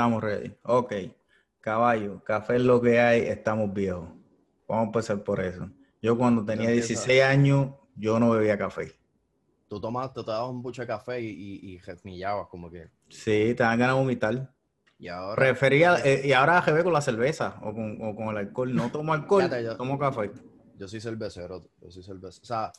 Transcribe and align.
Estamos 0.00 0.22
ready. 0.22 0.54
Ok. 0.62 0.94
Caballo, 1.60 2.24
café 2.24 2.56
es 2.56 2.62
lo 2.62 2.80
que 2.80 2.98
hay, 2.98 3.20
estamos 3.20 3.70
viejos. 3.70 4.08
Vamos 4.66 4.84
a 4.84 4.86
empezar 4.86 5.22
por 5.22 5.40
eso. 5.40 5.68
Yo 6.00 6.16
cuando 6.16 6.42
tenía 6.42 6.70
empieza. 6.70 6.88
16 6.88 7.22
años, 7.22 7.74
yo 7.96 8.18
no 8.18 8.30
bebía 8.30 8.56
café. 8.56 8.94
Tú 9.68 9.78
tomas, 9.78 10.10
te 10.14 10.22
dabas 10.22 10.48
un 10.48 10.62
buche 10.62 10.80
de 10.80 10.86
café 10.88 11.20
y, 11.20 11.26
y, 11.28 11.72
y 11.74 11.78
resmillabas 11.80 12.48
como 12.48 12.70
que. 12.70 12.88
Sí, 13.10 13.52
te 13.54 13.62
dan 13.62 13.78
ganas 13.78 13.94
de 13.96 14.00
vomitar. 14.00 14.54
Y 14.98 15.08
ahora. 15.08 15.36
Prefería, 15.36 15.96
eh, 16.02 16.22
y 16.24 16.32
ahora 16.32 16.62
bebé 16.62 16.82
con 16.82 16.94
la 16.94 17.02
cerveza 17.02 17.58
o 17.60 17.74
con, 17.74 17.98
o 18.00 18.16
con 18.16 18.28
el 18.28 18.38
alcohol. 18.38 18.74
No 18.74 18.90
tomo 18.90 19.12
alcohol, 19.12 19.42
Fíjate, 19.42 19.64
yo- 19.64 19.76
tomo 19.76 19.98
café. 19.98 20.30
Yo 20.78 20.88
soy 20.88 21.02
cervecero, 21.02 21.60
yo 21.82 21.90
soy 21.90 22.02
cervecero. 22.02 22.42
O 22.42 22.46
sea, 22.46 22.72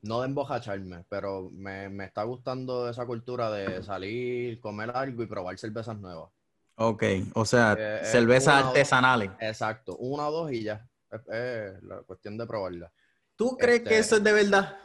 no 0.00 0.22
de 0.22 0.26
embojacharme, 0.28 1.04
pero 1.10 1.50
me, 1.50 1.90
me 1.90 2.06
está 2.06 2.22
gustando 2.22 2.88
esa 2.88 3.04
cultura 3.04 3.50
de 3.50 3.82
salir, 3.82 4.58
comer 4.58 4.90
algo 4.96 5.22
y 5.22 5.26
probar 5.26 5.58
cervezas 5.58 5.98
nuevas. 6.00 6.30
Ok, 6.76 7.02
o 7.34 7.44
sea, 7.46 7.72
Eh, 7.74 8.00
eh, 8.02 8.04
cervezas 8.04 8.64
artesanales. 8.66 9.30
Exacto, 9.38 9.96
una 9.98 10.28
o 10.28 10.32
dos 10.32 10.52
y 10.52 10.62
ya. 10.64 10.88
Es, 11.10 11.20
es 11.28 11.82
la 11.82 12.02
cuestión 12.02 12.38
de 12.38 12.46
probarla. 12.46 12.92
¿Tú 13.36 13.58
crees 13.58 13.82
que 13.82 13.98
este- 13.98 13.98
eso 13.98 14.16
es 14.16 14.24
de 14.24 14.32
verdad? 14.32 14.78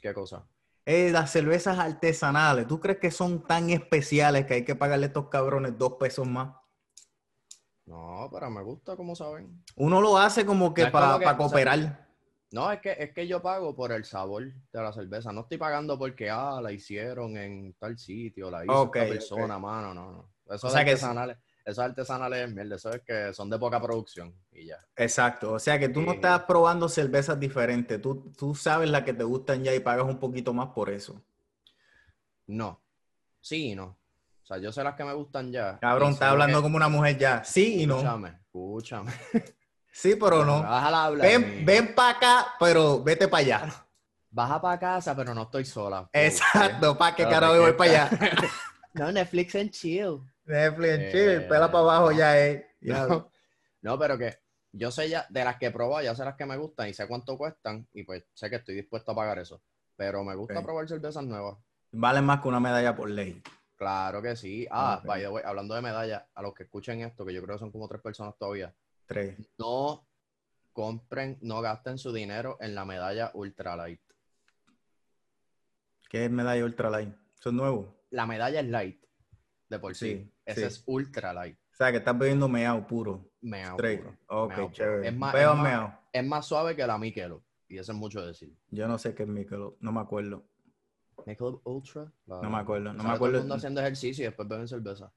¿Qué 0.00 0.12
cosa? 0.14 0.48
Eh, 0.86 1.10
las 1.12 1.30
cervezas 1.30 1.78
artesanales, 1.78 2.66
¿tú 2.66 2.80
crees 2.80 2.98
que 2.98 3.12
son 3.12 3.46
tan 3.46 3.70
especiales 3.70 4.44
que 4.46 4.54
hay 4.54 4.64
que 4.64 4.74
pagarle 4.74 5.04
a 5.04 5.08
estos 5.08 5.28
cabrones 5.28 5.78
dos 5.78 5.92
pesos 6.00 6.26
más? 6.26 6.52
No, 7.86 8.28
pero 8.32 8.50
me 8.50 8.62
gusta, 8.62 8.96
como 8.96 9.16
saben. 9.16 9.64
Uno 9.76 10.02
lo 10.02 10.18
hace 10.18 10.44
como 10.44 10.74
que 10.74 10.84
No 10.84 10.92
para 10.92 11.14
o 11.16 11.18
sea, 11.20 11.36
cooperar. 11.38 12.06
No, 12.52 12.72
es 12.72 12.80
que, 12.80 12.92
es 12.98 13.12
que 13.14 13.26
yo 13.28 13.42
pago 13.42 13.74
por 13.76 13.92
el 13.92 14.04
sabor 14.04 14.44
de 14.72 14.82
la 14.82 14.92
cerveza. 14.92 15.32
No 15.32 15.42
estoy 15.42 15.58
pagando 15.58 15.98
porque, 15.98 16.30
ah, 16.30 16.60
la 16.62 16.72
hicieron 16.72 17.36
en 17.36 17.74
tal 17.74 17.98
sitio, 17.98 18.50
la 18.50 18.66
hizo 18.66 18.88
Ok, 18.88 18.96
esta 18.96 19.06
ok. 19.06 19.08
persona, 19.08 19.58
mano, 19.58 19.94
no, 19.94 20.12
no. 20.12 20.34
Eso 20.50 20.66
O 20.66 20.70
es 20.70 20.74
sea 20.74 20.84
que- 20.84 20.90
artesanales, 20.92 21.36
eso 21.64 21.82
es 21.82 21.86
artesanales 21.90 22.48
es 22.48 22.54
mierda, 22.54 22.76
eso 22.76 22.90
es 22.92 23.02
que 23.02 23.32
son 23.34 23.50
de 23.50 23.58
poca 23.58 23.80
producción 23.80 24.34
y 24.52 24.66
ya. 24.66 24.78
Exacto, 24.96 25.52
o 25.52 25.58
sea 25.58 25.78
que 25.78 25.88
tú 25.90 26.00
no 26.02 26.12
estás 26.12 26.42
probando 26.44 26.88
cervezas 26.88 27.38
diferentes, 27.38 28.00
tú, 28.00 28.32
tú 28.36 28.54
sabes 28.54 28.88
las 28.88 29.02
que 29.02 29.12
te 29.12 29.24
gustan 29.24 29.62
ya 29.62 29.74
y 29.74 29.80
pagas 29.80 30.06
un 30.06 30.18
poquito 30.18 30.52
más 30.54 30.68
por 30.68 30.88
eso. 30.90 31.22
No, 32.46 32.80
sí 33.40 33.72
y 33.72 33.74
no. 33.74 33.96
O 34.42 34.46
sea, 34.48 34.56
yo 34.58 34.72
sé 34.72 34.82
las 34.82 34.94
que 34.94 35.04
me 35.04 35.12
gustan 35.12 35.52
ya. 35.52 35.78
Cabrón, 35.78 36.12
estás 36.12 36.30
hablando 36.30 36.58
que- 36.58 36.62
como 36.62 36.76
una 36.76 36.88
mujer 36.88 37.18
ya. 37.18 37.44
Sí 37.44 37.82
y 37.82 37.86
no. 37.86 37.96
Escúchame, 37.96 38.28
escúchame. 38.46 39.12
Sí, 39.90 40.14
pero 40.14 40.44
no. 40.44 40.58
Hablar, 40.58 41.16
Ven, 41.20 41.64
ven 41.66 41.92
para 41.92 42.10
acá, 42.16 42.46
pero 42.60 43.02
vete 43.02 43.26
para 43.26 43.40
allá. 43.40 43.86
Baja 44.30 44.60
para 44.60 44.78
casa, 44.78 45.16
pero 45.16 45.34
no 45.34 45.42
estoy 45.42 45.64
sola. 45.64 46.08
Exacto, 46.12 46.96
¿para 46.96 47.16
qué 47.16 47.24
carajo 47.24 47.54
¿de 47.54 47.58
voy 47.60 47.72
para 47.72 48.04
allá? 48.04 48.10
No, 48.94 49.10
Netflix 49.10 49.56
and 49.56 49.70
chill. 49.72 50.20
Netflix, 50.48 50.98
Eh, 50.98 51.08
chill, 51.12 51.48
pela 51.48 51.70
para 51.70 51.78
abajo 51.84 52.12
ya 52.12 52.38
es. 52.38 52.64
Ya. 52.80 53.06
No, 53.06 53.30
no, 53.82 53.98
pero 53.98 54.18
que 54.18 54.38
yo 54.72 54.90
sé 54.90 55.08
ya, 55.08 55.26
de 55.28 55.44
las 55.44 55.56
que 55.58 55.66
he 55.66 55.70
probado, 55.70 56.02
ya 56.02 56.14
sé 56.14 56.24
las 56.24 56.36
que 56.36 56.46
me 56.46 56.56
gustan 56.56 56.88
y 56.88 56.94
sé 56.94 57.06
cuánto 57.06 57.36
cuestan 57.36 57.86
y 57.92 58.04
pues 58.04 58.24
sé 58.34 58.48
que 58.50 58.56
estoy 58.56 58.74
dispuesto 58.74 59.12
a 59.12 59.14
pagar 59.14 59.38
eso. 59.38 59.62
Pero 59.96 60.24
me 60.24 60.34
gusta 60.34 60.58
Ok. 60.58 60.64
probar 60.64 60.88
cervezas 60.88 61.24
nuevas. 61.24 61.58
Vale 61.92 62.22
más 62.22 62.40
que 62.40 62.48
una 62.48 62.60
medalla 62.60 62.94
por 62.96 63.10
ley. 63.10 63.42
Claro 63.76 64.22
que 64.22 64.36
sí. 64.36 64.66
Ah, 64.70 64.98
Ok. 65.00 65.06
by 65.06 65.20
the 65.22 65.28
way, 65.28 65.44
hablando 65.46 65.74
de 65.74 65.82
medallas, 65.82 66.22
a 66.34 66.42
los 66.42 66.54
que 66.54 66.64
escuchen 66.64 67.00
esto, 67.00 67.24
que 67.24 67.32
yo 67.34 67.42
creo 67.42 67.56
que 67.56 67.60
son 67.60 67.72
como 67.72 67.88
tres 67.88 68.00
personas 68.00 68.34
todavía, 68.38 68.74
Tres. 69.06 69.36
no 69.58 70.06
compren, 70.72 71.38
no 71.42 71.60
gasten 71.60 71.98
su 71.98 72.12
dinero 72.12 72.56
en 72.60 72.74
la 72.74 72.84
medalla 72.84 73.30
ultralight. 73.34 74.00
¿Qué 76.08 76.24
es 76.24 76.30
medalla 76.30 76.64
ultralight? 76.64 77.14
Eso 77.38 77.48
es 77.50 77.54
nuevo. 77.54 77.94
La 78.10 78.26
medalla 78.26 78.60
es 78.60 78.66
light, 78.66 79.04
de 79.68 79.78
por 79.78 79.94
sí. 79.94 80.30
Sí, 80.46 80.54
sí. 80.54 80.62
es 80.62 80.82
ultralight. 80.86 81.56
O 81.72 81.76
sea, 81.78 81.90
que 81.92 81.98
estás 81.98 82.18
bebiendo 82.18 82.48
meao 82.48 82.86
puro. 82.86 83.30
Meao 83.40 83.74
Straight. 83.76 84.00
puro. 84.02 84.16
Ok, 84.26 84.48
Meao 84.50 84.60
puro. 84.62 84.72
chévere. 84.72 85.08
Es 85.08 85.16
más, 85.16 85.34
es 85.34 85.46
más- 85.46 85.62
meao. 85.62 85.94
Es 86.12 86.26
más 86.26 86.46
suave 86.46 86.74
que 86.74 86.86
la 86.86 86.98
Michelob. 86.98 87.42
Y 87.68 87.78
eso 87.78 87.92
es 87.92 87.98
mucho 87.98 88.24
decir. 88.24 88.56
Yo 88.70 88.88
no 88.88 88.98
sé 88.98 89.14
qué 89.14 89.24
es 89.24 89.28
Michelob, 89.28 89.76
no 89.80 89.92
me 89.92 90.00
acuerdo. 90.00 90.44
Michelob 91.26 91.60
Ultra. 91.64 92.10
la- 92.26 92.40
No 92.42 92.50
me 92.50 92.58
acuerdo, 92.58 92.92
no 92.92 92.94
me 92.94 93.04
todo 93.04 93.12
acuerdo. 93.12 93.36
el 93.36 93.42
mundo 93.42 93.54
haciendo 93.56 93.80
ejercicio 93.80 94.22
y 94.24 94.26
después 94.26 94.48
beben 94.48 94.66
cerveza. 94.68 95.12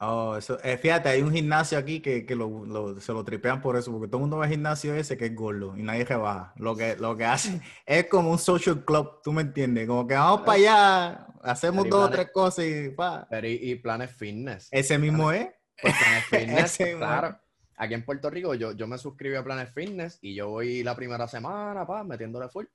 Oh, 0.00 0.36
eso, 0.36 0.58
eh, 0.62 0.78
fíjate, 0.78 1.08
hay 1.08 1.22
un 1.22 1.32
gimnasio 1.32 1.76
aquí 1.76 2.00
que, 2.00 2.24
que 2.24 2.36
lo, 2.36 2.64
lo- 2.64 3.00
se 3.00 3.12
lo 3.12 3.24
tripean 3.24 3.60
por 3.60 3.76
eso, 3.76 3.90
porque 3.90 4.06
todo 4.06 4.18
el 4.18 4.22
mundo 4.22 4.36
va 4.36 4.44
al 4.44 4.50
gimnasio 4.50 4.94
ese 4.94 5.16
que 5.16 5.26
es 5.26 5.34
gordo 5.34 5.76
y 5.76 5.82
nadie 5.82 6.04
rebaja. 6.04 6.52
Lo 6.56 6.76
que, 6.76 6.96
lo 6.96 7.16
que 7.16 7.24
hacen 7.24 7.60
es 7.86 8.06
como 8.06 8.30
un 8.30 8.38
social 8.38 8.84
club, 8.84 9.20
¿tú 9.24 9.32
me 9.32 9.42
entiendes? 9.42 9.88
Como 9.88 10.06
que 10.06 10.14
vamos 10.14 10.42
para 10.42 10.52
allá, 10.52 11.26
hacemos 11.42 11.82
Pero 11.84 11.96
dos 11.96 12.08
o 12.08 12.10
tres 12.12 12.30
cosas 12.32 12.64
y 12.66 12.90
pa. 12.90 13.26
Pero 13.28 13.48
y, 13.48 13.54
y 13.54 13.74
planes 13.74 14.12
fitness. 14.12 14.68
Ese 14.70 14.98
mismo 14.98 15.32
es. 15.32 15.48
Pues 15.82 15.94
planes 15.98 16.24
fitness, 16.30 16.80
mismo 16.80 16.98
claro. 16.98 17.36
Aquí 17.76 17.94
en 17.94 18.04
Puerto 18.04 18.30
Rico 18.30 18.54
yo, 18.54 18.72
yo 18.72 18.86
me 18.86 18.98
suscribí 18.98 19.34
a 19.34 19.42
planes 19.42 19.72
fitness 19.74 20.18
y 20.22 20.34
yo 20.34 20.48
voy 20.48 20.84
la 20.84 20.94
primera 20.94 21.26
semana, 21.26 21.84
pa, 21.84 22.04
metiéndole 22.04 22.48
full. 22.48 22.66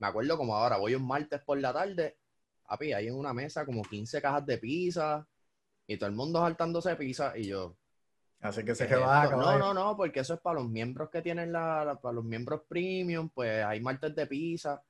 Me 0.00 0.08
acuerdo 0.08 0.36
como 0.36 0.56
ahora, 0.56 0.76
voy 0.76 0.96
un 0.96 1.06
martes 1.06 1.40
por 1.40 1.60
la 1.60 1.72
tarde, 1.72 2.16
papi, 2.66 2.92
hay 2.92 3.06
en 3.08 3.14
una 3.14 3.32
mesa 3.32 3.64
como 3.64 3.82
15 3.82 4.20
cajas 4.20 4.44
de 4.44 4.58
pizza 4.58 5.24
y 5.86 5.96
todo 5.98 6.08
el 6.10 6.16
mundo 6.16 6.40
saltándose 6.40 6.96
pizza 6.96 7.36
y 7.36 7.46
yo, 7.48 7.76
Así 8.40 8.64
que 8.64 8.74
se 8.74 8.86
¿Qué 8.86 8.94
es 8.94 9.00
rebaja? 9.00 9.36
No, 9.36 9.58
no, 9.58 9.74
no, 9.74 9.96
porque 9.96 10.20
eso 10.20 10.34
es 10.34 10.40
para 10.40 10.60
los 10.60 10.68
miembros 10.68 11.10
que 11.10 11.22
tienen 11.22 11.52
la, 11.52 11.84
la- 11.84 12.00
para 12.00 12.14
los 12.14 12.24
miembros 12.24 12.62
premium, 12.68 13.28
pues 13.30 13.64
hay 13.64 13.80
martes 13.80 14.14
de 14.14 14.26
pizza. 14.26 14.82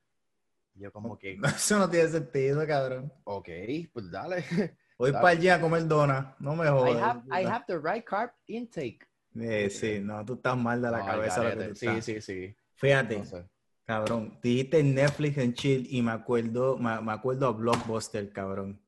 Yo 0.75 0.91
como 0.91 1.17
que, 1.17 1.37
Eso 1.55 1.79
no 1.79 1.89
tiene 1.89 2.09
sentido, 2.09 2.65
cabrón. 2.67 3.11
ok, 3.25 3.49
pues 3.93 4.11
dale. 4.11 4.43
Voy 4.97 5.11
Dale. 5.11 5.21
para 5.21 5.29
allá 5.29 5.55
a 5.55 5.61
comer 5.61 5.87
dona, 5.87 6.35
no 6.39 6.55
me 6.55 6.65
I 6.67 6.69
jodas. 6.69 7.03
have, 7.03 7.23
I 7.31 7.41
have 7.43 7.65
the 7.67 7.77
right 7.79 8.05
carb 8.05 8.31
intake. 8.47 9.05
Eh, 9.37 9.69
sí, 9.69 9.99
no, 10.01 10.23
tú 10.25 10.35
estás 10.35 10.57
mal 10.57 10.81
de 10.81 10.89
la 10.91 10.99
No, 10.99 11.05
cabeza. 11.05 11.43
lo 11.43 11.49
que 11.55 11.55
garete. 11.55 11.65
tú 11.65 11.75
Sí, 11.75 11.87
estás. 11.87 12.05
sí, 12.05 12.21
sí. 12.21 12.55
Fíjate, 12.75 13.17
No 13.17 13.25
sé. 13.25 13.45
cabrón, 13.85 14.39
dijiste 14.41 14.83
Netflix 14.83 15.37
en 15.37 15.53
chill 15.53 15.87
y 15.89 16.01
me 16.01 16.11
acuerdo, 16.11 16.77
me, 16.77 17.01
me 17.01 17.11
acuerdo 17.13 17.47
a 17.47 17.51
Blockbuster, 17.51 18.31
cabrón. 18.31 18.81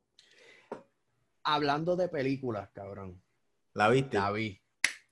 Hablando 1.49 1.95
de 1.95 2.09
películas, 2.09 2.69
cabrón. 2.73 3.21
¿La 3.73 3.87
viste? 3.89 4.17
La 4.17 4.31
vi. 4.31 4.61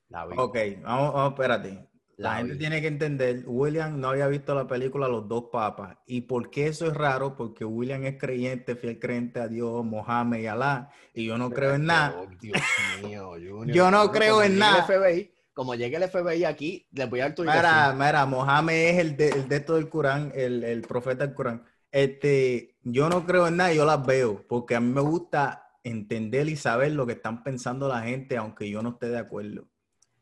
La 0.10 0.26
vi. 0.26 0.34
Ok, 0.38 0.58
vamos, 0.84 1.14
vamos, 1.14 1.32
espérate. 1.32 1.88
La, 2.18 2.32
La 2.32 2.36
gente 2.38 2.54
vi. 2.54 2.60
tiene 2.60 2.82
que 2.82 2.88
entender, 2.88 3.44
William 3.46 3.98
no 4.00 4.10
había 4.10 4.28
visto 4.28 4.54
la 4.54 4.68
película 4.68 5.08
Los 5.08 5.28
dos 5.30 5.46
papas. 5.52 5.98
¿Y 6.06 6.22
por 6.22 6.50
qué 6.50 6.68
eso 6.68 6.88
es 6.88 6.94
raro? 6.94 7.38
Porque 7.38 7.64
William 7.64 8.04
es 8.04 8.18
creyente, 8.20 8.76
fiel 8.76 9.00
creyente 9.00 9.40
a 9.40 9.48
Dios, 9.48 9.86
Mohammed 9.86 10.40
y 10.42 10.48
Alá, 10.48 10.92
y 11.14 11.26
yo 11.26 11.38
no 11.38 11.50
creo 11.52 11.76
en 11.76 11.86
nada. 11.86 12.16
Oh, 12.20 12.28
Dios 12.42 12.58
mío, 13.02 13.32
Junior. 13.34 13.72
Yo 13.76 13.90
no 13.92 14.12
creo 14.12 14.44
en 14.44 14.58
nada. 14.60 14.84
FBI, 14.84 15.32
como 15.54 15.74
llegue 15.76 15.96
el 15.96 16.10
FBI 16.10 16.44
aquí, 16.44 16.86
les 16.92 17.10
voy 17.10 17.22
a 17.22 17.26
dar 17.28 17.36
tu 17.36 17.44
Mira, 17.44 17.94
mira, 17.98 18.26
Mohammed 18.26 18.76
es 18.90 19.00
el 19.00 19.16
de, 19.16 19.30
el 19.30 19.48
de 19.48 19.56
esto 19.56 19.76
del 19.76 19.88
Corán, 19.88 20.34
el, 20.36 20.66
el 20.66 20.82
profeta 20.82 21.26
del 21.26 21.34
Corán. 21.34 21.64
Este, 21.92 22.76
yo 22.84 23.08
no 23.08 23.26
creo 23.26 23.48
en 23.48 23.56
nada, 23.56 23.72
yo 23.74 23.86
las 23.86 24.06
veo, 24.06 24.46
porque 24.50 24.76
a 24.76 24.82
mí 24.82 24.92
me 24.92 25.00
gusta 25.00 25.65
entender 25.86 26.50
y 26.50 26.56
saber 26.56 26.92
lo 26.92 27.06
que 27.06 27.14
están 27.14 27.44
pensando 27.44 27.88
la 27.88 28.02
gente, 28.02 28.36
aunque 28.36 28.70
yo 28.70 28.82
no 28.82 28.90
esté 28.90 29.08
de 29.08 29.20
acuerdo. 29.20 29.68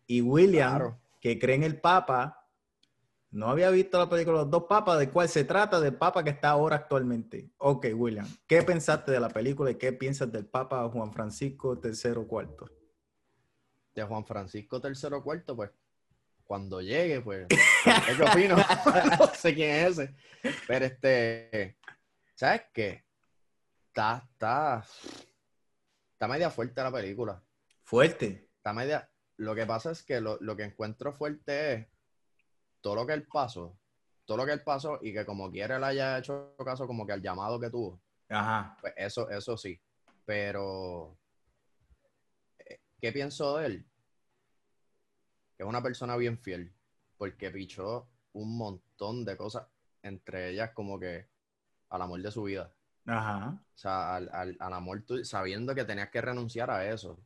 Y 0.06 0.22
William, 0.22 0.78
Claro. 0.78 1.02
que 1.20 1.40
cree 1.40 1.56
en 1.56 1.64
el 1.64 1.82
Papa, 1.82 2.48
no 3.32 3.48
había 3.48 3.72
visto 3.72 3.98
la 3.98 4.08
película 4.08 4.40
Los 4.40 4.52
dos 4.52 4.66
Papas, 4.70 5.00
de 5.00 5.10
cuál 5.10 5.28
se 5.28 5.44
trata 5.44 5.80
del 5.80 5.96
Papa 5.96 6.24
que 6.24 6.30
está 6.30 6.52
ahora 6.52 6.76
actualmente. 6.76 7.50
Ok, 7.58 7.88
William, 7.96 8.28
¿qué 8.46 8.62
pensaste 8.62 9.12
de 9.12 9.20
la 9.20 9.30
película 9.30 9.72
y 9.72 9.76
qué 9.76 9.92
piensas 9.94 10.32
del 10.32 10.46
Papa 10.46 10.88
Juan 10.90 11.12
Francisco 11.12 11.82
III 11.84 12.26
cuarto? 12.28 12.70
de 13.96 14.04
Juan 14.04 14.26
Francisco 14.26 14.82
III 14.84 15.22
Cuarto, 15.22 15.56
pues 15.56 15.72
cuando 16.44 16.82
llegue, 16.82 17.22
pues, 17.22 17.48
¿qué 17.48 18.24
opino? 18.24 18.56
no 19.20 19.28
sé 19.34 19.54
quién 19.54 19.70
es 19.70 20.00
ese. 20.00 20.16
Pero 20.68 20.86
este, 20.86 21.78
¿sabes 22.36 22.64
qué? 22.74 23.04
Está, 23.88 24.28
está, 24.32 24.84
está 26.24 26.34
media 26.34 26.50
fuerte 26.50 26.82
la 26.82 26.92
película. 26.92 27.44
Fuerte. 27.84 28.50
Está 28.56 28.72
media. 28.72 29.10
Lo 29.36 29.54
que 29.54 29.66
pasa 29.66 29.92
es 29.92 30.04
que 30.04 30.22
lo, 30.22 30.38
lo 30.40 30.56
que 30.56 30.64
encuentro 30.64 31.12
fuerte 31.12 31.74
es 31.74 31.88
todo 32.80 32.96
lo 32.96 33.06
que 33.06 33.12
él 33.12 33.28
pasó, 33.28 33.78
todo 34.24 34.38
lo 34.38 34.46
que 34.46 34.54
él 34.54 34.64
pasó 34.64 35.00
y 35.02 35.12
que 35.12 35.26
como 35.26 35.52
quiera 35.52 35.76
él 35.76 35.84
haya 35.84 36.20
hecho 36.20 36.56
caso 36.64 36.88
como 36.88 37.06
que 37.06 37.12
al 37.12 37.22
llamado 37.22 37.60
que 37.60 37.70
tuvo. 37.70 38.02
Ajá. 38.30 38.78
Pues 38.80 38.94
eso, 38.96 39.30
eso 39.30 39.58
sí. 39.58 39.78
Pero, 40.24 41.18
eh, 42.60 42.80
¿qué 43.02 43.12
pienso 43.12 43.58
de 43.58 43.66
él? 43.66 43.86
Que 45.58 45.64
es 45.64 45.68
una 45.68 45.84
persona 45.84 46.16
bien 46.16 46.40
fiel, 46.40 46.74
porque 47.18 47.52
pichó 47.52 48.08
un 48.32 48.56
montón 48.56 49.26
de 49.26 49.36
cosas, 49.36 49.68
entre 50.02 50.52
ellas 50.52 50.72
como 50.74 50.98
que 50.98 51.28
al 51.90 52.02
amor 52.02 52.22
de 52.22 52.32
su 52.32 52.44
vida. 52.44 52.74
Ajá. 53.06 53.60
O 53.76 53.78
sea, 53.78 54.16
al, 54.16 54.30
al, 54.34 54.56
al 54.60 54.74
amor, 54.74 55.04
tu- 55.04 55.24
sabiendo 55.26 55.76
que 55.76 55.84
tenías 55.86 56.10
que 56.10 56.22
renunciar 56.22 56.70
a 56.72 56.88
eso. 56.90 57.20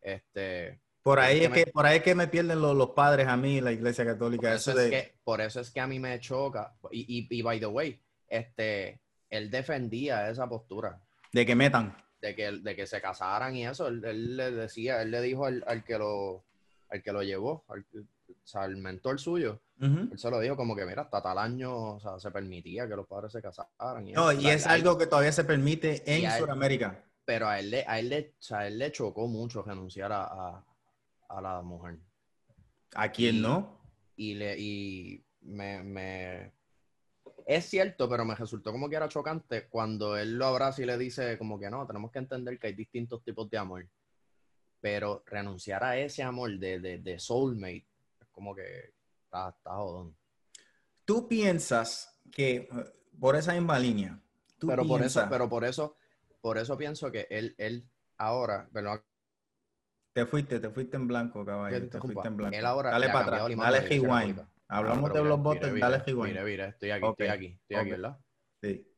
Este, 0.00 0.80
Por 1.02 1.18
ahí 1.20 1.38
es 1.38 1.44
es 1.44 1.48
que 1.50 1.64
que, 1.64 1.70
por 1.72 1.86
ahí 1.86 1.98
es 1.98 2.02
que 2.02 2.14
me 2.14 2.28
pierden 2.28 2.60
los, 2.60 2.76
los 2.76 2.90
padres 2.90 3.26
a 3.28 3.36
mí, 3.36 3.60
la 3.60 3.72
iglesia 3.72 4.04
por, 4.04 4.12
católica. 4.14 4.54
eso 4.54 4.70
Eso 4.72 4.80
es 4.80 4.84
de, 4.84 4.90
que, 4.90 5.18
por 5.24 5.40
eso 5.40 5.60
es 5.60 5.70
que 5.70 5.80
a 5.80 5.86
mí 5.86 5.98
me 5.98 6.18
choca. 6.20 6.74
Y, 6.90 7.26
y, 7.30 7.38
y 7.38 7.42
by 7.42 7.58
the 7.60 7.66
way, 7.66 8.00
este, 8.28 9.00
él 9.30 9.50
defendía 9.50 10.28
esa 10.30 10.48
postura. 10.48 11.00
de 11.32 11.46
que 11.46 11.54
metan. 11.54 11.96
de 12.20 12.34
que, 12.34 12.50
de 12.52 12.76
que 12.76 12.86
se 12.86 13.00
casaran 13.00 13.54
y 13.56 13.66
eso, 13.66 13.88
él, 13.88 14.04
él 14.04 14.36
le 14.36 14.50
decía, 14.50 15.00
él 15.02 15.10
le 15.10 15.20
dijo 15.22 15.46
al, 15.46 15.62
al 15.66 15.84
que 15.84 15.98
lo 15.98 16.44
al 16.88 17.02
que 17.02 17.12
lo 17.12 17.22
llevó, 17.22 17.64
al, 17.68 17.84
o 17.90 18.46
sea, 18.46 18.62
al 18.62 18.76
mentor 18.76 19.18
suyo, 19.18 19.60
Él 19.78 20.10
se 20.18 20.30
lo 20.30 20.40
dijo 20.40 20.56
como 20.56 20.74
que, 20.74 20.86
mira, 20.86 21.02
hasta 21.02 21.22
tal 21.22 21.36
año, 21.38 21.94
o 21.96 22.00
sea, 22.00 22.18
se 22.18 22.30
permitía 22.30 22.88
que 22.88 22.96
los 22.96 23.06
padres 23.06 23.32
se 23.32 23.42
casaran. 23.42 24.08
Y 24.08 24.12
No, 24.12 24.30
eso. 24.30 24.40
y 24.40 24.48
es 24.48 24.64
él- 24.64 24.70
algo 24.72 24.96
que 24.96 25.06
todavía 25.06 25.32
se 25.32 25.44
permite 25.44 26.02
en 26.06 26.30
Sudamérica. 26.32 27.04
Pero 27.24 27.48
a 27.48 27.58
él, 27.58 27.70
le, 27.70 27.84
a, 27.86 27.98
él 27.98 28.08
le, 28.08 28.34
o 28.38 28.42
sea, 28.42 28.60
a 28.60 28.66
él 28.68 28.78
le 28.78 28.90
chocó 28.92 29.26
mucho 29.26 29.62
renunciar 29.62 30.12
a, 30.12 30.24
a, 30.24 30.64
a 31.28 31.40
la 31.40 31.60
mujer. 31.60 31.98
¿A 32.94 33.10
quién 33.10 33.36
y- 33.36 33.40
no? 33.40 33.80
Y, 34.16 34.34
le, 34.34 34.56
y 34.58 35.24
me, 35.42 35.82
me... 35.82 36.52
Es 37.44 37.66
cierto, 37.66 38.08
pero 38.08 38.24
me 38.24 38.34
resultó 38.34 38.72
como 38.72 38.88
que 38.88 38.96
era 38.96 39.08
chocante 39.08 39.66
cuando 39.68 40.16
él 40.16 40.38
lo 40.38 40.46
abraza 40.46 40.82
y 40.82 40.86
le 40.86 40.96
dice 40.96 41.36
como 41.36 41.58
que 41.60 41.68
no, 41.68 41.86
tenemos 41.86 42.10
que 42.10 42.18
entender 42.20 42.58
que 42.58 42.68
hay 42.68 42.72
distintos 42.72 43.22
tipos 43.22 43.50
de 43.50 43.58
amor. 43.58 43.86
Pero 44.80 45.22
renunciar 45.26 45.84
a 45.84 45.98
ese 45.98 46.22
amor 46.22 46.58
de, 46.58 46.80
de, 46.80 46.98
de 46.98 47.18
soulmate, 47.18 47.86
es 48.20 48.28
como 48.32 48.54
que 48.54 48.94
está, 49.36 49.48
está 49.50 49.70
jodón. 49.76 50.16
Tú 51.04 51.28
piensas 51.28 52.20
que, 52.32 52.56
eh, 52.56 52.68
por 53.18 53.36
esa 53.36 53.52
misma 53.52 53.78
línea, 53.78 54.20
tú 54.58 54.66
Pero 54.66 54.86
por 54.86 55.02
eso, 55.02 55.26
pero 55.30 55.48
por 55.48 55.64
eso, 55.64 55.96
por 56.40 56.58
eso 56.58 56.76
pienso 56.76 57.10
que 57.12 57.26
él, 57.30 57.54
él 57.58 57.88
ahora, 58.18 58.68
perdón, 58.72 59.02
Te 60.12 60.26
fuiste, 60.26 60.58
te 60.60 60.70
fuiste 60.70 60.96
en 60.96 61.06
blanco, 61.06 61.44
caballo. 61.44 61.88
te 61.88 62.00
fuiste 62.00 62.26
en 62.26 62.36
blanco. 62.36 62.56
él 62.56 62.66
ahora 62.66 62.90
dale 62.90 63.08
para 63.08 63.20
atrás, 63.20 63.56
dale 63.56 63.80
rewind. 63.80 64.40
Hablamos 64.68 65.12
de 65.12 65.18
los 65.20 65.38
mira, 65.38 65.42
botes, 65.42 65.80
dale 65.80 65.98
rewind. 65.98 66.32
Mire, 66.32 66.44
mire, 66.44 66.68
estoy 66.68 66.90
aquí, 66.90 67.06
estoy 67.06 67.28
aquí, 67.28 67.46
estoy 67.60 67.76
aquí. 67.76 67.90
¿verdad? 67.90 68.18
Sí, 68.60 68.88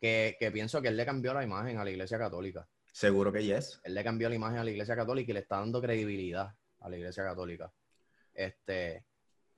Que, 0.00 0.36
que 0.40 0.50
pienso 0.50 0.82
que 0.82 0.88
él 0.88 0.96
le 0.96 1.06
cambió 1.06 1.32
la 1.34 1.44
imagen 1.44 1.78
a 1.78 1.84
la 1.84 1.90
Iglesia 1.90 2.18
Católica. 2.18 2.66
seguro 2.92 3.30
que 3.32 3.44
yes. 3.44 3.80
Él 3.84 3.94
le 3.94 4.02
cambió 4.02 4.28
la 4.28 4.34
imagen 4.34 4.58
a 4.58 4.64
la 4.64 4.70
Iglesia 4.70 4.96
Católica 4.96 5.30
y 5.30 5.34
le 5.34 5.40
está 5.40 5.58
dando 5.58 5.80
credibilidad 5.80 6.52
a 6.80 6.88
la 6.88 6.96
Iglesia 6.96 7.22
Católica. 7.22 7.72
Este, 8.34 9.04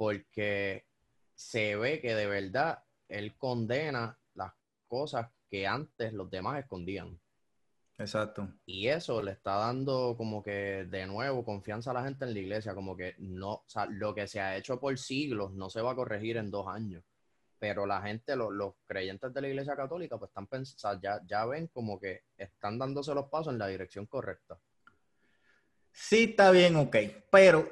porque 0.00 0.86
se 1.34 1.76
ve 1.76 2.00
que 2.00 2.14
de 2.14 2.26
verdad 2.26 2.82
él 3.06 3.36
condena 3.36 4.18
las 4.32 4.54
cosas 4.88 5.28
que 5.50 5.66
antes 5.66 6.14
los 6.14 6.30
demás 6.30 6.58
escondían. 6.58 7.20
Exacto. 7.98 8.48
Y 8.64 8.86
eso 8.88 9.22
le 9.22 9.32
está 9.32 9.56
dando 9.56 10.14
como 10.16 10.42
que 10.42 10.86
de 10.88 11.06
nuevo 11.06 11.44
confianza 11.44 11.90
a 11.90 11.94
la 11.94 12.04
gente 12.04 12.24
en 12.24 12.32
la 12.32 12.40
iglesia, 12.40 12.74
como 12.74 12.96
que 12.96 13.14
no, 13.18 13.52
o 13.56 13.64
sea, 13.66 13.84
lo 13.90 14.14
que 14.14 14.26
se 14.26 14.40
ha 14.40 14.56
hecho 14.56 14.80
por 14.80 14.96
siglos 14.98 15.52
no 15.52 15.68
se 15.68 15.82
va 15.82 15.90
a 15.90 15.94
corregir 15.94 16.38
en 16.38 16.50
dos 16.50 16.66
años. 16.66 17.04
Pero 17.58 17.84
la 17.84 18.00
gente, 18.00 18.36
lo- 18.36 18.50
los 18.50 18.72
creyentes 18.86 19.34
de 19.34 19.40
la 19.42 19.48
iglesia 19.48 19.76
católica, 19.76 20.16
pues 20.16 20.30
están 20.30 20.46
pensando, 20.46 20.98
ya, 21.02 21.20
ya 21.26 21.44
ven 21.44 21.66
como 21.66 22.00
que 22.00 22.22
están 22.38 22.78
dándose 22.78 23.14
los 23.14 23.28
pasos 23.28 23.52
en 23.52 23.58
la 23.58 23.66
dirección 23.66 24.06
correcta. 24.06 24.58
Sí, 25.92 26.24
está 26.30 26.50
bien, 26.52 26.76
ok, 26.76 26.96
pero 27.30 27.70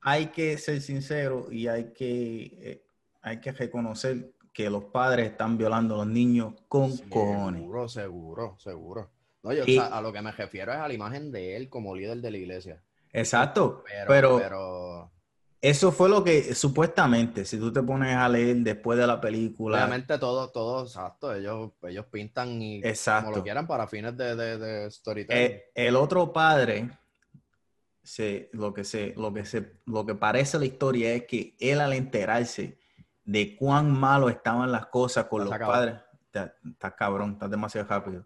hay 0.00 0.26
que 0.28 0.56
ser 0.58 0.80
sincero 0.80 1.48
y 1.50 1.66
hay 1.68 1.92
que, 1.92 2.42
eh, 2.60 2.86
hay 3.22 3.40
que 3.40 3.52
reconocer 3.52 4.32
que 4.52 4.70
los 4.70 4.84
padres 4.86 5.30
están 5.30 5.56
violando 5.58 5.94
a 5.94 5.98
los 5.98 6.06
niños 6.06 6.54
con 6.68 6.96
cojones. 7.08 7.62
Seguro, 7.62 7.88
seguro, 7.88 8.56
seguro. 8.58 9.10
No, 9.42 9.52
yo, 9.52 9.64
o 9.64 9.68
Y- 9.68 9.74
sea, 9.74 9.86
a 9.86 10.00
lo 10.00 10.12
que 10.12 10.22
me 10.22 10.32
refiero 10.32 10.72
es 10.72 10.78
a 10.78 10.88
la 10.88 10.94
imagen 10.94 11.30
de 11.30 11.56
él 11.56 11.68
como 11.68 11.94
líder 11.94 12.18
de 12.20 12.30
la 12.30 12.38
iglesia. 12.38 12.82
Exacto, 13.12 13.84
Pero, 13.84 14.08
pero, 14.08 14.38
pero 14.38 15.12
eso 15.60 15.90
fue 15.92 16.08
lo 16.08 16.22
que 16.22 16.54
supuestamente, 16.54 17.44
si 17.44 17.58
tú 17.58 17.72
te 17.72 17.82
pones 17.82 18.14
a 18.16 18.28
leer 18.28 18.56
después 18.58 18.98
de 18.98 19.06
la 19.06 19.20
película, 19.20 19.78
obviamente 19.78 20.18
todo, 20.18 20.50
todo, 20.50 20.84
exacto, 20.84 21.34
ellos, 21.34 21.72
ellos 21.82 22.06
pintan 22.06 22.60
y 22.62 22.80
como 22.82 22.90
exacto, 22.90 23.38
lo 23.38 23.42
quieran 23.42 23.66
para 23.66 23.86
fines 23.88 24.16
de, 24.16 24.34
de, 24.36 24.58
de 24.58 24.90
storytelling. 24.90 25.44
Eh, 25.46 25.70
el 25.74 25.96
otro 25.96 26.32
padre, 26.32 26.90
se, 28.08 28.48
lo, 28.54 28.72
que 28.72 28.84
se, 28.84 29.12
lo, 29.16 29.34
que 29.34 29.44
se, 29.44 29.80
lo 29.84 30.06
que 30.06 30.14
parece 30.14 30.58
la 30.58 30.64
historia 30.64 31.12
es 31.12 31.26
que 31.26 31.54
él 31.60 31.78
al 31.78 31.92
enterarse 31.92 32.78
de 33.26 33.54
cuán 33.54 33.92
malo 33.92 34.30
estaban 34.30 34.72
las 34.72 34.86
cosas 34.86 35.26
con 35.26 35.42
Está 35.42 35.58
los 35.58 35.68
padres, 35.68 35.94
está, 36.22 36.54
está 36.64 36.96
cabrón, 36.96 37.32
está 37.32 37.48
demasiado 37.48 37.86
rápido. 37.86 38.24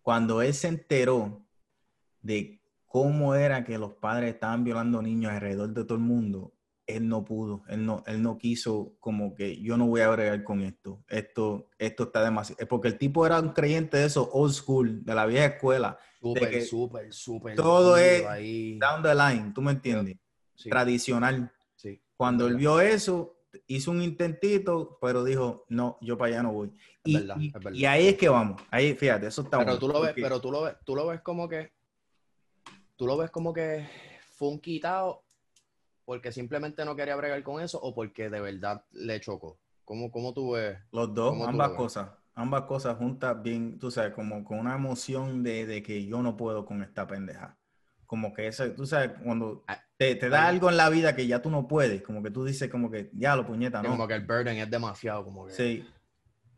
Cuando 0.00 0.40
él 0.40 0.54
se 0.54 0.68
enteró 0.68 1.42
de 2.22 2.62
cómo 2.86 3.34
era 3.34 3.64
que 3.64 3.76
los 3.76 3.92
padres 3.92 4.32
estaban 4.32 4.64
violando 4.64 5.02
niños 5.02 5.30
alrededor 5.30 5.74
de 5.74 5.84
todo 5.84 5.98
el 5.98 6.04
mundo, 6.04 6.54
él 6.88 7.06
no 7.06 7.22
pudo, 7.24 7.62
él 7.68 7.84
no, 7.84 8.02
él 8.06 8.22
no 8.22 8.38
quiso 8.38 8.96
como 8.98 9.34
que 9.34 9.60
yo 9.60 9.76
no 9.76 9.86
voy 9.86 10.00
a 10.00 10.08
bregar 10.08 10.42
con 10.42 10.62
esto, 10.62 11.04
esto, 11.08 11.68
esto 11.78 12.04
está 12.04 12.24
demasiado, 12.24 12.66
porque 12.66 12.88
el 12.88 12.98
tipo 12.98 13.24
era 13.26 13.38
un 13.38 13.50
creyente 13.50 13.98
de 13.98 14.06
eso, 14.06 14.28
old 14.32 14.52
school, 14.54 15.04
de 15.04 15.14
la 15.14 15.26
vieja 15.26 15.44
escuela, 15.46 15.98
Súper, 16.18 16.62
súper, 16.62 17.12
súper. 17.12 17.54
todo 17.54 17.96
es 17.96 18.24
ahí. 18.26 18.78
down 18.78 19.02
the 19.02 19.14
line, 19.14 19.52
¿tú 19.54 19.62
me 19.62 19.70
entiendes? 19.72 20.16
Sí, 20.54 20.68
Tradicional. 20.70 21.52
sí, 21.76 22.02
Cuando 22.16 22.46
él 22.48 22.56
vio 22.56 22.80
eso, 22.80 23.36
hizo 23.66 23.90
un 23.90 24.02
intentito, 24.02 24.98
pero 25.00 25.22
dijo, 25.22 25.64
no, 25.68 25.98
yo 26.00 26.16
para 26.18 26.32
allá 26.32 26.42
no 26.42 26.52
voy. 26.52 26.72
Y, 27.04 27.18
verdad, 27.18 27.36
y- 27.38 27.52
y 27.80 27.84
ahí 27.84 28.08
es 28.08 28.16
que 28.16 28.28
vamos, 28.28 28.60
ahí 28.70 28.94
fíjate, 28.94 29.26
eso 29.26 29.42
está 29.42 29.58
Pero 29.58 29.72
bueno, 29.72 29.78
tú 29.78 29.88
lo 29.88 30.00
ves, 30.00 30.14
pero 30.16 30.40
tú 30.40 30.50
lo 30.50 30.62
ves, 30.62 30.74
tú 30.84 30.96
lo 30.96 31.06
ves 31.06 31.20
como 31.20 31.48
que, 31.48 31.70
tú 32.96 33.06
lo 33.06 33.16
ves 33.18 33.30
como 33.30 33.52
que 33.52 33.86
fue 34.32 34.48
un 34.48 34.58
quitado 34.58 35.22
porque 36.08 36.32
simplemente 36.32 36.86
no 36.86 36.96
quería 36.96 37.16
bregar 37.16 37.42
con 37.42 37.60
eso 37.60 37.78
o 37.82 37.94
porque 37.94 38.30
de 38.30 38.40
verdad 38.40 38.82
le 38.92 39.20
chocó. 39.20 39.60
¿Cómo, 39.84 40.10
cómo 40.10 40.32
tú 40.32 40.52
ves? 40.52 40.78
Los 40.90 41.12
dos, 41.12 41.32
¿Cómo 41.32 41.44
tú 41.44 41.50
ambas 41.50 41.68
ves? 41.68 41.76
cosas, 41.76 42.10
ambas 42.34 42.62
cosas 42.62 42.96
juntas 42.96 43.42
bien, 43.42 43.78
tú 43.78 43.90
sabes, 43.90 44.14
como 44.14 44.42
con 44.42 44.58
una 44.58 44.74
emoción 44.74 45.42
de, 45.42 45.66
de 45.66 45.82
que 45.82 46.06
yo 46.06 46.22
no 46.22 46.34
puedo 46.34 46.64
con 46.64 46.82
esta 46.82 47.06
pendeja. 47.06 47.58
Como 48.06 48.32
que 48.32 48.46
eso, 48.46 48.70
tú 48.72 48.86
sabes, 48.86 49.10
cuando 49.22 49.64
Ah, 49.68 49.82
te, 49.98 50.14
te 50.14 50.30
da 50.30 50.48
algo 50.48 50.70
en 50.70 50.78
la 50.78 50.88
vida 50.88 51.14
que 51.14 51.26
ya 51.26 51.42
tú 51.42 51.50
no 51.50 51.68
puedes, 51.68 52.00
como 52.00 52.22
que 52.22 52.30
tú 52.30 52.42
dices 52.42 52.70
como 52.70 52.90
que, 52.90 53.10
ya 53.12 53.36
lo 53.36 53.44
puñeta, 53.46 53.82
¿no? 53.82 53.90
Como 53.90 54.08
que 54.08 54.14
el 54.14 54.24
burden 54.26 54.56
es 54.56 54.70
demasiado, 54.70 55.22
como 55.26 55.44
que 55.44 55.52
Sí, 55.52 55.86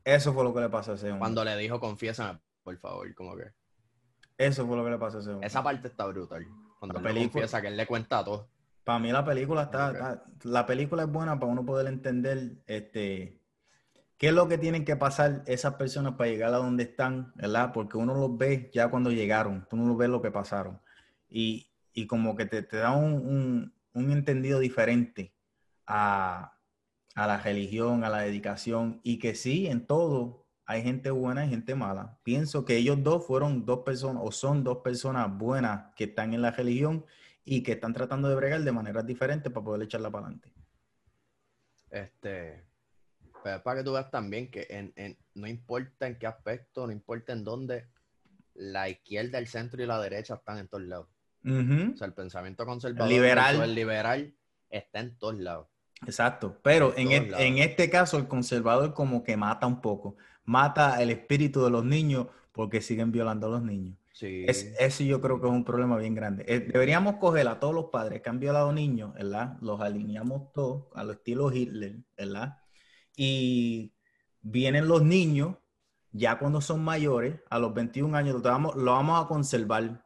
eso 0.05 0.32
fue 0.32 0.44
lo 0.44 0.55
que 0.55 0.61
le 0.61 0.69
pasó 0.69 0.93
a 0.93 0.94
ese 0.94 1.06
hombre. 1.06 1.19
cuando 1.19 1.44
le 1.44 1.56
dijo 1.56 1.81
confiésame, 1.81 2.38
por 2.62 2.79
favor, 2.79 3.12
como 3.17 3.37
que 3.37 3.50
Eso 4.38 4.64
fue 4.64 4.76
lo 4.76 4.85
que 4.85 4.91
le 4.91 4.99
pasó 4.99 5.17
a 5.19 5.20
ese 5.23 5.31
hombre. 5.31 5.49
esa 5.49 5.61
parte 5.64 5.88
está 5.88 6.06
brutal. 6.06 6.46
Cuando 6.79 7.00
La 7.00 7.00
él 7.00 7.14
película- 7.17 7.32
confiesa 7.43 7.61
que 7.61 7.67
él 7.67 7.76
le 7.76 7.87
cuenta 7.88 8.25
todo. 8.25 8.49
Para 8.85 8.99
mí 8.99 9.12
la 9.12 9.25
película 9.25 9.65
está, 9.65 10.25
la 10.43 10.67
película 10.67 11.03
es 11.05 11.11
buena 11.12 11.38
para 11.38 11.53
uno 11.53 11.65
poder 11.65 11.87
entender 11.87 12.56
este 12.67 13.41
qué 14.19 14.29
es 14.29 14.35
lo 14.35 14.49
que 14.49 14.59
tienen 14.59 14.85
que 14.85 14.97
pasar 14.97 15.43
esas 15.47 15.75
personas 15.75 16.15
para 16.15 16.31
llegar 16.31 16.55
a 16.55 16.59
donde 16.59 16.85
están, 16.85 17.32
¿verdad? 17.37 17.73
Porque 17.73 17.97
uno 17.99 18.15
los 18.15 18.37
ve 18.38 18.71
ya 18.75 18.88
cuando 18.91 19.11
llegaron, 19.12 19.67
tú 19.71 19.77
no 19.77 19.87
los 19.87 19.97
ves 19.99 20.11
lo 20.11 20.23
que 20.23 20.31
pasaron. 20.31 20.81
Y, 21.29 21.71
y 21.94 22.06
como 22.06 22.37
que 22.37 22.47
te, 22.47 22.62
te 22.62 22.79
da 22.79 22.93
un, 22.93 23.15
un- 23.15 23.75
un 23.94 24.11
entendido 24.12 24.60
diferente 24.60 25.34
a, 25.87 26.55
a 27.15 27.27
la 27.27 27.39
religión, 27.39 28.05
a 28.05 28.10
la 28.10 28.20
dedicación, 28.20 29.01
y 29.03 29.19
que 29.19 29.34
sí, 29.34 29.67
en 29.69 29.87
todo 29.87 30.46
hay 30.67 30.82
gente 30.82 31.10
buena 31.10 31.44
y 31.46 31.51
gente 31.51 31.75
mala. 31.75 32.19
Pienso 32.22 32.65
que 32.65 32.77
ellos 32.77 33.03
dos 33.03 33.27
fueron 33.27 33.65
dos 33.67 33.81
personas, 33.81 34.22
o 34.27 34.32
son 34.32 34.65
dos 34.65 34.79
personas 34.79 35.37
buenas 35.37 35.94
que 35.96 36.05
están 36.05 36.34
en 36.34 36.43
la 36.43 36.51
religión 36.53 37.05
y 37.44 37.63
que 37.63 37.73
están 37.73 37.93
tratando 37.93 38.29
de 38.29 38.35
bregar 38.37 38.61
de 38.63 38.73
maneras 38.73 39.06
diferentes 39.06 39.53
para 39.53 39.65
poder 39.65 39.82
echarla 39.82 40.11
para 40.11 40.27
adelante. 40.27 40.53
Este, 41.91 42.65
pero 43.43 43.56
es 43.56 43.63
para 43.63 43.79
que 43.81 43.85
tú 43.85 43.93
veas 43.93 44.11
también 44.11 44.51
que 44.51 44.67
en, 44.70 44.93
en- 44.97 45.19
no 45.35 45.47
importa 45.49 46.06
en 46.06 46.19
qué 46.19 46.27
aspecto, 46.27 46.87
no 46.87 46.93
importa 46.93 47.32
en 47.32 47.43
dónde, 47.44 47.89
la 48.55 48.89
izquierda, 48.89 49.39
el 49.39 49.47
centro 49.47 49.82
y 49.82 49.87
la 49.87 50.01
derecha 50.01 50.35
están 50.35 50.59
en 50.59 50.69
todos 50.69 50.85
lados. 50.85 51.09
O 51.43 51.97
sea, 51.97 52.06
el 52.06 52.13
pensamiento 52.13 52.67
conservador, 52.67 53.09
Liberal. 53.11 53.63
el 53.63 53.75
liberal, 53.75 54.35
está 54.69 55.01
en 55.01 55.17
todos 55.19 55.39
lados. 55.39 55.69
Exacto, 56.06 56.59
pero 56.63 56.94
En 56.97 57.11
en, 57.13 57.35
e- 57.35 57.47
en 57.47 57.59
este 57.59 57.89
caso 57.91 58.19
el 58.19 58.29
conservador 58.29 58.93
como 58.94 59.23
que 59.25 59.37
mata 59.37 59.67
un 59.67 59.81
poco, 59.81 60.17
mata 60.44 61.03
el 61.03 61.11
espíritu 61.11 61.65
de 61.65 61.70
los 61.70 61.85
niños 61.85 62.27
porque 62.53 62.81
siguen 62.82 63.11
violando 63.11 63.47
a 63.47 63.51
los 63.51 63.63
niños. 63.63 63.97
Sí. 64.12 64.44
Es, 64.46 64.74
eso 64.79 65.05
yo 65.05 65.20
creo 65.20 65.40
que 65.40 65.46
es 65.46 65.52
un 65.52 65.64
problema 65.64 65.96
bien 65.96 66.14
grande. 66.14 66.44
Eh, 66.46 66.60
deberíamos 66.60 67.17
coger 67.17 67.48
a 67.48 67.60
todos 67.60 67.74
los 67.74 67.86
padres 67.86 68.22
que 68.22 68.29
han 68.29 68.40
violado 68.40 68.72
niños, 68.72 69.14
¿verdad? 69.14 69.56
Los 69.60 69.81
alineamos 69.81 70.52
todos 70.52 70.86
a 70.94 71.05
lo 71.05 71.12
estilo 71.12 71.52
Hitler, 71.52 72.00
¿verdad? 72.17 72.58
Y 73.17 73.94
vienen 74.43 74.88
los 74.88 75.02
niños, 75.02 75.56
ya 76.12 76.38
cuando 76.38 76.60
son 76.60 76.82
mayores, 76.82 77.40
a 77.50 77.58
los 77.58 77.72
21 77.72 78.17
años, 78.17 78.34
lo 78.34 78.40
vamos, 78.43 78.76
lo 78.76 78.93
vamos 78.93 79.24
a 79.24 79.29
conservar. 79.29 80.05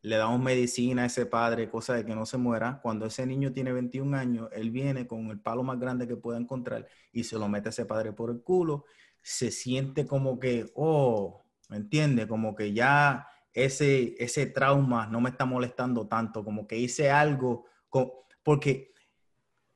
Le 0.00 0.16
damos 0.16 0.40
medicina 0.40 1.02
a 1.02 1.06
ese 1.06 1.26
padre, 1.26 1.68
cosa 1.70 1.94
de 1.94 2.04
que 2.04 2.14
no 2.14 2.24
se 2.26 2.36
muera. 2.36 2.80
Cuando 2.82 3.06
ese 3.06 3.26
niño 3.26 3.52
tiene 3.52 3.72
21 3.72 4.16
años, 4.16 4.48
él 4.52 4.70
viene 4.70 5.06
con 5.06 5.26
el 5.30 5.40
palo 5.40 5.62
más 5.64 5.80
grande 5.80 6.06
que 6.06 6.16
pueda 6.16 6.38
encontrar 6.38 6.86
y 7.12 7.24
se 7.24 7.38
lo 7.38 7.48
mete 7.48 7.68
a 7.68 7.70
ese 7.70 7.84
padre 7.86 8.12
por 8.12 8.30
el 8.30 8.42
culo. 8.42 8.84
Se 9.22 9.50
siente 9.50 10.06
como 10.06 10.38
que, 10.38 10.70
oh, 10.76 11.44
¿me 11.68 11.78
entiende? 11.78 12.28
Como 12.28 12.54
que 12.54 12.72
ya 12.72 13.26
ese, 13.64 14.14
ese 14.22 14.46
trauma 14.46 15.06
no 15.06 15.20
me 15.20 15.30
está 15.30 15.44
molestando 15.44 16.06
tanto, 16.06 16.44
como 16.44 16.66
que 16.66 16.76
hice 16.76 17.10
algo, 17.10 17.64
con- 17.88 18.10
porque 18.42 18.92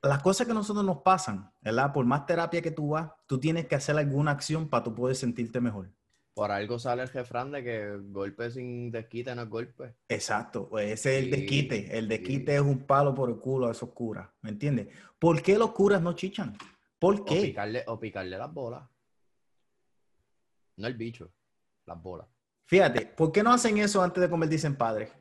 las 0.03 0.23
cosas 0.23 0.47
que 0.47 0.51
a 0.53 0.55
nosotros 0.55 0.85
nos 0.85 0.99
pasan, 1.03 1.53
¿verdad? 1.61 1.93
Por 1.93 2.05
más 2.05 2.27
terapia 2.27 2.61
que 2.63 2.71
tú 2.71 2.91
vas, 2.91 3.11
tú 3.27 3.39
tienes 3.39 3.67
que 3.67 3.75
hacer 3.77 3.97
alguna 3.97 4.33
acción 4.33 4.69
para 4.69 4.83
tú 4.85 4.95
poder 4.95 5.15
sentirte 5.17 5.61
mejor. 5.61 5.91
Por 6.35 6.51
algo 6.51 6.79
sale 6.79 7.03
el 7.03 7.11
jefrán 7.11 7.53
de 7.53 7.63
que 7.63 7.99
golpe 8.11 8.51
sin 8.51 8.91
desquite 8.91 9.35
no 9.35 9.43
es 9.43 9.49
golpe. 9.51 9.95
Exacto, 10.09 10.69
pues 10.69 10.91
ese 10.93 11.19
es 11.19 11.25
el 11.25 11.31
desquite. 11.31 11.97
El 11.99 12.09
desquite 12.09 12.55
es 12.55 12.61
un 12.63 12.87
palo 12.87 13.15
por 13.15 13.29
el 13.29 13.37
culo 13.37 13.69
a 13.69 13.73
esos 13.73 13.91
curas, 13.91 14.29
¿me 14.41 14.51
entiendes? 14.51 14.89
¿Por 15.19 15.43
qué 15.43 15.59
los 15.59 15.73
curas 15.73 16.01
no 16.01 16.15
chichan? 16.15 16.57
¿Por 16.99 17.21
O 17.21 17.25
qué? 17.25 17.43
picarle, 17.43 17.85
o 17.87 18.01
picarle 18.01 18.39
las 18.39 18.53
bolas. 18.53 18.83
No 20.77 20.87
el 20.89 20.95
bicho, 20.95 21.31
las 21.85 22.03
bolas. 22.03 22.27
Fíjate, 22.73 23.05
¿por 23.05 23.31
qué 23.31 23.43
no 23.43 23.53
hacen 23.53 23.77
eso 23.77 24.03
antes 24.03 24.23
de 24.23 24.31
convertirse 24.31 24.67
en 24.67 24.77
padres? 24.77 25.13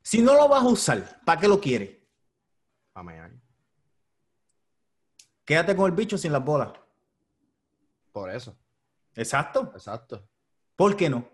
Si 0.00 0.22
no 0.22 0.34
lo 0.34 0.46
vas 0.46 0.62
a 0.62 0.68
usar, 0.68 1.20
¿para 1.24 1.40
qué 1.40 1.48
lo 1.48 1.60
quieres? 1.60 1.90
Mear. 3.02 3.32
Quédate 5.44 5.74
con 5.74 5.86
el 5.86 5.96
bicho 5.96 6.16
sin 6.16 6.30
las 6.30 6.44
bolas. 6.44 6.70
Por 8.12 8.30
eso, 8.30 8.56
Exacto. 9.16 9.72
exacto. 9.74 10.24
¿Por 10.76 10.96
qué 10.96 11.10
no? 11.10 11.28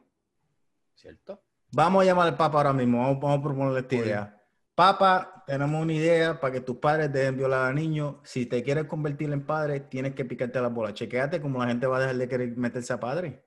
¿Cierto? 0.94 1.42
Vamos 1.72 2.00
a 2.00 2.06
llamar 2.06 2.28
al 2.28 2.38
Papa 2.38 2.56
ahora 2.56 2.72
mismo. 2.72 3.02
Vamos, 3.02 3.20
vamos 3.20 3.38
a 3.38 3.42
proponerle 3.42 3.80
esta 3.80 3.96
idea. 3.96 4.42
Papa, 4.74 5.44
tenemos 5.46 5.82
una 5.82 5.92
idea 5.92 6.40
para 6.40 6.54
que 6.54 6.62
tus 6.62 6.78
padres 6.78 7.12
dejen 7.12 7.36
violar 7.36 7.70
a 7.70 7.74
niños. 7.74 8.14
Si 8.24 8.46
te 8.46 8.62
quieres 8.62 8.86
convertir 8.86 9.30
en 9.30 9.44
padre, 9.44 9.80
tienes 9.80 10.14
que 10.14 10.24
picarte 10.24 10.58
las 10.58 10.72
bolas. 10.72 10.94
Chequéate 10.94 11.38
cómo 11.38 11.58
la 11.58 11.66
gente 11.66 11.86
va 11.86 11.98
a 11.98 12.00
dejar 12.00 12.16
de 12.16 12.28
querer 12.30 12.56
meterse 12.56 12.94
a 12.94 12.98
padre. 12.98 13.45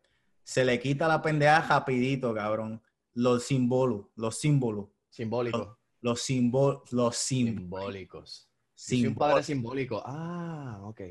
Se 0.49 0.65
le 0.65 0.79
quita 0.79 1.07
la 1.07 1.21
pendeja 1.21 1.61
rapidito, 1.61 2.33
cabrón. 2.33 2.81
Los 3.13 3.43
símbolos, 3.43 4.07
los 4.15 4.39
símbolos, 4.39 4.87
Simbólico. 5.07 5.77
los 6.01 6.21
símbolos, 6.23 6.91
los 6.91 7.15
símbolos. 7.17 7.85
Simbólicos. 7.85 8.49
Yo 8.75 8.83
soy 8.97 9.05
un 9.05 9.13
padre 9.13 9.43
simbólico. 9.43 10.01
Ah, 10.03 10.79
ok. 10.85 11.01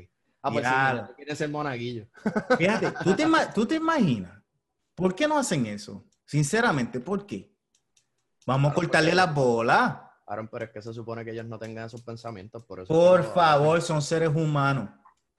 Ah, 0.41 0.51
pues 0.51 0.65
quiere 1.15 1.35
ser 1.37 1.49
monaguillo. 1.49 2.05
Fíjate, 2.57 2.91
¿tú 3.05 3.15
te, 3.15 3.25
tú 3.55 3.65
te 3.65 3.75
imaginas, 3.75 4.43
¿por 4.93 5.15
qué 5.15 5.25
no 5.25 5.37
hacen 5.39 5.65
eso? 5.67 6.05
Sinceramente, 6.25 6.99
¿por 6.99 7.25
qué? 7.25 7.49
Vamos 8.45 8.71
a 8.71 8.73
Claro, 8.73 8.87
cortarle 8.87 9.11
porque- 9.11 9.15
las 9.15 9.33
bolas. 9.33 10.01
Aaron, 10.27 10.49
pero 10.49 10.65
es 10.65 10.71
que 10.71 10.81
se 10.81 10.93
supone 10.93 11.23
que 11.23 11.31
ellos 11.31 11.45
no 11.45 11.57
tengan 11.57 11.85
esos 11.85 12.01
pensamientos, 12.01 12.65
por 12.65 12.81
eso. 12.81 12.93
Por 12.93 13.23
favor, 13.33 13.81
son 13.81 14.01
seres 14.01 14.35
humanos. 14.35 14.89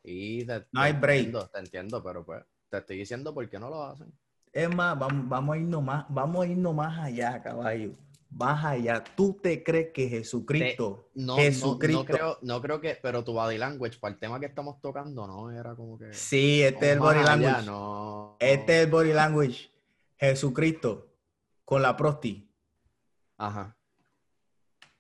Y 0.03 0.47
te, 0.47 0.67
No 0.73 0.81
hay 0.81 0.95
break. 0.95 1.19
Entiendo, 1.27 1.49
te 1.51 1.59
entiendo, 1.59 2.03
pero 2.03 2.25
pues 2.25 2.43
te 2.71 2.79
estoy 2.79 2.99
diciendo 2.99 3.35
por 3.35 3.49
qué 3.49 3.59
no 3.59 3.69
lo 3.69 3.85
hacen. 3.85 4.13
Es 4.53 4.75
más, 4.75 4.99
vamos, 4.99 5.29
vamos 5.29 5.55
a 5.55 5.59
irnos 5.59 5.83
más, 5.83 6.07
vamos 6.09 6.45
a 6.45 6.49
irnos 6.49 6.75
más 6.75 6.99
allá, 6.99 7.43
caballo. 7.43 7.93
Más 8.31 8.65
allá. 8.65 9.03
¿Tú 9.17 9.39
te 9.43 9.63
crees 9.63 9.93
que 9.93 10.09
Jesucristo, 10.09 11.11
No, 11.15 11.35
no, 11.35 11.37
Jesucristo, 11.37 12.03
no 12.03 12.05
creo, 12.07 12.39
no 12.43 12.63
creo 12.63 12.81
que, 12.81 12.97
pero 13.03 13.25
tu 13.25 13.33
body 13.33 13.59
language 13.59 13.99
para 13.99 14.15
el 14.15 14.21
tema 14.21 14.39
que 14.39 14.47
estamos 14.47 14.81
tocando, 14.81 15.27
no 15.27 15.51
era 15.51 15.75
como 15.75 15.99
que. 15.99 16.13
sí, 16.13 16.63
este 16.63 16.87
es 16.87 16.93
el 16.93 17.01
body 17.01 17.19
allá, 17.19 17.37
language. 17.37 17.67
no. 17.67 18.37
Este 18.39 18.79
es 18.79 18.85
el 18.85 18.91
body 18.91 19.13
language. 19.13 19.71
Jesucristo 20.17 21.09
con 21.65 21.83
la 21.83 21.97
prosti. 21.97 22.49
Ajá. 23.37 23.77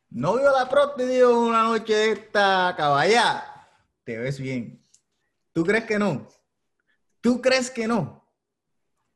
No 0.09 0.37
vio 0.37 0.51
la 0.51 0.69
prosti, 0.69 1.05
dijo 1.05 1.41
una 1.41 1.63
noche 1.63 2.13
esta 2.13 2.75
caballá. 2.77 3.45
Te 4.03 4.19
ves 4.19 4.41
bien. 4.41 4.85
¿Tú 5.53 5.65
crees 5.65 5.85
que 5.85 5.99
no? 5.99 6.27
¿Tú 7.21 7.41
crees 7.41 7.71
que 7.71 7.87
no? 7.87 8.25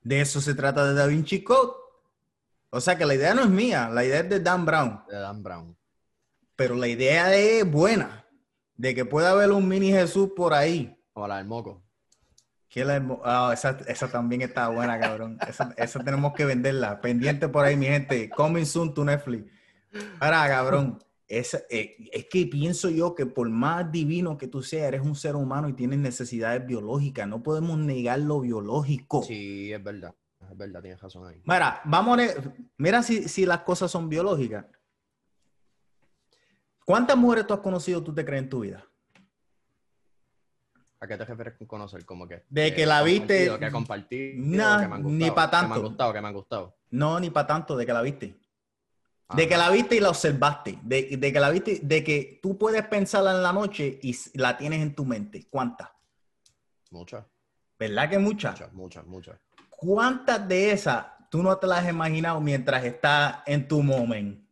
De 0.03 0.21
eso 0.21 0.41
se 0.41 0.55
trata 0.55 0.85
de 0.87 0.95
Da 0.95 1.07
Vinci 1.07 1.43
Code. 1.43 1.73
O 2.71 2.81
sea 2.81 2.97
que 2.99 3.07
la 3.07 3.15
idea 3.15 3.35
no 3.35 3.43
es 3.43 3.49
mía, 3.49 3.89
la 3.89 4.05
idea 4.05 4.21
es 4.21 4.29
de 4.29 4.41
Dan 4.41 4.65
Brown. 4.67 5.03
De 5.09 5.17
Dan 5.17 5.43
Brown. 5.43 5.77
Pero 6.57 6.75
la 6.75 6.89
idea 6.89 7.35
es 7.35 7.69
buena, 7.71 8.27
de 8.77 8.95
que 8.95 9.05
pueda 9.05 9.31
haber 9.31 9.51
un 9.53 9.67
mini 9.69 9.91
Jesús 9.93 10.31
por 10.37 10.53
ahí. 10.55 10.97
Como 11.13 11.27
la 11.29 11.39
del 11.39 11.47
moco. 11.47 11.83
Que 12.69 12.85
la 12.85 12.97
hermo- 12.97 13.21
ah, 13.25 13.51
esa, 13.55 13.79
esa 13.87 14.09
también 14.09 14.43
está 14.43 14.69
buena, 14.69 14.99
cabrón. 14.99 15.39
Esa, 15.49 15.73
esa 15.77 16.01
tenemos 16.03 16.35
que 16.35 16.45
venderla. 16.45 17.01
Pendiente 17.01 17.49
por 17.49 17.65
ahí, 17.65 17.77
mi 17.77 17.87
gente. 17.87 18.29
Coming 18.31 18.67
soon 18.67 18.93
to 18.93 19.05
Netflix. 19.05 19.49
Ahora, 20.19 20.49
cabrón. 20.49 20.99
Eh, 21.29 21.97
es 22.13 22.27
que 22.27 22.47
pienso 22.47 22.91
yo 22.91 23.15
que 23.15 23.27
por 23.27 23.49
más 23.49 23.91
divino 23.91 24.37
que 24.37 24.47
tú 24.49 24.63
seas, 24.63 24.89
eres 24.89 25.01
un 25.03 25.15
ser 25.15 25.37
humano 25.37 25.69
y 25.69 25.73
tienes 25.73 25.99
necesidades 25.99 26.67
biológicas. 26.67 27.27
No 27.27 27.43
podemos 27.43 27.79
negar 27.79 28.21
lo 28.21 28.41
biológico. 28.41 29.23
Sí, 29.23 29.73
es 29.73 29.83
verdad. 29.83 30.15
Es 30.51 30.57
verdad, 30.57 30.83
tienes 30.83 31.01
razón 31.01 31.27
ahí. 31.27 31.41
Mira, 31.45 31.81
vamos 31.85 32.19
a 32.19 32.27
mira 32.77 33.03
si, 33.03 33.29
si 33.29 33.47
las 33.47 33.61
cosas 33.61 33.91
son 33.91 34.09
biológicas. 34.09 34.67
¿Cuántas 36.85 37.17
mujeres 37.17 37.47
tú 37.47 37.55
has 37.55 37.61
conocido 37.61 38.03
tú 38.03 38.15
te 38.15 38.25
crees 38.25 38.43
en 38.43 38.49
tu 38.51 38.61
vida? 38.61 38.85
¿A 41.01 41.07
qué 41.07 41.17
te 41.17 41.25
refieres 41.25 41.55
con 41.59 41.67
conocer? 41.67 42.05
Como 42.05 42.27
que. 42.29 42.45
De 42.49 42.75
que 42.75 42.87
la 42.87 43.03
viste- 43.03 43.59
Que 43.59 43.71
compartí. 43.71 44.35
Nah, 44.37 44.81
que 44.83 44.89
me 44.89 44.95
han 44.97 45.03
ni 45.19 45.29
gustado, 45.31 45.35
pa' 45.35 45.43
Que 45.51 45.57
me 45.57 45.61
tanto. 45.61 45.75
han 45.75 45.83
gustado, 45.83 46.13
que 46.13 46.21
me 46.21 46.29
han 46.29 46.35
gustado. 46.35 46.77
No, 46.91 47.21
ni 47.21 47.31
para 47.31 47.47
tanto, 47.47 47.77
de 47.77 47.87
que 47.87 47.93
la 47.93 48.03
viste. 48.03 48.37
De 49.35 49.49
que 49.49 49.57
la 49.57 49.71
viste 49.71 49.97
y 49.97 50.01
la 50.01 50.11
observaste. 50.11 50.79
De, 50.83 51.17
de 51.17 51.33
que 51.33 51.41
la 51.41 51.51
viste, 51.51 51.81
de 51.83 52.05
que 52.05 52.39
tú 52.43 52.59
puedes 52.59 52.87
pensarla 52.87 53.33
en 53.33 53.43
la 53.43 53.53
noche 53.53 53.99
y 54.03 54.17
la 54.35 54.57
tienes 54.57 54.83
en 54.83 54.95
tu 54.95 55.05
mente. 55.05 55.47
¿Cuántas? 55.51 55.89
Muchas, 56.91 57.25
¿Verdad 57.79 58.09
que 58.09 58.19
muchas? 58.19 58.53
muchas, 58.53 58.73
muchas, 58.73 59.07
muchas. 59.07 59.41
¿Cuántas 59.71 60.47
de 60.47 60.71
esas 60.71 61.07
tú 61.31 61.43
no 61.43 61.57
te 61.59 61.67
las 61.67 61.85
has 61.85 61.91
imaginado 61.91 62.41
mientras 62.41 62.85
estás 62.85 63.39
en 63.47 63.67
tu 63.67 63.83
momento? 63.83 64.45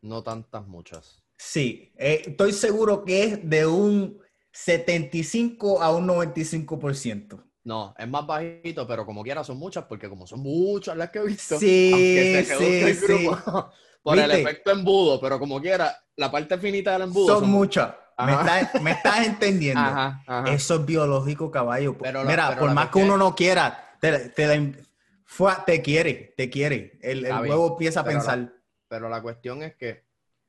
No 0.00 0.22
tantas, 0.22 0.66
muchas. 0.66 1.22
Sí, 1.36 1.92
eh, 1.96 2.22
estoy 2.26 2.52
seguro 2.52 3.04
que 3.04 3.24
es 3.24 3.48
de 3.48 3.66
un 3.66 4.18
75 4.52 5.82
a 5.82 5.94
un 5.94 6.06
95%. 6.06 7.44
No, 7.64 7.94
es 7.98 8.06
más 8.06 8.26
bajito, 8.26 8.86
pero 8.86 9.06
como 9.06 9.22
quiera 9.22 9.42
son 9.42 9.56
muchas, 9.56 9.84
porque 9.84 10.08
como 10.08 10.26
son 10.26 10.40
muchas 10.40 10.96
las 10.96 11.10
que 11.10 11.18
he 11.18 11.24
visto, 11.24 11.58
Sí, 11.58 11.90
aunque 11.94 12.44
se 12.46 12.58
reduzca 12.58 12.88
el 12.88 12.94
sí, 12.94 13.26
grupo 13.26 13.72
por 14.02 14.18
el 14.18 14.30
efecto 14.30 14.70
embudo, 14.70 15.18
pero 15.20 15.38
como 15.38 15.60
quiera, 15.60 15.96
la 16.16 16.30
parte 16.30 16.58
finita 16.58 16.92
del 16.92 17.02
embudo 17.02 17.26
Son 17.28 17.40
son 17.40 17.50
muchas. 17.50 17.94
¿Me 18.18 18.32
estás, 18.32 18.82
me 18.82 18.90
estás 18.92 19.26
entendiendo? 19.26 19.80
Ajá, 19.80 20.22
ajá. 20.26 20.52
Eso 20.52 20.74
es 20.76 20.86
biológico, 20.86 21.50
caballo. 21.50 21.96
Pero 21.98 22.22
la- 22.22 22.30
Mira, 22.30 22.48
pero 22.50 22.60
por 22.60 22.74
más 22.74 22.88
que 22.90 22.98
uno 22.98 23.16
no 23.16 23.34
quiera, 23.34 23.96
te, 24.00 24.28
te 24.30 24.46
la- 24.46 25.64
te 25.64 25.82
quiere, 25.82 26.34
te 26.36 26.50
quiere. 26.50 26.98
El, 27.02 27.24
el 27.24 27.32
huevo 27.40 27.68
empieza 27.72 28.00
a 28.00 28.04
pero 28.04 28.18
la- 28.18 28.24
pensar. 28.24 28.52
Pero 28.86 29.08
la 29.08 29.20
cuestión 29.22 29.62
es 29.62 29.74
que, 29.74 30.04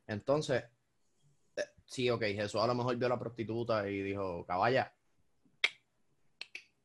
entonces, 0.05 0.63
eh, 1.55 1.63
sí, 1.86 2.10
ok, 2.10 2.22
Jesús 2.22 2.62
a 2.62 2.67
lo 2.67 2.75
mejor 2.75 2.98
vio 2.98 3.07
a 3.07 3.10
la 3.10 3.19
prostituta 3.19 3.89
y 3.89 4.01
dijo, 4.03 4.45
caballa, 4.45 4.93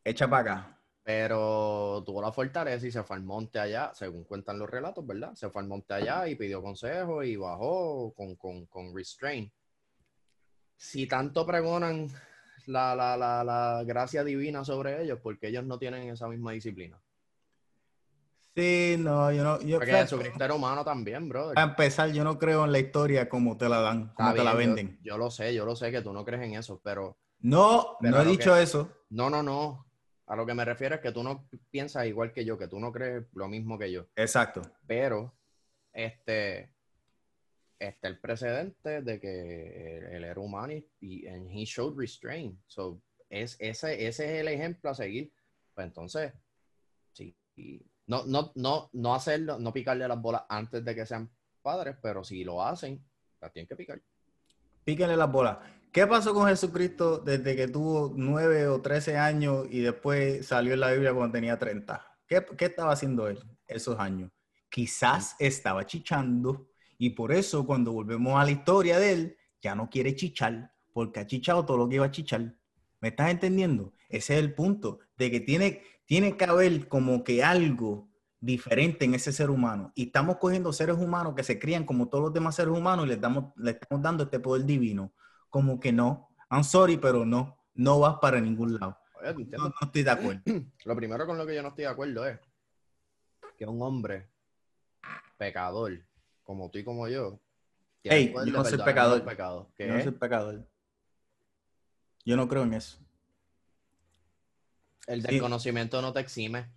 Echa 0.04 0.28
para 0.28 0.52
acá. 0.52 0.76
pero 1.02 2.02
tuvo 2.06 2.22
la 2.22 2.30
fortaleza 2.32 2.86
y 2.86 2.92
se 2.92 3.02
fue 3.02 3.16
al 3.16 3.22
monte 3.22 3.58
allá, 3.58 3.90
según 3.94 4.24
cuentan 4.24 4.58
los 4.58 4.68
relatos, 4.70 5.04
¿verdad? 5.06 5.34
Se 5.34 5.50
fue 5.50 5.62
al 5.62 5.68
monte 5.68 5.92
allá 5.94 6.28
y 6.28 6.36
pidió 6.36 6.62
consejo 6.62 7.22
y 7.22 7.36
bajó 7.36 8.12
con, 8.14 8.36
con, 8.36 8.66
con 8.66 8.94
restraint. 8.94 9.52
Si 10.76 11.06
tanto 11.06 11.44
pregonan 11.44 12.08
la, 12.66 12.94
la, 12.94 13.16
la, 13.16 13.42
la 13.44 13.82
gracia 13.84 14.22
divina 14.24 14.64
sobre 14.64 15.02
ellos, 15.02 15.18
porque 15.22 15.48
ellos 15.48 15.64
no 15.64 15.78
tienen 15.78 16.08
esa 16.10 16.28
misma 16.28 16.52
disciplina. 16.52 16.98
Sí, 18.54 18.96
no, 18.98 19.30
yo 19.32 19.42
no. 19.44 19.60
Yo, 19.60 19.76
Porque 19.78 19.92
fíjate, 19.92 20.02
Jesucristo 20.10 20.44
era 20.44 20.54
humano 20.54 20.84
también, 20.84 21.28
brother. 21.28 21.54
para 21.54 21.68
empezar, 21.68 22.10
yo 22.12 22.24
no 22.24 22.38
creo 22.38 22.64
en 22.64 22.72
la 22.72 22.78
historia 22.78 23.28
como 23.28 23.56
te 23.56 23.68
la 23.68 23.80
dan, 23.80 24.12
como 24.14 24.30
Está 24.30 24.40
te 24.40 24.44
la 24.44 24.54
bien, 24.54 24.70
yo- 24.70 24.74
venden. 24.76 24.98
Yo, 25.02 25.18
lo 25.18 25.30
sé, 25.30 25.54
yo 25.54 25.64
lo 25.64 25.76
sé 25.76 25.90
que 25.90 26.02
tú 26.02 26.12
no 26.12 26.24
crees 26.24 26.42
en 26.42 26.54
eso, 26.54 26.80
pero 26.82 27.16
No, 27.40 27.96
Pero 28.00 28.16
no 28.16 28.22
he 28.22 28.26
dicho 28.26 28.54
que- 28.54 28.62
eso. 28.62 28.90
no, 29.10 29.30
no, 29.30 29.42
no. 29.42 29.86
A 30.30 30.36
lo 30.36 30.46
que 30.46 30.54
me 30.54 30.64
refiero 30.64 30.94
es 30.94 31.00
que 31.00 31.10
tú 31.10 31.24
no 31.24 31.48
piensas 31.72 32.06
igual 32.06 32.32
que 32.32 32.44
yo, 32.44 32.56
que 32.56 32.68
tú 32.68 32.78
no 32.78 32.92
crees 32.92 33.26
lo 33.32 33.48
mismo 33.48 33.76
que 33.76 33.90
yo. 33.90 34.06
Exacto. 34.14 34.62
Pero, 34.86 35.34
este, 35.92 36.72
está 37.76 38.06
el 38.06 38.20
precedente 38.20 39.02
de 39.02 39.18
que 39.18 39.96
él, 39.98 40.04
él 40.04 40.24
era 40.24 40.40
humano 40.40 40.72
y, 41.00 41.26
and 41.26 41.50
he 41.50 41.64
showed 41.64 41.98
restraint. 41.98 42.56
So, 42.68 43.02
es, 43.28 43.56
ese, 43.58 44.06
ese 44.06 44.24
es 44.24 44.40
el 44.42 44.46
ejemplo 44.46 44.90
a 44.90 44.94
seguir. 44.94 45.32
Pues 45.74 45.88
entonces, 45.88 46.32
sí. 47.12 47.34
no, 48.06 48.24
no, 48.24 48.52
no, 48.54 48.88
no 48.92 49.14
hacerlo, 49.16 49.58
no 49.58 49.72
picarle 49.72 50.06
las 50.06 50.22
bolas 50.22 50.44
antes 50.48 50.84
de 50.84 50.94
que 50.94 51.06
sean 51.06 51.28
padres, 51.60 51.96
pero 52.00 52.22
si 52.22 52.44
lo 52.44 52.62
hacen, 52.62 53.04
las 53.40 53.52
tienen 53.52 53.66
que 53.66 53.74
picar. 53.74 54.00
Píquenle 54.84 55.16
las 55.16 55.32
bolas. 55.32 55.58
¿Qué 55.92 56.06
pasó 56.06 56.32
con 56.32 56.46
Jesucristo 56.46 57.18
desde 57.18 57.56
que 57.56 57.66
tuvo 57.66 58.12
9 58.14 58.68
o 58.68 58.80
13 58.80 59.16
años 59.16 59.66
y 59.70 59.80
después 59.80 60.46
salió 60.46 60.74
en 60.74 60.80
la 60.80 60.92
Biblia 60.92 61.12
cuando 61.12 61.32
tenía 61.32 61.58
30? 61.58 62.00
¿Qué, 62.28 62.46
qué 62.56 62.66
estaba 62.66 62.92
haciendo 62.92 63.26
él 63.26 63.40
esos 63.66 63.98
años? 63.98 64.30
Quizás 64.68 65.34
estaba 65.40 65.84
chichando 65.84 66.68
y 66.96 67.10
por 67.10 67.32
eso 67.32 67.66
cuando 67.66 67.92
volvemos 67.92 68.40
a 68.40 68.44
la 68.44 68.52
historia 68.52 69.00
de 69.00 69.12
él, 69.12 69.36
ya 69.60 69.74
no 69.74 69.90
quiere 69.90 70.14
chichar, 70.14 70.72
porque 70.92 71.18
ha 71.18 71.26
chichado 71.26 71.64
todo 71.64 71.76
lo 71.76 71.88
que 71.88 71.96
iba 71.96 72.06
a 72.06 72.10
chichar. 72.12 72.54
¿Me 73.00 73.08
estás 73.08 73.30
entendiendo? 73.30 73.92
Ese 74.08 74.34
es 74.34 74.40
el 74.40 74.54
punto, 74.54 75.00
de 75.18 75.30
que 75.32 75.40
tiene, 75.40 75.82
tiene 76.06 76.36
que 76.36 76.44
haber 76.44 76.86
como 76.86 77.24
que 77.24 77.42
algo 77.42 78.08
diferente 78.38 79.06
en 79.06 79.14
ese 79.14 79.32
ser 79.32 79.50
humano. 79.50 79.90
Y 79.96 80.04
estamos 80.04 80.36
cogiendo 80.36 80.72
seres 80.72 80.98
humanos 80.98 81.34
que 81.34 81.42
se 81.42 81.58
crían 81.58 81.84
como 81.84 82.08
todos 82.08 82.24
los 82.24 82.32
demás 82.32 82.54
seres 82.54 82.72
humanos 82.72 83.06
y 83.06 83.08
les, 83.08 83.20
damos, 83.20 83.52
le 83.56 83.72
estamos 83.72 84.02
dando 84.02 84.22
este 84.22 84.38
poder 84.38 84.64
divino. 84.64 85.12
Como 85.50 85.78
que 85.80 85.92
no. 85.92 86.28
I'm 86.50 86.64
sorry, 86.64 86.96
pero 86.96 87.24
no. 87.26 87.58
No 87.74 88.00
vas 88.00 88.16
para 88.20 88.40
ningún 88.40 88.78
lado. 88.78 88.96
Oye, 89.20 89.44
¿te 89.44 89.56
No, 89.56 89.64
no 89.68 89.74
estoy 89.82 90.02
de 90.02 90.10
acuerdo. 90.10 90.42
Lo 90.84 90.96
primero 90.96 91.26
con 91.26 91.36
lo 91.36 91.46
que 91.46 91.54
yo 91.54 91.62
no 91.62 91.68
estoy 91.68 91.84
de 91.84 91.90
acuerdo 91.90 92.26
es 92.26 92.38
que 93.58 93.66
un 93.66 93.82
hombre 93.82 94.28
pecador, 95.36 95.92
como 96.42 96.70
tú 96.70 96.78
y 96.78 96.84
como 96.84 97.06
yo, 97.08 97.38
Ey, 98.02 98.32
yo 98.32 98.52
no 98.52 98.64
soy 98.64 98.78
pecador. 98.78 99.18
Yo 99.78 99.86
no 99.86 100.02
soy 100.02 100.12
pecador. 100.12 100.66
Yo 102.24 102.36
no 102.36 102.48
creo 102.48 102.62
en 102.62 102.74
eso. 102.74 102.98
El 105.06 105.22
Sí. 105.22 105.28
desconocimiento 105.28 106.00
no 106.00 106.12
te 106.12 106.20
exime. 106.20 106.70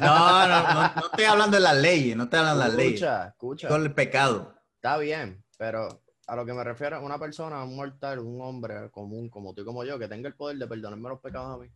No, 0.00 0.48
no, 0.48 0.74
no, 0.74 0.94
no 0.94 1.06
estoy 1.06 1.24
hablando 1.24 1.56
de 1.56 1.62
las 1.62 1.76
leyes, 1.76 2.16
no 2.16 2.24
estoy 2.24 2.38
hablando 2.40 2.62
de 2.62 2.68
las 2.68 2.76
leyes. 2.76 2.94
Escucha, 2.94 3.26
escucha. 3.28 3.68
Con 3.68 3.82
el 3.82 3.94
pecado. 3.94 4.54
Está 4.76 4.96
bien, 4.98 5.44
pero 5.58 6.02
a 6.32 6.36
lo 6.36 6.46
que 6.46 6.54
me 6.54 6.64
refiero 6.64 7.04
una 7.04 7.18
persona, 7.18 7.62
un 7.62 7.76
mortal, 7.76 8.18
un 8.20 8.40
hombre 8.40 8.90
común 8.90 9.28
como 9.28 9.52
tú 9.52 9.60
y 9.60 9.64
como 9.66 9.84
yo, 9.84 9.98
que 9.98 10.08
tenga 10.08 10.28
el 10.28 10.34
poder 10.34 10.56
de 10.56 10.66
perdonarme 10.66 11.10
los 11.10 11.20
pecados 11.20 11.56
a 11.56 11.62
mí. 11.62 11.70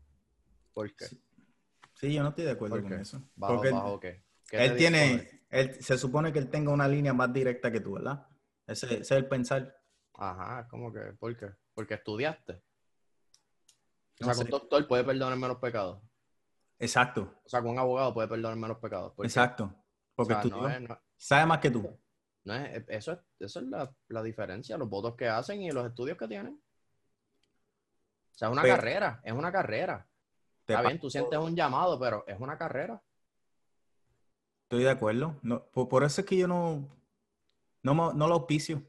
¿Por 0.72 0.96
qué? 0.96 1.04
Sí, 1.92 2.14
yo 2.14 2.22
no 2.22 2.30
estoy 2.30 2.46
de 2.46 2.52
acuerdo 2.52 2.76
¿Por 2.76 2.84
con 2.84 2.92
eso. 2.94 3.20
¿Bajo, 3.34 3.54
Porque 3.56 3.68
él- 3.68 3.74
bajo 3.74 4.00
qué? 4.00 4.24
¿Qué 4.48 4.56
te 4.56 4.64
él 4.64 4.76
tiene, 4.78 5.42
él, 5.50 5.74
se 5.82 5.98
supone 5.98 6.32
que 6.32 6.38
él 6.38 6.48
tenga 6.48 6.72
una 6.72 6.88
línea 6.88 7.12
más 7.12 7.30
directa 7.34 7.70
que 7.70 7.80
tú, 7.80 7.94
¿verdad? 7.94 8.26
Ese, 8.66 8.86
ese 8.86 9.00
es 9.02 9.10
el 9.10 9.28
pensar. 9.28 9.78
Ajá, 10.14 10.66
como 10.68 10.90
que, 10.90 11.00
¿por 11.18 11.36
qué? 11.36 11.48
Porque 11.74 11.92
estudiaste. 11.92 12.62
O 14.22 14.24
sea, 14.24 14.32
sé. 14.32 14.44
un 14.44 14.48
doctor 14.48 14.88
puede 14.88 15.04
perdonarme 15.04 15.48
los 15.48 15.58
pecados. 15.58 16.00
Exacto, 16.78 17.40
O 17.44 17.48
sea, 17.48 17.60
que 17.60 17.68
un 17.68 17.78
abogado 17.78 18.14
puede 18.14 18.28
perdonarme 18.28 18.68
los 18.68 18.78
pecados. 18.78 19.12
Exacto. 19.18 19.70
Porque 20.14 20.32
O 20.32 20.36
sea, 20.36 20.42
tú 20.42 20.48
no 20.48 20.66
es, 20.66 20.80
no- 20.80 20.98
sabe 21.18 21.44
más 21.44 21.58
que 21.58 21.70
tú. 21.70 21.98
No 22.46 22.54
es- 22.54 22.84
eso 22.88 23.12
es, 23.12 23.18
eso 23.40 23.60
es 23.60 23.66
la, 23.66 23.92
la 24.08 24.22
diferencia, 24.22 24.78
los 24.78 24.88
votos 24.88 25.14
que 25.14 25.28
hacen 25.28 25.60
y 25.62 25.70
los 25.70 25.86
estudios 25.86 26.16
que 26.16 26.26
tienen. 26.28 26.54
O 26.54 28.38
sea, 28.38 28.48
es 28.48 28.52
una 28.52 28.62
Pero- 28.62 28.76
carrera, 28.76 29.20
es 29.24 29.32
una 29.32 29.52
carrera. 29.52 30.06
Está 30.60 30.82
bien, 30.82 30.98
tú 30.98 31.08
sientes 31.10 31.38
un 31.38 31.54
llamado, 31.54 31.98
pero 32.00 32.24
es 32.26 32.40
una 32.40 32.58
carrera. 32.58 33.00
Estoy 34.64 34.82
de 34.82 34.90
acuerdo. 34.90 35.38
No, 35.42 35.64
por, 35.66 35.88
por 35.88 36.02
eso 36.02 36.20
es 36.22 36.26
que 36.26 36.36
yo 36.36 36.48
no, 36.48 36.88
no, 37.82 38.12
no 38.12 38.26
lo 38.28 38.34
auspicio. 38.34 38.82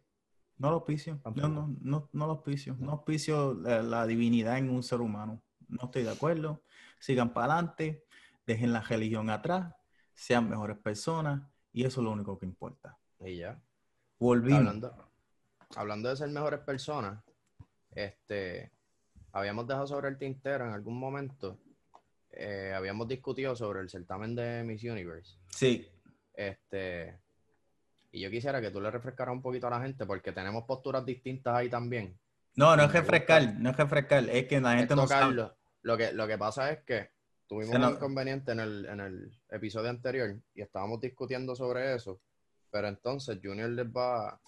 No 0.58 0.70
lo 0.72 0.78
auspicio. 0.78 1.22
No, 1.36 1.48
no, 1.48 1.76
no, 1.82 2.10
no 2.12 2.26
lo 2.26 2.32
auspicio. 2.34 2.76
No 2.80 2.94
auspicio 2.94 3.54
la, 3.54 3.84
la 3.84 4.08
divinidad 4.08 4.58
en 4.58 4.72
un 4.72 4.82
ser 4.82 5.02
humano. 5.02 5.44
No 5.68 5.86
estoy 5.86 6.02
de 6.04 6.10
acuerdo. 6.12 6.64
Sigan 7.00 7.32
para 7.32 7.54
adelante. 7.54 8.04
Dejen 8.48 8.74
la 8.74 8.82
religión 8.82 9.30
atrás. 9.30 9.72
Sean 10.16 10.50
mejores 10.50 10.78
personas. 10.80 11.44
Y 11.74 11.86
eso 11.86 12.02
es 12.02 12.06
lo 12.06 12.12
único 12.12 12.40
que 12.40 12.48
importa. 12.48 12.98
Y 13.20 13.38
ya. 13.38 13.60
Volvimos. 14.20 14.60
Hablando, 14.60 15.10
hablando 15.76 16.10
de 16.10 16.16
ser 16.18 16.30
mejores 16.30 16.60
personas, 16.62 17.24
este, 17.92 18.72
habíamos 19.32 19.68
dejado 19.68 19.88
sobre 19.88 20.10
el 20.10 20.18
tintero 20.18 20.66
en 20.66 20.72
algún 20.72 20.98
momento, 21.00 21.58
eh, 22.32 22.74
habíamos 22.76 23.08
discutido 23.08 23.56
sobre 23.56 23.80
el 23.82 23.90
certamen 23.90 24.36
de 24.36 24.64
Miss 24.64 24.84
Universe. 24.84 25.38
Sí. 25.50 25.88
Este, 26.34 27.18
y 28.12 28.22
yo 28.22 28.30
quisiera 28.30 28.62
que 28.62 28.72
tú 28.72 28.80
le 28.80 28.92
refrescaras 28.92 29.34
un 29.34 29.42
poquito 29.42 29.68
a 29.68 29.72
la 29.72 29.82
gente, 29.82 30.06
porque 30.06 30.32
tenemos 30.32 30.64
posturas 30.66 31.06
distintas 31.06 31.56
ahí 31.56 31.70
también. 31.70 32.18
No, 32.56 32.76
no 32.76 32.84
es 32.84 32.92
refrescar. 32.92 33.54
No 33.56 33.70
es 33.72 33.78
refrescar. 33.78 34.28
Es 34.30 34.48
que 34.48 34.60
la 34.60 34.78
gente 34.78 34.96
no 34.96 35.08
sabe. 35.08 35.52
Lo 35.84 35.96
que, 35.98 36.12
lo 36.12 36.28
que 36.28 36.38
pasa 36.38 36.72
es 36.72 36.80
que 36.84 37.12
tuvimos 37.48 37.72
Se 37.74 37.80
no- 37.80 37.90
un 37.90 37.94
inconveniente 37.96 38.52
en 38.52 38.60
el, 38.60 38.86
en 38.88 39.00
el 39.00 39.40
episodio 39.50 39.90
anterior 39.90 40.36
y 40.54 40.62
estábamos 40.62 41.00
discutiendo 41.00 41.56
sobre 41.56 41.96
eso, 41.96 42.20
pero 42.78 42.90
entonces 42.90 43.40
Junior 43.44 43.72
les 43.72 43.88
va 43.88 44.40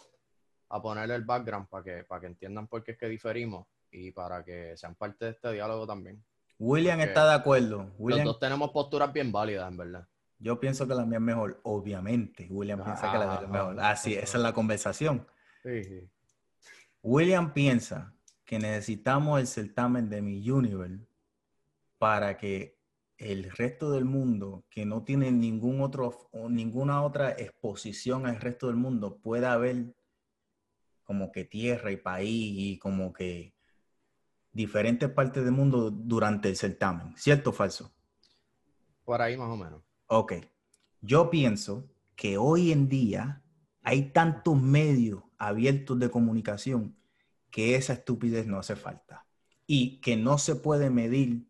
a 0.69 0.81
poner 0.83 1.09
el 1.09 1.23
background 1.23 1.67
para 1.67 1.83
que, 1.83 2.03
para 2.03 2.21
que 2.21 2.27
entiendan 2.27 2.67
por 2.67 2.83
qué 2.83 2.91
es 2.91 2.97
que 2.99 3.07
diferimos 3.07 3.65
y 3.89 4.11
para 4.11 4.43
que 4.43 4.77
sean 4.77 4.93
parte 4.93 5.25
de 5.25 5.31
este 5.31 5.51
diálogo 5.51 5.87
también. 5.87 6.23
William 6.59 6.99
Porque 6.99 7.09
está 7.09 7.27
de 7.27 7.33
acuerdo. 7.33 7.77
Los 7.77 7.93
William, 7.97 8.25
dos 8.25 8.39
tenemos 8.39 8.69
posturas 8.69 9.11
bien 9.11 9.31
válidas, 9.31 9.67
en 9.67 9.77
verdad. 9.77 10.07
yo 10.37 10.59
pienso 10.59 10.87
que 10.87 10.93
la 10.93 11.07
mía 11.07 11.17
es 11.17 11.23
mejor. 11.23 11.59
Obviamente. 11.63 12.45
William 12.51 12.83
piensa 12.83 13.11
que 13.11 13.17
la 13.17 13.37
él 13.39 13.45
es 13.45 13.49
mejor. 13.49 13.79
Así, 13.79 14.15
ah, 14.15 14.19
esa 14.19 14.37
es 14.37 14.43
la 14.43 14.53
conversación. 14.53 15.25
Sí, 15.63 15.83
sí. 15.83 16.07
William 17.01 17.51
piensa 17.51 18.13
que 18.45 18.59
necesitamos 18.59 19.39
el 19.39 19.47
certamen 19.47 20.07
de 20.07 20.21
mi 20.21 20.47
Universe 20.47 21.03
para 21.97 22.37
que 22.37 22.78
el 23.19 23.51
resto 23.51 23.91
del 23.91 24.05
mundo, 24.05 24.65
que 24.69 24.85
no 24.85 25.03
tiene 25.03 25.31
ningún 25.31 25.81
otro, 25.81 26.29
o 26.31 26.49
ninguna 26.49 27.03
otra 27.03 27.31
exposición 27.31 28.25
al 28.25 28.39
resto 28.39 28.67
del 28.67 28.77
mundo, 28.77 29.17
pueda 29.17 29.55
ver 29.57 29.93
como 31.03 31.31
que 31.31 31.43
tierra 31.43 31.91
y 31.91 31.97
país 31.97 32.53
y 32.57 32.79
como 32.79 33.11
que 33.11 33.53
diferentes 34.53 35.09
partes 35.09 35.43
del 35.43 35.51
mundo 35.51 35.91
durante 35.91 36.49
el 36.49 36.55
certamen. 36.55 37.15
¿Cierto 37.17 37.49
o 37.49 37.53
falso? 37.53 37.93
Por 39.03 39.21
ahí 39.21 39.35
más 39.35 39.49
o 39.49 39.57
menos. 39.57 39.81
Ok. 40.07 40.33
Yo 41.01 41.29
pienso 41.29 41.89
que 42.15 42.37
hoy 42.37 42.71
en 42.71 42.87
día 42.87 43.43
hay 43.81 44.11
tantos 44.11 44.61
medios 44.61 45.23
abiertos 45.37 45.99
de 45.99 46.09
comunicación 46.09 46.95
que 47.49 47.75
esa 47.75 47.93
estupidez 47.93 48.47
no 48.47 48.59
hace 48.59 48.75
falta. 48.75 49.25
Y 49.65 49.99
que 49.99 50.15
no 50.15 50.37
se 50.37 50.55
puede 50.55 50.89
medir. 50.89 51.48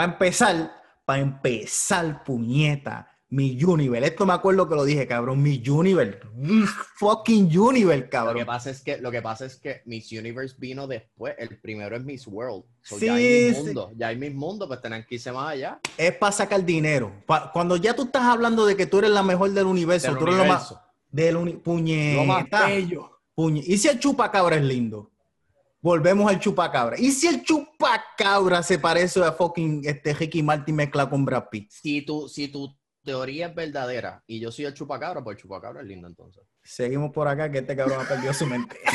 Para 0.00 0.12
empezar, 0.12 0.72
para 1.04 1.20
empezar, 1.20 2.24
puñeta, 2.24 3.06
mi 3.28 3.62
Universe. 3.62 4.08
Esto 4.08 4.24
me 4.24 4.32
acuerdo 4.32 4.66
que 4.66 4.74
lo 4.74 4.84
dije, 4.86 5.06
cabrón. 5.06 5.42
Mi 5.42 5.62
Universe. 5.68 6.20
Mi 6.34 6.62
fucking 6.96 7.54
Universe, 7.54 7.98
Lo 7.98 8.04
que, 8.04 8.08
cabrón. 8.08 8.46
pasa 8.46 8.70
es 8.70 8.80
que, 8.82 8.96
lo 8.96 9.10
que 9.10 9.20
pasa 9.20 9.44
es 9.44 9.56
que 9.56 9.82
Miss 9.84 10.10
Universe 10.10 10.56
vino 10.58 10.86
después. 10.86 11.34
El 11.36 11.60
primero 11.60 11.94
es 11.96 12.02
Miss 12.02 12.26
World. 12.26 12.64
So, 12.80 12.98
Sí, 12.98 13.04
ya 13.04 13.14
hay 13.16 13.44
Miss 13.48 13.56
sí. 13.58 13.62
Mundo. 13.64 13.90
Ya 13.94 14.08
hay 14.08 14.16
Miss 14.16 14.34
Mundo, 14.34 14.66
pues 14.66 14.80
tienen 14.80 15.04
que 15.06 15.16
irse 15.16 15.32
más 15.32 15.52
allá. 15.52 15.78
Es 15.98 16.16
para 16.16 16.32
sacar 16.32 16.64
dinero. 16.64 17.12
Pa- 17.26 17.52
cuando 17.52 17.76
ya 17.76 17.94
tú 17.94 18.04
estás 18.04 18.22
hablando 18.22 18.64
de 18.64 18.76
que 18.78 18.86
tú 18.86 19.00
eres 19.00 19.10
la 19.10 19.22
mejor 19.22 19.50
del 19.50 19.66
universo, 19.66 20.06
Del 20.08 20.16
tú 20.18 20.24
eres 20.28 20.38
lo 20.38 20.44
más. 20.46 20.74
Del 21.10 21.36
uni- 21.36 21.56
puñeta. 21.56 22.20
Lo 22.22 22.24
más 22.24 22.44
bello. 22.70 23.20
Puñe- 23.36 23.64
¿Y 23.66 23.76
si 23.76 23.88
el 23.88 23.98
chupacabra 24.00 24.56
es 24.56 24.62
lindo? 24.62 25.09
Volvemos 25.82 26.30
al 26.30 26.38
chupacabra. 26.38 26.98
¿Y 26.98 27.10
si 27.10 27.26
el 27.26 27.42
chupacabra 27.42 28.62
se 28.62 28.78
parece 28.78 29.24
a 29.24 29.32
fucking 29.32 29.82
este 29.84 30.12
Ricky 30.12 30.42
Martin 30.42 30.76
mezcla 30.76 31.08
con 31.08 31.24
Brad 31.24 31.44
Pitt? 31.50 31.70
Si 31.70 32.02
tu, 32.02 32.28
si 32.28 32.48
tu 32.48 32.76
teoría 33.02 33.46
es 33.48 33.54
verdadera 33.54 34.22
y 34.26 34.40
yo 34.40 34.52
soy 34.52 34.66
el 34.66 34.74
chupacabra, 34.74 35.24
pues 35.24 35.36
el 35.36 35.42
chupacabra 35.42 35.80
es 35.80 35.86
lindo 35.86 36.06
entonces. 36.06 36.42
Seguimos 36.62 37.10
por 37.12 37.26
acá 37.28 37.50
que 37.50 37.58
este 37.58 37.74
cabrón 37.74 38.04
ha 38.04 38.08
perdido 38.08 38.34
su 38.34 38.44
mente. 38.46 38.76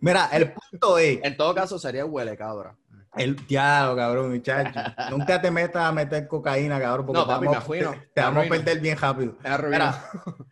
Mira, 0.00 0.28
el 0.32 0.52
punto 0.52 0.98
es, 0.98 1.20
En 1.22 1.36
todo 1.36 1.54
caso, 1.54 1.78
sería 1.78 2.04
huele 2.04 2.36
cabra. 2.36 2.76
el 3.16 3.36
diablo, 3.46 3.96
cabrón, 3.96 4.32
muchacho. 4.32 4.78
Nunca 5.10 5.40
te 5.40 5.50
metas 5.50 5.82
a 5.84 5.92
meter 5.92 6.26
cocaína, 6.28 6.78
cabrón, 6.80 7.06
porque 7.06 7.20
No, 7.20 7.26
papi, 7.26 7.46
te 7.46 7.52
vamos, 7.54 7.68
me 7.68 7.78
te- 7.78 8.10
te 8.14 8.20
vamos 8.20 8.44
a 8.44 8.48
perder 8.48 8.80
bien 8.80 8.98
rápido. 8.98 9.36
Mira, 9.70 10.04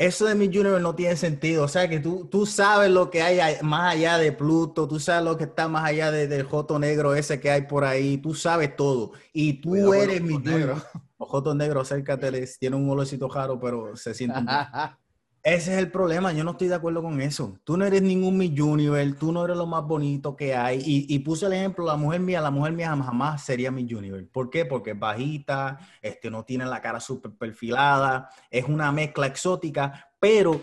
eso 0.00 0.24
de 0.24 0.34
mi 0.34 0.46
Junior 0.46 0.80
no 0.80 0.94
tiene 0.94 1.14
sentido. 1.16 1.64
O 1.64 1.68
sea, 1.68 1.88
que 1.88 2.00
tú, 2.00 2.26
tú 2.30 2.46
sabes 2.46 2.90
lo 2.90 3.10
que 3.10 3.20
hay 3.22 3.56
más 3.62 3.92
allá 3.94 4.16
de 4.16 4.32
Pluto, 4.32 4.88
tú 4.88 4.98
sabes 4.98 5.24
lo 5.24 5.36
que 5.36 5.44
está 5.44 5.68
más 5.68 5.84
allá 5.84 6.10
de- 6.10 6.26
del 6.26 6.44
Joto 6.44 6.78
Negro 6.78 7.14
ese 7.14 7.38
que 7.38 7.50
hay 7.50 7.62
por 7.62 7.84
ahí, 7.84 8.16
tú 8.18 8.34
sabes 8.34 8.74
todo. 8.76 9.12
Y 9.32 9.60
tú 9.60 9.70
Cuidado 9.70 9.94
eres 9.94 10.22
mi 10.22 10.34
Junior. 10.34 10.82
Los 11.18 11.28
Jotos 11.28 11.54
Negros, 11.54 11.92
acércateles, 11.92 12.58
tiene 12.58 12.76
un 12.76 12.88
olorcito 12.88 13.28
raro, 13.28 13.60
pero 13.60 13.94
se 13.94 14.14
sienten 14.14 14.46
bien. 14.46 14.56
Ese 15.42 15.72
es 15.72 15.78
el 15.78 15.90
problema, 15.90 16.34
yo 16.34 16.44
no 16.44 16.50
estoy 16.50 16.68
de 16.68 16.74
acuerdo 16.74 17.02
con 17.02 17.18
eso. 17.22 17.58
Tú 17.64 17.78
no 17.78 17.86
eres 17.86 18.02
ningún 18.02 18.36
mi 18.36 18.54
Junior, 18.56 18.98
tú 19.18 19.32
no 19.32 19.44
eres 19.44 19.56
lo 19.56 19.66
más 19.66 19.82
bonito 19.84 20.36
que 20.36 20.54
hay. 20.54 20.82
Y, 20.84 21.18
puse 21.20 21.46
el 21.46 21.54
ejemplo, 21.54 21.86
la 21.86 21.96
mujer 21.96 22.20
mía, 22.20 22.42
la 22.42 22.50
mujer 22.50 22.74
mía 22.74 22.90
jamás, 22.90 23.42
sería 23.42 23.70
mi 23.70 23.90
Junior. 23.90 24.22
¿Por 24.30 24.50
qué? 24.50 24.66
Porque 24.66 24.90
es 24.90 24.98
bajita, 24.98 25.78
este, 26.02 26.30
no 26.30 26.44
tiene 26.44 26.66
la 26.66 26.82
cara 26.82 27.00
súper 27.00 27.32
perfilada, 27.32 28.28
es 28.50 28.66
una 28.66 28.92
mezcla 28.92 29.26
exótica, 29.26 30.10
pero 30.18 30.62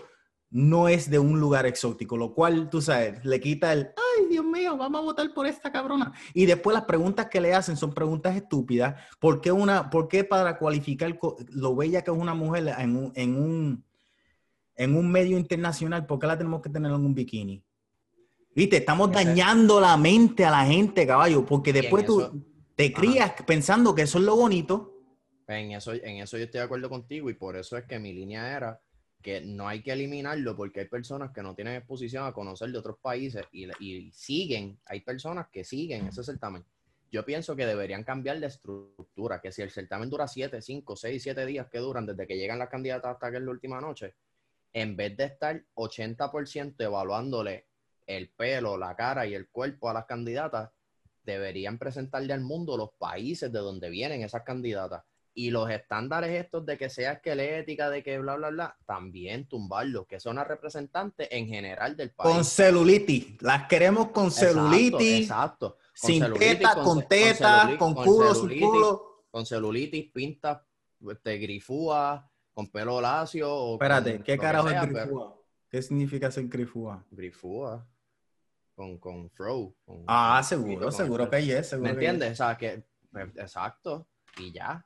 no 0.50 0.88
es 0.88 1.10
de 1.10 1.18
un 1.18 1.40
lugar 1.40 1.66
exótico, 1.66 2.16
lo 2.16 2.32
cual, 2.32 2.70
tú 2.70 2.80
sabes, 2.80 3.24
le 3.24 3.40
quita 3.40 3.72
el, 3.72 3.88
ay, 3.96 4.26
Dios 4.30 4.44
mío, 4.44 4.76
vamos 4.76 5.00
a 5.00 5.04
votar 5.04 5.34
por 5.34 5.46
esta 5.46 5.72
cabrona. 5.72 6.12
Y 6.32 6.46
después 6.46 6.72
las 6.72 6.84
preguntas 6.84 7.26
que 7.26 7.40
le 7.40 7.52
hacen 7.52 7.76
son 7.76 7.92
preguntas 7.92 8.36
estúpidas. 8.36 8.94
¿Por 9.18 9.40
qué, 9.40 9.52
una, 9.52 9.90
por 9.90 10.08
qué 10.08 10.24
para 10.24 10.56
cualificar 10.56 11.18
lo 11.50 11.76
bella 11.76 12.02
que 12.02 12.10
es 12.10 12.16
una 12.16 12.34
mujer 12.34 12.74
en 12.78 12.96
un, 12.96 13.84
en 14.78 14.94
un 14.94 15.10
medio 15.10 15.36
internacional, 15.36 16.06
por 16.06 16.20
qué 16.20 16.28
la 16.28 16.38
tenemos 16.38 16.62
que 16.62 16.70
tener 16.70 16.90
en 16.90 17.04
un 17.04 17.12
bikini? 17.12 17.62
Viste, 18.54 18.78
estamos 18.78 19.10
dañando 19.10 19.80
la 19.80 19.96
mente 19.96 20.44
a 20.44 20.50
la 20.50 20.64
gente, 20.64 21.06
caballo, 21.06 21.44
porque 21.44 21.72
después 21.72 22.06
tú 22.06 22.44
te 22.74 22.92
crías 22.92 23.32
pensando 23.44 23.94
que 23.94 24.02
eso 24.02 24.18
es 24.18 24.24
lo 24.24 24.36
bonito. 24.36 24.94
En 25.48 25.72
eso, 25.72 25.92
en 25.92 26.18
eso 26.18 26.38
yo 26.38 26.44
estoy 26.44 26.60
de 26.60 26.64
acuerdo 26.64 26.88
contigo 26.88 27.28
y 27.28 27.34
por 27.34 27.56
eso 27.56 27.76
es 27.76 27.84
que 27.86 27.98
mi 27.98 28.12
línea 28.12 28.56
era 28.56 28.80
que 29.20 29.40
no 29.40 29.66
hay 29.66 29.82
que 29.82 29.92
eliminarlo 29.92 30.56
porque 30.56 30.80
hay 30.80 30.88
personas 30.88 31.32
que 31.32 31.42
no 31.42 31.54
tienen 31.54 31.74
exposición 31.74 32.24
a 32.24 32.32
conocer 32.32 32.70
de 32.70 32.78
otros 32.78 32.98
países 33.02 33.44
y, 33.50 33.66
y 33.84 34.12
siguen, 34.12 34.78
hay 34.84 35.00
personas 35.00 35.48
que 35.50 35.64
siguen 35.64 36.06
ese 36.06 36.22
certamen. 36.22 36.64
Yo 37.10 37.24
pienso 37.24 37.56
que 37.56 37.66
deberían 37.66 38.04
cambiar 38.04 38.38
de 38.38 38.46
estructura, 38.46 39.40
que 39.40 39.50
si 39.50 39.62
el 39.62 39.70
certamen 39.70 40.10
dura 40.10 40.28
7, 40.28 40.60
5, 40.62 40.94
6, 40.94 41.22
7 41.22 41.46
días 41.46 41.66
que 41.68 41.78
duran 41.78 42.06
desde 42.06 42.26
que 42.26 42.36
llegan 42.36 42.58
las 42.58 42.68
candidatas 42.68 43.14
hasta 43.14 43.30
que 43.30 43.38
es 43.38 43.42
la 43.42 43.50
última 43.50 43.80
noche, 43.80 44.14
en 44.72 44.96
vez 44.96 45.16
de 45.16 45.24
estar 45.24 45.64
80% 45.74 46.74
evaluándole 46.78 47.66
el 48.06 48.30
pelo, 48.30 48.76
la 48.78 48.96
cara 48.96 49.26
y 49.26 49.34
el 49.34 49.48
cuerpo 49.48 49.90
a 49.90 49.94
las 49.94 50.06
candidatas, 50.06 50.70
deberían 51.24 51.78
presentarle 51.78 52.32
al 52.32 52.40
mundo 52.40 52.76
los 52.76 52.90
países 52.98 53.52
de 53.52 53.58
donde 53.58 53.90
vienen 53.90 54.22
esas 54.22 54.42
candidatas. 54.44 55.02
Y 55.34 55.50
los 55.50 55.70
estándares 55.70 56.30
estos 56.30 56.66
de 56.66 56.76
que 56.78 56.88
sea 56.90 57.12
esquelética, 57.12 57.90
de 57.90 58.02
que 58.02 58.18
bla, 58.18 58.34
bla, 58.36 58.48
bla, 58.48 58.76
también 58.86 59.46
tumbarlos, 59.46 60.06
que 60.06 60.18
son 60.18 60.36
las 60.36 60.48
representantes 60.48 61.28
en 61.30 61.46
general 61.46 61.96
del 61.96 62.10
país. 62.10 62.34
Con 62.34 62.44
celulitis. 62.44 63.40
Las 63.42 63.68
queremos 63.68 64.08
con 64.08 64.30
celulitis. 64.32 65.22
Exacto. 65.22 65.76
Con 66.00 66.10
sin 66.10 66.22
celulitis, 66.22 66.58
teta, 66.58 66.74
con 66.82 67.08
teta, 67.08 67.62
celuli- 67.68 67.78
con 67.78 67.94
culo, 67.94 68.34
sin 68.34 68.60
culo. 68.60 69.24
Con 69.30 69.46
celulitis, 69.46 70.10
pintas, 70.10 70.58
este, 71.08 71.36
grifúa, 71.38 72.28
con 72.58 72.66
pelo 72.72 73.00
lacio. 73.00 73.48
o 73.54 73.74
Espérate, 73.74 74.14
con 74.16 74.22
¿qué 74.24 74.36
carajo 74.36 74.68
sea, 74.68 74.82
es 74.82 74.88
pero- 74.88 75.00
grifúa? 75.04 75.34
¿Qué 75.70 75.80
significa 75.82 76.28
ser 76.30 76.48
grifúa? 76.48 77.04
Grifúa. 77.08 77.86
Con, 78.74 78.98
con 78.98 79.30
fro. 79.30 79.74
con- 79.84 80.02
Ah, 80.08 80.42
seguro, 80.42 80.80
con 80.86 80.92
seguro 80.92 81.24
este- 81.24 81.36
que 81.46 81.58
es, 81.58 81.68
seguro 81.68 81.84
¿Me 81.92 81.96
que 81.96 82.06
entiendes? 82.06 82.32
O 82.32 82.34
sea, 82.44 82.56
que, 82.56 82.82
exacto, 83.36 84.08
y 84.38 84.50
ya. 84.50 84.84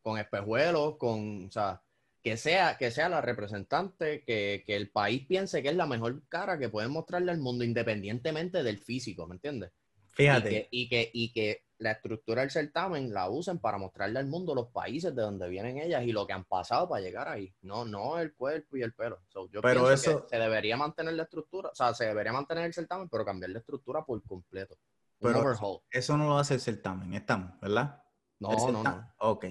Con 0.00 0.18
espejuelos, 0.18 0.96
con, 0.96 1.46
o 1.48 1.50
sea, 1.50 1.82
que 2.22 2.38
sea, 2.38 2.78
que 2.78 2.90
sea 2.90 3.10
la 3.10 3.20
representante, 3.20 4.22
que, 4.24 4.62
que 4.64 4.74
el 4.74 4.90
país 4.90 5.26
piense 5.26 5.62
que 5.62 5.68
es 5.68 5.76
la 5.76 5.86
mejor 5.86 6.22
cara 6.28 6.58
que 6.58 6.70
pueden 6.70 6.92
mostrarle 6.92 7.30
al 7.30 7.38
mundo, 7.40 7.62
independientemente 7.62 8.62
del 8.62 8.78
físico, 8.78 9.26
¿me 9.26 9.34
entiendes? 9.34 9.70
Y 10.12 10.14
Fíjate, 10.16 10.48
que, 10.50 10.68
y, 10.70 10.88
que, 10.88 11.10
y 11.12 11.32
que 11.32 11.64
la 11.78 11.92
estructura 11.92 12.42
del 12.42 12.50
certamen 12.50 13.12
la 13.12 13.28
usen 13.30 13.58
para 13.58 13.78
mostrarle 13.78 14.18
al 14.18 14.26
mundo 14.26 14.54
los 14.54 14.68
países 14.68 15.14
de 15.16 15.22
donde 15.22 15.48
vienen 15.48 15.78
ellas 15.78 16.04
y 16.04 16.12
lo 16.12 16.26
que 16.26 16.32
han 16.34 16.44
pasado 16.44 16.88
para 16.88 17.00
llegar 17.00 17.28
ahí. 17.28 17.52
No, 17.62 17.84
no 17.84 18.18
el 18.18 18.34
cuerpo 18.34 18.76
y 18.76 18.82
el 18.82 18.92
pelo. 18.92 19.20
So, 19.28 19.48
yo 19.50 19.60
Pero 19.62 19.90
eso- 19.90 20.22
que 20.24 20.28
se 20.36 20.38
debería 20.42 20.76
mantener 20.76 21.14
la 21.14 21.22
estructura, 21.24 21.70
o 21.70 21.74
sea, 21.74 21.94
se 21.94 22.04
debería 22.04 22.32
mantener 22.32 22.64
el 22.66 22.74
certamen, 22.74 23.08
pero 23.08 23.24
cambiar 23.24 23.50
la 23.50 23.58
estructura 23.60 24.04
por 24.04 24.22
completo. 24.24 24.76
Un 25.20 25.32
Pero- 25.32 25.40
overhaul. 25.40 25.80
eso 25.90 26.16
no 26.16 26.26
lo 26.28 26.38
hace 26.38 26.54
el 26.54 26.60
certamen, 26.60 27.14
estamos, 27.14 27.58
¿verdad? 27.60 28.02
No, 28.38 28.52
no, 28.70 28.82
no. 28.82 29.14
Ok. 29.18 29.46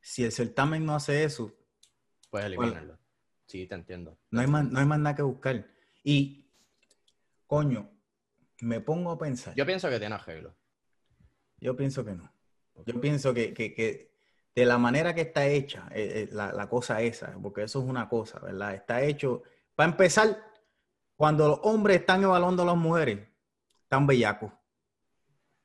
Si 0.00 0.24
el 0.24 0.32
certamen 0.32 0.86
no 0.86 0.94
hace 0.94 1.24
eso, 1.24 1.52
Puedes 2.30 2.46
eliminarlo. 2.46 2.98
Sí, 3.46 3.66
te 3.66 3.74
entiendo. 3.74 4.16
no 4.30 4.40
hay 4.40 4.46
más, 4.46 4.64
no 4.64 4.78
hay 4.78 4.86
más 4.86 4.98
nada 4.98 5.14
que 5.16 5.22
buscar. 5.22 5.66
Y, 6.02 6.46
coño, 7.46 7.90
me 8.60 8.80
pongo 8.80 9.10
a 9.10 9.18
pensar. 9.18 9.54
Yo 9.54 9.66
pienso 9.66 9.88
que 9.88 9.98
tiene 9.98 10.14
arreglo. 10.14 10.54
Yo 11.60 11.76
pienso 11.76 12.04
que 12.04 12.14
no. 12.14 12.32
Yo 12.86 13.00
pienso 13.00 13.34
que, 13.34 13.52
que- 13.52 13.74
que 13.74 14.12
de 14.54 14.64
la 14.66 14.78
manera 14.78 15.14
que 15.14 15.22
está 15.22 15.46
hecha 15.46 15.88
eh, 15.92 16.24
eh, 16.24 16.28
la, 16.32 16.52
la 16.52 16.68
cosa 16.68 17.00
esa, 17.02 17.36
porque 17.40 17.62
eso 17.62 17.80
es 17.80 17.84
una 17.88 18.08
cosa, 18.08 18.40
¿verdad? 18.40 18.74
Está 18.74 19.02
hecho, 19.02 19.42
para 19.74 19.90
empezar, 19.90 20.36
cuando 21.16 21.48
los 21.48 21.60
hombres 21.62 22.00
están 22.00 22.22
evaluando 22.22 22.62
a 22.62 22.66
las 22.66 22.76
mujeres, 22.76 23.28
están 23.82 24.06
bellacos. 24.06 24.52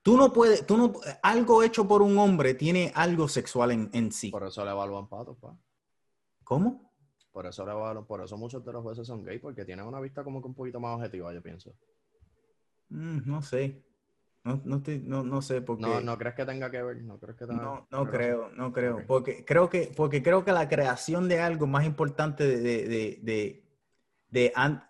Tú 0.01 0.17
no 0.17 0.33
puedes, 0.33 0.65
tú 0.65 0.77
no, 0.77 0.93
algo 1.21 1.63
hecho 1.63 1.87
por 1.87 2.01
un 2.01 2.17
hombre 2.17 2.53
tiene 2.55 2.91
algo 2.93 3.27
sexual 3.27 3.71
en, 3.71 3.89
en 3.93 4.11
sí. 4.11 4.29
Por 4.31 4.43
eso 4.45 4.65
le 4.65 4.71
evalúan 4.71 5.07
patos, 5.07 5.37
pa. 5.37 5.57
¿Cómo? 6.43 6.93
Por 7.31 7.45
eso 7.47 7.65
le 7.65 7.71
evalúan, 7.71 8.05
por 8.05 8.21
eso 8.21 8.37
muchos 8.37 8.63
de 8.65 8.73
los 8.73 8.83
jueces 8.83 9.07
son 9.07 9.23
gay, 9.23 9.39
porque 9.39 9.63
tienen 9.65 9.85
una 9.85 9.99
vista 10.01 10.23
como 10.23 10.41
que 10.41 10.47
un 10.47 10.53
poquito 10.55 10.79
más 10.79 10.95
objetiva, 10.97 11.33
yo 11.33 11.41
pienso. 11.41 11.73
Mm, 12.93 13.21
no 13.25 13.41
sé. 13.41 13.83
No, 14.43 14.61
no, 14.65 14.77
estoy- 14.77 14.99
no, 15.03 15.23
no 15.23 15.41
sé 15.41 15.61
porque... 15.61 15.83
No, 15.83 16.01
no 16.01 16.17
crees 16.17 16.35
que 16.35 16.45
tenga 16.45 16.69
que 16.69 16.81
ver, 16.83 17.01
no 17.01 17.17
crees 17.17 17.37
que 17.37 17.45
tenga 17.47 17.61
No, 17.63 17.87
no 17.89 18.09
creo, 18.09 18.49
no 18.51 18.73
creo. 18.73 19.05
Porque 19.07 19.45
creo 19.45 19.69
que, 19.69 19.91
porque 19.95 20.21
creo 20.21 20.43
que 20.43 20.51
la 20.51 20.67
creación 20.67 21.29
de 21.29 21.39
algo 21.39 21.65
más 21.65 21.85
importante 21.85 22.45
de, 22.45 22.57
de, 22.59 22.87
de, 22.87 23.19
de- 23.23 23.63
de 24.29 24.51
an- 24.55 24.83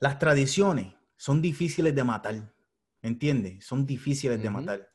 las 0.00 0.18
tradiciones 0.18 0.92
son 1.16 1.40
difíciles 1.40 1.94
de 1.94 2.04
matar. 2.04 2.52
¿Entiendes? 3.00 3.64
Son 3.64 3.84
difíciles 3.86 4.40
de 4.42 4.50
matar. 4.50 4.88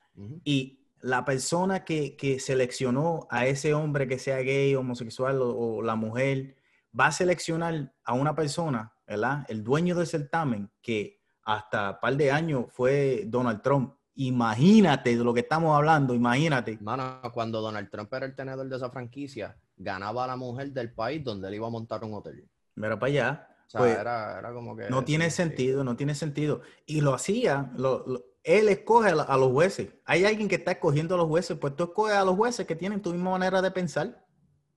Y 0.43 0.86
la 1.01 1.23
persona 1.25 1.83
que, 1.86 2.15
que 2.15 2.39
seleccionó 2.39 3.27
a 3.29 3.45
ese 3.45 3.73
hombre 3.73 4.07
que 4.07 4.17
sea 4.19 4.38
gay, 4.39 4.75
homosexual 4.75 5.41
o, 5.41 5.49
o 5.55 5.81
la 5.81 5.95
mujer, 5.95 6.55
va 6.97 7.07
a 7.07 7.12
seleccionar 7.12 7.93
a 8.03 8.13
una 8.13 8.33
persona, 8.36 8.93
¿verdad? 9.05 9.45
El 9.49 9.63
dueño 9.63 9.93
del 9.95 10.07
certamen, 10.07 10.69
que 10.81 11.16
hasta 11.47 11.91
un 11.91 11.97
par 12.01 12.15
de 12.17 12.29
años 12.29 12.65
fue 12.69 13.23
Donald 13.27 13.62
Trump. 13.62 13.93
Imagínate 14.15 15.15
de 15.15 15.23
lo 15.23 15.33
que 15.33 15.39
estamos 15.39 15.75
hablando, 15.75 16.13
imagínate. 16.13 16.77
Mano, 16.81 17.21
cuando 17.33 17.62
Donald 17.62 17.89
Trump 17.89 18.13
era 18.13 18.25
el 18.25 18.36
tenedor 18.36 18.67
de 18.67 18.75
esa 18.75 18.89
franquicia, 18.89 19.55
ganaba 19.77 20.25
a 20.25 20.27
la 20.27 20.36
mujer 20.36 20.71
del 20.73 20.93
país 20.93 21.23
donde 21.23 21.47
él 21.47 21.55
iba 21.55 21.67
a 21.67 21.69
montar 21.69 22.03
un 22.03 22.13
hotel. 22.15 22.45
Mira 22.75 22.99
para 22.99 23.10
allá. 23.12 23.47
O 23.65 23.69
sea, 23.69 23.79
Pues, 23.79 23.97
era, 23.97 24.39
era 24.39 24.53
como 24.53 24.75
que... 24.75 24.89
No 24.89 25.05
tiene 25.05 25.29
sentido, 25.29 25.83
no 25.83 25.95
tiene 25.95 26.15
sentido. 26.15 26.62
Y 26.86 26.99
lo 27.01 27.13
hacía, 27.13 27.71
lo- 27.77 28.05
lo- 28.07 28.25
él 28.43 28.67
escoge 28.69 29.10
a 29.12 29.38
los 29.38 29.51
jueces. 29.51 29.89
Hay 30.05 30.25
alguien 30.25 30.47
que 30.49 30.55
está 30.55 30.71
escogiendo 30.71 31.15
a 31.15 31.17
los 31.17 31.27
jueces, 31.27 31.57
pues 31.57 31.75
tú 31.75 31.86
escoges 31.86 32.15
a 32.15 32.25
los 32.25 32.36
jueces 32.36 32.65
que 32.67 32.75
tienen 32.75 33.01
tu 33.01 33.12
misma 33.12 33.31
manera 33.31 33.62
de 33.62 33.71
pensar. 33.71 34.25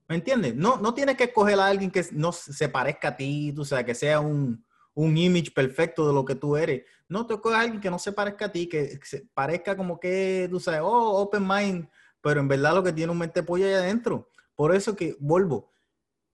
¿Me 0.09 0.17
entiendes? 0.17 0.55
No, 0.57 0.77
no 0.77 0.93
tienes 0.95 1.17
que 1.17 1.25
escoger 1.25 1.59
a 1.59 1.67
alguien 1.67 1.91
que 1.91 2.05
no 2.13 2.31
se 2.33 2.69
parezca 2.69 3.09
a 3.09 3.17
ti, 3.17 3.53
tú 3.55 3.65
sabes, 3.65 3.85
que 3.87 3.95
sea 3.95 4.21
un, 4.21 4.65
un 4.95 5.17
image 5.17 5.51
perfecto 5.53 6.07
de 6.07 6.13
lo 6.15 6.25
que 6.25 6.35
tú 6.35 6.57
eres. 6.57 6.85
No, 7.09 7.27
escoges 7.29 7.57
a 7.59 7.61
alguien 7.63 7.81
que 7.81 7.91
no 7.91 7.99
se 7.99 8.13
parezca 8.13 8.47
a 8.47 8.53
ti, 8.53 8.69
que 8.69 8.99
se 9.05 9.27
parezca 9.35 9.77
como 9.77 9.99
que, 9.99 10.47
tú 10.51 10.61
sabes, 10.61 10.81
oh, 10.83 11.21
open 11.21 11.47
mind, 11.47 11.89
pero 12.21 12.41
en 12.41 12.49
verdad 12.49 12.75
lo 12.75 12.83
que 12.83 12.93
tiene 12.93 13.11
un 13.13 13.19
mente 13.19 13.43
polla 13.43 13.67
ahí 13.67 13.73
adentro. 13.75 14.29
Por 14.55 14.75
eso 14.75 14.95
que, 14.95 15.17
vuelvo, 15.21 15.73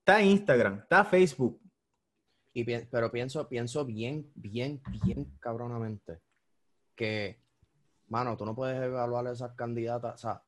está 0.00 0.20
Instagram, 0.22 0.80
está 0.80 1.04
Facebook, 1.04 1.60
Y 2.52 2.64
pi- 2.64 2.86
pero 2.90 3.10
pienso, 3.10 3.46
pienso 3.48 3.84
bien, 3.84 4.30
bien, 4.34 4.82
bien 5.04 5.36
cabronamente 5.40 6.20
que, 6.94 7.38
mano, 8.08 8.36
tú 8.36 8.44
no 8.46 8.54
puedes 8.54 8.82
evaluar 8.82 9.26
a 9.26 9.32
esas 9.32 9.52
candidatas, 9.52 10.14
o 10.14 10.18
sea, 10.18 10.42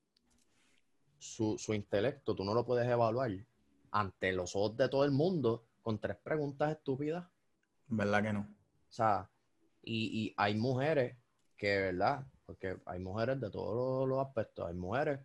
su, 1.18 1.58
su 1.58 1.74
intelecto, 1.74 2.34
tú 2.34 2.44
no 2.44 2.54
lo 2.54 2.64
puedes 2.64 2.88
evaluar 2.88 3.30
ante 3.90 4.32
los 4.32 4.54
ojos 4.56 4.76
de 4.76 4.88
todo 4.88 5.04
el 5.04 5.10
mundo 5.10 5.64
con 5.82 5.98
tres 5.98 6.16
preguntas 6.16 6.70
estúpidas. 6.72 7.26
¿Verdad 7.88 8.22
que 8.22 8.32
no? 8.32 8.40
O 8.40 8.92
sea, 8.92 9.28
y, 9.82 10.24
y 10.26 10.34
hay 10.36 10.54
mujeres 10.56 11.16
que, 11.56 11.78
¿verdad? 11.80 12.24
Porque 12.46 12.78
hay 12.86 12.98
mujeres 12.98 13.40
de 13.40 13.50
todos 13.50 14.06
los, 14.06 14.08
los 14.08 14.26
aspectos. 14.26 14.66
Hay 14.68 14.74
mujeres 14.74 15.20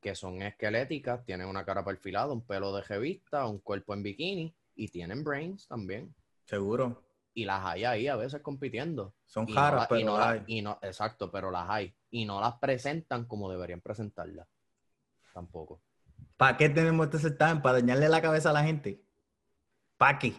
que 0.00 0.14
son 0.14 0.42
esqueléticas, 0.42 1.24
tienen 1.24 1.48
una 1.48 1.64
cara 1.64 1.84
perfilada, 1.84 2.32
un 2.32 2.42
pelo 2.46 2.72
de 2.74 2.82
revista, 2.82 3.46
un 3.46 3.58
cuerpo 3.58 3.94
en 3.94 4.02
bikini 4.02 4.54
y 4.76 4.88
tienen 4.88 5.24
brains 5.24 5.66
también. 5.66 6.14
Seguro. 6.44 7.02
Y 7.34 7.44
las 7.44 7.64
hay 7.64 7.84
ahí 7.84 8.08
a 8.08 8.16
veces 8.16 8.40
compitiendo. 8.42 9.14
Son 9.26 9.46
caras, 9.46 9.82
no 9.82 9.88
pero 9.88 10.06
no 10.06 10.18
la- 10.18 10.30
hay. 10.30 10.42
y 10.46 10.62
no- 10.62 10.78
exacto, 10.82 11.30
pero 11.30 11.50
las 11.50 11.68
hay. 11.68 11.94
Y 12.10 12.24
no 12.24 12.40
las 12.40 12.54
presentan 12.58 13.24
como 13.26 13.50
deberían 13.50 13.80
presentarlas. 13.80 14.46
Tampoco. 15.34 15.80
¿Para 16.36 16.56
qué 16.56 16.68
tenemos 16.68 17.06
este 17.06 17.18
certamen? 17.18 17.62
¿Para 17.62 17.80
dañarle 17.80 18.08
la 18.08 18.22
cabeza 18.22 18.50
a 18.50 18.52
la 18.52 18.62
gente? 18.64 19.02
¿Para 19.96 20.18
qué? 20.18 20.34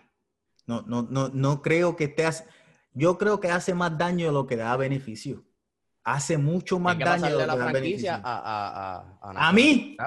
No, 0.70 0.84
no, 0.84 1.08
no, 1.10 1.30
no 1.34 1.62
creo 1.64 1.96
que 1.96 2.04
esté... 2.06 2.26
hace- 2.28 2.46
Yo 2.94 3.18
creo 3.18 3.40
que 3.40 3.50
hace 3.50 3.74
más 3.74 3.98
daño 3.98 4.28
de 4.28 4.32
lo 4.34 4.46
que 4.46 4.56
da 4.56 4.78
beneficio. 4.78 5.44
Hace 6.04 6.38
mucho 6.38 6.80
más 6.80 6.98
daño 6.98 7.38
de 7.38 7.46
lo 7.46 7.46
la 7.48 7.54
que 7.54 7.60
da 7.60 7.66
beneficio. 7.72 8.12
a, 8.14 8.18
a, 8.24 8.96
a, 8.96 9.30
¿A 9.30 9.34
National 9.34 9.54
mí? 9.54 9.98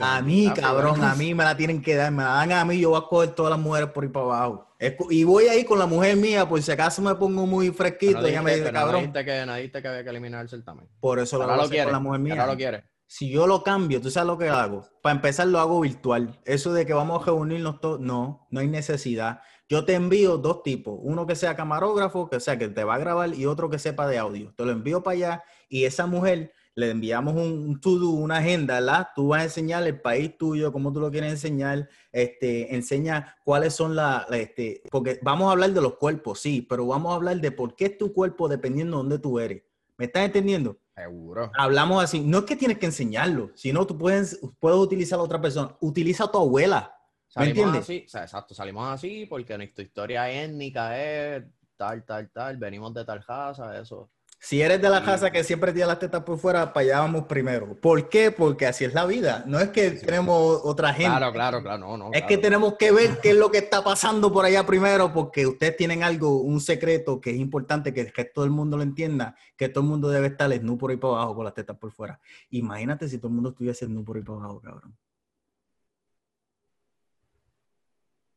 A 0.00 0.22
mí, 0.22 0.50
cabrón, 0.54 1.04
a 1.04 1.14
mí 1.14 1.34
me 1.34 1.44
la 1.44 1.56
tienen 1.56 1.82
que 1.82 1.94
dar, 1.94 2.10
me 2.12 2.22
la 2.22 2.30
dan 2.30 2.52
a 2.52 2.64
mí, 2.64 2.78
yo 2.80 2.90
voy 2.90 3.00
a 3.02 3.08
coger 3.08 3.30
todas 3.34 3.50
las 3.50 3.58
mujeres 3.58 3.90
por 3.90 4.04
ahí 4.04 4.10
para 4.10 4.26
abajo. 4.26 4.66
Y 5.10 5.24
voy 5.24 5.44
ahí 5.48 5.64
con 5.64 5.78
la 5.78 5.86
mujer 5.86 6.16
mía, 6.16 6.48
por 6.48 6.62
si 6.62 6.70
acaso 6.72 7.02
me 7.02 7.14
pongo 7.16 7.46
muy 7.46 7.70
fresquito, 7.70 8.24
ella 8.24 8.42
me 8.42 8.52
dice, 8.56 8.72
no 8.72 8.78
cabrón, 8.78 9.12
que, 9.12 9.46
no 9.46 9.54
que 9.82 9.88
había 9.88 10.04
que 10.04 10.10
eliminar 10.10 10.40
el 10.42 10.48
certamen. 10.48 10.88
por 11.00 11.18
eso 11.18 11.36
lo 11.38 11.46
voy 11.48 11.56
lo 11.64 11.68
quiere. 11.68 11.84
con 11.84 11.92
la 11.92 12.00
mujer 12.00 12.20
mía. 12.20 12.34
Ahora 12.34 12.46
lo 12.52 12.56
quiere. 12.56 12.84
Si 13.06 13.28
yo 13.28 13.48
lo 13.48 13.64
cambio, 13.64 14.00
¿tú 14.00 14.08
sabes 14.08 14.28
lo 14.28 14.38
que 14.38 14.48
hago? 14.48 14.86
Para 15.02 15.16
empezar, 15.16 15.48
lo 15.48 15.58
hago 15.58 15.80
virtual. 15.80 16.38
Eso 16.44 16.72
de 16.72 16.86
que 16.86 16.94
vamos 16.94 17.20
a 17.22 17.26
reunirnos 17.26 17.80
todos, 17.80 17.98
no, 18.00 18.46
no 18.50 18.60
hay 18.60 18.68
necesidad. 18.68 19.42
Yo 19.70 19.84
te 19.84 19.94
envío 19.94 20.36
dos 20.36 20.64
tipos, 20.64 20.98
uno 21.00 21.24
que 21.28 21.36
sea 21.36 21.54
camarógrafo, 21.54 22.28
que 22.28 22.40
sea 22.40 22.58
que 22.58 22.66
te 22.66 22.82
va 22.82 22.96
a 22.96 22.98
grabar, 22.98 23.32
y 23.32 23.46
otro 23.46 23.70
que 23.70 23.78
sepa 23.78 24.08
de 24.08 24.18
audio. 24.18 24.52
Te 24.56 24.64
lo 24.64 24.72
envío 24.72 25.00
para 25.00 25.14
allá 25.14 25.44
y 25.68 25.84
esa 25.84 26.06
mujer 26.06 26.52
le 26.74 26.90
enviamos 26.90 27.36
un, 27.36 27.80
to-do, 27.80 28.10
una 28.10 28.38
agenda, 28.38 28.80
¿verdad? 28.80 29.08
Tú 29.14 29.28
vas 29.28 29.42
a 29.42 29.44
enseñar 29.44 29.86
el 29.86 30.00
país 30.00 30.36
tuyo, 30.36 30.72
cómo 30.72 30.92
tú 30.92 30.98
lo 30.98 31.08
quieres 31.12 31.30
enseñar, 31.30 31.88
este, 32.10 32.74
enseña 32.74 33.36
cuáles 33.44 33.72
son 33.72 33.94
las, 33.94 34.28
la- 34.28 34.38
este, 34.38 34.82
porque 34.90 35.20
vamos 35.22 35.46
a 35.48 35.52
hablar 35.52 35.70
de 35.72 35.80
los 35.80 35.94
cuerpos, 35.98 36.40
sí, 36.40 36.62
pero 36.68 36.88
vamos 36.88 37.12
a 37.12 37.14
hablar 37.14 37.40
de 37.40 37.52
por 37.52 37.76
qué 37.76 37.84
es 37.86 37.96
tu 37.98 38.12
cuerpo 38.12 38.48
dependiendo 38.48 38.96
de 38.96 39.02
dónde 39.04 39.18
tú 39.20 39.38
eres. 39.38 39.62
¿Me 39.96 40.06
estás 40.06 40.24
entendiendo? 40.24 40.78
Seguro. 40.96 41.50
hablamos 41.56 42.02
así, 42.02 42.18
no 42.20 42.38
es 42.38 42.44
que 42.44 42.56
tienes 42.56 42.78
que 42.78 42.86
enseñarlo, 42.86 43.52
sino 43.54 43.86
tú 43.86 43.96
puedes, 43.96 44.40
puedes 44.58 44.78
utilizar 44.80 45.20
a 45.20 45.22
otra 45.22 45.40
persona, 45.40 45.76
utiliza 45.80 46.24
a 46.24 46.30
tu 46.32 46.38
abuela. 46.38 46.96
¿Me 47.36 47.44
Salimos 47.46 47.56
entiendes? 47.56 47.82
así, 47.82 48.04
o 48.06 48.08
sea, 48.08 48.22
exacto, 48.22 48.54
salimos 48.54 48.88
así 48.92 49.26
porque 49.26 49.56
nuestra 49.56 49.84
historia 49.84 50.30
étnica 50.30 50.98
es 51.00 51.44
tal, 51.76 52.04
tal, 52.04 52.30
tal, 52.30 52.56
venimos 52.56 52.92
de 52.92 53.04
tal 53.04 53.24
casa, 53.24 53.78
eso. 53.78 54.10
Si 54.42 54.62
eres 54.62 54.80
de 54.80 54.88
la 54.88 55.04
casa 55.04 55.30
que 55.30 55.44
siempre 55.44 55.70
tiene 55.70 55.86
las 55.86 55.98
tetas 55.98 56.22
por 56.24 56.38
fuera, 56.38 56.72
para 56.72 56.82
allá 56.84 57.00
vamos 57.00 57.26
primero. 57.26 57.78
¿Por 57.78 58.08
qué? 58.08 58.30
Porque 58.30 58.66
así 58.66 58.86
es 58.86 58.94
la 58.94 59.04
vida. 59.04 59.44
No 59.46 59.60
es 59.60 59.68
que 59.68 59.90
tenemos 59.90 60.62
otra 60.64 60.94
gente. 60.94 61.10
Claro, 61.10 61.30
claro, 61.30 61.62
claro. 61.62 61.78
No, 61.78 61.96
no, 61.98 62.10
es 62.10 62.22
que 62.22 62.38
tenemos 62.38 62.74
que 62.78 62.90
ver 62.90 63.20
qué 63.20 63.30
es 63.30 63.36
lo 63.36 63.50
que 63.50 63.58
está 63.58 63.84
pasando 63.84 64.32
por 64.32 64.46
allá 64.46 64.64
primero, 64.64 65.12
porque 65.12 65.46
ustedes 65.46 65.76
tienen 65.76 66.02
algo, 66.02 66.40
un 66.40 66.58
secreto 66.58 67.20
que 67.20 67.32
es 67.32 67.36
importante 67.36 67.92
que, 67.92 68.10
que 68.10 68.24
todo 68.24 68.46
el 68.46 68.50
mundo 68.50 68.78
lo 68.78 68.82
entienda, 68.82 69.36
que 69.58 69.68
todo 69.68 69.84
el 69.84 69.90
mundo 69.90 70.08
debe 70.08 70.28
estar 70.28 70.48
nu 70.62 70.78
por 70.78 70.90
ahí 70.90 70.96
para 70.96 71.14
abajo 71.16 71.34
con 71.34 71.44
las 71.44 71.52
tetas 71.52 71.76
por 71.76 71.92
fuera. 71.92 72.18
Imagínate 72.48 73.10
si 73.10 73.18
todo 73.18 73.28
el 73.28 73.34
mundo 73.34 73.50
estuviese 73.50 73.86
nu 73.88 74.02
por 74.02 74.16
ahí 74.16 74.22
para 74.22 74.38
abajo, 74.38 74.60
cabrón. 74.62 74.96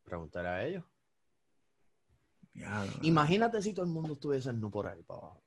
Preguntar 0.04 0.46
a 0.46 0.66
ellos. 0.66 0.84
Imagínate 3.02 3.62
si 3.62 3.74
todo 3.74 3.86
el 3.86 3.92
mundo 3.92 4.13
estuviese 4.13 4.54
nu 4.54 4.70
por 4.70 4.88
ahí 4.88 5.02
para 5.04 5.20
abajo. 5.20 5.44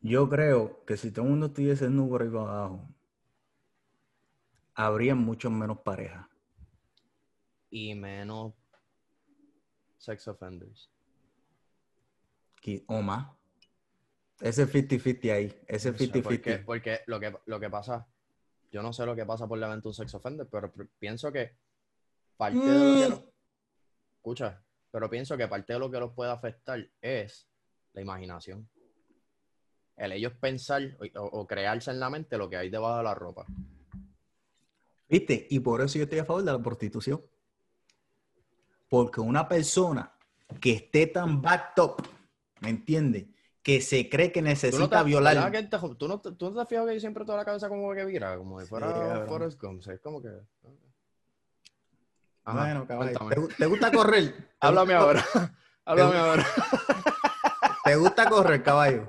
Yo 0.00 0.28
creo 0.28 0.84
que 0.84 0.96
si 0.96 1.10
todo 1.10 1.24
el 1.24 1.30
mundo 1.32 1.46
estuviese 1.46 1.88
nu 1.88 2.08
por 2.08 2.22
ahí 2.22 2.28
para 2.28 2.42
abajo, 2.42 2.88
habría 4.74 5.14
mucho 5.14 5.50
menos 5.50 5.78
parejas. 5.80 6.26
Y 7.70 7.94
menos 7.94 8.52
sex 9.98 10.28
offenders. 10.28 10.90
O 12.86 13.02
más. 13.02 13.28
Ese 14.40 14.66
50-50 14.66 15.32
ahí. 15.32 15.60
Ese 15.66 15.92
50-50. 15.94 16.64
porque, 16.64 17.00
lo, 17.06 17.20
que, 17.20 17.34
lo 17.46 17.60
que 17.60 17.70
pasa, 17.70 18.06
yo 18.70 18.82
no 18.82 18.92
sé 18.92 19.04
lo 19.06 19.16
que 19.16 19.26
pasa 19.26 19.46
por 19.46 19.58
la 19.58 19.68
mente 19.68 19.88
un 19.88 19.94
sex 19.94 20.14
offender, 20.14 20.46
pero 20.50 20.72
pienso 20.98 21.32
que 21.32 21.56
parte 22.36 22.58
de 22.58 23.08
lo 23.08 23.16
que. 23.16 23.24
Mm. 23.24 23.28
escucha, 24.16 24.64
pero 24.90 25.10
pienso 25.10 25.36
que 25.36 25.48
parte 25.48 25.72
de 25.72 25.78
lo 25.78 25.90
que 25.90 26.00
los 26.00 26.12
puede 26.12 26.30
afectar 26.30 26.86
es 27.00 27.48
la 27.92 28.00
imaginación 28.00 28.68
el 29.96 30.12
ellos 30.12 30.32
pensar 30.40 30.82
o, 31.16 31.46
crearse 31.46 31.90
en 31.90 32.00
la 32.00 32.10
mente 32.10 32.36
lo 32.36 32.48
que 32.48 32.56
hay 32.56 32.70
debajo 32.70 32.98
de 32.98 33.04
la 33.04 33.14
ropa. 33.14 33.46
¿Viste? 35.08 35.46
Y 35.50 35.60
por 35.60 35.80
eso 35.82 35.98
yo 35.98 36.04
estoy 36.04 36.18
a 36.18 36.24
favor 36.24 36.42
de 36.42 36.52
la 36.52 36.62
prostitución. 36.62 37.22
Porque 38.88 39.20
una 39.20 39.48
persona 39.48 40.12
que 40.60 40.72
esté 40.72 41.06
tan 41.08 41.40
backed 41.40 41.82
up, 41.82 42.02
¿me 42.60 42.70
entiendes? 42.70 43.26
Que 43.62 43.80
se 43.80 44.08
cree 44.08 44.30
que 44.30 44.42
necesita 44.42 45.02
violar. 45.02 45.52
¿tú, 45.96 46.08
no, 46.08 46.20
¿Tú 46.20 46.50
no 46.50 46.60
te 46.60 46.66
fijas 46.66 46.86
que 46.86 47.00
siempre 47.00 47.24
toda 47.24 47.38
la 47.38 47.44
cabeza 47.44 47.68
como 47.68 47.92
que 47.94 48.04
vira? 48.04 48.36
Como 48.36 48.60
si 48.60 48.66
fuera 48.66 49.24
Forrest 49.26 49.60
Gump. 49.60 49.86
Es 49.86 50.00
como 50.00 50.20
que... 50.20 50.28
bueno, 52.44 52.86
caballo. 52.86 53.48
¿Te, 53.56 53.66
gusta 53.66 53.90
correr? 53.90 54.34
Háblame 54.60 54.94
ahora. 54.94 55.24
Háblame 55.84 56.16
ahora. 56.16 56.46
¿Te 57.84 57.96
gusta 57.96 58.28
correr, 58.28 58.62
caballo? 58.62 59.08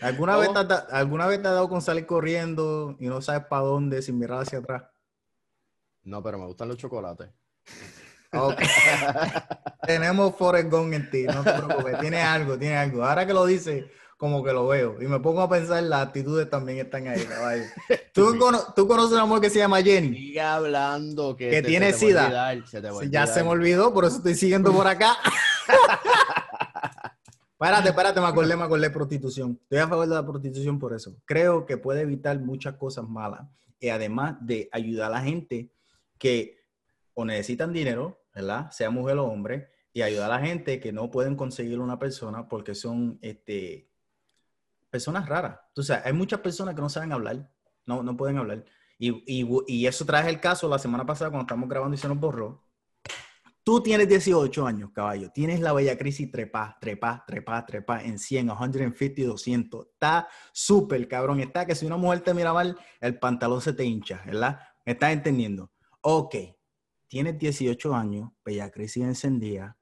¿Alguna, 0.00 0.36
vez 0.36 0.50
te, 0.52 0.74
¿Alguna 0.92 1.26
vez 1.26 1.42
te 1.42 1.48
ha 1.48 1.52
dado 1.52 1.68
con 1.68 1.82
salir 1.82 2.06
corriendo 2.06 2.96
y 2.98 3.06
no 3.06 3.20
sabes 3.20 3.44
para 3.46 3.62
dónde 3.62 4.00
sin 4.02 4.18
mirar 4.18 4.40
hacia 4.40 4.58
atrás? 4.58 4.84
No, 6.02 6.22
pero 6.22 6.38
me 6.38 6.46
gustan 6.46 6.68
los 6.68 6.78
chocolates. 6.78 7.28
Ok. 8.32 8.60
Tenemos 9.82 10.34
Forrest 10.36 10.70
Gump 10.70 10.92
en 10.94 11.10
ti, 11.10 11.24
no 11.24 11.42
te 11.42 11.52
preocupes. 11.52 11.98
Tiene 11.98 12.22
algo, 12.22 12.58
tiene 12.58 12.76
algo. 12.76 13.04
Ahora 13.04 13.26
que 13.26 13.34
lo 13.34 13.44
dices, 13.44 13.84
como 14.20 14.44
que 14.44 14.52
lo 14.52 14.66
veo. 14.68 15.00
Y 15.00 15.06
me 15.06 15.18
pongo 15.18 15.40
a 15.40 15.48
pensar, 15.48 15.82
las 15.82 16.08
actitudes 16.08 16.50
también 16.50 16.76
están 16.76 17.08
ahí, 17.08 17.24
caballo. 17.24 17.64
¿Tú, 18.12 18.38
¿Tú 18.76 18.86
conoces 18.86 19.12
una 19.12 19.24
mujer 19.24 19.44
que 19.44 19.48
se 19.50 19.60
llama 19.60 19.80
Jenny? 19.80 20.14
Sigue 20.14 20.40
hablando 20.42 21.34
que, 21.34 21.48
que 21.48 21.62
tiene 21.62 21.94
sida. 21.94 22.54
ya 23.10 23.26
se 23.26 23.42
me 23.42 23.48
olvidó, 23.48 23.94
por 23.94 24.04
eso 24.04 24.18
estoy 24.18 24.34
siguiendo 24.34 24.74
por 24.74 24.86
acá. 24.86 25.16
Espérate, 27.58 27.88
espérate, 27.90 28.20
me 28.20 28.26
acordé, 28.26 28.56
me 28.56 28.64
acordé 28.64 28.88
de 28.88 28.90
prostitución. 28.90 29.58
Estoy 29.62 29.78
a 29.78 29.88
favor 29.88 30.08
de 30.08 30.14
la 30.14 30.24
prostitución 30.24 30.78
por 30.78 30.94
eso. 30.94 31.14
Creo 31.26 31.66
que 31.66 31.76
puede 31.76 32.00
evitar 32.00 32.40
muchas 32.40 32.76
cosas 32.76 33.06
malas. 33.06 33.42
Y 33.78 33.90
además 33.90 34.36
de 34.40 34.70
ayudar 34.72 35.08
a 35.08 35.16
la 35.16 35.20
gente 35.20 35.70
que 36.18 36.58
o 37.12 37.26
necesitan 37.26 37.74
dinero, 37.74 38.22
¿verdad? 38.34 38.70
Sea 38.70 38.88
mujer 38.88 39.18
o 39.18 39.26
hombre, 39.26 39.68
y 39.92 40.00
ayudar 40.00 40.30
a 40.30 40.40
la 40.40 40.46
gente 40.46 40.80
que 40.80 40.90
no 40.90 41.10
pueden 41.10 41.36
conseguir 41.36 41.80
una 41.80 41.98
persona 41.98 42.48
porque 42.48 42.74
son 42.74 43.18
este, 43.20 43.89
personas 44.90 45.28
raras. 45.28 45.58
O 45.76 45.82
sea, 45.82 46.02
hay 46.04 46.12
muchas 46.12 46.40
personas 46.40 46.74
que 46.74 46.82
no 46.82 46.88
saben 46.88 47.12
hablar, 47.12 47.50
no, 47.86 48.02
no 48.02 48.16
pueden 48.16 48.38
hablar. 48.38 48.64
Y, 48.98 49.10
y, 49.26 49.48
y 49.66 49.86
eso 49.86 50.04
trae 50.04 50.28
el 50.28 50.40
caso 50.40 50.68
la 50.68 50.78
semana 50.78 51.06
pasada 51.06 51.30
cuando 51.30 51.44
estamos 51.44 51.68
grabando 51.68 51.94
y 51.94 51.98
se 51.98 52.08
nos 52.08 52.18
borró 52.18 52.70
Tú 53.62 53.82
tienes 53.82 54.08
18 54.08 54.66
años, 54.66 54.90
caballo. 54.90 55.30
Tienes 55.30 55.60
la 55.60 55.72
bella 55.72 55.96
crisis 55.98 56.30
trepa, 56.30 56.78
trepa, 56.80 57.22
trepa, 57.26 57.64
trepa 57.66 58.02
en 58.02 58.18
100, 58.18 58.50
150, 58.56 59.22
200. 59.22 59.86
Está 59.92 60.28
súper, 60.52 61.06
cabrón. 61.06 61.40
Está 61.40 61.66
que 61.66 61.74
si 61.74 61.84
una 61.84 61.98
mujer 61.98 62.20
te 62.20 62.32
mira 62.32 62.54
mal, 62.54 62.78
el 63.00 63.18
pantalón 63.18 63.60
se 63.60 63.74
te 63.74 63.84
hincha, 63.84 64.22
¿verdad? 64.24 64.60
¿Me 64.86 64.92
estás 64.92 65.12
entendiendo? 65.12 65.70
Ok. 66.00 66.34
Tienes 67.06 67.38
18 67.38 67.94
años, 67.94 68.30
bella 68.44 68.70
crisis 68.70 69.04
encendida. 69.04 69.76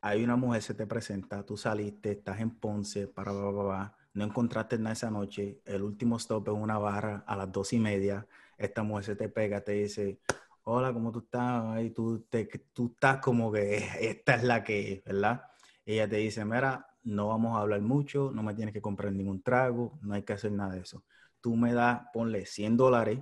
Hay 0.00 0.22
una 0.22 0.36
mujer 0.36 0.62
se 0.62 0.74
te 0.74 0.86
presenta, 0.86 1.44
tú 1.44 1.56
saliste, 1.56 2.12
estás 2.12 2.40
en 2.40 2.50
Ponce, 2.58 3.08
para, 3.08 3.32
para, 3.32 3.96
no 4.14 4.24
encontraste 4.24 4.78
nada 4.78 4.92
esa 4.92 5.10
noche. 5.10 5.60
El 5.64 5.82
último 5.82 6.16
stop 6.16 6.48
es 6.48 6.54
una 6.54 6.78
barra 6.78 7.24
a 7.26 7.36
las 7.36 7.50
dos 7.50 7.72
y 7.72 7.78
media. 7.78 8.26
Esta 8.58 8.82
mujer 8.82 9.04
se 9.04 9.16
te 9.16 9.28
pega, 9.28 9.62
te 9.62 9.72
dice, 9.72 10.20
hola, 10.64 10.92
¿cómo 10.92 11.12
tú 11.12 11.20
estás? 11.20 11.82
Y 11.82 11.90
tú, 11.90 12.26
te, 12.28 12.46
tú 12.72 12.92
estás 12.94 13.18
como 13.18 13.50
que 13.52 13.76
esta 14.00 14.34
es 14.34 14.42
la 14.44 14.62
que 14.62 14.92
es, 14.92 15.04
¿verdad? 15.04 15.42
Ella 15.84 16.08
te 16.08 16.16
dice, 16.16 16.44
mira, 16.44 16.86
no 17.04 17.28
vamos 17.28 17.56
a 17.56 17.60
hablar 17.60 17.80
mucho, 17.80 18.30
no 18.32 18.42
me 18.42 18.54
tienes 18.54 18.72
que 18.72 18.80
comprar 18.82 19.12
ningún 19.12 19.42
trago, 19.42 19.98
no 20.02 20.14
hay 20.14 20.22
que 20.22 20.32
hacer 20.34 20.52
nada 20.52 20.74
de 20.74 20.80
eso. 20.80 21.04
Tú 21.40 21.56
me 21.56 21.72
das, 21.72 22.02
ponle 22.12 22.46
100 22.46 22.76
dólares, 22.76 23.20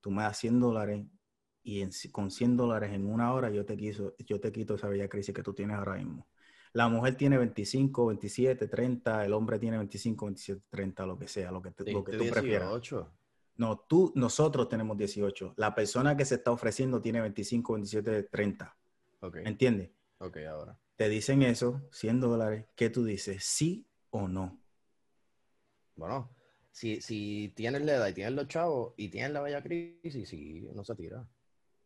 tú 0.00 0.10
me 0.10 0.22
das 0.22 0.38
100 0.38 0.60
dólares 0.60 1.04
y 1.64 1.84
con 2.12 2.30
100 2.30 2.56
dólares 2.56 2.92
en 2.92 3.06
una 3.06 3.32
hora 3.32 3.50
yo 3.50 3.66
te, 3.66 3.76
quiso, 3.76 4.14
yo 4.18 4.40
te 4.40 4.52
quito 4.52 4.76
esa 4.76 4.88
bella 4.88 5.08
crisis 5.08 5.34
que 5.34 5.42
tú 5.42 5.52
tienes 5.52 5.76
ahora 5.76 5.96
mismo. 5.96 6.28
La 6.76 6.90
mujer 6.90 7.16
tiene 7.16 7.38
25, 7.38 8.08
27, 8.08 8.68
30, 8.68 9.24
el 9.24 9.32
hombre 9.32 9.58
tiene 9.58 9.78
25, 9.78 10.26
27, 10.26 10.62
30, 10.68 11.06
lo 11.06 11.18
que 11.18 11.26
sea, 11.26 11.50
lo 11.50 11.62
que, 11.62 11.70
lo 11.90 12.04
que 12.04 12.18
tú 12.18 12.28
prefieras. 12.28 12.70
No, 13.56 13.78
tú, 13.78 14.12
nosotros 14.14 14.68
tenemos 14.68 14.98
18. 14.98 15.54
La 15.56 15.74
persona 15.74 16.14
que 16.18 16.26
se 16.26 16.34
está 16.34 16.50
ofreciendo 16.50 17.00
tiene 17.00 17.22
25, 17.22 17.72
27, 17.72 18.24
30. 18.24 18.76
Okay. 19.20 19.44
¿Entiendes? 19.46 19.88
Ok, 20.18 20.36
ahora. 20.46 20.78
Te 20.96 21.08
dicen 21.08 21.40
eso, 21.40 21.80
100 21.92 22.20
dólares. 22.20 22.66
¿Qué 22.74 22.90
tú 22.90 23.06
dices? 23.06 23.42
¿Sí 23.42 23.86
o 24.10 24.28
no? 24.28 24.60
Bueno, 25.94 26.28
si, 26.72 27.00
si 27.00 27.54
tienes 27.56 27.80
la 27.86 27.94
edad 27.94 28.08
y 28.08 28.12
tienes 28.12 28.34
los 28.34 28.48
chavos 28.48 28.92
y 28.98 29.08
tienes 29.08 29.30
la 29.30 29.40
bella 29.40 29.62
crisis, 29.62 30.28
sí, 30.28 30.68
no 30.74 30.84
se 30.84 30.94
tira. 30.94 31.26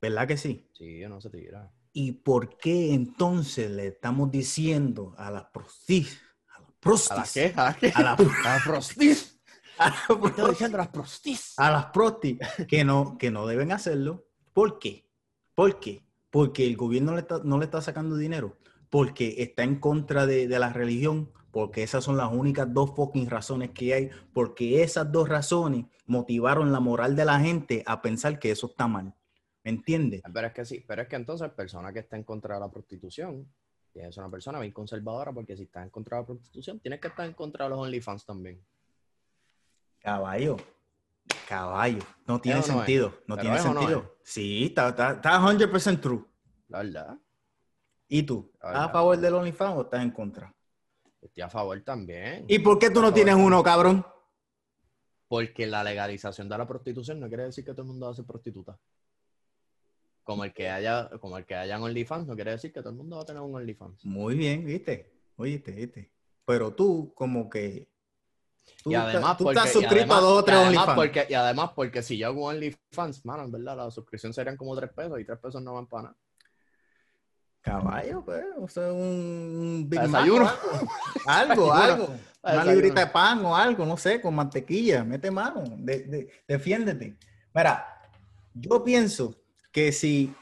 ¿Verdad 0.02 0.26
que 0.26 0.36
sí? 0.36 0.68
Sí, 0.72 1.00
no 1.08 1.20
se 1.20 1.30
tira. 1.30 1.70
¿Y 1.92 2.12
por 2.12 2.56
qué 2.56 2.94
entonces 2.94 3.70
le 3.70 3.88
estamos 3.88 4.30
diciendo 4.30 5.14
a 5.18 5.30
las 5.30 5.44
prostis? 5.46 6.20
A 6.48 6.60
las 6.60 6.72
prostis. 6.80 7.18
¿A 7.18 7.32
qué? 7.32 7.54
¿A 7.56 7.76
qué? 7.76 7.92
A 7.94 8.02
las 8.02 8.62
prostis 8.62 9.40
diciendo 10.48 10.76
a 10.76 10.80
las 10.80 10.88
prostis. 10.88 11.54
A 11.56 11.70
las 11.70 11.86
prostis 11.86 12.38
que 12.68 12.84
no, 12.84 13.16
que 13.18 13.30
no 13.30 13.46
deben 13.46 13.72
hacerlo. 13.72 14.26
¿Por 14.52 14.78
qué? 14.78 15.08
¿Por 15.54 15.80
qué? 15.80 16.04
Porque 16.30 16.66
el 16.66 16.76
gobierno 16.76 17.16
no 17.44 17.58
le 17.58 17.64
está 17.64 17.80
sacando 17.80 18.16
dinero. 18.16 18.58
Porque 18.88 19.36
está 19.38 19.62
en 19.62 19.76
contra 19.76 20.26
de, 20.26 20.46
la 20.48 20.72
religión. 20.72 21.32
Porque 21.50 21.82
esas 21.82 22.04
son 22.04 22.16
las 22.16 22.32
únicas 22.32 22.72
dos 22.72 22.94
fucking 22.94 23.30
razones 23.30 23.70
que 23.70 23.94
hay. 23.94 24.10
Porque 24.32 24.82
esas 24.82 25.10
dos 25.10 25.28
razones 25.28 25.86
motivaron 26.06 26.72
la 26.72 26.80
moral 26.80 27.16
de 27.16 27.24
la 27.24 27.40
gente 27.40 27.82
a 27.86 28.02
pensar 28.02 28.38
que 28.38 28.50
eso 28.50 28.68
está 28.68 28.86
mal. 28.86 29.14
¿Me 29.64 29.70
entiendes? 29.70 30.22
Pero 30.32 30.46
es 30.46 30.52
que 30.52 30.64
sí, 30.64 30.84
pero 30.86 31.02
es 31.02 31.08
que 31.08 31.16
entonces 31.16 31.50
persona 31.50 31.92
que 31.92 32.00
está 32.00 32.16
en 32.16 32.24
contra 32.24 32.54
de 32.54 32.60
la 32.60 32.70
prostitución 32.70 33.46
es 33.94 34.16
una 34.16 34.30
persona 34.30 34.60
bien 34.60 34.72
conservadora 34.72 35.32
porque 35.32 35.56
si 35.56 35.64
está 35.64 35.82
en 35.82 35.90
contra 35.90 36.16
de 36.16 36.22
la 36.22 36.26
prostitución, 36.26 36.78
tienes 36.80 37.00
que 37.00 37.08
estar 37.08 37.26
en 37.26 37.34
contra 37.34 37.64
de 37.64 37.70
los 37.70 37.78
OnlyFans 37.80 38.24
también. 38.24 38.62
Caballo. 39.98 40.56
Caballo. 41.48 42.02
No 42.26 42.40
tiene 42.40 42.62
sentido. 42.62 43.20
No, 43.26 43.36
tiene 43.36 43.58
sentido. 43.58 44.16
Sí, 44.22 44.66
está, 44.66 44.90
está, 44.90 45.12
está 45.12 45.40
100% 45.40 46.00
true. 46.00 46.24
La 46.68 46.78
verdad. 46.78 47.18
¿Y 48.08 48.22
tú? 48.22 48.50
¿Estás 48.54 48.76
a 48.76 48.88
favor 48.88 49.18
del 49.18 49.34
OnlyFans 49.34 49.76
o 49.76 49.82
estás 49.82 50.02
en 50.02 50.10
contra? 50.10 50.54
Estoy 51.20 51.42
a 51.42 51.50
favor 51.50 51.80
también. 51.82 52.46
¿Y 52.48 52.58
por 52.60 52.78
qué 52.78 52.90
tú 52.90 53.02
no 53.02 53.12
tienes 53.12 53.34
uno, 53.34 53.62
cabrón? 53.62 54.04
Porque 55.28 55.66
la 55.66 55.84
legalización 55.84 56.48
de 56.48 56.58
la 56.58 56.66
prostitución 56.66 57.20
no 57.20 57.28
quiere 57.28 57.44
decir 57.44 57.64
que 57.64 57.72
todo 57.72 57.82
el 57.82 57.88
mundo 57.88 58.06
va 58.06 58.12
a 58.12 58.14
ser 58.14 58.24
prostituta. 58.24 58.78
Como 60.24 60.44
el 60.44 60.52
que 60.52 60.68
haya, 60.68 61.08
como 61.20 61.38
el 61.38 61.44
que 61.46 61.54
haya 61.54 61.80
OnlyFans, 61.80 62.26
no 62.26 62.34
quiere 62.34 62.52
decir 62.52 62.72
que 62.72 62.80
todo 62.80 62.90
el 62.90 62.96
mundo 62.96 63.16
va 63.16 63.22
a 63.22 63.26
tener 63.26 63.42
un 63.42 63.54
OnlyFans. 63.54 64.04
Muy 64.04 64.34
bien, 64.36 64.64
viste. 64.64 65.12
Oíste, 65.36 65.72
viste. 65.72 66.10
Pero 66.44 66.72
tú, 66.74 67.12
como 67.14 67.48
que 67.48 67.88
y 68.84 68.94
además, 68.94 69.36
tú 69.36 69.50
estás 69.50 69.72
suscrito 69.72 70.14
a 70.14 70.20
dos 70.20 70.38
o 70.40 70.44
tres 70.44 70.58
OnlyFans. 70.58 70.94
Porque, 70.94 71.26
y 71.28 71.34
además, 71.34 71.70
porque 71.74 72.02
si 72.02 72.18
yo 72.18 72.28
hago 72.28 72.46
OnlyFans, 72.46 73.24
mano, 73.24 73.44
en 73.44 73.52
verdad, 73.52 73.76
la 73.76 73.90
suscripción 73.90 74.32
serían 74.32 74.56
como 74.56 74.76
tres 74.76 74.90
pesos 74.92 75.18
y 75.20 75.24
tres 75.24 75.38
pesos 75.38 75.62
no 75.62 75.74
van 75.74 75.86
para 75.86 76.02
nada. 76.04 76.16
Caballo, 77.62 78.24
pues, 78.24 78.42
o 78.58 78.68
sea, 78.68 78.90
un 78.90 79.84
Big 79.86 80.00
Mac 80.00 80.08
desayuno. 80.24 80.50
Algo, 81.26 81.72
algo, 81.72 81.72
algo. 82.42 82.62
Una 82.62 82.64
librita 82.64 83.00
de 83.00 83.06
pan 83.08 83.44
o 83.44 83.54
algo, 83.54 83.84
no 83.84 83.98
sé, 83.98 84.18
con 84.20 84.34
mantequilla. 84.34 85.04
Mete 85.04 85.30
mano, 85.30 85.62
de- 85.76 86.04
de- 86.04 86.30
defiéndete. 86.48 87.18
Mira, 87.52 88.00
yo 88.54 88.82
pienso 88.82 89.34
que 89.72 89.92
si 89.92 90.34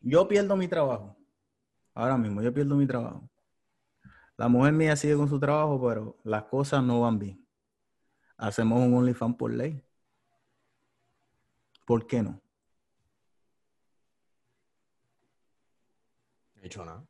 yo 0.00 0.26
pierdo 0.28 0.56
mi 0.56 0.68
trabajo, 0.68 1.16
ahora 1.94 2.16
mismo 2.16 2.42
yo 2.42 2.52
pierdo 2.52 2.76
mi 2.76 2.86
trabajo, 2.86 3.28
la 4.36 4.48
mujer 4.48 4.72
mía 4.72 4.96
sigue 4.96 5.16
con 5.16 5.28
su 5.28 5.38
trabajo, 5.38 5.86
pero 5.86 6.18
las 6.24 6.44
cosas 6.44 6.82
no 6.82 7.02
van 7.02 7.18
bien. 7.18 7.46
Hacemos 8.38 8.80
un 8.80 8.94
OnlyFans 8.94 9.36
por 9.36 9.52
ley. 9.52 9.84
¿Por 11.84 12.06
qué 12.06 12.22
no? 12.22 12.40
No 16.54 16.60
he 16.60 16.62
dicho 16.62 16.82
nada. 16.86 17.06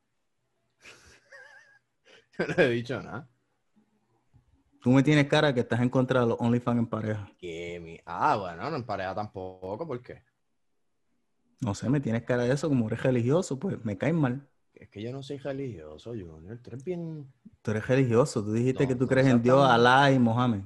Yo 2.38 2.46
no 2.48 2.54
he 2.56 2.68
dicho 2.70 3.00
nada. 3.00 3.30
Tú 4.82 4.90
me 4.90 5.04
tienes 5.04 5.28
cara 5.28 5.54
que 5.54 5.60
estás 5.60 5.80
en 5.80 5.88
contra 5.88 6.22
de 6.22 6.26
los 6.26 6.40
OnlyFans 6.40 6.78
en 6.80 6.86
pareja. 6.88 7.30
Mi... 7.40 8.00
Ah, 8.06 8.36
bueno, 8.36 8.68
no 8.70 8.76
en 8.76 8.84
pareja 8.84 9.14
tampoco, 9.14 9.86
¿por 9.86 10.02
qué? 10.02 10.24
No 11.60 11.74
sé, 11.74 11.90
me 11.90 12.00
tienes 12.00 12.22
cara 12.22 12.44
de 12.44 12.52
eso, 12.54 12.68
como 12.68 12.86
eres 12.86 13.02
religioso, 13.02 13.58
pues 13.58 13.84
me 13.84 13.98
caes 13.98 14.14
mal. 14.14 14.48
Es 14.74 14.88
que 14.88 15.02
yo 15.02 15.12
no 15.12 15.22
soy 15.22 15.36
religioso, 15.36 16.10
Junior. 16.10 16.58
Tú 16.58 16.70
eres 16.70 16.84
bien... 16.84 17.30
Tú 17.60 17.70
eres 17.72 17.86
religioso, 17.86 18.42
tú 18.42 18.52
dijiste 18.52 18.84
No, 18.84 18.88
que 18.88 18.94
tú 18.94 19.04
no 19.04 19.08
crees 19.08 19.26
en 19.26 19.42
Dios, 19.42 19.60
tan- 19.62 19.70
Alá 19.72 20.10
y 20.10 20.18
Mohammed. 20.18 20.62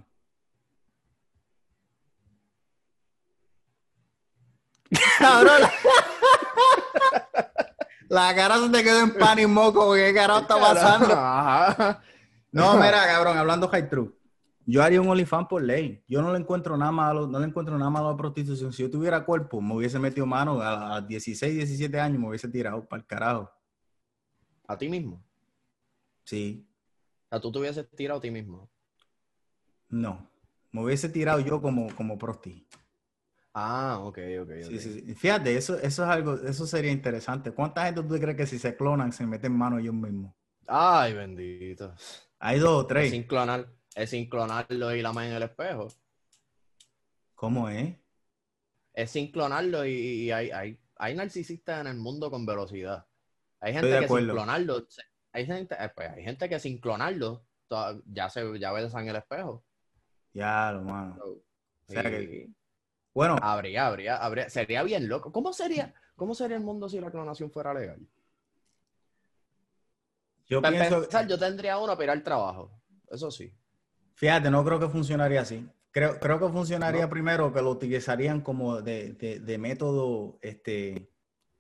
Cabrón, 5.19 5.63
la... 5.63 5.73
la 8.09 8.35
cara 8.37 8.59
se 8.59 8.69
te 8.71 8.85
quedó 8.85 9.01
en 9.01 9.15
pan 9.15 9.39
y 9.41 9.47
moco, 9.47 9.95
¿qué 9.95 10.15
carajo 10.15 10.43
está 10.43 10.61
pasando? 10.61 12.05
No, 12.53 12.75
mira, 12.75 13.05
cabrón, 13.07 13.37
hablando 13.37 13.69
high 13.69 13.89
true. 13.89 14.13
Yo 14.67 14.83
haría 14.83 15.01
un 15.01 15.09
OnlyFans 15.09 15.47
por 15.49 15.63
ley. 15.63 16.03
Yo 16.09 16.23
no 16.23 16.33
le 16.33 16.39
encuentro 16.39 16.77
nada 16.77 16.93
malo, 16.93 17.27
no 17.27 17.39
le 17.39 17.47
encuentro 17.47 17.77
nada 17.79 17.91
malo 17.91 18.09
a 18.09 18.11
la 18.13 18.17
prostitución. 18.17 18.73
Si 18.73 18.83
yo 18.83 18.91
tuviera 18.91 19.25
cuerpo, 19.25 19.61
me 19.61 19.75
hubiese 19.75 19.99
metido 19.99 20.27
mano 20.27 20.61
a, 20.61 20.97
a 20.97 21.01
16, 21.03 21.55
17 21.55 22.01
años, 22.01 22.19
me 22.21 22.29
hubiese 22.29 22.49
tirado 22.49 22.87
para 22.87 23.01
el 23.03 23.07
carajo. 23.07 23.51
A 24.67 24.77
ti 24.77 24.89
mismo. 24.89 25.23
Sí, 26.25 26.67
sea, 27.31 27.41
tú 27.41 27.53
te 27.53 27.59
hubieses 27.59 27.87
tirado 27.91 28.19
a 28.19 28.23
ti 28.23 28.31
mismo. 28.31 28.71
no. 29.89 30.29
Me 30.73 30.83
hubiese 30.83 31.09
tirado 31.09 31.39
yo 31.41 31.63
como, 31.63 31.95
como 31.95 32.19
prosti. 32.19 32.67
Ah, 33.55 33.99
ok, 34.03 34.19
ok. 34.43 34.51
Sí, 34.63 34.75
ok. 34.75 34.81
sí, 34.81 34.93
sí. 35.07 35.15
Fíjate, 35.15 35.57
eso, 35.57 35.79
eso 35.79 36.03
es 36.03 36.09
algo, 36.11 36.35
eso 36.35 36.67
sería 36.67 36.91
interesante. 36.91 37.53
¿Cuánta 37.53 37.85
gente 37.87 38.03
tú 38.03 38.19
crees 38.19 38.37
que 38.37 38.47
si 38.47 38.59
se 38.59 38.77
clonan 38.77 39.13
se 39.13 39.25
meten 39.27 39.53
mano 39.57 39.79
ellos 39.79 39.95
mismos? 39.95 40.35
Ay, 40.67 41.15
bendito. 41.15 41.95
Hay 42.39 42.59
dos 42.59 42.85
o 42.85 42.89
Es 42.89 42.89
tres. 42.89 43.11
sin 43.11 43.25
clonar, 43.25 43.69
es 43.95 44.11
sin 44.11 44.29
clonarlo 44.29 44.95
y 44.95 45.03
la 45.03 45.13
mano 45.13 45.29
en 45.31 45.37
el 45.37 45.43
espejo. 45.45 45.89
¿Cómo 47.35 47.69
es? 47.69 47.97
Es 48.93 49.11
sin 49.11 49.31
clonarlo 49.31 49.85
y, 49.85 49.91
y 49.93 50.31
hay, 50.31 50.51
hay, 50.51 50.79
hay 50.97 51.15
narcisistas 51.15 51.81
en 51.81 51.89
el 51.89 51.97
mundo 51.97 52.31
con 52.31 52.47
velocidad. 52.47 53.07
Hay 53.61 53.73
gente 53.73 53.89
que 54.01 54.09
sin 54.09 54.29
clonarlo, 54.29 54.87
hay 55.33 55.47
gente, 55.47 55.75
eh, 55.79 55.89
pues, 55.95 56.11
hay 56.11 56.23
gente 56.23 56.49
que 56.49 56.61
sin 56.61 56.79
clonarlo 56.79 57.45
ya 58.07 58.29
se 58.31 58.59
ya 58.59 58.73
besan 58.73 59.03
en 59.05 59.09
el 59.09 59.17
espejo. 59.17 59.65
Ya, 60.33 60.73
lo 60.73 60.83
mano. 60.83 61.17
So, 61.17 61.25
O 61.33 61.43
sea 61.93 62.03
y- 62.03 62.11
que- 62.11 62.51
Bueno, 63.15 63.37
Habría, 63.41 63.87
habría, 63.87 64.17
habría, 64.17 64.49
sería 64.51 64.83
bien 64.83 65.09
loco. 65.09 65.33
¿Cómo 65.33 65.53
sería, 65.53 65.95
cómo 66.17 66.35
sería 66.35 66.57
el 66.57 66.63
mundo 66.65 66.89
si 66.89 67.01
la 67.01 67.11
clonación 67.11 67.51
fuera 67.51 67.73
legal? 67.75 68.01
yo 70.47 70.61
Para 70.61 70.77
pienso, 70.77 70.97
empezar, 70.97 71.27
yo 71.29 71.39
tendría 71.39 71.79
uno 71.79 71.93
para 71.95 72.05
ir 72.05 72.11
al 72.11 72.23
trabajo. 72.23 72.71
Eso 73.11 73.31
sí. 73.31 73.53
Fíjate, 74.15 74.51
no 74.51 74.65
creo 74.65 74.79
que 74.81 74.89
funcionaría 74.89 75.41
así. 75.43 75.69
Creo, 75.91 76.19
creo 76.19 76.41
que 76.41 76.49
funcionaría 76.49 77.03
No. 77.03 77.11
primero 77.11 77.53
que 77.53 77.63
lo 77.63 77.71
utilizarían 77.71 78.41
como 78.41 78.83
de, 78.83 79.13
de- 79.13 79.39
de 79.41 79.59
método 79.59 80.39
este, 80.43 81.09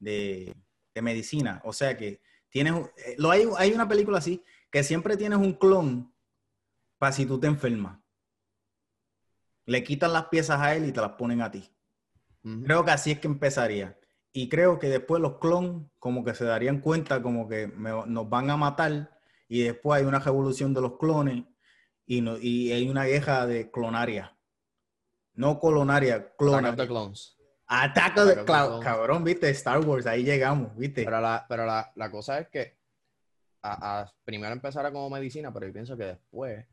de, 0.01 0.55
de 0.95 1.03
medicina. 1.03 1.61
O 1.65 1.73
sea 1.73 1.97
que 1.97 2.21
tienes, 2.49 2.75
eh, 3.07 3.15
lo 3.19 3.31
hay, 3.31 3.45
hay 3.59 3.73
una 3.73 3.87
película 3.89 4.19
así, 4.19 4.43
que 4.71 4.83
siempre 4.83 5.17
tienes 5.17 5.39
un 5.39 5.53
clon 5.53 6.13
para 6.99 7.13
si 7.13 7.27
tú 7.27 7.39
te 7.39 7.47
enfermas. 7.47 7.99
Le 9.67 9.83
quitan 9.85 10.13
las 10.13 10.27
piezas 10.27 10.61
a 10.61 10.75
él 10.75 10.87
y 10.87 10.93
te 10.93 11.01
las 11.01 11.13
ponen 11.13 11.41
a 11.41 11.51
ti. 11.51 11.71
Creo 12.65 12.85
que 12.85 12.91
así 12.91 13.13
es 13.13 13.21
que 13.21 13.27
empezaría. 13.29 13.99
Y 14.31 14.51
creo 14.51 14.79
que 14.79 14.89
después 14.89 15.23
los 15.23 15.39
clones 15.39 15.87
como 15.99 16.25
que 16.25 16.35
se 16.35 16.45
darían 16.45 16.81
cuenta 16.81 17.23
como 17.23 17.49
que 17.49 17.69
me- 17.69 18.05
nos 18.07 18.29
van 18.29 18.51
a 18.51 18.57
matar 18.57 19.19
y 19.49 19.63
después 19.63 20.01
hay 20.01 20.07
una 20.07 20.19
revolución 20.19 20.75
de 20.75 20.81
los 20.83 20.99
clones 20.99 21.45
y, 22.07 22.21
no, 22.21 22.37
y 22.39 22.73
hay 22.73 22.89
una 22.89 23.05
guerra 23.05 23.47
de 23.47 23.71
clonaria. 23.71 24.37
No 25.35 25.59
colonaria, 25.59 26.15
Attack 26.17 26.31
of 26.31 26.37
the 26.37 26.37
clonaria. 26.37 26.87
Clones. 26.87 27.37
Attack 27.67 28.19
of 28.19 28.29
the 28.29 28.35
cla- 28.45 28.67
Clones. 28.67 28.85
cabrón, 28.85 29.25
viste, 29.25 29.49
Star 29.51 29.81
Wars, 29.81 30.07
ahí 30.07 30.23
llegamos, 30.23 30.77
viste. 30.77 31.05
Pero 31.05 31.21
la, 31.21 31.45
pero 31.49 31.67
la, 31.67 31.91
la 31.97 32.11
cosa 32.11 32.39
es 32.39 32.49
que 32.49 32.77
a, 33.63 34.01
a- 34.03 34.15
primero 34.25 34.53
empezara 34.53 34.93
como 34.93 35.11
medicina, 35.11 35.53
pero 35.53 35.67
yo 35.67 35.73
pienso 35.73 35.97
que 35.97 36.05
después, 36.05 36.65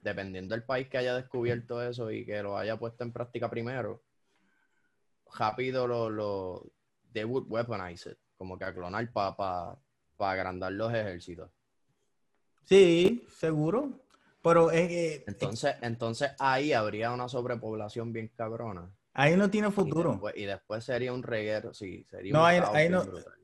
dependiendo 0.00 0.54
del 0.54 0.64
país 0.64 0.88
que 0.88 0.98
haya 0.98 1.14
descubierto 1.14 1.80
eso 1.82 2.10
y 2.10 2.26
que 2.26 2.42
lo 2.42 2.58
haya 2.58 2.76
puesto 2.78 3.04
en 3.04 3.12
práctica 3.12 3.48
primero, 3.48 4.02
rápido 5.34 5.86
lo, 5.86 6.10
lo 6.10 6.72
they 7.12 7.24
would 7.24 7.46
weaponize 7.48 8.10
it, 8.10 8.18
como 8.36 8.58
que 8.58 8.64
a 8.64 8.74
clonar 8.74 9.10
para 9.12 9.36
pa, 9.36 9.78
pa 10.16 10.32
agrandar 10.32 10.72
los 10.72 10.92
ejércitos. 10.92 11.50
Sí, 12.64 13.26
seguro. 13.30 14.04
Pero 14.42 14.70
es 14.70 14.88
que 14.88 15.24
Entonces, 15.26 15.74
entonces 15.82 16.30
ahí 16.38 16.72
habría 16.72 17.10
una 17.12 17.28
sobrepoblación 17.28 18.12
bien 18.12 18.28
cabrona. 18.36 18.90
ahí 19.14 19.36
no 19.36 19.50
tiene 19.50 19.68
Y 19.68 19.72
futuro. 19.72 20.12
después, 20.12 20.36
y 20.36 20.44
después 20.44 20.84
sería 20.84 21.12
un 21.12 21.22
reguero, 21.22 21.74
sí, 21.74 22.06
sería 22.08 22.32
No, 22.32 22.40
un 22.40 22.46
ahí- 22.46 22.60
ahí 22.72 22.88
no- 22.88 23.04
brutal. 23.04 23.34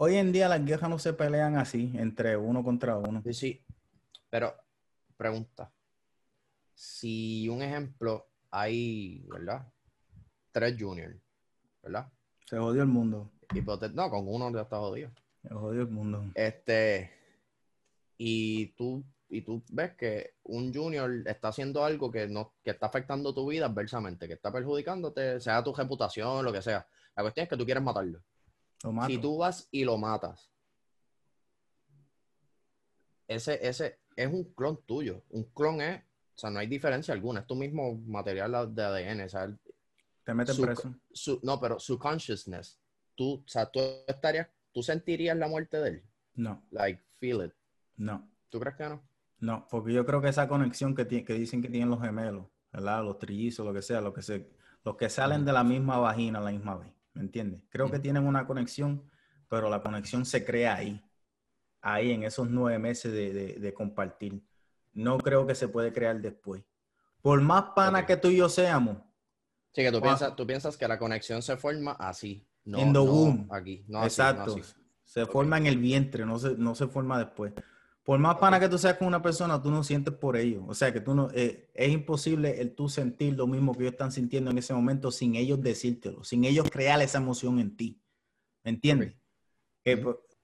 Hoy 0.00 0.14
en 0.16 0.30
día 0.32 0.48
las 0.48 0.64
guerras 0.64 0.88
no 0.88 0.98
se 0.98 1.12
pelean 1.12 1.56
así, 1.56 1.92
entre 1.96 2.36
uno 2.36 2.62
contra 2.62 2.96
uno. 2.96 3.20
Sí, 3.24 3.34
sí. 3.34 3.64
Pero, 4.30 4.54
pregunta. 5.16 5.72
Si 6.74 7.48
un 7.48 7.62
ejemplo 7.62 8.28
hay, 8.50 9.24
¿verdad? 9.28 9.66
Tres 10.52 10.76
juniors, 10.78 11.16
¿verdad? 11.82 12.10
Se 12.46 12.56
jodió 12.56 12.82
el 12.82 12.88
mundo. 12.88 13.30
Hipotet- 13.48 13.92
no, 13.92 14.08
con 14.08 14.28
uno 14.28 14.52
ya 14.52 14.62
está 14.62 14.78
jodido. 14.78 15.10
Se 15.42 15.48
jodió 15.52 15.82
el 15.82 15.88
mundo. 15.88 16.24
Este, 16.34 17.10
y 18.16 18.66
tú, 18.76 19.04
y 19.30 19.42
tú 19.42 19.62
ves 19.70 19.94
que 19.94 20.34
un 20.44 20.72
junior 20.72 21.10
está 21.26 21.48
haciendo 21.48 21.84
algo 21.84 22.10
que 22.10 22.26
no, 22.28 22.54
que 22.64 22.70
está 22.70 22.86
afectando 22.86 23.34
tu 23.34 23.46
vida 23.48 23.66
adversamente, 23.66 24.26
que 24.26 24.34
está 24.34 24.50
perjudicándote, 24.52 25.40
sea 25.40 25.62
tu 25.62 25.74
reputación, 25.74 26.44
lo 26.44 26.52
que 26.52 26.62
sea. 26.62 26.86
La 27.16 27.22
cuestión 27.22 27.44
es 27.44 27.50
que 27.50 27.56
tú 27.56 27.64
quieres 27.64 27.82
matarlo. 27.82 28.22
Lo. 28.84 29.06
Si 29.06 29.18
tú 29.18 29.36
vas 29.38 29.68
y 29.70 29.84
lo 29.84 29.98
matas, 29.98 30.50
ese, 33.26 33.58
ese 33.66 33.98
es 34.16 34.26
un 34.32 34.44
clon 34.54 34.80
tuyo. 34.86 35.22
Un 35.30 35.44
clon 35.52 35.80
es, 35.80 35.98
o 36.00 36.38
sea, 36.38 36.50
no 36.50 36.58
hay 36.60 36.66
diferencia 36.66 37.12
alguna, 37.12 37.40
es 37.40 37.46
tu 37.46 37.54
mismo 37.54 37.94
material 38.06 38.74
de 38.74 38.82
ADN. 38.82 39.24
O 39.24 39.28
sea, 39.28 39.58
Te 40.24 40.34
meten 40.34 40.54
su- 40.54 40.62
preso. 40.62 40.94
su- 41.12 41.40
no, 41.42 41.60
pero 41.60 41.78
su 41.78 41.98
consciousness, 41.98 42.78
tú, 43.14 43.34
o 43.44 43.48
sea, 43.48 43.66
tú 43.70 43.80
estarías, 44.06 44.48
tú 44.72 44.82
sentirías 44.82 45.36
la 45.36 45.48
muerte 45.48 45.78
de 45.78 45.88
él. 45.90 46.04
No, 46.34 46.62
Like, 46.70 47.02
feel 47.18 47.44
it. 47.44 47.52
no, 47.96 48.26
¿Tú 48.48 48.58
crees 48.60 48.76
que 48.76 48.84
no? 48.88 49.02
No, 49.40 49.66
porque 49.70 49.92
yo 49.92 50.04
creo 50.04 50.20
que 50.20 50.28
esa 50.28 50.48
conexión 50.48 50.94
que, 50.94 51.04
dicen 51.04 51.62
que 51.62 51.68
tienen 51.68 51.90
los 51.90 52.00
gemelos, 52.00 52.46
¿verdad? 52.72 53.04
Los 53.04 53.18
trillizos, 53.18 53.64
lo 53.66 53.72
que 53.72 53.82
sea, 53.82 54.00
lo 54.00 54.12
que 54.12 54.22
se, 54.22 54.50
los 54.84 54.96
que 54.96 55.08
salen 55.08 55.44
de 55.44 55.52
la 55.52 55.64
misma 55.64 55.98
vagina 55.98 56.38
a 56.38 56.42
la 56.42 56.50
misma 56.50 56.76
vez, 56.76 56.92
¿me 57.14 57.22
entiendes? 57.22 57.62
Creo 57.68 57.90
que 57.90 57.98
tienen 57.98 58.26
una 58.26 58.46
conexión, 58.46 59.02
pero 59.48 59.68
la 59.70 59.80
conexión 59.82 60.24
se 60.26 60.44
crea 60.44 60.74
ahí, 60.76 61.02
ahí 61.80 62.10
en 62.12 62.24
esos 62.24 62.48
nueve 62.50 62.78
meses 62.78 63.12
de, 63.12 63.32
de- 63.32 63.54
de 63.60 63.74
compartir. 63.74 64.42
No 64.92 65.18
creo 65.18 65.46
que 65.46 65.54
se 65.54 65.68
puede 65.68 65.92
crear 65.92 66.20
después. 66.20 66.64
Por 67.22 67.40
más 67.40 67.64
pana 67.76 68.06
que 68.06 68.16
tú 68.16 68.28
y 68.28 68.36
yo 68.36 68.48
seamos, 68.48 68.98
Sí, 69.72 69.82
que 69.82 69.92
tú, 69.92 70.00
piensas, 70.00 70.34
tú 70.34 70.46
piensas 70.46 70.76
que 70.76 70.88
la 70.88 70.98
conexión 70.98 71.42
se 71.42 71.56
forma 71.56 71.92
así. 71.92 72.44
No, 72.64 72.78
In 72.80 72.86
the 72.88 72.92
no 72.94 73.04
womb. 73.04 73.52
aquí. 73.52 73.84
No 73.86 73.98
así, 73.98 74.06
Exacto. 74.20 74.56
no 74.56 74.62
así. 74.62 74.72
Se 75.04 75.24
forma 75.26 75.56
en 75.58 75.66
el 75.66 75.78
vientre, 75.78 76.26
no 76.26 76.38
se, 76.38 76.56
no 76.56 76.74
se 76.74 76.86
forma 76.88 77.18
después. 77.18 77.52
Por 78.08 78.18
más 78.18 78.36
pana 78.36 78.58
que 78.58 78.70
tú 78.70 78.78
seas 78.78 78.96
con 78.96 79.06
una 79.06 79.20
persona, 79.20 79.60
tú 79.60 79.70
no 79.70 79.84
sientes 79.84 80.14
por 80.14 80.34
ellos. 80.34 80.64
O 80.66 80.72
sea 80.72 80.90
que 80.94 81.00
tú 81.02 81.14
no, 81.14 81.28
eh, 81.34 81.68
es 81.74 81.90
imposible 81.90 82.58
el 82.58 82.74
tú 82.74 82.88
sentir 82.88 83.36
lo 83.36 83.46
mismo 83.46 83.74
que 83.74 83.80
ellos 83.80 83.92
están 83.92 84.12
sintiendo 84.12 84.50
en 84.50 84.56
ese 84.56 84.72
momento 84.72 85.10
sin 85.10 85.34
ellos 85.34 85.60
decírtelo, 85.60 86.24
sin 86.24 86.46
ellos 86.46 86.70
crear 86.70 87.02
esa 87.02 87.18
emoción 87.18 87.58
en 87.58 87.76
ti. 87.76 88.00
¿Me 88.64 88.70
entiendes? 88.70 89.14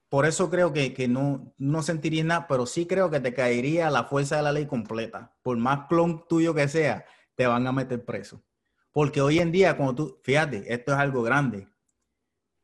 Por 0.09 0.27
eso 0.27 0.51
creo 0.51 0.73
que, 0.73 0.93
que 0.93 1.07
no, 1.07 1.55
no 1.57 1.81
sentirías 1.81 2.27
nada, 2.27 2.45
pero 2.47 2.67
sí 2.67 2.85
creo 2.85 3.09
que 3.09 3.19
te 3.19 3.33
caería 3.33 3.89
la 3.89 4.03
fuerza 4.03 4.37
de 4.37 4.43
la 4.43 4.51
ley 4.51 4.67
completa. 4.67 5.35
Por 5.41 5.57
más 5.57 5.87
clon 5.87 6.27
tuyo 6.27 6.53
que 6.53 6.67
sea, 6.67 7.03
te 7.33 7.47
van 7.47 7.65
a 7.65 7.71
meter 7.71 8.05
preso. 8.05 8.43
Porque 8.91 9.21
hoy 9.21 9.39
en 9.39 9.51
día, 9.51 9.75
cuando 9.75 9.95
tú, 9.95 10.19
fíjate, 10.21 10.71
esto 10.71 10.91
es 10.91 10.99
algo 10.99 11.23
grande, 11.23 11.67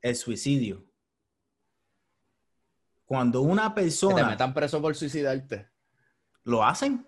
el 0.04 0.16
suicidio. 0.16 0.86
Cuando 3.12 3.42
una 3.42 3.64
Que 3.64 3.70
te 3.76 3.82
persona 3.82 4.26
metan 4.30 4.54
preso 4.54 4.82
por 4.82 4.96
suicidarte. 4.96 5.68
lo 6.46 6.64
hacen, 6.64 7.06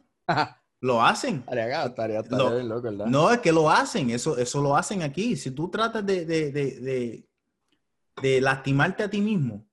lo 0.82 1.02
hacen. 1.02 1.38
Estaría, 1.38 1.64
acá, 1.66 1.86
estaría, 1.86 2.20
estaría 2.20 2.38
Lo- 2.50 2.54
bien 2.56 2.68
loco, 2.68 2.82
¿verdad? 2.82 3.06
No, 3.06 3.32
es 3.32 3.40
que 3.40 3.54
lo 3.54 3.70
hacen, 3.70 4.10
eso, 4.10 4.38
eso 4.38 4.62
lo 4.62 4.76
hacen 4.76 5.02
aquí. 5.02 5.38
Si 5.38 5.52
tú 5.52 5.70
tratas 5.72 6.06
de, 6.06 6.26
de, 6.26 6.52
de, 6.52 6.72
de- 6.82 7.30
de 8.22 8.42
lastimarte 8.42 9.04
a 9.04 9.10
ti 9.10 9.22
mismo, 9.22 9.66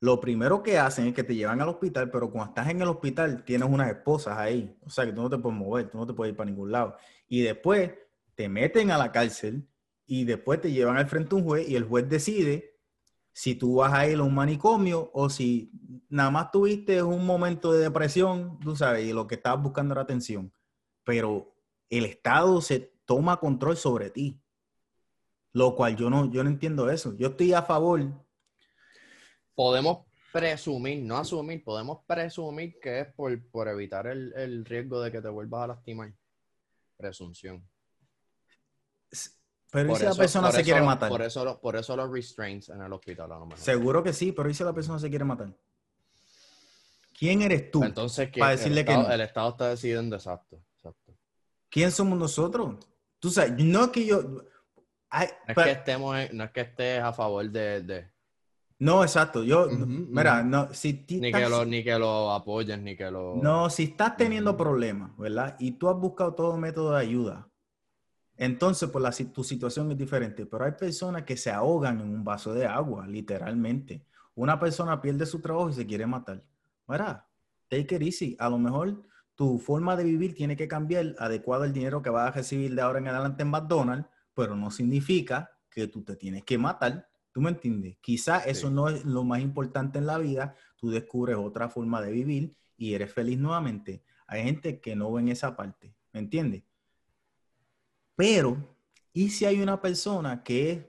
lo 0.00 0.20
primero 0.20 0.62
que 0.62 0.78
hacen 0.78 1.06
es 1.06 1.14
que 1.14 1.24
te 1.24 1.34
llevan 1.34 1.62
al 1.62 1.70
hospital, 1.70 2.10
pero 2.10 2.30
cuando 2.30 2.50
estás 2.50 2.68
en 2.68 2.82
el 2.82 2.88
hospital 2.88 3.42
tienes 3.42 3.66
unas 3.66 3.88
esposas 3.88 4.36
ahí, 4.36 4.76
o 4.84 4.90
sea 4.90 5.06
que 5.06 5.12
tú 5.12 5.22
no 5.22 5.30
te 5.30 5.38
puedes 5.38 5.58
mover, 5.58 5.88
tú 5.88 5.96
no 5.96 6.06
te 6.06 6.12
puedes 6.12 6.32
ir 6.32 6.36
para 6.36 6.50
ningún 6.50 6.70
lado. 6.70 6.96
Y 7.28 7.40
después 7.40 7.92
te 8.34 8.46
meten 8.50 8.90
a 8.90 8.98
la 8.98 9.10
cárcel 9.10 9.66
y 10.06 10.24
después 10.24 10.60
te 10.60 10.70
llevan 10.70 10.98
al 10.98 11.08
frente 11.08 11.34
a 11.34 11.38
un 11.38 11.44
juez 11.44 11.66
y 11.66 11.76
el 11.76 11.84
juez 11.84 12.06
decide 12.10 12.71
si 13.32 13.54
tú 13.54 13.76
vas 13.76 13.92
a 13.92 14.06
ir 14.06 14.18
a 14.18 14.22
un 14.22 14.34
manicomio 14.34 15.10
o 15.14 15.30
si 15.30 15.70
nada 16.08 16.30
más 16.30 16.50
tuviste 16.50 17.02
un 17.02 17.24
momento 17.24 17.72
de 17.72 17.82
depresión, 17.82 18.58
tú 18.60 18.76
sabes, 18.76 19.06
y 19.06 19.12
lo 19.12 19.26
que 19.26 19.36
estabas 19.36 19.62
buscando 19.62 19.94
era 19.94 20.02
atención. 20.02 20.52
Pero 21.04 21.54
el 21.88 22.04
Estado 22.04 22.60
se 22.60 22.92
toma 23.04 23.38
control 23.38 23.76
sobre 23.76 24.10
ti. 24.10 24.38
Lo 25.54 25.74
cual 25.74 25.96
yo 25.96 26.08
no, 26.08 26.30
yo 26.30 26.42
no 26.42 26.50
entiendo 26.50 26.90
eso. 26.90 27.14
Yo 27.16 27.28
estoy 27.28 27.52
a 27.52 27.62
favor. 27.62 28.00
Podemos 29.54 30.06
presumir, 30.32 31.02
no 31.02 31.18
asumir, 31.18 31.62
podemos 31.62 31.98
presumir 32.06 32.78
que 32.80 33.00
es 33.00 33.06
por, 33.12 33.50
por 33.50 33.68
evitar 33.68 34.06
el, 34.06 34.32
el 34.34 34.64
riesgo 34.64 35.02
de 35.02 35.12
que 35.12 35.20
te 35.20 35.28
vuelvas 35.28 35.64
a 35.64 35.66
lastimar. 35.68 36.12
Presunción. 36.96 37.62
Pero 39.72 39.86
¿y 39.86 39.88
Por 39.88 39.98
si 39.98 40.04
la 40.04 40.14
persona 40.14 40.52
se 40.52 40.62
quiere 40.62 40.80
lo- 40.80 40.86
matar? 40.86 41.08
Por 41.08 41.22
eso, 41.22 41.44
lo- 41.46 41.58
por 41.58 41.76
eso 41.76 41.96
los 41.96 42.10
restraints 42.12 42.68
en 42.68 42.82
el 42.82 42.92
hospital 42.92 43.32
a 43.32 43.38
lo 43.38 43.46
mejor. 43.46 43.58
Seguro 43.64 44.02
que 44.02 44.12
sí, 44.12 44.30
pero 44.30 44.50
¿y 44.50 44.54
si 44.54 44.62
la 44.62 44.72
persona 44.74 44.98
se 44.98 45.08
quiere 45.08 45.24
matar? 45.24 45.48
¿Quién 47.18 47.42
eres 47.42 47.70
tú? 47.70 47.82
Entonces, 47.84 48.30
que 48.30 48.40
para 48.40 48.52
el, 48.52 48.58
decirle 48.58 48.84
que 48.84 48.94
no. 48.94 49.10
el 49.10 49.20
Estado 49.22 49.50
está 49.50 49.68
decidiendo 49.70 50.16
exacto. 50.16 50.60
exacto. 50.76 51.12
¿Quién 51.70 51.90
somos 51.90 52.18
nosotros? 52.18 52.76
Tú 53.18 53.30
sabes, 53.30 53.52
no 53.64 53.84
es 53.84 53.90
que 53.90 54.04
yo... 54.06 54.42
Ay, 55.08 55.28
No 55.28 55.32
es, 55.48 55.54
pero- 55.54 55.64
que 55.64 55.70
estemos 55.72 56.16
en- 56.18 56.36
no 56.36 56.44
es 56.44 56.50
que 56.50 56.60
estés 56.62 57.00
a 57.02 57.12
favor 57.12 57.48
de, 57.50 57.82
de- 57.82 58.12
no, 58.78 59.02
exacto. 59.04 59.44
Yo, 59.44 59.68
mira, 59.70 60.42
no, 60.42 60.74
si 60.74 61.06
ni, 61.08 61.30
que 61.32 61.48
lo, 61.48 61.64
ni 61.64 61.84
que 61.84 61.96
lo 61.98 62.32
apoyen, 62.32 62.82
ni 62.84 62.96
que 62.96 63.10
lo... 63.10 63.36
No, 63.36 63.70
si 63.70 63.84
estás 63.84 64.16
teniendo 64.16 64.56
problemas, 64.56 65.16
¿verdad? 65.16 65.54
Y 65.60 65.72
tú 65.72 65.88
has 65.88 65.96
buscado 65.96 66.34
todo 66.34 66.56
método 66.56 66.92
de 66.94 67.00
ayuda, 67.00 67.48
entonces 68.36 68.88
pues 68.90 69.02
la, 69.02 69.32
tu 69.32 69.44
situación 69.44 69.90
es 69.92 69.98
diferente. 69.98 70.46
Pero 70.46 70.64
hay 70.64 70.72
personas 70.72 71.22
que 71.24 71.36
se 71.36 71.50
ahogan 71.50 72.00
en 72.00 72.08
un 72.08 72.24
vaso 72.24 72.54
de 72.54 72.66
agua, 72.66 73.06
literalmente. 73.06 74.04
Una 74.34 74.58
persona 74.58 75.00
pierde 75.00 75.26
su 75.26 75.40
trabajo 75.40 75.70
y 75.70 75.74
se 75.74 75.86
quiere 75.86 76.06
matar. 76.06 76.42
Mira, 76.88 77.28
take 77.68 77.96
it 77.96 78.02
easy. 78.02 78.36
A 78.38 78.48
lo 78.48 78.58
mejor 78.58 79.02
tu 79.34 79.58
forma 79.58 79.96
de 79.96 80.04
vivir 80.04 80.34
tiene 80.34 80.56
que 80.56 80.68
cambiar 80.68 81.14
adecuado 81.18 81.64
al 81.64 81.72
dinero 81.72 82.02
que 82.02 82.10
vas 82.10 82.28
a 82.28 82.32
recibir 82.32 82.74
de 82.74 82.82
ahora 82.82 82.98
en 82.98 83.08
adelante 83.08 83.42
en 83.42 83.50
McDonald's, 83.50 84.08
pero 84.34 84.56
no 84.56 84.70
significa 84.70 85.50
que 85.70 85.88
tú 85.88 86.02
te 86.02 86.16
tienes 86.16 86.44
que 86.44 86.58
matar. 86.58 87.08
¿Tú 87.32 87.40
me 87.40 87.50
entiendes? 87.50 87.96
Quizás 88.00 88.46
eso 88.46 88.70
no 88.70 88.88
es 88.88 89.04
lo 89.04 89.24
más 89.24 89.40
importante 89.40 89.98
en 89.98 90.06
la 90.06 90.18
vida. 90.18 90.54
Tú 90.76 90.90
descubres 90.90 91.36
otra 91.36 91.68
forma 91.68 92.02
de 92.02 92.12
vivir 92.12 92.54
y 92.76 92.94
eres 92.94 93.12
feliz 93.12 93.38
nuevamente. 93.38 94.02
Hay 94.26 94.42
gente 94.42 94.80
que 94.80 94.96
no 94.96 95.12
ve 95.12 95.22
en 95.22 95.28
esa 95.28 95.56
parte, 95.56 95.94
¿me 96.12 96.20
entiendes? 96.20 96.62
Pero, 98.16 98.56
¿y 99.12 99.30
si 99.30 99.44
hay 99.44 99.60
una 99.60 99.80
persona 99.80 100.42
que 100.42 100.70
es 100.72 100.86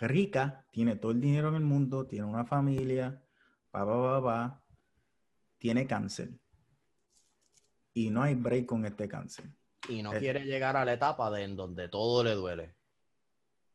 rica, 0.00 0.66
tiene 0.70 0.96
todo 0.96 1.12
el 1.12 1.20
dinero 1.20 1.48
en 1.48 1.54
el 1.56 1.62
mundo, 1.62 2.06
tiene 2.06 2.24
una 2.26 2.44
familia, 2.44 3.22
pa, 3.70 3.84
pa, 3.86 4.02
pa, 4.02 4.22
pa, 4.22 4.62
tiene 5.58 5.86
cáncer? 5.86 6.30
Y 7.94 8.10
no 8.10 8.22
hay 8.22 8.34
break 8.34 8.66
con 8.66 8.84
este 8.84 9.08
cáncer. 9.08 9.44
y 9.88 10.00
no 10.02 10.12
Eh. 10.14 10.18
quiere 10.20 10.44
llegar 10.44 10.76
a 10.76 10.84
la 10.84 10.92
etapa 10.92 11.28
de 11.32 11.42
en 11.42 11.56
donde 11.56 11.88
todo 11.88 12.22
le 12.22 12.34
duele. 12.34 12.74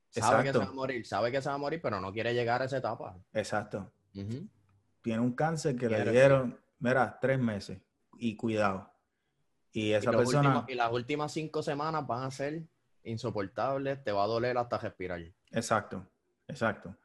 Sabe 0.09 0.43
que 0.45 0.53
se 0.53 0.57
va 0.59 0.65
a 0.65 0.71
morir, 0.71 1.05
sabe 1.05 1.31
que 1.33 1.41
se 1.41 1.49
va 1.49 1.55
a 1.55 1.57
morir, 1.59 1.81
pero 1.81 1.99
no 1.99 2.13
quiere 2.13 2.33
llegar 2.33 2.61
a 2.61 2.65
esa 2.65 2.77
etapa. 2.77 3.19
exacto. 3.33 3.91
Tiene 4.13 5.19
un 5.21 5.33
cáncer 5.33 5.75
que 5.75 5.87
le 5.89 6.09
dieron, 6.11 6.57
mira, 6.79 7.17
tres 7.19 7.37
meses 7.39 7.79
y 8.17 8.35
cuidado. 8.37 8.89
Y 9.73 9.91
esa 9.91 10.11
persona, 10.17 10.49
últimos- 10.49 10.69
y 10.69 10.75
las 10.75 10.91
últimas 10.91 11.31
cinco 11.33 11.61
semanas 11.63 12.05
van 12.07 12.23
a 12.23 12.31
ser 12.31 12.63
insoportables, 13.03 14.03
te 14.03 14.11
va 14.11 14.23
a 14.23 14.27
doler 14.27 14.57
hasta 14.57 14.77
respirar. 14.77 15.21
exacto, 15.51 16.05
exacto. 16.47 16.95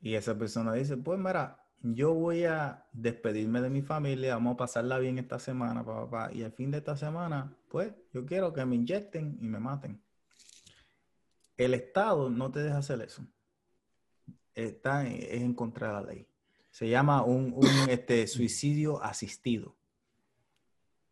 Y 0.00 0.14
esa 0.14 0.36
persona 0.36 0.74
dice, 0.74 0.96
pues 0.98 1.18
mira, 1.18 1.58
yo 1.80 2.12
voy 2.12 2.44
a 2.44 2.84
despedirme 2.92 3.60
de 3.62 3.70
mi 3.70 3.80
familia, 3.82 4.34
vamos 4.34 4.54
a 4.54 4.56
pasarla 4.58 4.98
bien 4.98 5.18
esta 5.18 5.38
semana, 5.38 5.82
pa, 5.84 6.04
pa, 6.04 6.10
pa, 6.28 6.32
y 6.34 6.42
al 6.42 6.52
fin 6.52 6.70
de 6.70 6.78
esta 6.78 6.96
semana, 6.96 7.56
pues 7.70 7.94
yo 8.12 8.26
quiero 8.26 8.52
que 8.52 8.64
me 8.66 8.76
inyecten 8.76 9.38
y 9.40 9.46
me 9.48 9.58
maten. 9.58 10.02
El 11.56 11.72
Estado 11.74 12.28
no 12.30 12.50
te 12.50 12.60
deja 12.62 12.78
hacer 12.78 13.00
eso. 13.00 13.22
Está 14.54 15.06
en- 15.06 15.14
es 15.22 15.40
en 15.42 15.54
contra 15.54 15.88
de 15.88 15.92
la 15.94 16.02
ley. 16.02 16.28
Se 16.70 16.88
llama 16.88 17.22
un, 17.22 17.52
un, 17.54 17.66
este, 17.88 18.26
suicidio 18.26 19.02
asistido. 19.02 19.76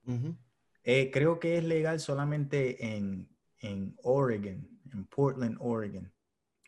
Ujú. 0.07 0.37
Eh, 0.85 1.11
creo 1.12 1.39
que 1.39 1.59
es 1.59 1.64
legal 1.64 2.01
solamente 2.01 2.95
en, 2.97 3.28
en 3.61 3.95
Oregon, 4.03 4.68
en 4.93 5.05
Portland, 5.07 5.57
Oregon. 5.61 6.12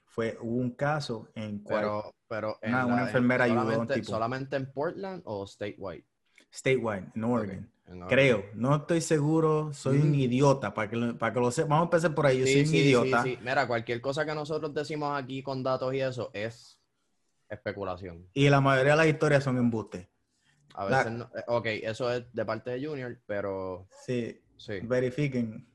Fue, 0.07 0.39
hubo 0.41 0.57
un 0.57 0.71
caso 0.71 1.29
en 1.35 1.59
cual 1.59 1.81
Pero, 1.81 2.15
pero 2.29 2.59
en 2.63 2.75
Una- 2.75 2.87
una 2.87 2.95
en- 3.03 3.07
enfermera 3.09 3.45
ayudó 3.45 3.59
a 3.61 3.63
un 3.65 3.69
solamente, 3.71 3.95
tipo. 3.95 4.11
solamente 4.13 4.57
en 4.57 4.73
Portland 4.73 5.23
o 5.25 5.47
statewide. 5.47 6.05
statewide, 6.53 7.11
en 7.17 7.25
Oregon. 7.25 7.59
Ok, 7.59 7.89
en 7.89 8.03
Oregon. 8.03 8.09
Creo, 8.09 8.45
no 8.55 8.77
estoy 8.77 9.01
seguro, 9.01 9.73
soy 9.73 9.99
un 9.99 10.13
Mm. 10.13 10.15
idiota, 10.15 10.73
para 10.73 10.89
que 10.89 10.95
lo, 10.97 11.19
para 11.19 11.33
que 11.35 11.41
lo 11.41 11.51
sepa. 11.51 11.69
Vamos 11.71 11.83
a 11.83 11.87
empezar 11.87 12.15
por 12.15 12.27
ahí, 12.27 12.39
yo 12.39 12.47
Sí, 12.47 12.53
soy 12.53 12.61
un 12.61 12.67
sí, 12.69 12.73
sí, 12.79 12.85
idiota. 12.85 13.23
sí. 13.25 13.39
Mira, 13.41 13.67
cualquier 13.67 14.01
cosa 14.01 14.25
que 14.25 14.35
nosotros 14.37 14.73
decimos 14.73 15.21
aquí 15.21 15.43
con 15.43 15.65
datos 15.65 15.93
y 15.93 16.01
eso 16.01 16.31
es 16.33 16.81
especulación. 17.49 18.29
Y 18.35 18.49
la 18.49 18.61
mayoría 18.61 18.93
de 18.93 18.99
las 18.99 19.07
historias 19.09 19.43
son 19.43 19.59
embustes. 19.59 20.07
A 20.75 20.85
veces, 20.87 21.13
no- 21.13 21.31
eh, 21.37 21.45
ok, 21.47 21.67
eso 21.83 22.13
es 22.13 22.25
de 22.33 22.45
parte 22.45 22.71
de 22.71 22.85
Junior, 22.87 23.17
pero 23.27 23.87
Sí, 24.05 24.41
sí. 24.57 24.81
verifiquen. 24.83 25.67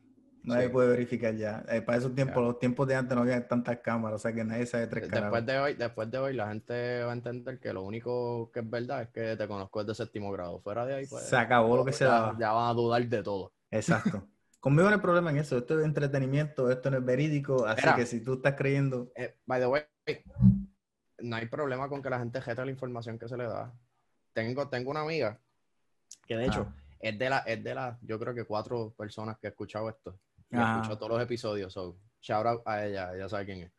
Nadie 0.43 0.68
Sí. 0.68 0.72
puede 0.74 0.89
verificar 0.89 1.36
ya. 1.36 1.66
Eh, 1.70 1.82
para 1.82 1.97
esos 1.97 2.16
tiempos, 2.16 2.41
los 2.41 2.60
tiempos 2.60 2.88
de 2.88 2.95
antes 2.95 3.14
no 3.16 3.22
había 3.24 3.45
tantas 3.47 3.78
cámaras, 3.80 4.16
o 4.16 4.20
sea 4.22 4.34
que 4.34 4.43
nadie 4.45 4.66
sabe 4.66 4.88
tres 4.88 5.04
Después 5.10 5.22
caras. 5.32 5.45
de 5.45 5.60
hoy, 5.60 5.74
después 5.76 6.10
de 6.10 6.18
hoy, 6.18 6.34
la 6.34 6.47
gente 6.47 7.04
va 7.04 7.12
a 7.12 7.14
entender 7.16 7.60
que 7.60 7.74
lo 7.74 7.84
único 7.84 8.50
que 8.54 8.62
es 8.62 8.70
verdad 8.70 9.02
es 9.04 9.10
que 9.10 9.36
te 9.36 9.47
conozco 9.47 9.84
desde 9.84 10.04
séptimo 10.06 10.32
grado. 10.32 10.60
Fuera 10.62 10.86
de 10.86 10.95
ahí, 10.95 11.06
pues. 11.08 11.24
Se 11.24 11.36
acabó 11.36 11.76
lo 11.76 11.84
que 11.86 11.91
se 11.93 12.06
daba. 12.06 12.38
ya 12.39 12.52
van 12.54 12.70
a 12.70 12.74
dudar 12.74 13.06
de 13.06 13.22
todo. 13.22 13.54
Exacto. 13.70 14.28
Conmigo 14.62 14.89
no 14.89 14.95
hay 14.95 15.02
problema 15.02 15.30
en 15.30 15.38
eso. 15.38 15.58
Esto 15.58 15.80
es 15.80 15.86
entretenimiento, 15.86 16.70
esto 16.72 16.89
no 16.91 16.97
es 16.97 17.06
verídico. 17.06 17.66
Así 17.66 17.88
que 17.95 18.06
si 18.06 18.22
tú 18.24 18.34
estás 18.36 18.56
creyendo, 18.56 19.12
Eh, 19.16 19.36
by 19.45 19.60
the 19.62 19.68
way, 19.68 19.82
no 21.20 21.36
hay 21.36 21.45
problema 21.47 21.89
con 21.89 22.02
que 22.02 22.10
la 22.10 22.20
gente 22.20 22.41
jeta 22.41 22.64
la 22.66 22.72
información 22.72 23.20
que 23.20 23.28
se 23.28 23.38
le 23.38 23.43
da. 23.43 23.74
Tengo, 24.40 24.70
tengo 24.70 24.92
una 24.92 25.02
amiga 25.02 25.38
que 26.26 26.38
de 26.38 26.46
hecho 26.46 26.66
Ah. 26.70 26.76
es 27.02 27.20
de 27.20 27.30
la, 27.30 27.40
es 27.40 27.62
de 27.64 27.76
las, 27.76 28.00
yo 28.02 28.18
creo 28.18 28.34
que 28.34 28.46
cuatro 28.46 28.94
personas 28.98 29.38
que 29.38 29.48
he 29.48 29.50
escuchado 29.50 29.90
esto. 29.90 30.18
Y 30.50 30.56
Ah. 30.56 30.76
escuchado 30.76 30.98
todos 30.98 31.12
los 31.12 31.22
episodios. 31.22 31.74
So, 31.74 31.98
shout 32.22 32.46
out 32.46 32.62
a 32.66 32.86
ella, 32.86 33.14
ella 33.14 33.28
sabe 33.28 33.46
quién 33.46 33.64
es. 33.64 33.72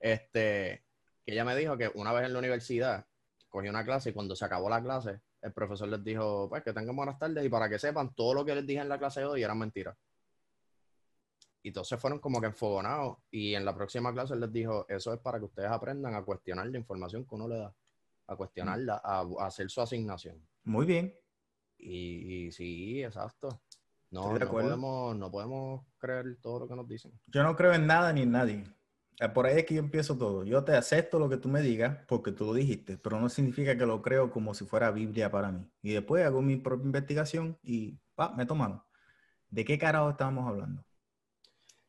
Este, 0.00 0.84
que 1.24 1.32
ella 1.32 1.44
me 1.44 1.54
dijo 1.54 1.76
que 1.76 1.90
una 1.94 2.12
vez 2.12 2.24
en 2.26 2.32
la 2.32 2.38
universidad 2.38 3.04
cogió 3.48 3.70
una 3.70 3.84
clase 3.84 4.10
y 4.10 4.12
cuando 4.14 4.34
se 4.34 4.44
acabó 4.44 4.68
la 4.70 4.82
clase, 4.82 5.20
el 5.42 5.52
profesor 5.52 5.88
les 5.88 6.02
dijo, 6.02 6.48
pues 6.48 6.62
que 6.62 6.72
tengan 6.72 6.96
buenas 6.96 7.18
tardes 7.18 7.44
y 7.44 7.48
para 7.48 7.68
que 7.68 7.78
sepan, 7.78 8.14
todo 8.14 8.32
lo 8.34 8.44
que 8.44 8.54
les 8.54 8.66
dije 8.66 8.80
en 8.80 8.88
la 8.88 8.98
clase 8.98 9.20
de 9.20 9.26
hoy 9.26 9.42
eran 9.42 9.58
mentiras. 9.58 9.96
Y 11.62 11.68
entonces 11.68 12.00
fueron 12.00 12.18
como 12.18 12.40
que 12.40 12.46
enfogonados. 12.48 13.18
Y 13.30 13.54
en 13.54 13.64
la 13.64 13.74
próxima 13.74 14.12
clase 14.12 14.34
les 14.36 14.52
dijo, 14.52 14.84
eso 14.88 15.12
es 15.12 15.20
para 15.20 15.38
que 15.38 15.44
ustedes 15.44 15.70
aprendan 15.70 16.14
a 16.14 16.22
cuestionar 16.22 16.66
la 16.66 16.78
información 16.78 17.24
que 17.24 17.34
uno 17.34 17.46
le 17.46 17.58
da. 17.58 17.72
A 18.26 18.36
cuestionarla, 18.36 19.00
a, 19.04 19.20
a 19.20 19.46
hacer 19.46 19.68
su 19.70 19.80
asignación. 19.80 20.46
muy 20.64 20.86
bien. 20.86 21.14
Y, 21.78 22.46
y 22.46 22.52
sí, 22.52 23.02
exacto. 23.02 23.62
No, 24.10 24.38
no, 24.38 24.48
podemos, 24.50 25.16
no 25.16 25.30
podemos 25.30 25.86
creer 25.98 26.38
todo 26.40 26.60
lo 26.60 26.68
que 26.68 26.76
nos 26.76 26.86
dicen. 26.86 27.18
Yo 27.26 27.42
no 27.42 27.56
creo 27.56 27.72
en 27.72 27.86
nada 27.86 28.12
ni 28.12 28.22
en 28.22 28.30
nadie. 28.30 28.64
Eh, 29.18 29.28
Por 29.30 29.46
ahí 29.46 29.58
es 29.58 29.66
que 29.66 29.74
yo 29.74 29.80
empiezo 29.80 30.16
todo. 30.16 30.44
Yo 30.44 30.62
te 30.64 30.76
acepto 30.76 31.18
lo 31.18 31.28
que 31.28 31.38
tú 31.38 31.48
me 31.48 31.60
digas 31.62 32.04
porque 32.06 32.30
tú 32.30 32.44
lo 32.44 32.54
dijiste, 32.54 32.98
pero 32.98 33.18
no 33.18 33.28
significa 33.28 33.76
que 33.76 33.86
lo 33.86 34.02
creo 34.02 34.30
como 34.30 34.54
si 34.54 34.64
fuera 34.66 34.90
Biblia 34.90 35.30
para 35.30 35.50
mí. 35.50 35.66
Y 35.82 35.92
después 35.94 36.24
hago 36.24 36.42
mi 36.42 36.56
propia 36.56 36.86
investigación 36.86 37.58
y 37.62 37.98
pa, 38.14 38.32
me 38.34 38.46
toman. 38.46 38.82
¿De 39.48 39.64
qué 39.64 39.78
carajo 39.78 40.10
estábamos 40.10 40.46
hablando? 40.48 40.84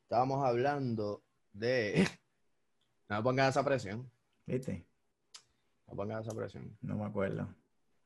Estábamos 0.03 0.43
hablando 0.45 1.23
de... 1.51 2.07
No 3.09 3.17
me 3.17 3.23
pongan 3.23 3.49
esa 3.49 3.63
presión. 3.65 4.09
¿Viste? 4.45 4.87
No 5.87 5.95
pongan 5.95 6.21
esa 6.21 6.31
presión. 6.35 6.75
No 6.81 6.97
me 6.97 7.05
acuerdo. 7.05 7.47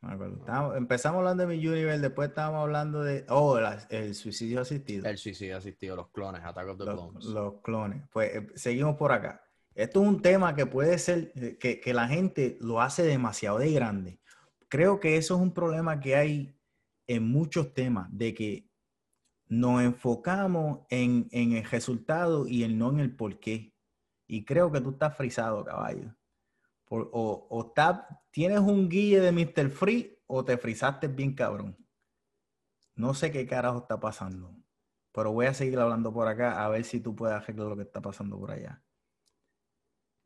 No 0.02 0.10
me 0.10 0.14
acuerdo. 0.16 0.38
Estábamos- 0.40 0.78
empezamos 0.78 1.20
hablando 1.20 1.46
de 1.48 1.58
mi 1.58 1.68
Universe, 1.68 2.02
después 2.02 2.30
estábamos 2.30 2.62
hablando 2.64 3.04
de, 3.04 3.26
oh, 3.30 3.60
la- 3.60 3.86
el 3.90 4.14
suicidio 4.16 4.62
asistido. 4.62 5.08
El 5.08 5.18
suicidio 5.18 5.58
asistido, 5.58 5.96
los 5.96 6.10
clones, 6.10 6.42
Attack 6.44 6.68
of 6.70 6.78
the 6.78 6.86
los, 6.86 6.96
Clones. 6.96 7.26
los 7.26 7.62
clones. 7.62 8.04
Pues 8.12 8.36
eh, 8.36 8.48
seguimos 8.56 8.96
por 8.96 9.12
acá. 9.12 9.42
Esto 9.74 10.02
es 10.02 10.08
un 10.08 10.22
tema 10.22 10.56
que 10.56 10.66
puede 10.66 10.98
ser, 10.98 11.32
eh, 11.36 11.58
que, 11.60 11.80
que 11.80 11.94
la 11.94 12.08
gente 12.08 12.58
lo 12.62 12.82
hace 12.82 13.04
demasiado 13.04 13.60
de 13.60 13.72
grande. 13.72 14.20
creo 14.70 15.00
que 15.00 15.16
eso 15.18 15.36
es 15.36 15.42
un 15.42 15.54
problema 15.54 16.00
que 16.02 16.16
hay 16.18 16.60
en 17.08 17.24
muchos 17.26 17.74
temas, 17.74 18.10
de 18.12 18.34
que 18.34 18.70
nos 19.48 19.82
enfocamos 19.82 20.80
en, 20.90 21.30
el 21.32 21.64
resultado 21.64 22.46
y 22.50 22.64
el 22.64 22.78
no 22.78 22.90
en 22.90 23.00
el 23.00 23.16
por 23.16 23.40
qué. 23.40 23.74
Y 24.28 24.44
creo 24.44 24.70
que 24.70 24.82
tú 24.82 24.90
estás 24.90 25.16
frisado, 25.16 25.64
caballo. 25.64 26.14
O, 26.90 27.48
o 27.50 27.74
tienes 28.32 28.60
un 28.60 28.90
guille 28.90 29.20
de 29.20 29.32
Mr. 29.32 29.70
Free 29.70 30.18
o 30.28 30.44
te 30.46 30.58
frisaste 30.58 31.08
bien 31.08 31.34
cabrón. 31.34 31.78
No 32.96 33.14
sé 33.14 33.32
qué 33.32 33.46
carajo 33.46 33.80
está 33.80 34.00
pasando, 34.00 34.56
pero 35.12 35.32
voy 35.32 35.46
a 35.46 35.54
seguir 35.54 35.80
hablando 35.80 36.12
por 36.12 36.28
acá 36.28 36.64
a 36.64 36.70
ver 36.70 36.84
si 36.84 37.00
tú 37.00 37.16
puedes 37.16 37.36
arreglar 37.36 37.68
lo 37.68 37.76
que 37.76 37.84
está 37.84 38.02
pasando 38.02 38.40
por 38.40 38.52
allá. 38.52 38.84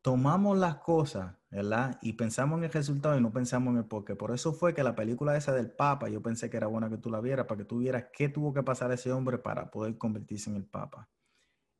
Tomamos 0.00 0.58
las 0.58 0.76
cosas, 0.78 1.36
¿verdad? 1.48 1.98
Y 2.02 2.14
pensamos 2.14 2.58
en 2.58 2.64
el 2.64 2.72
resultado 2.72 3.16
y 3.16 3.20
no 3.20 3.32
pensamos 3.32 3.72
en 3.72 3.78
el 3.78 3.84
porqué. 3.84 4.16
Por 4.16 4.32
eso 4.32 4.52
fue 4.52 4.74
que 4.74 4.82
la 4.82 4.96
película 4.96 5.36
esa 5.36 5.52
del 5.52 5.70
Papa, 5.70 6.08
yo 6.08 6.20
pensé 6.20 6.50
que 6.50 6.56
era 6.56 6.66
buena 6.66 6.90
que 6.90 6.98
tú 6.98 7.08
la 7.08 7.20
vieras, 7.20 7.46
para 7.46 7.58
que 7.58 7.64
tú 7.64 7.78
vieras 7.78 8.06
qué 8.12 8.28
tuvo 8.28 8.52
que 8.52 8.64
pasar 8.64 8.90
ese 8.90 9.12
hombre 9.12 9.38
para 9.38 9.70
poder 9.70 9.96
convertirse 9.98 10.50
en 10.50 10.56
el 10.56 10.64
Papa. 10.64 11.08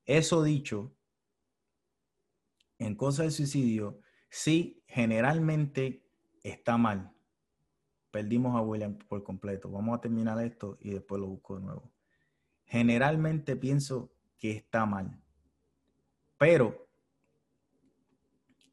Eso 0.04 0.42
dicho, 0.42 0.94
en 2.78 2.94
cosas 2.94 3.26
de 3.26 3.30
suicidio, 3.32 4.00
sí, 4.32 4.82
generalmente 4.86 6.02
está 6.42 6.76
mal 6.76 7.12
perdimos 8.12 8.54
a 8.54 8.60
William 8.60 8.96
por 9.08 9.24
completo. 9.24 9.68
Vamos 9.70 9.98
a 9.98 10.00
terminar 10.00 10.38
esto 10.44 10.78
y 10.80 10.90
después 10.90 11.20
lo 11.20 11.26
busco 11.26 11.56
de 11.56 11.64
nuevo. 11.64 11.90
Generalmente 12.66 13.56
pienso 13.56 14.12
que 14.38 14.52
está 14.52 14.86
mal. 14.86 15.18
Pero, 16.38 16.86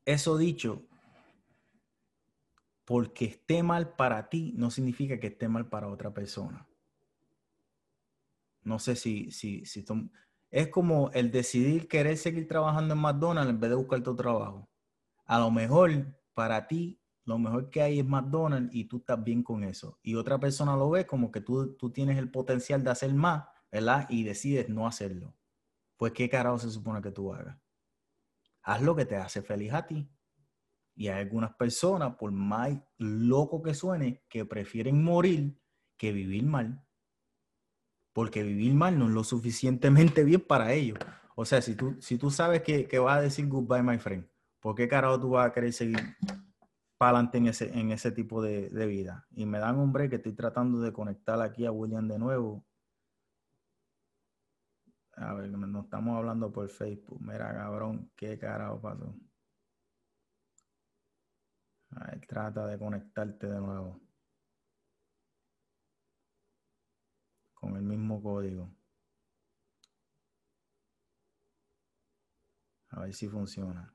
eso 0.05 0.37
dicho, 0.37 0.85
porque 2.85 3.25
esté 3.25 3.63
mal 3.63 3.95
para 3.95 4.29
ti 4.29 4.53
no 4.57 4.69
significa 4.69 5.19
que 5.19 5.27
esté 5.27 5.47
mal 5.47 5.69
para 5.69 5.87
otra 5.87 6.13
persona. 6.13 6.67
No 8.63 8.77
sé 8.77 8.95
si, 8.95 9.31
si, 9.31 9.65
si 9.65 9.85
es 10.51 10.67
como 10.67 11.11
el 11.11 11.31
decidir 11.31 11.87
querer 11.87 12.17
seguir 12.17 12.47
trabajando 12.47 12.93
en 12.93 12.99
McDonald's 12.99 13.51
en 13.51 13.59
vez 13.59 13.69
de 13.69 13.75
buscar 13.77 14.03
tu 14.03 14.15
trabajo. 14.15 14.68
A 15.29 15.37
lo 15.37 15.51
mejor 15.51 15.91
para 16.33 16.65
ti 16.65 16.99
lo 17.23 17.37
mejor 17.37 17.69
que 17.69 17.83
hay 17.83 17.99
es 17.99 18.05
McDonald's 18.05 18.73
y 18.73 18.85
tú 18.85 18.97
estás 18.97 19.23
bien 19.23 19.43
con 19.43 19.63
eso. 19.63 19.99
Y 20.01 20.15
otra 20.15 20.39
persona 20.39 20.75
lo 20.75 20.89
ve 20.89 21.05
como 21.05 21.31
que 21.31 21.39
tú, 21.39 21.75
tú 21.75 21.91
tienes 21.91 22.17
el 22.17 22.31
potencial 22.31 22.83
de 22.83 22.89
hacer 22.89 23.13
más, 23.13 23.45
¿verdad? 23.71 24.07
Y 24.09 24.23
decides 24.23 24.69
no 24.69 24.87
hacerlo. 24.87 25.35
Pues, 25.97 26.13
¿qué 26.13 26.27
carajo 26.27 26.57
se 26.57 26.71
supone 26.71 26.99
que 26.99 27.11
tú 27.11 27.31
hagas? 27.31 27.55
Haz 28.63 28.81
lo 28.81 28.95
que 28.95 29.05
te 29.05 29.17
hace 29.17 29.43
feliz 29.43 29.71
a 29.73 29.85
ti. 29.85 30.09
Y 30.95 31.09
hay 31.09 31.21
algunas 31.21 31.53
personas, 31.53 32.15
por 32.15 32.31
más 32.31 32.71
loco 32.97 33.61
que 33.61 33.75
suene, 33.75 34.23
que 34.27 34.45
prefieren 34.45 35.03
morir 35.03 35.61
que 35.95 36.11
vivir 36.11 36.43
mal. 36.43 36.83
Porque 38.13 38.41
vivir 38.41 38.73
mal 38.73 38.97
no 38.97 39.05
es 39.05 39.11
lo 39.11 39.23
suficientemente 39.23 40.23
bien 40.23 40.41
para 40.41 40.73
ellos. 40.73 40.97
O 41.35 41.45
sea, 41.45 41.61
si 41.61 41.75
tú, 41.75 41.97
si 41.99 42.17
tú 42.17 42.31
sabes 42.31 42.63
que, 42.63 42.87
que 42.87 42.97
vas 42.97 43.19
a 43.19 43.21
decir 43.21 43.47
goodbye, 43.47 43.83
my 43.83 43.99
friend, 43.99 44.27
¿por 44.59 44.75
qué 44.75 44.87
carajo 44.87 45.19
tú 45.19 45.29
vas 45.31 45.47
a 45.47 45.53
querer 45.53 45.73
seguir 45.73 45.99
para 46.99 47.11
adelante 47.11 47.37
en 47.37 47.47
ese, 47.47 47.79
en 47.79 47.91
ese 47.91 48.11
tipo 48.11 48.41
de, 48.41 48.69
vida. 48.85 49.25
Y 49.31 49.45
me 49.45 49.59
dan 49.59 49.79
un 49.79 49.93
break 49.93 50.09
que 50.09 50.15
estoy 50.17 50.33
tratando 50.33 50.81
de 50.81 50.91
conectar 50.91 51.41
aquí 51.41 51.65
a 51.65 51.71
William 51.71 52.07
de 52.09 52.19
nuevo. 52.19 52.65
A 55.15 55.33
ver, 55.33 55.49
nos 55.49 55.85
estamos 55.85 56.17
hablando 56.17 56.51
por 56.51 56.69
Facebook. 56.69 57.21
Mira, 57.21 57.53
cabrón, 57.53 58.11
qué 58.17 58.37
carajo 58.37 58.81
pasó. 58.81 59.15
A 61.91 62.05
ver, 62.07 62.25
trata 62.27 62.67
de 62.67 62.77
conectarte 62.77 63.47
de 63.47 63.59
nuevo. 63.61 64.01
Con 67.53 67.77
el 67.77 67.83
mismo 67.83 68.21
código. 68.21 68.69
A 72.89 73.01
ver 73.01 73.13
si 73.13 73.29
funciona. 73.29 73.93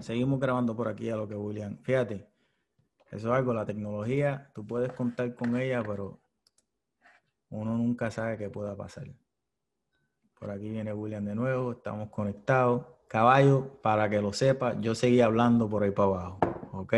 Seguimos 0.00 0.38
grabando 0.38 0.76
por 0.76 0.88
aquí 0.88 1.10
a 1.10 1.16
lo 1.16 1.26
que 1.26 1.34
William. 1.34 1.78
Fíjate, 1.82 2.28
eso 3.10 3.28
es 3.28 3.34
algo, 3.34 3.52
la 3.52 3.64
tecnología, 3.64 4.50
tú 4.54 4.66
puedes 4.66 4.92
contar 4.92 5.34
con 5.34 5.56
ella, 5.56 5.82
pero 5.82 6.20
uno 7.50 7.76
nunca 7.76 8.10
sabe 8.10 8.36
qué 8.36 8.48
pueda 8.48 8.76
pasar. 8.76 9.08
Por 10.38 10.50
aquí 10.50 10.68
viene 10.68 10.92
William 10.92 11.24
de 11.24 11.34
nuevo, 11.34 11.72
estamos 11.72 12.10
conectados. 12.10 12.86
Caballo, 13.08 13.80
para 13.82 14.08
que 14.10 14.20
lo 14.20 14.32
sepa, 14.32 14.78
yo 14.80 14.94
seguí 14.94 15.20
hablando 15.20 15.68
por 15.68 15.82
ahí 15.82 15.90
para 15.90 16.08
abajo, 16.08 16.38
¿ok? 16.72 16.94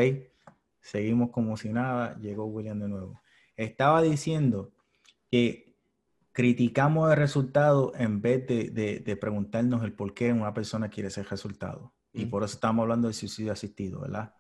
Seguimos 0.81 1.31
como 1.31 1.57
si 1.57 1.71
nada, 1.71 2.19
llegó 2.19 2.47
William 2.47 2.81
de 2.81 2.89
nuevo. 2.89 3.21
Estaba 3.57 4.03
diciendo 4.03 4.73
que 5.31 5.77
criticamos 6.33 7.11
el 7.11 7.17
resultado 7.17 7.93
en 7.95 8.21
vez 8.21 8.47
de, 8.47 9.01
de 9.01 9.17
preguntarnos 9.17 9.85
el 9.85 9.93
por 9.93 10.13
qué 10.13 10.33
una 10.33 10.53
persona 10.53 10.89
quiere 10.89 11.09
ese 11.09 11.23
resultado. 11.23 11.93
Y 12.13 12.27
por 12.27 12.43
eso 12.43 12.55
estamos 12.55 12.83
hablando 12.83 13.09
del 13.09 13.15
suicidio 13.15 13.53
asistido, 13.53 14.01
¿verdad? 14.01 14.35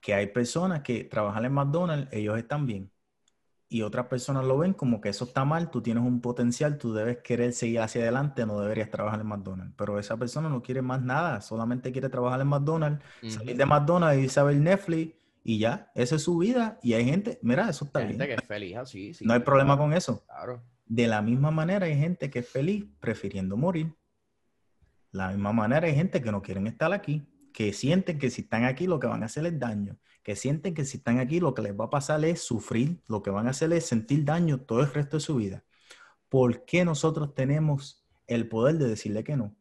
Que 0.00 0.14
hay 0.14 0.28
personas 0.28 0.82
que 0.82 1.04
trabajan 1.04 1.44
en 1.44 1.52
McDonald's, 1.52 2.12
ellos 2.12 2.38
están 2.38 2.66
bien. 2.66 2.90
Y 3.68 3.82
otras 3.82 4.06
personas 4.06 4.44
lo 4.44 4.58
ven 4.58 4.74
como 4.74 5.00
que 5.00 5.08
eso 5.08 5.24
está 5.24 5.44
mal, 5.44 5.70
tú 5.70 5.82
tienes 5.82 6.04
un 6.04 6.20
potencial, 6.20 6.78
tú 6.78 6.94
debes 6.94 7.18
querer 7.18 7.52
seguir 7.52 7.80
hacia 7.80 8.02
adelante, 8.02 8.46
no 8.46 8.60
deberías 8.60 8.90
trabajar 8.90 9.20
en 9.20 9.26
McDonald's. 9.26 9.74
Pero 9.76 9.98
esa 9.98 10.16
persona 10.16 10.48
no 10.48 10.62
quiere 10.62 10.82
más 10.82 11.02
nada, 11.02 11.40
solamente 11.40 11.90
quiere 11.90 12.08
trabajar 12.08 12.40
en 12.40 12.46
McDonald's, 12.46 13.04
salir 13.26 13.56
de 13.56 13.66
McDonald's 13.66 14.24
y 14.24 14.28
saber 14.28 14.56
Netflix 14.56 15.14
y 15.42 15.58
ya, 15.58 15.90
esa 15.94 16.16
es 16.16 16.22
su 16.22 16.38
vida. 16.38 16.78
Y 16.82 16.94
hay 16.94 17.04
gente, 17.04 17.38
mira, 17.42 17.68
eso 17.68 17.84
está 17.84 17.98
hay 17.98 18.06
bien. 18.06 18.20
gente 18.20 18.34
que 18.34 18.40
es 18.40 18.48
feliz 18.48 18.76
así. 18.76 19.12
no 19.22 19.32
hay 19.34 19.40
problema 19.40 19.76
con 19.76 19.92
eso. 19.92 20.24
Claro. 20.26 20.62
De 20.86 21.08
la 21.08 21.20
misma 21.20 21.50
manera 21.50 21.86
hay 21.86 21.98
gente 21.98 22.30
que 22.30 22.40
es 22.40 22.48
feliz 22.48 22.84
prefiriendo 23.00 23.56
morir. 23.56 23.92
La 25.16 25.28
misma 25.28 25.52
manera 25.52 25.86
hay 25.86 25.94
gente 25.94 26.20
que 26.20 26.30
no 26.30 26.42
quieren 26.42 26.66
estar 26.66 26.92
aquí, 26.92 27.26
que 27.54 27.72
sienten 27.72 28.18
que 28.18 28.28
si 28.28 28.42
están 28.42 28.64
aquí 28.64 28.86
lo 28.86 29.00
que 29.00 29.06
van 29.06 29.22
a 29.22 29.26
hacer 29.26 29.46
es 29.46 29.58
daño, 29.58 29.98
que 30.22 30.36
sienten 30.36 30.74
que 30.74 30.84
si 30.84 30.98
están 30.98 31.18
aquí 31.18 31.40
lo 31.40 31.54
que 31.54 31.62
les 31.62 31.72
va 31.72 31.86
a 31.86 31.90
pasar 31.90 32.22
es 32.26 32.42
sufrir, 32.42 33.00
lo 33.08 33.22
que 33.22 33.30
van 33.30 33.46
a 33.46 33.50
hacer 33.50 33.72
es 33.72 33.86
sentir 33.86 34.24
daño 34.24 34.60
todo 34.60 34.80
el 34.80 34.92
resto 34.92 35.16
de 35.16 35.22
su 35.22 35.36
vida. 35.36 35.64
¿Por 36.28 36.66
qué 36.66 36.84
nosotros 36.84 37.34
tenemos 37.34 38.06
el 38.26 38.46
poder 38.46 38.76
de 38.76 38.88
decirle 38.88 39.24
que 39.24 39.36
no? 39.36 39.56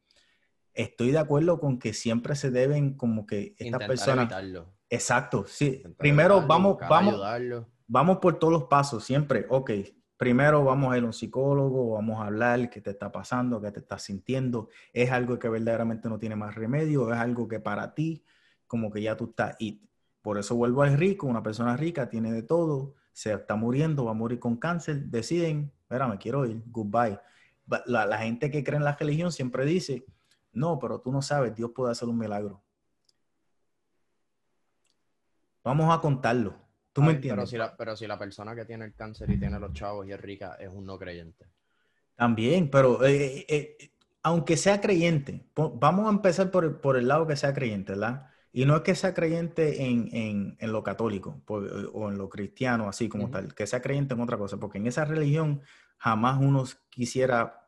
Estoy 0.74 1.12
de 1.12 1.20
acuerdo 1.20 1.62
con 1.62 1.80
que 1.80 1.94
siempre 1.94 2.36
se 2.36 2.52
deben 2.52 2.98
como 2.98 3.26
que 3.26 3.56
estas 3.58 3.88
personas... 3.88 4.34
Exacto, 4.90 5.46
sí. 5.48 5.82
Primero 5.98 6.46
vamos, 6.46 6.78
vamos, 6.90 7.22
vamos 7.88 8.18
por 8.18 8.40
todos 8.40 8.52
los 8.52 8.64
pasos, 8.66 9.06
siempre, 9.06 9.46
ok, 9.50 9.72
primero 10.18 10.64
vamos 10.64 10.94
a 10.94 10.98
ir 10.98 11.04
a 11.04 11.08
un 11.08 11.14
psicólogo, 11.14 11.94
vamos 11.94 12.22
a 12.22 12.28
hablar 12.28 12.70
qué 12.70 12.82
te 12.82 12.92
está 12.92 13.12
pasando, 13.12 13.62
qué 13.62 13.72
te 13.72 13.80
estás 13.80 14.04
sintiendo, 14.04 14.70
es 14.94 15.12
algo 15.12 15.38
que 15.40 15.50
verdaderamente 15.50 16.10
no 16.10 16.20
tiene 16.20 16.36
más 16.36 16.56
remedio, 16.56 17.12
es 17.14 17.20
algo 17.20 17.48
que 17.48 17.60
para 17.60 17.94
ti 17.94 18.24
como 18.68 18.92
que 18.92 19.02
ya 19.02 19.16
tú 19.16 19.26
estás 19.30 19.56
y 19.60 19.82
por 20.22 20.40
eso 20.40 20.56
vuelvo 20.56 20.82
al 20.82 20.98
rico, 20.98 21.28
una 21.28 21.44
persona 21.44 21.78
rica 21.78 22.10
tiene 22.10 22.32
de 22.32 22.42
todo, 22.42 22.96
se 23.14 23.32
está 23.32 23.56
muriendo, 23.56 24.06
va 24.06 24.12
a 24.12 24.16
morir 24.16 24.40
con 24.40 24.58
cáncer, 24.58 25.06
deciden, 25.06 25.72
mira, 25.88 26.08
me 26.08 26.18
quiero 26.18 26.46
ir, 26.48 26.64
goodbye. 26.66 27.20
La, 27.86 28.06
la 28.08 28.18
gente 28.18 28.50
que 28.50 28.64
cree 28.64 28.78
en 28.78 28.84
la 28.84 28.96
religión 28.96 29.32
siempre 29.32 29.66
dice, 29.66 30.06
no, 30.52 30.80
pero 30.80 31.00
tú 31.00 31.12
no 31.12 31.22
sabes, 31.22 31.56
Dios 31.56 31.72
puede 31.76 31.92
hacer 31.92 32.10
un 32.10 32.18
milagro. 32.18 32.64
Vamos 35.64 35.96
a 35.96 36.02
contarlo. 36.02 36.65
¿Tú 36.96 37.02
me 37.02 37.12
entiendes? 37.12 37.36
Pero 37.36 37.48
si, 37.48 37.58
la, 37.58 37.76
pero 37.76 37.98
si 37.98 38.08
la 38.08 38.18
persona 38.18 38.56
que 38.56 38.64
tiene 38.64 38.86
el 38.86 38.94
cáncer 38.94 39.30
y 39.30 39.38
tiene 39.38 39.60
los 39.60 39.74
chavos 39.74 40.08
y 40.08 40.14
es 40.14 40.22
rica 40.22 40.56
es 40.58 40.70
un 40.70 40.86
no 40.86 40.98
creyente. 40.98 41.46
También, 42.16 42.70
pero 42.70 43.04
eh, 43.04 43.40
eh, 43.40 43.46
eh, 43.50 43.92
aunque 44.24 44.56
sea 44.56 44.80
creyente, 44.80 45.46
vamos 45.54 46.08
a 46.08 46.10
empezar 46.10 46.52
por, 46.52 46.80
por, 46.80 46.96
el 46.96 47.10
lado 47.10 47.28
que 47.28 47.36
sea 47.36 47.54
creyente, 47.54 47.92
¿verdad? 47.92 48.28
Y 48.54 48.64
no 48.64 48.78
es 48.78 48.84
que 48.84 48.96
sea 48.96 49.14
creyente 49.14 49.84
en, 49.84 50.08
en, 50.14 50.56
en 50.58 50.72
lo 50.72 50.84
católico 50.84 51.42
o 51.48 52.10
en 52.10 52.18
lo 52.18 52.30
cristiano, 52.30 52.88
así 52.88 53.10
como 53.10 53.30
tal, 53.30 53.54
que 53.54 53.68
sea 53.68 53.82
creyente 53.82 54.14
en 54.14 54.22
otra 54.22 54.38
cosa, 54.38 54.58
porque 54.58 54.78
en 54.78 54.88
esa 54.88 55.04
religión 55.04 55.64
jamás 55.98 56.40
uno 56.40 56.64
quisiera 56.90 57.68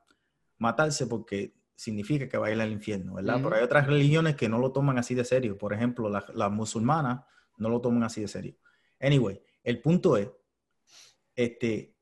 matarse 0.57 1.05
porque 1.05 1.53
significa 1.75 2.29
que 2.29 2.37
va 2.37 2.47
a 2.47 2.51
ir 2.51 2.61
al 2.61 2.71
infierno, 2.71 3.15
¿verdad? 3.15 3.41
Pero 3.43 3.57
hay 3.57 3.63
otras 3.63 3.87
religiones 3.87 4.37
que 4.37 4.47
no 4.47 4.57
lo 4.57 4.71
toman 4.71 4.97
así 4.97 5.15
de 5.15 5.25
serio. 5.25 5.57
Por 5.57 5.73
ejemplo, 5.73 6.07
las 6.07 6.33
la 6.33 6.47
musulmanas 6.47 7.25
no 7.57 7.67
lo 7.67 7.81
toman 7.81 8.03
así 8.03 8.21
de 8.21 8.29
serio. 8.29 8.55
Anyway, 8.99 9.41
el 9.63 9.81
punto 9.81 10.17
es, 10.17 10.29
este, 11.35 11.95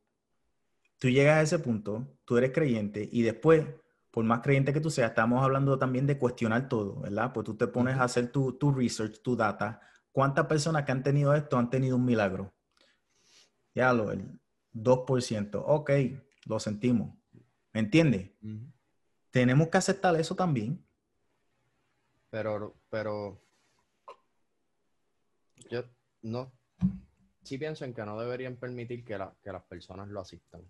tú 0.97 1.09
llegas 1.09 1.37
a 1.37 1.41
ese 1.41 1.59
punto, 1.59 2.17
tú 2.25 2.37
eres 2.37 2.51
creyente 2.51 3.07
y 3.11 3.21
después, 3.21 3.65
por 4.11 4.23
más 4.23 4.41
creyente 4.41 4.73
que 4.73 4.79
tú 4.79 4.89
seas, 4.89 5.09
estamos 5.09 5.43
hablando 5.43 5.77
también 5.77 6.07
de 6.07 6.17
cuestionar 6.17 6.69
todo, 6.69 7.01
¿verdad? 7.01 7.33
Pues 7.33 7.45
tú 7.45 7.55
te 7.55 7.67
pones 7.67 7.97
a 7.97 8.03
hacer 8.03 8.31
tu, 8.31 8.53
tu 8.53 8.71
research, 8.71 9.21
tu 9.21 9.35
data. 9.35 9.81
¿Cuántas 10.11 10.45
personas 10.45 10.85
que 10.85 10.91
han 10.91 11.03
tenido 11.03 11.33
esto 11.35 11.57
han 11.57 11.69
tenido 11.69 11.97
un 11.97 12.05
milagro? 12.05 12.53
Ya 13.73 13.91
lo, 13.91 14.11
el 14.11 14.39
2%. 14.73 15.63
Ok, 15.65 15.91
lo 16.45 16.59
sentimos. 16.59 17.13
¿Me 17.73 17.81
entiendes? 17.81 18.31
Tenemos 19.31 19.67
que 19.67 19.77
aceptar 19.77 20.15
eso 20.15 20.33
también. 20.33 20.81
Pero, 22.29 22.73
pero 22.89 23.41
Yo 25.69 25.83
no. 26.21 26.51
Sí 27.45 27.57
pienso 27.57 27.85
en 27.85 27.93
que 27.93 28.03
no 28.03 28.19
deberían 28.19 28.55
permitir 28.55 29.05
que, 29.05 29.17
la- 29.17 29.33
que 29.43 29.51
las 29.51 29.63
personas 29.63 30.07
lo 30.09 30.19
asistan. 30.19 30.61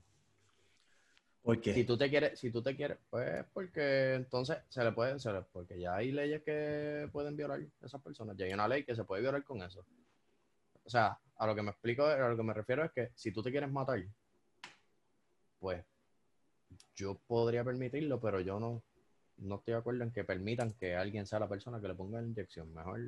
¿Por 1.42 1.62
qué? 1.62 1.74
Si 1.74 1.86
tú 1.86 1.98
te 1.98 2.10
quieres, 2.10 2.40
si 2.40 2.52
tú 2.52 2.62
te 2.62 2.76
quieres, 2.76 2.98
pues 3.10 3.46
porque 3.54 4.16
entonces 4.16 4.58
se 4.68 4.84
le 4.84 4.92
puede, 4.92 5.20
se 5.20 5.32
le- 5.32 5.44
porque 5.44 5.80
ya 5.80 5.96
hay 5.96 6.12
leyes 6.12 6.42
que 6.44 7.08
pueden 7.12 7.38
violar 7.38 7.62
a 7.82 7.86
esas 7.86 8.02
personas. 8.02 8.36
Ya 8.36 8.46
hay 8.46 8.54
una 8.54 8.68
ley 8.68 8.84
que 8.84 8.96
se 8.96 9.04
puede 9.06 9.22
violar 9.22 9.44
con 9.44 9.62
eso. 9.62 9.86
O 10.84 10.90
sea, 10.90 11.18
a 11.38 11.48
lo 11.48 11.56
que 11.56 11.62
me 11.62 11.72
explico, 11.72 12.06
a 12.06 12.30
lo 12.30 12.36
que 12.36 12.44
me 12.44 12.54
refiero 12.54 12.84
es 12.84 12.92
que 12.92 13.12
si 13.16 13.32
tú 13.32 13.42
te 13.42 13.52
quieres 13.52 13.72
matar, 13.72 14.04
pues 15.60 15.84
yo 16.96 17.20
podría 17.28 17.64
permitirlo, 17.64 18.20
pero 18.20 18.40
yo 18.42 18.60
no, 18.60 18.84
no 19.38 19.56
estoy 19.56 19.74
de 19.74 19.80
acuerdo 19.80 20.04
en 20.04 20.12
que 20.12 20.24
permitan 20.24 20.74
que 20.74 20.96
alguien 20.96 21.26
sea 21.26 21.40
la 21.40 21.48
persona 21.50 21.80
que 21.80 21.88
le 21.88 21.96
ponga 21.96 22.22
la 22.22 22.28
inyección. 22.28 22.74
Mejor 22.74 23.00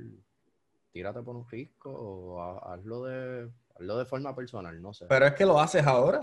tírate 0.97 1.21
por 1.21 1.35
un 1.35 1.47
risco 1.47 1.91
o 1.91 2.41
ha- 2.41 2.73
hazlo 2.73 3.03
de, 3.03 3.51
hazlo 3.75 3.97
de 3.99 4.05
forma 4.05 4.35
personal, 4.35 4.81
no 4.81 4.93
sé. 4.93 5.05
Pero 5.07 5.27
es 5.27 5.33
que 5.35 5.45
lo 5.45 5.59
haces 5.59 5.85
ahora. 5.85 6.19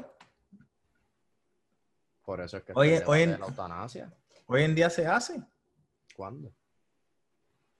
Por 2.25 2.41
eso 2.41 2.57
es 2.57 2.65
que 2.65 2.73
oye, 2.75 2.99
debate 2.99 3.27
de 3.29 3.39
la 3.39 3.47
eutanasia. 3.47 4.13
Hoy 4.47 4.63
en 4.65 4.75
día 4.75 4.91
se 4.91 5.07
hace. 5.07 5.41
¿Cuándo? 6.17 6.53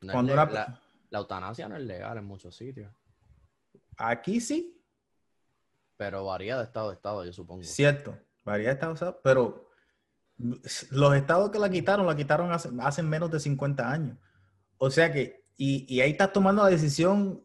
No 0.03 0.13
Cuando 0.13 0.37
la, 0.37 0.81
la 1.11 1.19
eutanasia 1.19 1.69
no 1.69 1.77
es 1.77 1.83
legal 1.83 2.17
en 2.19 2.25
muchos 2.25 2.55
sitios, 2.57 2.93
Aquí 3.97 4.41
sí, 4.41 4.81
pero 5.97 6.25
varía 6.25 6.57
de 6.59 6.65
estado 6.65 6.91
a 6.91 6.93
estado, 6.95 7.25
yo 7.25 7.33
supongo. 7.33 7.63
cierto. 7.63 8.17
Varía 8.45 8.69
de 8.69 8.75
estados, 8.75 9.17
pero 9.23 9.71
los 10.91 11.15
estados 11.15 11.51
que 11.51 11.59
la 11.61 11.71
quitaron, 11.71 12.05
la 12.07 12.17
quitaron 12.17 12.51
hace, 12.53 12.69
hace 12.81 13.03
menos 13.03 13.31
de 13.31 13.39
50 13.41 13.89
años. 13.91 14.19
O 14.79 14.91
sea 14.91 15.13
que, 15.13 15.44
y, 15.57 15.87
y 15.95 16.01
ahí 16.01 16.13
estás 16.13 16.33
tomando 16.33 16.63
la 16.63 16.71
decisión 16.71 17.45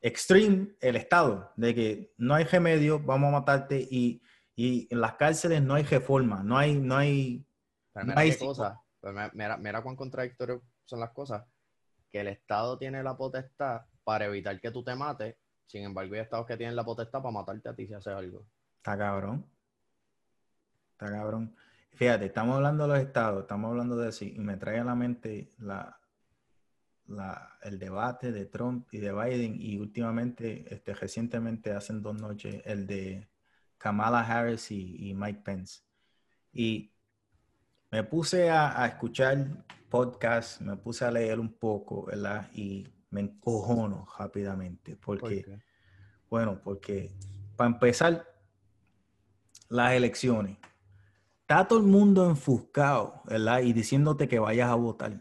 extreme 0.00 0.74
el 0.80 0.96
estado, 0.96 1.52
de 1.56 1.74
que 1.74 2.14
no 2.16 2.34
hay 2.34 2.44
remedio, 2.44 2.98
vamos 2.98 3.28
a 3.28 3.40
matarte 3.40 3.86
y, 3.90 4.22
y 4.56 4.88
en 4.90 5.00
las 5.00 5.14
cárceles 5.14 5.62
no 5.62 5.74
hay 5.74 5.82
reforma, 5.82 6.42
no 6.42 6.56
hay, 6.56 6.78
no 6.78 6.96
hay, 6.96 7.44
Pero 7.92 8.06
no 8.06 8.12
mira 8.12 8.20
hay 8.20 8.32
pero 9.00 9.30
mira, 9.32 9.56
mira, 9.56 9.82
cuán 9.82 9.96
contradictorios 9.96 10.60
son 10.84 11.00
las 11.00 11.10
cosas, 11.10 11.44
que 12.10 12.20
el 12.20 12.28
Estado 12.28 12.76
tiene 12.76 13.02
la 13.02 13.16
potestad 13.16 13.82
para 14.04 14.26
evitar 14.26 14.60
que 14.60 14.70
tú 14.70 14.82
te 14.82 14.94
mates, 14.94 15.36
sin 15.66 15.84
embargo 15.84 16.14
hay 16.14 16.20
estados 16.20 16.46
que 16.46 16.56
tienen 16.56 16.76
la 16.76 16.84
potestad 16.84 17.22
para 17.22 17.32
matarte 17.32 17.68
a 17.68 17.74
ti 17.74 17.86
si 17.86 17.94
haces 17.94 18.12
algo. 18.12 18.44
Está 18.76 18.98
cabrón. 18.98 19.46
Está 20.92 21.06
cabrón. 21.06 21.54
Fíjate, 21.92 22.26
estamos 22.26 22.56
hablando 22.56 22.86
de 22.86 22.94
los 22.94 23.06
estados, 23.06 23.42
estamos 23.42 23.70
hablando 23.70 23.96
de 23.96 24.08
eso, 24.08 24.24
y 24.24 24.38
me 24.38 24.56
trae 24.56 24.80
a 24.80 24.84
la 24.84 24.94
mente 24.94 25.50
la, 25.58 25.99
la- 27.10 27.58
el 27.62 27.78
debate 27.78 28.32
de 28.32 28.46
Trump 28.46 28.88
y 28.92 28.98
de 28.98 29.12
Biden, 29.12 29.56
y 29.60 29.78
últimamente, 29.78 30.64
este, 30.74 30.94
recientemente, 30.94 31.72
hace 31.72 31.92
dos 31.94 32.16
noches, 32.20 32.62
el 32.66 32.86
de 32.86 33.28
Kamala 33.78 34.20
Harris 34.22 34.70
y, 34.70 35.10
y 35.10 35.14
Mike 35.14 35.42
Pence. 35.44 35.82
Y 36.52 36.92
me 37.90 38.04
puse 38.04 38.50
a, 38.50 38.82
a 38.82 38.86
escuchar 38.86 39.64
podcasts, 39.88 40.60
me 40.60 40.76
puse 40.76 41.04
a 41.04 41.10
leer 41.10 41.40
un 41.40 41.52
poco, 41.54 42.06
¿verdad? 42.06 42.48
Y 42.54 42.86
me 43.10 43.20
encojono 43.22 44.06
rápidamente, 44.18 44.96
¿Por 45.16 45.18
porque... 45.20 45.42
qué? 45.42 45.62
Bueno, 46.30 46.60
porque 46.62 47.10
para 47.56 47.70
empezar, 47.70 48.26
las 49.70 49.92
elecciones. 49.92 50.58
Está 51.42 51.68
todo 51.68 51.80
el 51.80 51.86
mundo 51.86 52.28
enfuscado, 52.28 53.22
¿verdad? 53.26 53.60
Y 53.62 53.72
diciéndote 53.72 54.28
que 54.28 54.38
vayas 54.38 54.70
a 54.70 54.76
votar. 54.76 55.20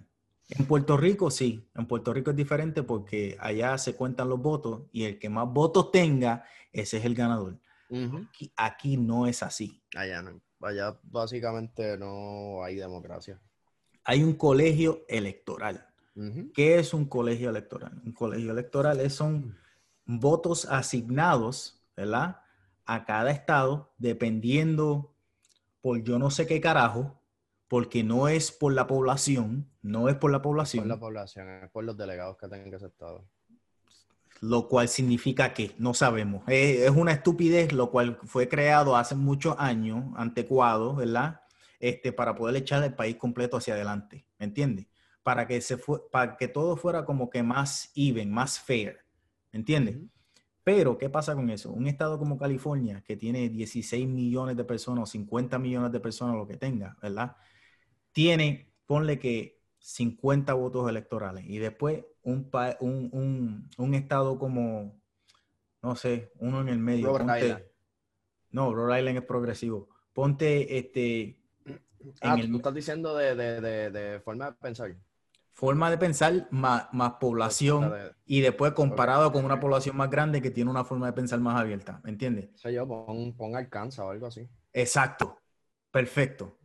En 0.49 0.65
Puerto 0.65 0.97
Rico 0.97 1.29
sí, 1.29 1.69
en 1.75 1.85
Puerto 1.85 2.11
Rico 2.11 2.31
es 2.31 2.35
diferente 2.35 2.81
porque 2.83 3.37
allá 3.39 3.77
se 3.77 3.95
cuentan 3.95 4.29
los 4.29 4.41
votos 4.41 4.83
y 4.91 5.03
el 5.03 5.19
que 5.19 5.29
más 5.29 5.47
votos 5.47 5.91
tenga, 5.91 6.43
ese 6.71 6.97
es 6.97 7.05
el 7.05 7.13
ganador. 7.15 7.57
Aquí, 8.29 8.51
aquí 8.55 8.97
no 8.97 9.27
es 9.27 9.41
así. 9.43 9.81
Allá 9.95 10.21
no. 10.21 10.41
Allá 10.61 10.99
básicamente 11.03 11.97
no 11.97 12.63
hay 12.63 12.75
democracia. 12.75 13.39
Hay 14.03 14.23
un 14.23 14.33
colegio 14.33 15.03
electoral. 15.07 15.85
¿Qué 16.53 16.79
es 16.79 16.93
un 16.93 17.05
colegio 17.05 17.49
electoral? 17.49 18.01
Un 18.03 18.11
colegio 18.11 18.51
electoral 18.51 18.99
es- 18.99 19.13
son 19.13 19.55
votos 20.05 20.65
asignados, 20.65 21.81
¿verdad? 21.95 22.41
A 22.85 23.05
cada 23.05 23.31
estado, 23.31 23.93
dependiendo 23.97 25.13
por 25.81 26.03
yo 26.03 26.19
no 26.19 26.29
sé 26.29 26.45
qué 26.45 26.59
carajo, 26.59 27.18
porque 27.69 28.03
no 28.03 28.27
es 28.29 28.51
por 28.51 28.73
la 28.73 28.87
población, 28.87 29.69
no 29.83 30.09
es 30.09 30.15
por 30.17 30.31
la 30.31 30.41
Por 30.41 30.43
población, 30.43 30.87
la 30.87 30.99
población, 30.99 31.49
es 31.63 31.69
por 31.71 31.85
los 31.85 31.97
delegados 31.97 32.37
que 32.37 32.49
tengan 32.49 32.73
ese 32.73 32.87
estado. 32.87 33.29
lo 34.41 34.67
cual 34.69 34.87
significa 34.87 35.53
que 35.53 35.75
no 35.77 35.93
sabemos. 35.93 36.43
Eh, 36.47 36.85
Es, 36.85 36.91
una 36.91 37.11
estupidez, 37.13 37.73
lo 37.73 37.91
cual 37.91 38.17
fue 38.23 38.47
creado 38.47 38.95
hace 38.95 39.15
muchos 39.15 39.55
años, 39.59 40.05
anticuado, 40.15 40.95
¿verdad? 40.95 41.41
Este, 41.79 42.13
para 42.13 42.35
poder 42.35 42.55
echar 42.57 42.83
el 42.83 42.93
país 42.95 43.17
completo 43.17 43.57
hacia 43.57 43.73
adelante, 43.75 44.25
¿me 44.39 44.45
entiendes? 44.45 44.87
Para 45.23 45.47
que 45.47 45.61
se 45.61 45.77
fue, 45.77 45.99
para 46.11 46.37
que 46.37 46.47
todo 46.47 46.77
fuera 46.77 47.05
como 47.05 47.29
que 47.29 47.43
más 47.43 47.91
even, 47.95 48.31
más 48.31 48.59
fair, 48.59 48.99
¿me 49.51 49.59
entiendes? 49.59 49.97
Pero, 50.63 50.97
¿qué 50.97 51.09
pasa 51.09 51.35
con 51.35 51.49
eso? 51.49 51.71
Un 51.71 51.87
estado 51.87 52.19
como 52.19 52.37
California, 52.37 53.01
que 53.05 53.17
tiene 53.17 53.49
16 53.49 54.07
millones 54.07 54.55
de 54.57 54.63
personas 54.65 55.03
o 55.03 55.05
50 55.11 55.57
millones 55.59 55.91
de 55.91 55.99
personas, 55.99 56.35
lo 56.35 56.47
que 56.47 56.57
tenga, 56.57 56.97
¿verdad? 57.01 57.35
Tiene, 58.11 58.71
ponle 58.85 59.19
que 59.19 59.59
50 59.79 60.53
votos 60.53 60.89
electorales. 60.89 61.45
Y 61.47 61.57
después 61.57 62.03
un, 62.23 62.49
un, 62.79 63.09
un- 63.13 63.69
un 63.77 63.93
estado 63.93 64.37
como, 64.37 64.99
no 65.81 65.95
sé, 65.95 66.31
uno 66.39 66.61
en 66.61 66.69
el 66.69 66.79
medio. 66.79 67.07
Rhode 67.07 67.19
ponte- 67.25 67.45
Island. 67.45 67.63
no, 68.51 68.73
Rhode 68.73 68.99
Island 68.99 69.17
es 69.19 69.23
progresivo. 69.25 69.89
Ponte 70.13 70.77
este, 70.77 71.39
Ah, 72.21 72.33
en 72.35 72.41
tú 72.41 72.45
el- 72.47 72.55
estás 72.55 72.73
diciendo 72.73 73.15
de, 73.15 73.35
de, 73.35 73.61
de, 73.61 73.91
de 73.91 74.19
forma 74.21 74.51
de 74.51 74.57
pensar. 74.57 74.95
forma 75.51 75.89
de 75.91 75.97
pensar 75.97 76.47
más, 76.51 76.87
más 76.93 77.13
población 77.19 77.91
de- 77.91 78.11
y 78.25 78.39
después 78.41 78.71
comparado 78.73 79.31
con 79.33 79.43
una 79.45 79.59
población 79.59 79.97
más 79.97 80.09
grande 80.09 80.41
que 80.41 80.51
tiene 80.51 80.71
una 80.71 80.85
forma 80.85 81.07
de 81.07 81.13
pensar 81.13 81.39
más 81.41 81.59
abierta. 81.59 81.99
¿Me 82.03 82.09
entiendes? 82.11 82.49
o 82.55 82.57
sea, 82.57 82.71
yo 82.71 82.87
pon, 82.87 83.35
pon 83.35 83.55
Arkansas 83.55 83.99
o 84.05 84.09
algo 84.11 84.27
así. 84.27 84.47
Exacto. 84.73 85.37
Perfecto. 85.91 86.58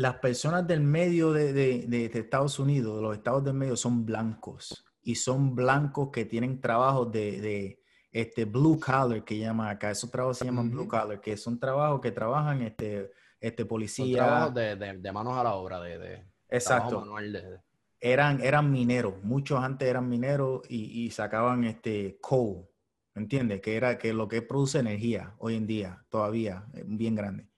Las 0.00 0.14
personas 0.16 0.66
del 0.66 0.80
medio 0.80 1.32
de, 1.32 1.52
de- 1.52 1.86
de- 1.88 2.08
de 2.08 2.18
Estados 2.18 2.58
Unidos, 2.58 2.96
de 2.96 3.02
los 3.02 3.16
estados 3.16 3.42
del 3.44 3.54
medio, 3.54 3.76
son 3.76 4.04
blancos. 4.04 4.84
Y 5.02 5.14
son 5.14 5.54
blancos 5.54 6.10
que 6.12 6.24
tienen 6.24 6.60
trabajos 6.60 7.10
de, 7.10 7.40
de, 7.40 7.82
este 8.12 8.44
blue 8.44 8.78
collar, 8.78 9.24
que 9.24 9.38
llaman 9.38 9.68
acá. 9.68 9.90
Esos 9.90 10.10
trabajos 10.10 10.38
se 10.38 10.44
llaman 10.44 10.70
blue 10.70 10.86
collar, 10.88 11.20
que 11.20 11.36
son 11.36 11.58
trabajos 11.58 12.00
que 12.00 12.10
trabajan 12.10 12.62
este, 12.62 13.10
este 13.40 13.62
Son 13.62 13.68
policía. 13.68 14.16
trabajos 14.18 14.54
de, 14.54 15.12
manos 15.12 15.36
a 15.36 15.42
la 15.44 15.54
obra, 15.54 15.80
de, 15.80 16.24
Exacto. 16.48 17.00
manual 17.00 17.62
eran, 18.00 18.40
eran 18.40 18.70
mineros, 18.70 19.14
muchos 19.24 19.58
antes 19.62 19.88
eran 19.88 20.08
mineros 20.08 20.62
y, 20.68 21.04
y 21.04 21.10
sacaban 21.10 21.64
este 21.64 22.18
coal, 22.20 22.68
¿me 23.14 23.22
entiendes? 23.22 23.60
Que 23.60 23.76
era 23.76 23.98
que 23.98 24.12
lo 24.12 24.28
que 24.28 24.40
produce 24.40 24.78
energía 24.78 25.34
hoy 25.38 25.56
en 25.56 25.66
día, 25.66 26.04
todavía, 26.08 26.64
eh, 26.74 26.84
bien 26.86 27.16
grande. 27.16 27.48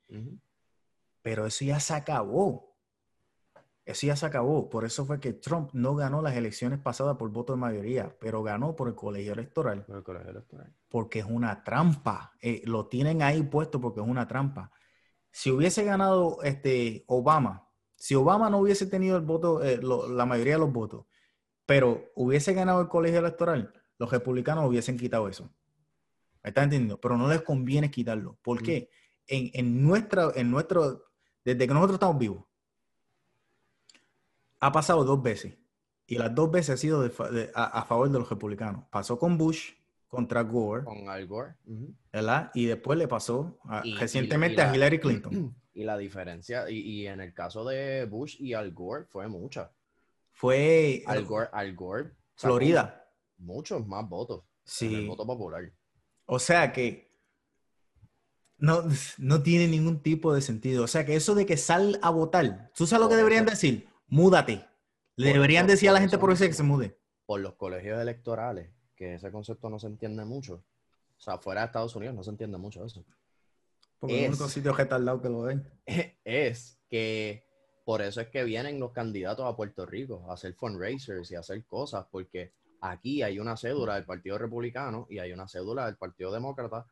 Pero 1.23 1.47
eso 1.47 1.65
ya 1.65 1.81
se 1.81 1.95
acabó. 1.95 2.77
Eso 3.85 4.07
ya 4.07 4.17
se 4.17 4.27
acabó. 4.27 4.69
Por 4.71 4.85
eso 4.85 5.05
fue 5.05 5.19
que 5.21 5.33
Trump 5.33 5.71
no 5.73 5.95
ganó 5.95 6.23
las 6.23 6.37
elecciones 6.37 6.79
pasadas 6.79 7.17
por 7.17 7.31
voto 7.31 7.55
de 7.55 7.59
mayoría, 7.59 8.17
pero 8.21 8.43
ganó 8.43 8.77
por 8.77 8.89
el 8.89 8.95
colegio 8.95 9.33
electoral, 9.33 9.85
Por 9.85 9.97
el 9.99 10.03
colegio 10.03 10.31
electoral. 10.31 10.75
porque 10.89 11.19
es 11.21 11.25
una 11.25 11.65
trampa. 11.65 12.33
Eh, 12.41 12.63
lo 12.67 12.87
tienen 12.87 13.23
ahí 13.23 13.43
puesto 13.43 13.81
porque 13.81 14.01
es 14.01 14.07
una 14.07 14.29
trampa. 14.29 14.71
Si 15.33 15.51
hubiese 15.51 15.85
ganado 15.85 16.43
este 16.43 17.05
Obama, 17.09 17.69
si 17.97 18.15
Obama 18.15 18.49
no 18.51 18.59
hubiese 18.59 18.87
tenido 18.87 19.17
el 19.17 19.25
voto, 19.25 19.63
eh, 19.63 19.79
lo- 19.79 20.09
la 20.09 20.25
mayoría 20.27 20.55
de 20.55 20.61
los 20.61 20.73
votos, 20.73 21.07
pero 21.67 22.05
hubiese 22.15 22.53
ganado 22.55 22.81
el 22.81 22.89
colegio 22.89 23.19
electoral, 23.21 23.73
los 23.99 24.11
republicanos 24.11 24.67
hubiesen 24.69 24.97
quitado 24.99 25.29
eso. 25.29 25.53
¿Me 26.43 26.49
estás 26.49 26.65
entendiendo? 26.65 27.01
Pero 27.01 27.17
no 27.17 27.29
les 27.29 27.43
conviene 27.43 27.91
quitarlo. 27.91 28.39
¿Por 28.43 28.61
Mm. 28.61 28.65
qué? 28.65 28.91
En, 29.27 29.51
en, 29.53 29.83
nuestra, 29.87 30.31
en 30.35 30.51
nuestro, 30.51 31.10
desde 31.45 31.67
que 31.67 31.75
nosotros 31.75 31.95
estamos 31.95 32.19
vivos, 32.19 32.45
ha 34.61 34.73
pasado 34.73 35.05
dos 35.05 35.23
veces. 35.23 35.57
Y 36.07 36.17
las 36.19 36.35
dos 36.35 36.51
veces 36.51 36.71
ha 36.75 36.77
sido 36.77 37.03
de 37.03 37.11
fa- 37.11 37.31
de- 37.31 37.51
a, 37.55 37.65
a 37.81 37.85
favor 37.85 38.11
de 38.11 38.19
los 38.19 38.29
republicanos. 38.29 38.85
Pasó 38.91 39.19
con 39.19 39.39
Bush 39.39 39.73
contra 40.09 40.43
Gore, 40.43 40.85
Con 40.85 41.09
Al 41.09 41.27
Gore. 41.27 41.55
¿verdad? 42.13 42.51
Y 42.55 42.67
después 42.67 42.99
le 42.99 43.07
pasó 43.07 43.59
a- 43.65 43.83
Y- 43.85 43.93
y- 43.93 43.97
recientemente 43.97 44.55
y 44.55 44.65
la- 44.65 44.71
a 44.71 44.75
Hillary 44.77 44.99
Clinton. 45.01 45.55
Y 45.73 45.85
la 45.85 45.97
diferencia, 45.97 46.69
y, 46.69 46.79
y 46.79 47.07
en 47.07 47.21
el 47.21 47.33
caso 47.33 47.65
de 47.65 48.05
Bush 48.07 48.37
y 48.41 48.55
Al 48.55 48.73
Gore, 48.73 49.05
fue 49.05 49.29
mucha. 49.29 49.71
Fue 50.33 51.05
Al 51.07 51.25
Gore, 51.25 51.49
Al 51.53 51.75
Gore 51.75 52.11
Florida. 52.35 53.07
Muchos 53.39 53.87
más 53.87 54.07
votos. 54.09 54.41
En 54.81 54.89
el 54.95 55.01
Sí. 55.03 55.07
voto 55.07 55.27
popular. 55.27 55.71
O 56.27 56.39
sea 56.39 56.73
que 56.73 57.10
no, 58.61 58.85
no 59.19 59.43
tiene 59.43 59.67
ningún 59.67 60.03
tipo 60.03 60.33
de 60.33 60.41
sentido. 60.41 60.85
O 60.85 60.89
sea 60.89 61.05
que 61.05 61.17
eso 61.17 61.35
de 61.35 61.47
que 61.47 61.57
sal 61.57 61.99
a 62.03 62.11
votar, 62.11 62.71
¿tú 62.75 62.87
sabes 62.87 63.03
lo 63.03 63.09
que 63.09 63.17
deberían 63.17 63.47
decir? 63.47 63.89
Múdate. 64.07 64.67
Le 65.17 65.33
deberían 65.33 65.67
decir 65.67 65.89
a 65.89 65.93
la 65.93 66.01
gente 66.01 66.19
por 66.19 66.33
eso 66.33 66.45
que 66.45 66.53
se 66.53 66.63
mude. 66.63 66.99
Por 67.27 67.41
los 67.41 67.55
colegios 67.55 68.01
electorales. 68.01 68.71
que 68.97 69.15
ese 69.15 69.31
concepto 69.31 69.71
no 69.71 69.79
se 69.79 69.87
entiende 69.87 70.25
mucho. 70.25 70.63
O 71.19 71.21
sea, 71.21 71.39
fuera 71.39 71.63
de 71.63 71.67
Estados 71.67 71.97
Unidos 71.97 72.15
no 72.15 72.23
se 72.23 72.31
entiende 72.31 72.59
mucho 72.59 72.85
eso. 72.85 73.05
Porque 73.99 74.17
es 74.17 74.23
el 74.23 74.29
único 74.31 74.49
sitio 74.49 74.75
lado 74.99 75.21
que 75.21 75.29
lo 75.29 75.43
ven. 75.43 75.69
Es 76.25 76.79
que 76.89 77.45
por 77.85 78.03
eso 78.03 78.21
es 78.21 78.29
que 78.29 78.45
vienen 78.45 78.79
los 78.79 78.93
candidatos 78.93 79.45
a 79.45 79.57
Puerto 79.57 79.85
Rico 79.85 80.25
a 80.29 80.35
hacer 80.35 80.55
fundraisers 80.55 81.31
y 81.31 81.35
a 81.35 81.41
hacer 81.41 81.65
cosas, 81.67 82.07
porque 82.11 82.53
aquí 82.81 83.23
hay 83.23 83.39
una 83.39 83.57
cédula 83.57 83.95
del 83.97 84.05
Partido 84.05 84.39
Republicano 84.39 85.07
y 85.11 85.19
hay 85.19 85.33
una 85.33 85.49
cédula 85.49 85.87
del 85.87 85.97
Partido 85.97 86.33
Demócrata 86.33 86.87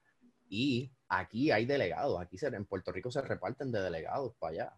y 0.49 0.91
aquí 1.09 1.51
hay 1.51 1.65
delegados. 1.67 2.21
Aquí 2.21 2.37
en 2.41 2.65
Puerto 2.65 2.93
Rico 2.93 3.11
se 3.11 3.23
reparten 3.23 3.73
de 3.73 3.81
delegados 3.81 4.35
para 4.39 4.53
allá. 4.53 4.77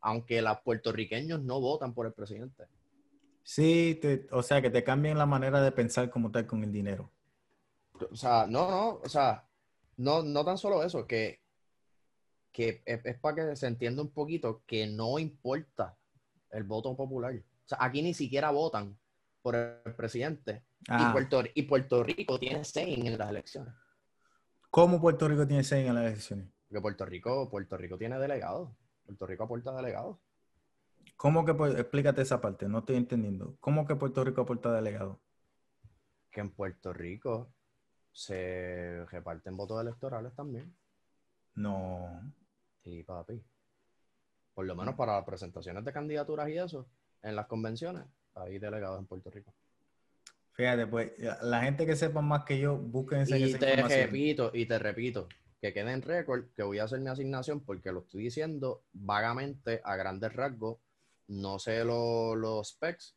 Aunque 0.00 0.40
los 0.40 0.60
puertorriqueños 0.60 1.42
no 1.42 1.60
votan 1.60 1.94
por 1.94 2.06
el 2.06 2.12
presidente. 2.12 2.66
Sí, 3.42 4.00
o 4.32 4.42
sea, 4.42 4.60
que 4.60 4.70
te 4.70 4.82
cambien 4.82 5.18
la 5.18 5.26
manera 5.26 5.60
de 5.62 5.72
pensar 5.72 6.10
como 6.10 6.30
tal 6.30 6.46
con 6.46 6.64
el 6.64 6.72
dinero. 6.72 7.10
O 8.10 8.16
sea, 8.16 8.46
no, 8.46 8.70
no, 8.70 8.88
o 9.02 9.08
sea, 9.08 9.46
no, 9.96 10.22
no 10.22 10.44
tan 10.44 10.58
solo 10.58 10.82
eso, 10.82 11.06
que, 11.06 11.40
que 12.52 12.82
es, 12.84 13.18
para 13.18 13.36
que 13.36 13.56
se 13.56 13.66
entienda 13.66 14.02
un 14.02 14.10
poquito 14.10 14.62
que 14.66 14.86
no 14.86 15.18
importa 15.18 15.96
el 16.50 16.64
voto 16.64 16.96
popular. 16.96 17.34
O 17.34 17.68
sea, 17.68 17.78
aquí 17.80 18.02
ni 18.02 18.14
siquiera 18.14 18.50
votan 18.50 18.98
por 19.42 19.54
el 19.54 19.94
presidente. 19.94 20.64
Y, 20.80 20.86
ah. 20.88 21.10
Puerto, 21.12 21.42
y 21.54 21.62
Puerto 21.62 22.02
Rico 22.02 22.38
tiene 22.38 22.64
seis 22.64 22.98
en 22.98 23.16
las 23.16 23.30
elecciones. 23.30 23.74
¿Cómo 24.76 25.00
Puerto 25.00 25.26
Rico 25.26 25.46
tiene 25.46 25.64
seis 25.64 25.88
en 25.88 25.94
las 25.94 26.04
elecciones? 26.04 26.48
Porque 26.68 26.82
Puerto 26.82 27.06
Rico, 27.06 27.48
Puerto 27.48 27.78
Rico 27.78 27.96
tiene 27.96 28.18
delegados. 28.18 28.68
Puerto 29.06 29.26
Rico 29.26 29.44
aporta 29.44 29.74
delegados. 29.74 30.18
¿Cómo 31.16 31.46
que, 31.46 31.52
explícate 31.80 32.20
esa 32.20 32.42
parte, 32.42 32.68
no 32.68 32.80
estoy 32.80 32.96
entendiendo. 32.96 33.56
¿Cómo 33.58 33.86
que 33.86 33.96
Puerto 33.96 34.22
Rico 34.22 34.42
aporta 34.42 34.70
delegados? 34.74 35.16
Que 36.30 36.42
en 36.42 36.50
Puerto 36.50 36.92
Rico 36.92 37.54
se 38.12 39.06
reparten 39.06 39.56
votos 39.56 39.80
electorales 39.80 40.34
también. 40.34 40.76
No. 41.54 42.20
Sí, 42.84 43.02
papi. 43.02 43.42
Por 44.52 44.66
lo 44.66 44.74
menos 44.74 44.94
para 44.94 45.14
las 45.14 45.24
presentaciones 45.24 45.86
de 45.86 45.92
candidaturas 45.94 46.50
y 46.50 46.58
eso, 46.58 46.86
en 47.22 47.34
las 47.34 47.46
convenciones, 47.46 48.04
hay 48.34 48.58
delegados 48.58 48.98
en 48.98 49.06
Puerto 49.06 49.30
Rico. 49.30 49.54
Fíjate, 50.56 50.86
pues, 50.86 51.12
la 51.42 51.62
gente 51.62 51.84
que 51.84 51.96
sepa 51.96 52.22
más 52.22 52.44
que 52.44 52.58
yo, 52.58 52.78
busquen 52.78 53.20
esa, 53.20 53.36
y 53.36 53.52
te 53.52 53.76
repito, 53.76 54.50
y 54.54 54.64
te 54.64 54.78
repito, 54.78 55.28
que 55.60 55.74
quede 55.74 55.92
en 55.92 56.00
récord 56.00 56.46
que 56.54 56.62
voy 56.62 56.78
a 56.78 56.84
hacer 56.84 57.00
mi 57.00 57.08
asignación 57.08 57.60
porque 57.60 57.92
lo 57.92 58.00
estoy 58.00 58.22
diciendo 58.24 58.82
vagamente 58.94 59.82
a 59.84 59.96
grandes 59.96 60.32
rasgos. 60.32 60.78
No 61.28 61.58
sé 61.58 61.84
los 61.84 62.68
specs. 62.68 63.14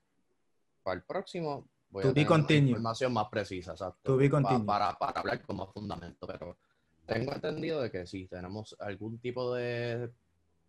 Para 0.83 0.97
el 0.97 1.03
próximo 1.03 1.69
voy 1.89 2.05
a 2.07 2.13
tener 2.13 2.63
información 2.63 3.13
más 3.13 3.27
precisa, 3.29 3.71
exacto. 3.71 4.17
para, 4.65 4.97
para, 4.97 5.19
hablar 5.19 5.41
con 5.41 5.57
más 5.57 5.69
fundamento, 5.71 6.27
pero 6.27 6.57
tengo 7.05 7.33
entendido 7.33 7.81
de 7.81 7.89
que 7.89 8.05
sí, 8.05 8.27
tenemos 8.27 8.75
algún 8.79 9.19
tipo 9.19 9.53
de 9.53 10.11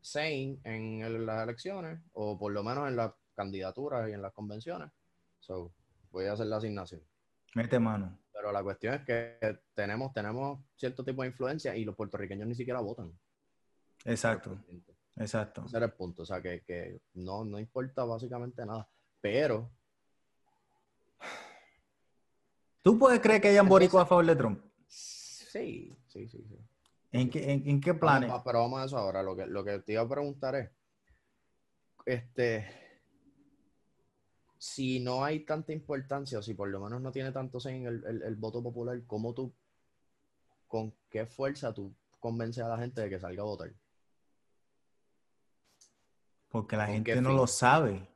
saying 0.01 0.61
en 0.65 1.27
las 1.27 1.43
elecciones 1.43 2.01
o 2.13 2.39
por 2.39 2.53
lo 2.53 2.63
menos 2.63 2.89
en 2.89 2.97
las 2.97 3.13
candidaturas 3.35 4.09
y 4.09 4.13
en 4.13 4.23
las 4.23 4.33
convenciones. 4.33 4.91
So, 5.41 5.73
voy 6.11 6.27
a 6.27 6.33
hacer 6.33 6.47
la 6.47 6.57
asignación. 6.57 7.03
Mete 7.55 7.79
mano. 7.79 8.19
Pero 8.33 8.53
la 8.53 8.63
cuestión 8.63 8.95
es 8.95 9.05
que 9.05 9.61
tenemos, 9.75 10.13
tenemos 10.13 10.61
cierto 10.77 11.05
tipo 11.05 11.23
de 11.23 11.29
influencia 11.29 11.77
y 11.77 11.85
los 11.85 11.95
puertorriqueños 11.95 12.47
ni 12.47 12.55
siquiera 12.55 12.81
votan. 12.81 13.13
Exacto. 14.05 14.59
Exacto. 15.17 15.65
Ese 15.67 15.77
era 15.77 15.87
el 15.87 15.93
punto. 15.93 16.23
O 16.23 16.27
sea, 16.27 16.41
que, 16.41 17.03
no, 17.15 17.45
no 17.45 17.59
importa 17.59 18.05
básicamente 18.05 18.65
nada. 18.65 18.89
Pero. 19.21 19.71
¿Tú 22.83 22.99
puedes 22.99 23.21
creer 23.21 23.43
que 23.43 23.49
hayan 23.49 23.69
boricuas 23.69 24.05
a 24.05 24.07
favor 24.07 24.25
de 24.25 24.37
Trump? 24.37 24.65
Sí, 24.87 25.95
sí, 26.07 26.27
sí, 26.29 26.43
sí. 26.49 26.59
¿En 27.13 27.29
qué, 27.29 27.53
en, 27.53 27.81
qué 27.81 27.93
planes? 27.93 28.33
pero 28.45 28.61
vamos 28.61 28.81
a 28.81 28.85
eso 28.85 28.97
ahora. 28.97 29.23
Lo 29.23 29.37
que, 29.37 29.47
lo 29.47 29.63
que 29.65 29.81
te 29.81 29.93
iba 29.93 30.03
a 30.03 30.09
preguntar 30.09 30.55
es. 30.55 30.71
Este 32.07 32.80
si 34.61 35.01
no 35.01 35.25
hay 35.25 35.41
tanta 35.41 35.73
importancia, 35.73 36.39
o 36.39 36.43
si 36.43 36.53
por 36.53 36.69
lo 36.69 36.81
menos 36.81 37.01
no 37.01 37.11
tiene 37.11 37.33
tanto 37.33 37.67
en 37.67 37.87
el, 37.87 38.37
voto 38.37 38.63
popular, 38.63 39.01
¿cómo 39.07 39.33
tú, 39.33 39.55
con 40.69 40.93
qué 41.09 41.25
fuerza 41.25 41.73
tú 41.73 41.95
convences 42.19 42.63
a 42.63 42.69
la 42.69 42.77
gente 42.77 43.01
de 43.01 43.09
que 43.09 43.19
salga 43.19 43.41
a 43.41 43.47
votar? 43.47 43.73
Porque 46.51 46.77
la 46.77 46.89
gente 46.89 47.23
no 47.23 47.33
lo 47.33 47.47
sabe. 47.47 48.07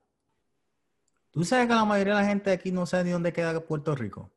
¿Tú 1.31 1.47
sabes 1.47 1.67
que 1.67 1.75
la 1.75 1.87
mayoría 1.87 2.15
de 2.15 2.21
la 2.21 2.29
gente 2.29 2.53
aquí 2.53 2.71
no 2.71 2.85
sabe 2.85 3.05
ni 3.05 3.11
dónde 3.13 3.33
queda 3.33 3.59
Puerto 3.65 3.95
Rico? 3.95 4.31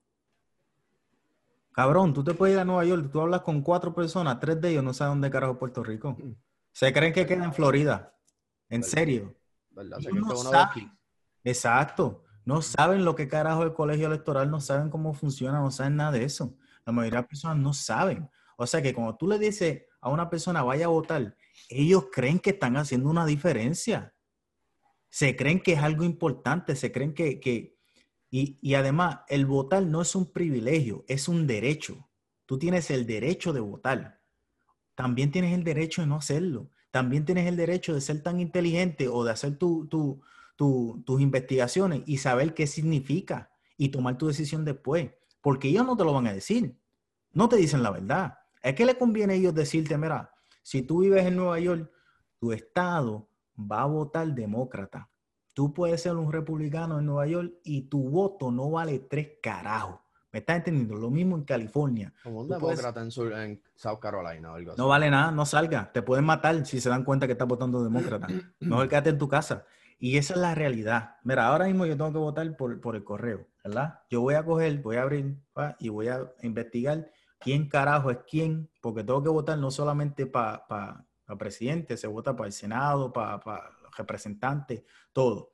Cabrón, 1.74 2.14
tú 2.14 2.24
te 2.24 2.34
puedes 2.34 2.56
ir 2.56 2.62
a 2.62 2.66
Nueva 2.66 2.86
York, 2.86 3.10
tú 3.12 3.20
hablas 3.20 3.42
con 3.42 3.62
cuatro 3.62 3.94
personas, 3.94 4.40
tres 4.40 4.62
de 4.62 4.70
ellos 4.70 4.84
no 4.84 4.94
saben 4.94 5.16
dónde 5.16 5.30
carajo 5.30 5.60
Puerto 5.60 5.84
Rico. 5.84 6.12
Mm. 6.18 6.36
Se 6.72 6.94
creen 6.94 7.12
que 7.12 7.26
queda 7.26 7.44
en 7.44 7.54
Florida. 7.54 8.16
En 8.70 8.82
serio. 8.82 9.36
¿Verdad? 9.72 10.00
Exacto. 11.48 12.26
No 12.44 12.62
saben 12.62 13.06
lo 13.06 13.16
que 13.16 13.28
carajo 13.28 13.64
el 13.64 13.74
colegio 13.74 14.08
electoral, 14.08 14.52
no 14.52 14.60
saben 14.60 14.90
cómo 14.90 15.14
funciona, 15.14 15.60
no 15.60 15.72
saben 15.72 15.96
nada 15.96 16.12
de 16.12 16.26
eso. 16.26 16.56
La 16.86 16.92
mayoría 16.92 17.18
de 17.18 17.22
las 17.24 17.30
personas 17.30 17.58
no 17.58 17.74
saben. 17.74 18.30
O 18.58 18.68
sea 18.68 18.82
que 18.82 18.94
cuando 18.94 19.16
tú 19.16 19.28
le 19.28 19.40
dices 19.40 19.84
a 20.02 20.10
una 20.10 20.30
persona 20.30 20.62
vaya 20.64 20.86
a 20.86 20.90
votar, 20.90 21.36
ellos 21.70 22.08
creen 22.12 22.40
que 22.40 22.50
están 22.52 22.76
haciendo 22.76 23.10
una 23.10 23.26
diferencia. 23.26 24.14
Se 25.10 25.38
creen 25.38 25.62
que 25.62 25.74
es 25.74 25.80
algo 25.80 26.04
importante, 26.04 26.76
se 26.76 26.92
creen 26.92 27.14
que... 27.14 27.78
y, 28.30 28.58
y 28.62 28.74
además, 28.74 29.20
el 29.30 29.46
votar 29.46 29.84
no 29.84 30.02
es 30.02 30.16
un 30.16 30.32
privilegio, 30.32 31.06
es 31.08 31.30
un 31.30 31.48
derecho. 31.48 32.10
Tú 32.46 32.60
tienes 32.60 32.92
el 32.92 33.06
derecho 33.06 33.54
de 33.54 33.62
votar. 33.62 34.22
También 34.96 35.32
tienes 35.32 35.54
el 35.54 35.64
derecho 35.64 36.02
de 36.02 36.08
no 36.08 36.18
hacerlo. 36.18 36.72
También 36.92 37.24
tienes 37.26 37.48
el 37.48 37.56
derecho 37.56 37.94
de 37.94 38.02
ser 38.02 38.22
tan 38.22 38.40
inteligente 38.40 39.08
o 39.08 39.24
de 39.24 39.32
hacer 39.32 39.58
tu, 39.58 39.88
tu, 39.88 40.22
tus 40.58 41.22
investigaciones 41.22 42.02
y 42.06 42.18
saber 42.18 42.54
qué 42.54 42.68
significa 42.68 43.52
y 43.78 43.90
tomar 43.90 44.18
tu 44.18 44.28
decisión 44.28 44.66
después. 44.66 45.12
Porque 45.42 45.70
ellos 45.70 45.86
no 45.86 45.96
te 45.96 46.04
lo 46.04 46.14
van 46.14 46.28
a 46.28 46.34
decir. 46.34 46.78
No 47.32 47.48
te 47.48 47.56
dicen 47.56 47.84
la 47.84 47.92
verdad. 47.92 48.40
Es 48.62 48.76
que 48.76 48.86
le 48.86 48.98
conviene 48.98 49.34
a 49.34 49.36
ellos 49.38 49.54
decirte, 49.54 49.98
mira, 49.98 50.34
si 50.64 50.82
tú 50.82 51.00
vives 51.00 51.26
en 51.26 51.38
Nueva 51.38 51.60
York, 51.60 51.90
tu 52.40 52.52
estado 52.52 53.30
va 53.58 53.84
a 53.84 53.86
votar 53.86 54.28
demócrata. 54.34 55.10
Tú 55.54 55.74
puedes 55.74 56.02
ser 56.02 56.16
un 56.16 56.32
republicano 56.32 57.00
en 57.00 57.06
Nueva 57.06 57.28
York 57.28 57.54
y 57.64 57.84
tu 57.84 58.10
voto 58.10 58.52
no 58.52 58.72
vale 58.72 59.00
tres 59.00 59.38
carajos. 59.42 60.00
¿Me 60.32 60.40
estás 60.40 60.58
entendiendo? 60.58 60.96
Lo 60.96 61.10
mismo 61.10 61.36
en 61.36 61.46
California. 61.46 62.14
Como 62.24 62.42
un 62.42 62.50
demócrata 62.50 63.02
en, 63.02 63.12
South 63.76 64.00
Carolina 64.00 64.52
o 64.52 64.56
algo 64.56 64.72
así. 64.72 64.82
No 64.82 64.88
vale 64.88 65.10
nada, 65.10 65.32
no 65.32 65.46
salga. 65.46 65.92
Te 65.92 66.02
pueden 66.02 66.26
matar 66.26 66.66
si 66.66 66.82
se 66.82 66.90
dan 66.90 67.04
cuenta 67.04 67.26
que 67.26 67.32
estás 67.34 67.48
votando 67.48 67.84
demócrata. 67.84 68.28
Mejor 68.60 68.88
quédate 68.88 69.12
en 69.12 69.18
tu 69.18 69.28
casa. 69.28 69.66
Y 70.00 70.18
esa 70.18 70.36
es 70.36 70.40
la 70.40 70.54
realidad. 70.54 71.16
Mira, 71.24 71.48
ahora 71.48 71.66
mismo 71.66 71.86
yo 71.86 71.98
tengo 71.98 72.12
que 72.12 72.20
votar 72.20 72.56
por, 72.56 72.96
el 72.96 73.04
correo, 73.04 73.48
¿verdad? 73.64 74.00
Yo 74.10 74.22
voy 74.22 74.36
a 74.36 74.46
coger, 74.46 74.80
voy 74.82 74.98
a 74.98 75.02
abrir 75.02 75.38
y 75.80 75.90
voy 75.90 76.08
a 76.08 76.32
investigar 76.44 77.12
quién 77.40 77.68
carajo 77.68 78.12
es 78.12 78.20
quién, 78.30 78.70
porque 78.80 79.04
tengo 79.04 79.24
que 79.24 79.30
votar 79.30 79.58
no 79.58 79.72
solamente 79.72 80.28
para 80.28 80.68
pa, 80.68 81.06
presidente, 81.38 81.98
se 81.98 82.08
vota 82.08 82.36
para 82.36 82.48
el 82.48 82.54
Senado, 82.54 83.12
para 83.12 83.40
pa 83.40 83.72
representantes, 83.98 84.84
todo. 85.12 85.54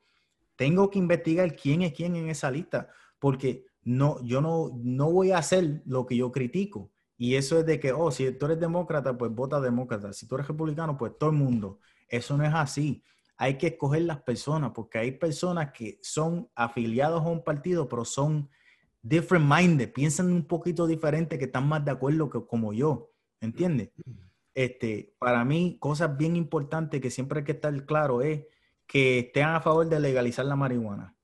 Tengo 0.56 0.90
que 0.90 0.98
investigar 0.98 1.56
quién 1.56 1.82
es 1.82 1.94
quién 1.94 2.14
en 2.14 2.28
esa 2.28 2.50
lista, 2.50 2.88
porque 3.18 3.66
no, 3.82 4.22
yo 4.22 4.42
no, 4.42 4.72
no 4.76 5.10
voy 5.10 5.30
a 5.32 5.38
hacer 5.38 5.82
lo 5.86 6.04
que 6.04 6.16
yo 6.16 6.30
critico. 6.30 6.92
Y 7.16 7.36
eso 7.36 7.58
es 7.58 7.66
de 7.66 7.80
que, 7.80 7.92
oh, 7.92 8.10
si 8.10 8.30
tú 8.32 8.46
eres 8.46 8.60
demócrata, 8.60 9.16
pues 9.16 9.30
vota 9.32 9.60
demócrata. 9.60 10.12
Si 10.12 10.26
tú 10.26 10.34
eres 10.34 10.48
republicano, 10.48 10.98
pues 10.98 11.16
todo 11.18 11.30
el 11.30 11.36
mundo. 11.36 11.78
Eso 12.08 12.36
no 12.36 12.44
es 12.44 12.52
así 12.52 13.02
hay 13.36 13.58
que 13.58 13.68
escoger 13.68 14.02
las 14.02 14.22
personas, 14.22 14.72
porque 14.74 14.98
hay 14.98 15.12
personas 15.12 15.72
que 15.72 15.98
son 16.02 16.48
afiliados 16.54 17.22
a 17.22 17.28
un 17.28 17.42
partido, 17.42 17.88
pero 17.88 18.04
son 18.04 18.48
different 19.02 19.46
minded, 19.46 19.92
piensan 19.92 20.32
un 20.32 20.44
poquito 20.46 20.86
diferente, 20.86 21.38
que 21.38 21.46
están 21.46 21.68
más 21.68 21.84
de 21.84 21.90
acuerdo 21.90 22.30
que 22.30 22.44
como 22.46 22.72
yo, 22.72 23.10
¿entiendes? 23.40 23.90
Este, 24.54 25.14
para 25.18 25.44
mí, 25.44 25.76
cosas 25.80 26.16
bien 26.16 26.36
importantes 26.36 27.00
que 27.00 27.10
siempre 27.10 27.40
hay 27.40 27.44
que 27.44 27.52
estar 27.52 27.84
claro 27.86 28.22
es 28.22 28.44
que 28.86 29.20
estén 29.20 29.46
a 29.46 29.60
favor 29.60 29.88
de 29.88 29.98
legalizar 29.98 30.46
la 30.46 30.56
marihuana. 30.56 31.16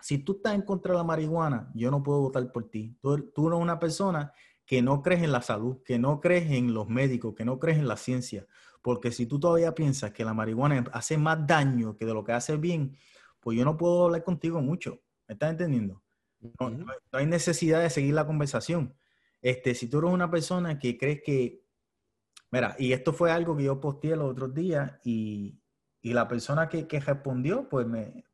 Si 0.00 0.18
tú 0.18 0.36
estás 0.36 0.54
en 0.54 0.62
contra 0.62 0.92
de 0.92 0.98
la 0.98 1.04
marihuana, 1.04 1.70
yo 1.74 1.90
no 1.90 2.02
puedo 2.02 2.20
votar 2.20 2.50
por 2.52 2.70
ti. 2.70 2.96
Tú, 3.00 3.30
tú 3.34 3.48
eres 3.48 3.60
una 3.60 3.78
persona 3.78 4.32
que 4.64 4.80
no 4.80 5.02
crees 5.02 5.22
en 5.22 5.32
la 5.32 5.42
salud, 5.42 5.82
que 5.84 5.98
no 5.98 6.20
crees 6.20 6.50
en 6.50 6.72
los 6.72 6.88
médicos, 6.88 7.34
que 7.34 7.44
no 7.44 7.58
crees 7.58 7.78
en 7.78 7.88
la 7.88 7.96
ciencia. 7.96 8.46
Porque 8.82 9.12
si 9.12 9.26
tú 9.26 9.38
todavía 9.40 9.74
piensas 9.74 10.12
que 10.12 10.24
la 10.24 10.34
marihuana 10.34 10.84
hace 10.92 11.18
más 11.18 11.46
daño 11.46 11.96
que 11.96 12.06
de 12.06 12.14
lo 12.14 12.24
que 12.24 12.32
hace 12.32 12.56
bien, 12.56 12.96
pues 13.40 13.56
yo 13.58 13.64
no 13.64 13.76
puedo 13.76 14.06
hablar 14.06 14.24
contigo 14.24 14.60
mucho. 14.60 15.00
¿Me 15.26 15.34
estás 15.34 15.50
entendiendo? 15.50 16.02
No, 16.60 16.86
hay 17.12 17.26
necesidad 17.26 17.82
de 17.82 17.90
seguir 17.90 18.14
la 18.14 18.26
conversación. 18.26 18.94
Este, 19.42 19.74
si 19.74 19.88
tú 19.88 19.98
eres 19.98 20.10
una 20.10 20.30
persona 20.30 20.78
que 20.78 20.96
crees 20.96 21.22
que, 21.22 21.64
mira, 22.50 22.76
y 22.78 22.92
esto 22.92 23.12
fue 23.12 23.30
algo 23.30 23.56
que 23.56 23.64
yo 23.64 23.80
posteé 23.80 24.16
los 24.16 24.30
otros 24.30 24.54
días 24.54 24.92
y, 25.04 25.60
la 26.02 26.26
persona 26.26 26.70
que, 26.70 26.86
respondió, 27.00 27.68
pues 27.68 27.86
me, 27.86 28.24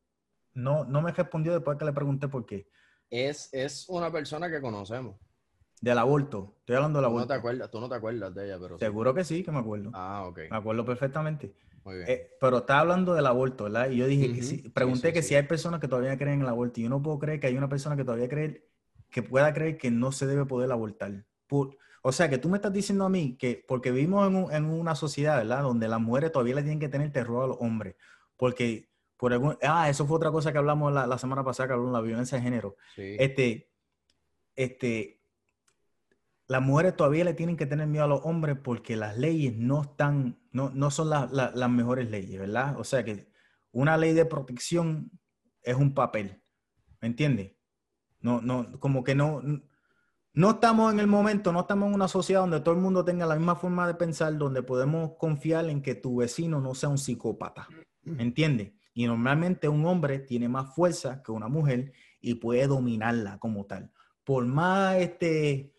no, 0.53 0.85
no 0.85 1.01
me 1.01 1.11
respondió 1.11 1.53
después 1.53 1.77
que 1.77 1.83
le 1.83 1.91
pregunté 1.91 2.29
por 2.29 2.45
qué. 2.45 2.69
Es, 3.09 3.53
es 3.53 3.89
una 3.89 4.09
persona 4.09 4.49
que 4.49 4.61
conocemos. 4.61 5.17
Del 5.81 5.97
aborto. 5.97 6.55
Estoy 6.59 6.77
hablando 6.77 6.99
del 6.99 7.05
Tú 7.05 7.11
no 7.11 7.17
aborto. 7.17 7.27
te 7.27 7.33
acuerdas, 7.39 7.71
tú 7.71 7.79
no 7.79 7.89
te 7.89 7.95
acuerdas 7.95 8.33
de 8.33 8.45
ella, 8.45 8.57
pero 8.59 8.77
sí. 8.77 8.85
Seguro 8.85 9.13
que 9.13 9.23
sí, 9.23 9.43
que 9.43 9.51
me 9.51 9.59
acuerdo. 9.59 9.91
Ah, 9.93 10.25
ok. 10.27 10.39
Me 10.49 10.57
acuerdo 10.57 10.83
perfectamente. 10.85 11.53
Muy 11.83 11.97
bien. 11.97 12.09
Eh, 12.09 12.31
pero 12.41 12.57
estaba 12.59 12.79
hablando 12.79 13.13
del 13.13 13.25
aborto, 13.27 13.65
¿verdad? 13.65 13.89
Y 13.91 13.97
yo 13.97 14.07
dije, 14.07 14.33
que 14.33 14.41
Sí, 14.41 14.69
pregunté 14.69 15.09
sí, 15.09 15.13
que 15.13 15.21
si 15.21 15.35
hay 15.35 15.43
personas 15.43 15.79
que 15.79 15.87
todavía 15.87 16.17
creen 16.17 16.35
en 16.35 16.41
el 16.41 16.47
aborto. 16.47 16.79
Y 16.79 16.83
yo 16.83 16.89
no 16.89 17.01
puedo 17.01 17.19
creer 17.19 17.39
que 17.39 17.47
hay 17.47 17.57
una 17.57 17.69
persona 17.69 17.95
que 17.95 18.03
todavía 18.03 18.27
cree, 18.27 18.67
que 19.11 19.21
pueda 19.21 19.53
creer 19.53 19.77
que 19.77 19.91
no 19.91 20.11
se 20.11 20.25
debe 20.25 20.45
poder 20.45 20.71
abortar. 20.71 21.25
Por- 21.47 21.77
o 22.01 22.11
sea, 22.11 22.29
que 22.29 22.37
tú 22.39 22.49
me 22.49 22.57
estás 22.57 22.73
diciendo 22.73 23.05
a 23.05 23.09
mí 23.09 23.35
que, 23.37 23.63
porque 23.67 23.91
vivimos 23.91 24.27
en, 24.27 24.35
un- 24.35 24.51
en 24.53 24.65
una 24.65 24.95
sociedad, 24.95 25.37
¿verdad? 25.37 25.61
Donde 25.63 25.87
las 25.87 25.99
mujeres 25.99 26.31
todavía 26.31 26.55
le 26.55 26.61
tienen 26.63 26.79
que 26.79 26.89
tener 26.89 27.11
terror 27.11 27.43
a 27.43 27.47
los 27.47 27.57
hombres. 27.59 27.95
Porque, 28.37 28.89
por 29.17 29.31
algún, 29.33 29.57
ah, 29.63 29.89
eso 29.89 30.05
fue 30.07 30.17
otra 30.17 30.31
cosa 30.31 30.51
que 30.51 30.57
hablamos 30.57 30.91
la, 30.93 31.05
la 31.07 31.17
semana 31.19 31.43
pasada, 31.43 31.67
que 31.67 31.73
hablamos 31.73 31.93
de 31.93 31.99
la 31.99 32.05
violencia 32.07 32.37
de 32.37 32.43
género. 32.43 32.75
Este, 32.95 33.69
este, 34.55 35.14
las 36.47 36.61
mujeres 36.61 36.95
todavía 36.95 37.23
le 37.23 37.33
tienen 37.33 37.57
que 37.57 37.65
tener 37.65 37.87
miedo 37.87 38.05
a 38.05 38.07
los 38.07 38.21
hombres 38.23 38.57
porque 38.63 38.95
las 38.95 39.17
leyes 39.17 39.55
no 39.57 39.81
están, 39.81 40.39
no, 40.51 40.69
no 40.69 40.91
son 40.91 41.09
la- 41.09 41.27
la- 41.31 41.51
las 41.55 41.69
mejores 41.69 42.09
leyes, 42.09 42.39
¿verdad? 42.39 42.79
O 42.79 42.83
sea 42.83 43.03
que 43.03 43.27
una 43.71 43.97
ley 43.97 44.13
de 44.13 44.25
protección 44.25 45.11
es 45.63 45.75
un 45.75 45.93
papel, 45.93 46.41
¿me 47.01 47.07
entiendes? 47.07 47.53
No, 48.21 48.41
no, 48.41 48.79
como 48.79 49.03
que 49.03 49.15
no, 49.15 49.41
no 50.33 50.49
estamos 50.49 50.93
en 50.93 50.99
el 50.99 51.07
momento, 51.07 51.51
no 51.51 51.61
estamos 51.61 51.87
en 51.89 51.95
una 51.95 52.07
sociedad 52.07 52.41
donde 52.41 52.59
todo 52.59 52.75
el 52.75 52.81
mundo 52.81 53.05
tenga 53.05 53.25
la 53.25 53.35
misma 53.35 53.55
forma 53.55 53.87
de 53.87 53.95
pensar, 53.95 54.37
donde 54.37 54.61
podemos 54.63 55.11
confiar 55.17 55.65
en 55.69 55.81
que 55.81 55.95
tu 55.95 56.17
vecino 56.17 56.59
no 56.61 56.75
sea 56.75 56.89
un 56.89 56.97
psicópata, 56.97 57.67
¿me 58.03 58.23
entiendes? 58.23 58.73
Y 58.93 59.05
normalmente 59.07 59.67
un 59.67 59.85
hombre 59.85 60.19
tiene 60.19 60.47
más 60.47 60.73
fuerza 60.73 61.21
que 61.21 61.31
una 61.31 61.47
mujer 61.47 61.91
y 62.21 62.35
puede 62.35 62.65
dominarla 62.67 63.37
como 63.39 63.65
tal. 63.65 63.91
Por 64.23 64.45
más 64.45 64.95
este, 64.97 65.74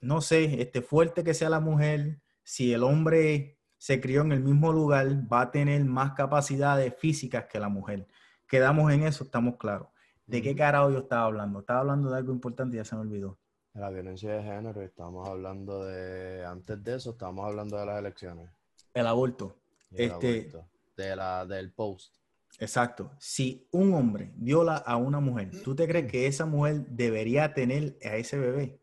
no 0.00 0.20
sé, 0.20 0.60
este 0.60 0.82
fuerte 0.82 1.24
que 1.24 1.34
sea 1.34 1.50
la 1.50 1.60
mujer, 1.60 2.20
si 2.42 2.72
el 2.72 2.82
hombre 2.82 3.58
se 3.78 4.00
crió 4.00 4.22
en 4.22 4.32
el 4.32 4.42
mismo 4.42 4.72
lugar, 4.72 5.06
va 5.32 5.42
a 5.42 5.50
tener 5.50 5.84
más 5.84 6.12
capacidades 6.12 6.94
físicas 6.98 7.46
que 7.50 7.58
la 7.60 7.68
mujer. 7.68 8.06
Quedamos 8.48 8.92
en 8.92 9.02
eso, 9.02 9.24
estamos 9.24 9.56
claros. 9.56 9.88
¿De 10.26 10.42
qué 10.42 10.54
carajo 10.56 10.90
yo 10.90 10.98
estaba 10.98 11.24
hablando? 11.26 11.60
Estaba 11.60 11.80
hablando 11.80 12.10
de 12.10 12.16
algo 12.16 12.32
importante 12.32 12.76
y 12.76 12.78
ya 12.78 12.84
se 12.84 12.94
me 12.96 13.02
olvidó. 13.02 13.38
La 13.74 13.90
violencia 13.90 14.32
de 14.32 14.42
género, 14.42 14.80
estamos 14.80 15.28
hablando 15.28 15.84
de, 15.84 16.44
antes 16.44 16.82
de 16.82 16.96
eso, 16.96 17.10
estamos 17.10 17.44
hablando 17.46 17.76
de 17.78 17.86
las 17.86 17.98
elecciones. 17.98 18.48
El 18.94 19.06
aborto. 19.06 19.56
y 19.90 19.96
del 19.96 20.10
Este- 20.12 20.40
aborto, 20.40 20.68
de 20.96 21.16
la, 21.16 21.46
del 21.46 21.72
post. 21.72 22.16
Exacto. 22.58 23.12
Si 23.18 23.68
un 23.72 23.92
hombre 23.92 24.32
viola 24.36 24.76
a 24.78 24.96
una 24.96 25.20
mujer, 25.20 25.50
¿tú 25.62 25.74
te 25.76 25.86
crees 25.86 26.10
que 26.10 26.26
esa 26.26 26.46
mujer 26.46 26.86
debería 26.88 27.52
tener 27.52 27.98
a 28.02 28.16
ese 28.16 28.38
bebé 28.38 28.80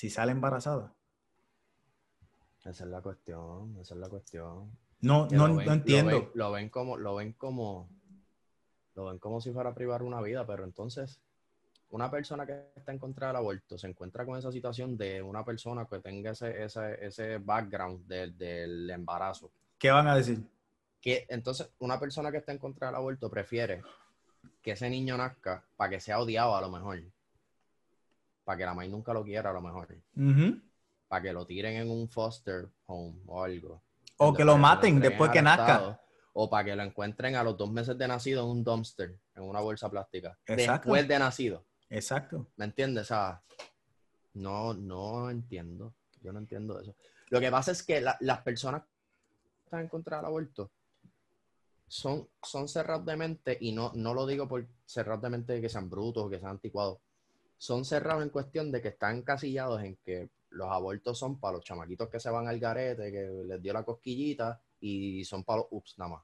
si 0.00 0.08
sale 0.08 0.32
embarazada? 0.32 0.94
Esa 2.64 2.70
es 2.84 2.90
la 2.90 3.02
cuestión, 3.02 3.76
esa 3.82 3.92
es 3.94 4.00
la 4.00 4.08
cuestión. 4.08 4.70
No, 5.02 5.26
no, 5.30 5.48
no 5.48 5.56
ven- 5.56 5.66
lo 5.66 5.72
entiendo. 5.74 6.10
ven- 6.20 6.30
Lo 6.34 6.50
ven, 6.52 6.70
como, 6.70 6.96
lo 6.96 7.14
ven 7.16 7.32
como, 7.34 7.90
lo 8.94 9.04
ven 9.06 9.18
como 9.18 9.42
si 9.42 9.52
fuera 9.52 9.68
a 9.70 9.74
privar 9.74 10.02
una 10.02 10.22
vida, 10.22 10.46
pero 10.46 10.64
entonces 10.64 11.20
una 11.90 12.10
persona 12.10 12.46
que 12.46 12.70
está 12.74 12.92
en 12.92 12.98
contra 12.98 13.26
del 13.26 13.36
aborto 13.36 13.76
se 13.76 13.88
encuentra 13.88 14.24
con 14.24 14.38
esa 14.38 14.50
situación 14.50 14.96
de 14.96 15.20
una 15.20 15.44
persona 15.44 15.84
que 15.84 15.98
tenga 15.98 16.30
ese, 16.30 16.64
ese, 16.64 17.04
ese 17.04 17.36
background 17.36 18.06
del- 18.06 18.38
del 18.38 18.88
embarazo. 18.88 19.50
¿Qué 19.78 19.90
van 19.90 20.08
a 20.08 20.16
decir? 20.16 20.42
que 21.02 21.26
entonces 21.28 21.70
una 21.78 21.98
persona 22.00 22.30
que 22.30 22.38
está 22.38 22.52
en 22.52 22.58
contra 22.58 22.86
del 22.88 22.96
aborto 22.96 23.30
prefiere 23.30 23.82
que 24.62 24.72
ese 24.72 24.88
niño 24.88 25.16
nazca 25.18 25.62
para 25.76 25.88
que 25.90 26.00
sea 26.00 26.20
odiado 26.20 26.54
a 26.56 26.60
lo 26.62 26.70
mejor, 26.70 27.00
para 28.50 28.58
que 28.58 28.64
la 28.64 28.74
madre 28.74 28.88
nunca 28.88 29.12
lo 29.12 29.22
quiera 29.22 29.50
a 29.50 29.52
lo 29.52 29.60
mejor, 29.62 29.96
para 31.06 31.22
que 31.22 31.32
lo 31.32 31.46
tiren 31.46 31.76
en 31.76 31.88
un 31.88 32.08
foster 32.08 32.68
home 32.86 33.20
o 33.26 33.44
algo. 33.44 33.80
O 34.16 34.34
que 34.34 34.44
lo 34.44 34.58
maten 34.58 34.98
después 34.98 35.30
que 35.30 35.40
nazca. 35.40 36.00
O 36.32 36.50
para 36.50 36.64
que 36.64 36.74
lo 36.74 36.82
encuentren 36.82 37.36
a 37.36 37.44
los 37.44 37.56
dos 37.56 37.70
meses 37.70 37.96
de 37.96 38.08
nacido 38.08 38.42
en 38.42 38.50
un 38.50 38.64
dumpster, 38.64 39.16
en 39.36 39.42
una 39.44 39.60
bolsa 39.60 39.88
plástica. 39.88 40.36
Exacto. 40.48 40.88
Después 40.88 41.06
de 41.06 41.18
nacido. 41.20 41.64
Exacto. 41.88 42.48
¿Me 42.56 42.64
entiendes? 42.64 43.02
O 43.04 43.06
sea, 43.14 43.40
no, 44.34 44.74
no 44.74 45.30
entiendo. 45.30 45.94
Yo 46.20 46.32
no 46.32 46.40
entiendo 46.40 46.80
eso. 46.80 46.96
Lo 47.28 47.38
que 47.38 47.52
pasa 47.52 47.70
es 47.70 47.84
que 47.84 48.00
la- 48.00 48.16
las 48.18 48.40
personas 48.42 48.82
que 48.82 48.88
están 49.66 49.80
en 49.82 49.88
contra 49.88 50.16
del 50.16 50.26
aborto 50.26 50.72
son, 51.86 52.28
son 52.42 52.66
cerrados 52.66 53.06
de 53.06 53.16
mente, 53.16 53.56
y 53.60 53.70
no, 53.70 53.92
no 53.94 54.12
lo 54.12 54.26
digo 54.26 54.48
por 54.48 54.66
cerrados 54.86 55.22
de 55.22 55.30
mente 55.30 55.60
que 55.60 55.68
sean 55.68 55.88
brutos 55.88 56.24
o 56.24 56.30
que 56.30 56.40
sean 56.40 56.50
anticuados. 56.50 56.98
Son 57.60 57.84
cerrados 57.84 58.22
en 58.22 58.30
cuestión 58.30 58.72
de 58.72 58.80
que 58.80 58.88
están 58.88 59.16
encasillados 59.18 59.82
en 59.82 59.96
que 59.96 60.30
los 60.48 60.70
abortos 60.70 61.18
son 61.18 61.38
para 61.38 61.58
los 61.58 61.64
chamaquitos 61.64 62.08
que 62.08 62.18
se 62.18 62.30
van 62.30 62.48
al 62.48 62.58
garete, 62.58 63.12
que 63.12 63.28
les 63.46 63.60
dio 63.60 63.74
la 63.74 63.82
cosquillita, 63.82 64.58
y 64.80 65.22
son 65.26 65.44
para 65.44 65.58
los 65.58 65.66
ups 65.70 65.98
nada 65.98 66.12
más. 66.12 66.22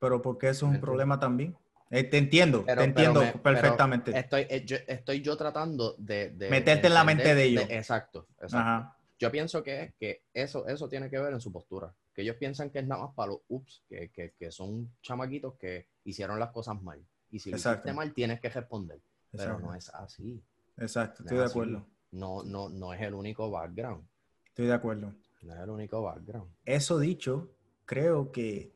Pero 0.00 0.20
porque 0.20 0.48
eso 0.48 0.56
es 0.56 0.62
un 0.64 0.68
Entiendo. 0.70 0.84
problema 0.86 1.20
también. 1.20 1.56
Eh, 1.90 2.02
te 2.02 2.18
entiendo, 2.18 2.64
Pero- 2.66 2.80
te 2.80 2.84
entiendo 2.88 3.20
me- 3.20 3.32
perfectamente. 3.34 4.18
Estoy, 4.18 4.46
eh, 4.50 4.64
yo, 4.66 4.76
estoy 4.88 5.20
yo 5.22 5.36
tratando 5.36 5.94
de... 5.96 6.30
de- 6.30 6.50
Meterte 6.50 6.82
de 6.82 6.86
en 6.88 6.94
la 6.94 7.04
mente 7.04 7.34
de 7.36 7.44
ellos. 7.44 7.64
exacto, 7.68 8.26
exacto. 8.40 8.56
Ajá. 8.58 8.96
Yo 9.20 9.30
pienso 9.30 9.62
que, 9.62 9.94
que 9.96 10.22
eso, 10.34 10.66
eso 10.66 10.88
tiene 10.88 11.08
que 11.08 11.18
ver 11.20 11.32
en 11.32 11.40
su 11.40 11.52
postura. 11.52 11.94
Que 12.12 12.22
ellos 12.22 12.34
piensan 12.34 12.70
que 12.70 12.80
es 12.80 12.86
nada 12.88 13.04
más 13.06 13.14
para 13.14 13.28
los 13.30 13.40
ups, 13.48 13.84
que, 13.88 14.08
que, 14.10 14.32
que 14.36 14.50
son 14.50 14.90
chamaquitos 15.02 15.54
que 15.54 15.86
hicieron 16.02 16.40
las 16.40 16.50
cosas 16.50 16.82
mal. 16.82 17.00
Y 17.30 17.38
si 17.38 17.50
lo 17.50 17.56
Exacto. 17.56 17.80
hiciste 17.88 17.92
mal, 17.96 18.12
tienes 18.14 18.40
que 18.40 18.48
responder. 18.48 19.00
Pero 19.32 19.58
no 19.58 19.74
es 19.74 19.88
así. 19.90 20.42
Exacto, 20.78 21.22
No 21.22 21.26
estoy 21.26 21.36
es 21.36 21.40
de 21.40 21.44
así. 21.44 21.52
acuerdo. 21.52 21.86
No, 22.12 22.42
no, 22.42 22.68
no 22.70 22.94
es 22.94 23.00
el 23.02 23.14
único 23.14 23.50
background. 23.50 24.04
Estoy 24.46 24.66
de 24.66 24.72
acuerdo. 24.72 25.14
No 25.42 25.54
es 25.54 25.60
el 25.60 25.70
único 25.70 26.02
background. 26.02 26.50
Eso 26.64 26.98
dicho, 26.98 27.50
creo 27.84 28.32
que 28.32 28.72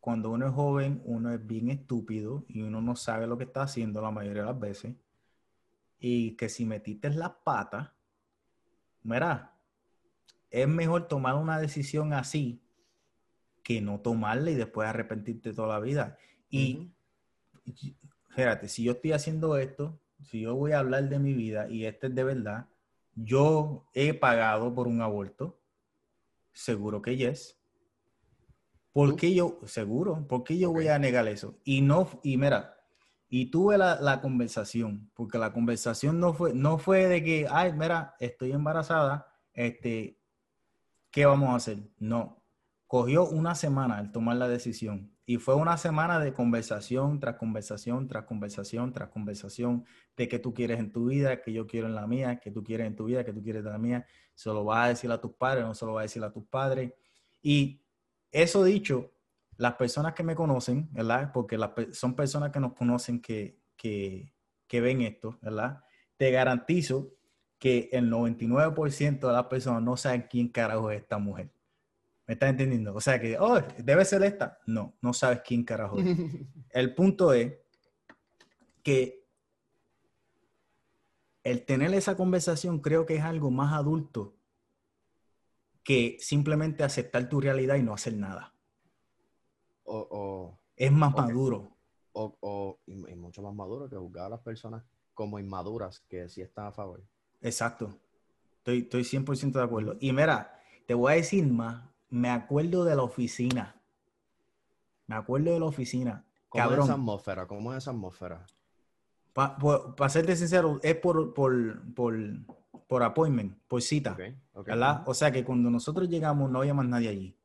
cuando 0.00 0.30
uno 0.30 0.46
es 0.46 0.52
joven, 0.52 1.00
uno 1.06 1.32
es 1.32 1.44
bien 1.46 1.70
estúpido 1.70 2.44
y 2.48 2.60
uno 2.62 2.82
no 2.82 2.94
sabe 2.94 3.26
lo 3.26 3.38
que 3.38 3.44
está 3.44 3.62
haciendo 3.62 4.02
la 4.02 4.10
mayoría 4.10 4.42
de 4.42 4.48
las 4.48 4.60
veces. 4.60 4.94
Y 5.98 6.32
que 6.36 6.50
si 6.50 6.66
metiste 6.66 7.08
las 7.10 7.30
patas, 7.42 7.90
mira, 9.02 9.54
es 10.50 10.68
mejor 10.68 11.08
tomar 11.08 11.36
una 11.36 11.58
decisión 11.58 12.12
así 12.12 12.60
que 13.62 13.80
no 13.80 14.00
tomarla 14.00 14.50
y 14.50 14.54
después 14.54 14.86
arrepentirte 14.86 15.54
toda 15.54 15.68
la 15.68 15.80
vida. 15.80 16.18
Y 16.50 16.60
y- 16.60 16.92
fíjate, 18.30 18.68
si 18.68 18.84
yo 18.84 18.92
estoy 18.92 19.12
haciendo 19.12 19.56
esto, 19.56 20.00
si 20.22 20.40
yo 20.40 20.54
voy 20.54 20.72
a 20.72 20.78
hablar 20.80 21.08
de 21.08 21.18
mi 21.18 21.34
vida 21.34 21.68
y 21.68 21.86
este 21.86 22.08
es 22.08 22.14
de 22.14 22.24
verdad, 22.24 22.68
yo 23.14 23.86
he 23.94 24.14
pagado 24.14 24.74
por 24.74 24.88
un 24.88 25.00
aborto, 25.02 25.60
seguro 26.52 27.02
que 27.02 27.16
yes. 27.16 27.58
¿Por 28.92 29.16
qué 29.16 29.34
yo, 29.34 29.58
seguro, 29.66 30.26
por 30.28 30.44
qué 30.44 30.56
yo 30.58 30.70
voy 30.70 30.86
Ok. 30.86 30.92
a 30.92 30.98
negar 30.98 31.26
eso? 31.28 31.58
Y 31.64 31.80
no, 31.80 32.08
y 32.22 32.36
mira, 32.36 32.76
y 33.28 33.46
tuve 33.46 33.76
la, 33.76 34.00
la 34.00 34.20
conversación, 34.20 35.10
porque 35.14 35.38
la 35.38 35.52
conversación 35.52 36.20
no 36.20 36.32
fue, 36.32 36.54
no 36.54 36.78
fue 36.78 37.06
de 37.08 37.24
que, 37.24 37.46
ay, 37.50 37.72
mira, 37.72 38.14
estoy 38.20 38.52
embarazada, 38.52 39.26
este, 39.52 40.20
¿qué 41.10 41.26
vamos 41.26 41.50
a 41.50 41.56
hacer? 41.56 41.78
No, 41.98 42.42
cogió 42.86 43.28
una 43.28 43.54
semana 43.54 44.00
el 44.00 44.12
tomar 44.12 44.36
la 44.36 44.48
decisión 44.48 45.13
y 45.26 45.38
fue 45.38 45.54
una 45.54 45.76
semana 45.78 46.18
de 46.18 46.34
conversación 46.34 47.18
tras 47.18 47.36
conversación, 47.36 48.06
tras 48.08 48.24
conversación, 48.24 48.92
tras 48.92 49.08
conversación 49.08 49.84
de 50.16 50.28
qué 50.28 50.38
tú 50.38 50.52
quieres 50.52 50.78
en 50.78 50.92
tu 50.92 51.06
vida, 51.06 51.40
que 51.40 51.52
yo 51.52 51.66
quiero 51.66 51.86
en 51.86 51.94
la 51.94 52.06
mía, 52.06 52.40
que 52.40 52.50
tú 52.50 52.62
quieres 52.62 52.86
en 52.86 52.94
tu 52.94 53.06
vida, 53.06 53.24
que 53.24 53.32
tú 53.32 53.42
quieres 53.42 53.64
en 53.64 53.72
la 53.72 53.78
mía. 53.78 54.06
Se 54.34 54.50
lo 54.50 54.64
vas 54.64 54.84
a 54.84 54.88
decir 54.88 55.10
a 55.10 55.20
tus 55.20 55.32
padres, 55.32 55.64
no 55.64 55.74
se 55.74 55.86
lo 55.86 55.94
vas 55.94 56.02
a 56.02 56.04
decir 56.04 56.22
a 56.22 56.30
tus 56.30 56.44
padres. 56.44 56.92
Y 57.40 57.80
eso 58.30 58.64
dicho, 58.64 59.12
las 59.56 59.74
personas 59.74 60.12
que 60.12 60.22
me 60.22 60.34
conocen, 60.34 60.88
¿verdad? 60.92 61.30
Porque 61.32 61.56
las 61.56 61.70
son 61.92 62.14
personas 62.14 62.50
que 62.50 62.60
nos 62.60 62.74
conocen 62.74 63.22
que, 63.22 63.60
que, 63.76 64.34
que 64.66 64.80
ven 64.82 65.00
esto, 65.00 65.38
¿verdad? 65.40 65.82
Te 66.18 66.30
garantizo 66.32 67.14
que 67.58 67.88
el 67.92 68.10
99% 68.10 69.26
de 69.26 69.32
las 69.32 69.46
personas 69.46 69.82
no 69.82 69.96
saben 69.96 70.26
quién 70.28 70.48
carajo 70.48 70.90
es 70.90 71.00
esta 71.00 71.16
mujer. 71.16 71.50
¿Me 72.26 72.34
estás 72.34 72.50
entendiendo? 72.50 72.94
O 72.94 73.00
sea 73.00 73.20
que, 73.20 73.38
oh, 73.38 73.60
debe 73.78 74.04
ser 74.04 74.22
esta. 74.22 74.58
No, 74.66 74.94
no 75.02 75.12
sabes 75.12 75.42
quién 75.46 75.62
carajo 75.64 75.98
es. 75.98 76.06
El 76.70 76.94
punto 76.94 77.32
es 77.32 77.52
que 78.82 79.24
el 81.42 81.64
tener 81.66 81.92
esa 81.94 82.16
conversación 82.16 82.80
creo 82.80 83.04
que 83.06 83.16
es 83.16 83.22
algo 83.22 83.50
más 83.50 83.72
adulto 83.74 84.34
que 85.82 86.16
simplemente 86.18 86.82
aceptar 86.82 87.28
tu 87.28 87.40
realidad 87.40 87.76
y 87.76 87.82
no 87.82 87.92
hacer 87.92 88.14
nada. 88.14 88.54
o, 89.84 90.08
o, 90.10 90.58
Es 90.76 90.90
más 90.90 91.14
maduro. 91.14 91.76
o, 92.12 92.34
o- 92.40 92.78
y, 92.86 92.92
y 93.10 93.14
mucho 93.16 93.42
más 93.42 93.54
maduro 93.54 93.88
que 93.88 93.96
juzgar 93.96 94.26
a 94.26 94.30
las 94.30 94.40
personas 94.40 94.82
como 95.12 95.38
inmaduras 95.38 96.00
que 96.08 96.28
sí 96.30 96.40
están 96.40 96.66
a 96.66 96.72
favor. 96.72 97.04
Exacto. 97.42 98.00
Estoy, 98.58 98.78
estoy 98.80 99.04
100% 99.04 99.52
de 99.58 99.62
acuerdo. 99.64 99.96
Y 100.00 100.12
mira, 100.12 100.58
te 100.86 100.94
voy 100.94 101.12
a 101.12 101.16
decir 101.16 101.46
más. 101.46 101.84
Me 102.14 102.30
acuerdo 102.30 102.84
de 102.84 102.94
la 102.94 103.02
oficina. 103.02 103.74
Me 105.08 105.16
acuerdo 105.16 105.52
de 105.52 105.58
la 105.58 105.66
oficina. 105.66 106.24
¿Cómo 106.48 106.62
es 106.62 106.70
esa 106.70 106.76
Cabrón. 106.78 106.90
atmósfera? 106.92 107.46
¿Cómo 107.48 107.72
es 107.72 107.78
esa 107.78 107.90
atmósfera? 107.90 108.46
Para 109.32 110.08
serte 110.08 110.36
sincero, 110.36 110.78
es 110.84 110.94
por, 110.94 111.34
por, 111.34 111.92
por, 111.92 112.14
por 112.86 113.02
appointment, 113.02 113.58
por 113.66 113.82
cita. 113.82 114.12
Ok, 114.12 114.20
ok. 114.52 114.66
¿verdad? 114.68 115.02
O 115.06 115.12
sea 115.14 115.32
que 115.32 115.44
cuando 115.44 115.70
nosotros 115.70 116.08
llegamos 116.08 116.48
no 116.52 116.60
había 116.60 116.72
más 116.72 116.86
nadie 116.86 117.08
allí. 117.08 117.36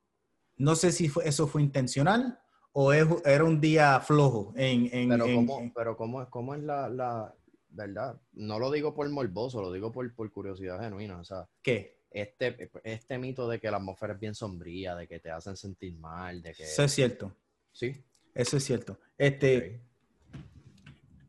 No 0.58 0.76
sé 0.76 0.92
si 0.92 1.10
fue- 1.10 1.28
eso 1.28 1.48
fue 1.48 1.64
intencional 1.64 2.40
o 2.72 2.94
es- 2.94 3.08
era 3.26 3.46
un 3.46 3.60
día 3.60 4.00
flojo 4.02 4.54
en... 4.56 4.88
en- 4.94 5.10
Pero 5.10 5.26
en- 5.26 5.36
cómo, 5.48 5.60
en- 5.62 5.74
pero 5.74 5.98
cómo, 5.98 6.22
es- 6.22 6.28
cómo 6.30 6.54
es 6.54 6.62
la, 6.62 6.88
la 6.90 7.34
verdad. 7.70 8.22
No 8.34 8.60
lo 8.60 8.70
digo 8.70 8.94
por 8.94 9.10
morboso, 9.10 9.64
lo 9.64 9.72
digo 9.72 9.92
por, 9.92 10.14
por 10.14 10.32
curiosidad 10.32 10.80
genuina. 10.80 11.18
O 11.18 11.24
sea, 11.24 11.50
¿Qué? 11.64 11.99
Este, 12.12 12.70
este 12.84 13.18
mito 13.18 13.48
de 13.48 13.60
que 13.60 13.70
la 13.70 13.78
atmósfera 13.78 14.14
es 14.14 14.20
bien 14.20 14.36
sombría, 14.36 14.96
de 14.96 15.08
que 15.08 15.20
te 15.20 15.30
hacen 15.32 15.56
sentir 15.56 15.96
mal, 15.96 16.42
de 16.42 16.54
que... 16.54 16.64
Eso 16.64 16.84
es 16.84 16.92
cierto. 16.92 17.36
Sí. 17.72 18.04
Eso 18.34 18.58
es 18.58 18.64
cierto. 18.64 19.00
Este. 19.18 19.82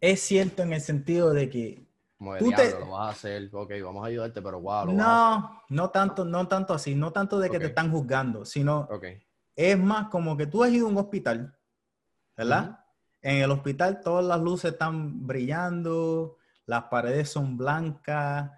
Es 0.01 0.21
cierto 0.21 0.63
en 0.63 0.73
el 0.73 0.81
sentido 0.81 1.33
de 1.33 1.51
que... 1.51 1.87
Como 2.17 2.35
de 2.35 2.41
tú 2.41 2.51
te- 2.53 2.71
lo 2.79 2.91
vas 2.91 3.09
a 3.09 3.11
hacer, 3.11 3.49
ok, 3.53 3.73
vamos 3.83 4.05
a 4.05 4.09
ayudarte, 4.09 4.43
pero 4.43 4.61
wow, 4.61 4.87
lo 4.87 4.95
vas 4.95 5.01
a 5.07 5.37
hacer. 5.39 5.51
No, 5.51 5.63
no 5.85 5.91
tanto, 5.91 6.25
no 6.25 6.49
tanto 6.49 6.75
así, 6.75 6.95
no 6.95 7.13
tanto 7.13 7.39
de 7.39 7.49
que 7.49 7.59
te 7.59 7.67
están 7.67 7.91
juzgando, 7.91 8.45
sino 8.45 8.81
Ok, 8.91 9.07
es 9.57 9.79
más 9.79 10.09
como 10.09 10.37
que 10.37 10.47
tú 10.47 10.63
has 10.63 10.71
ido 10.71 10.87
a 10.87 10.91
un 10.91 10.99
hospital, 10.99 11.57
¿verdad? 12.37 12.85
En 13.23 13.39
el 13.39 13.51
hospital 13.51 14.01
todas 14.03 14.25
las 14.25 14.39
luces 14.41 14.73
están 14.73 15.27
brillando, 15.27 16.37
las 16.67 16.85
paredes 16.85 17.31
son 17.31 17.57
blancas, 17.57 18.51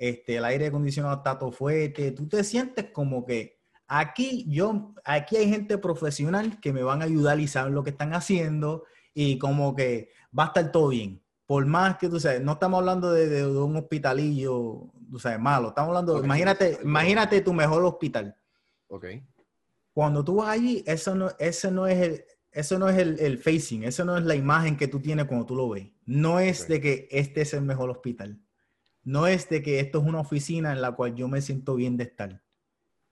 este, 0.00 0.36
el 0.36 0.44
aire 0.46 0.66
acondicionado 0.68 1.14
está 1.16 1.38
todo 1.38 1.52
fuerte, 1.52 2.10
tú 2.12 2.26
te 2.26 2.42
sientes 2.42 2.86
como 2.90 3.26
que 3.26 3.60
aquí 3.86 4.46
yo, 4.48 4.94
aquí 5.04 5.36
hay 5.36 5.48
gente 5.50 5.76
profesional 5.76 6.58
que 6.60 6.72
me 6.72 6.82
van 6.82 7.02
a 7.02 7.04
ayudar 7.04 7.38
y 7.38 7.46
saben 7.46 7.74
lo 7.74 7.84
que 7.84 7.90
están 7.90 8.14
haciendo 8.14 8.84
y 9.12 9.36
como 9.38 9.76
que 9.76 10.08
va 10.36 10.44
a 10.44 10.46
estar 10.46 10.72
todo 10.72 10.88
bien. 10.88 11.22
Por 11.44 11.66
más 11.66 11.98
que 11.98 12.08
tú 12.08 12.18
sabes, 12.18 12.40
no 12.40 12.52
estamos 12.52 12.78
hablando 12.78 13.12
de, 13.12 13.28
de- 13.28 13.42
de 13.42 13.58
un 13.58 13.76
hospitalillo, 13.76 14.90
tú 15.10 15.18
sabes, 15.18 15.38
malo, 15.38 15.68
estamos 15.68 15.88
hablando, 15.90 16.16
Ok, 16.16 16.24
imagínate, 16.24 16.78
imagínate 16.82 17.40
tu 17.42 17.52
mejor 17.52 17.84
hospital 17.84 18.34
ok. 18.88 19.04
cuando 19.92 20.24
tú 20.24 20.36
vas 20.36 20.48
allí, 20.50 20.82
eso 20.86 21.14
no, 21.14 21.28
ese 21.38 21.70
no 21.70 21.86
es 21.86 21.98
el, 22.00 22.24
eso 22.52 22.78
no 22.78 22.88
es 22.88 22.96
el, 22.98 23.18
el 23.20 23.36
facing, 23.38 23.84
eso 23.84 24.04
no 24.04 24.16
es 24.16 24.24
la 24.24 24.34
imagen 24.34 24.76
que 24.76 24.88
tú 24.88 25.00
tienes 25.00 25.26
cuando 25.26 25.44
tú 25.46 25.54
lo 25.56 25.68
ves. 25.68 25.88
No 26.06 26.40
es 26.40 26.62
Ok. 26.62 26.68
de 26.68 26.80
que 26.80 27.08
este 27.10 27.42
es 27.42 27.52
el 27.54 27.62
mejor 27.62 27.90
hospital. 27.90 28.40
No 29.10 29.26
es 29.26 29.48
de 29.48 29.60
que 29.60 29.80
esto 29.80 30.00
es 30.00 30.06
una 30.06 30.20
oficina 30.20 30.72
en 30.72 30.80
la 30.80 30.92
cual 30.92 31.16
yo 31.16 31.26
me 31.26 31.40
siento 31.40 31.74
bien 31.74 31.96
de 31.96 32.04
estar. 32.04 32.40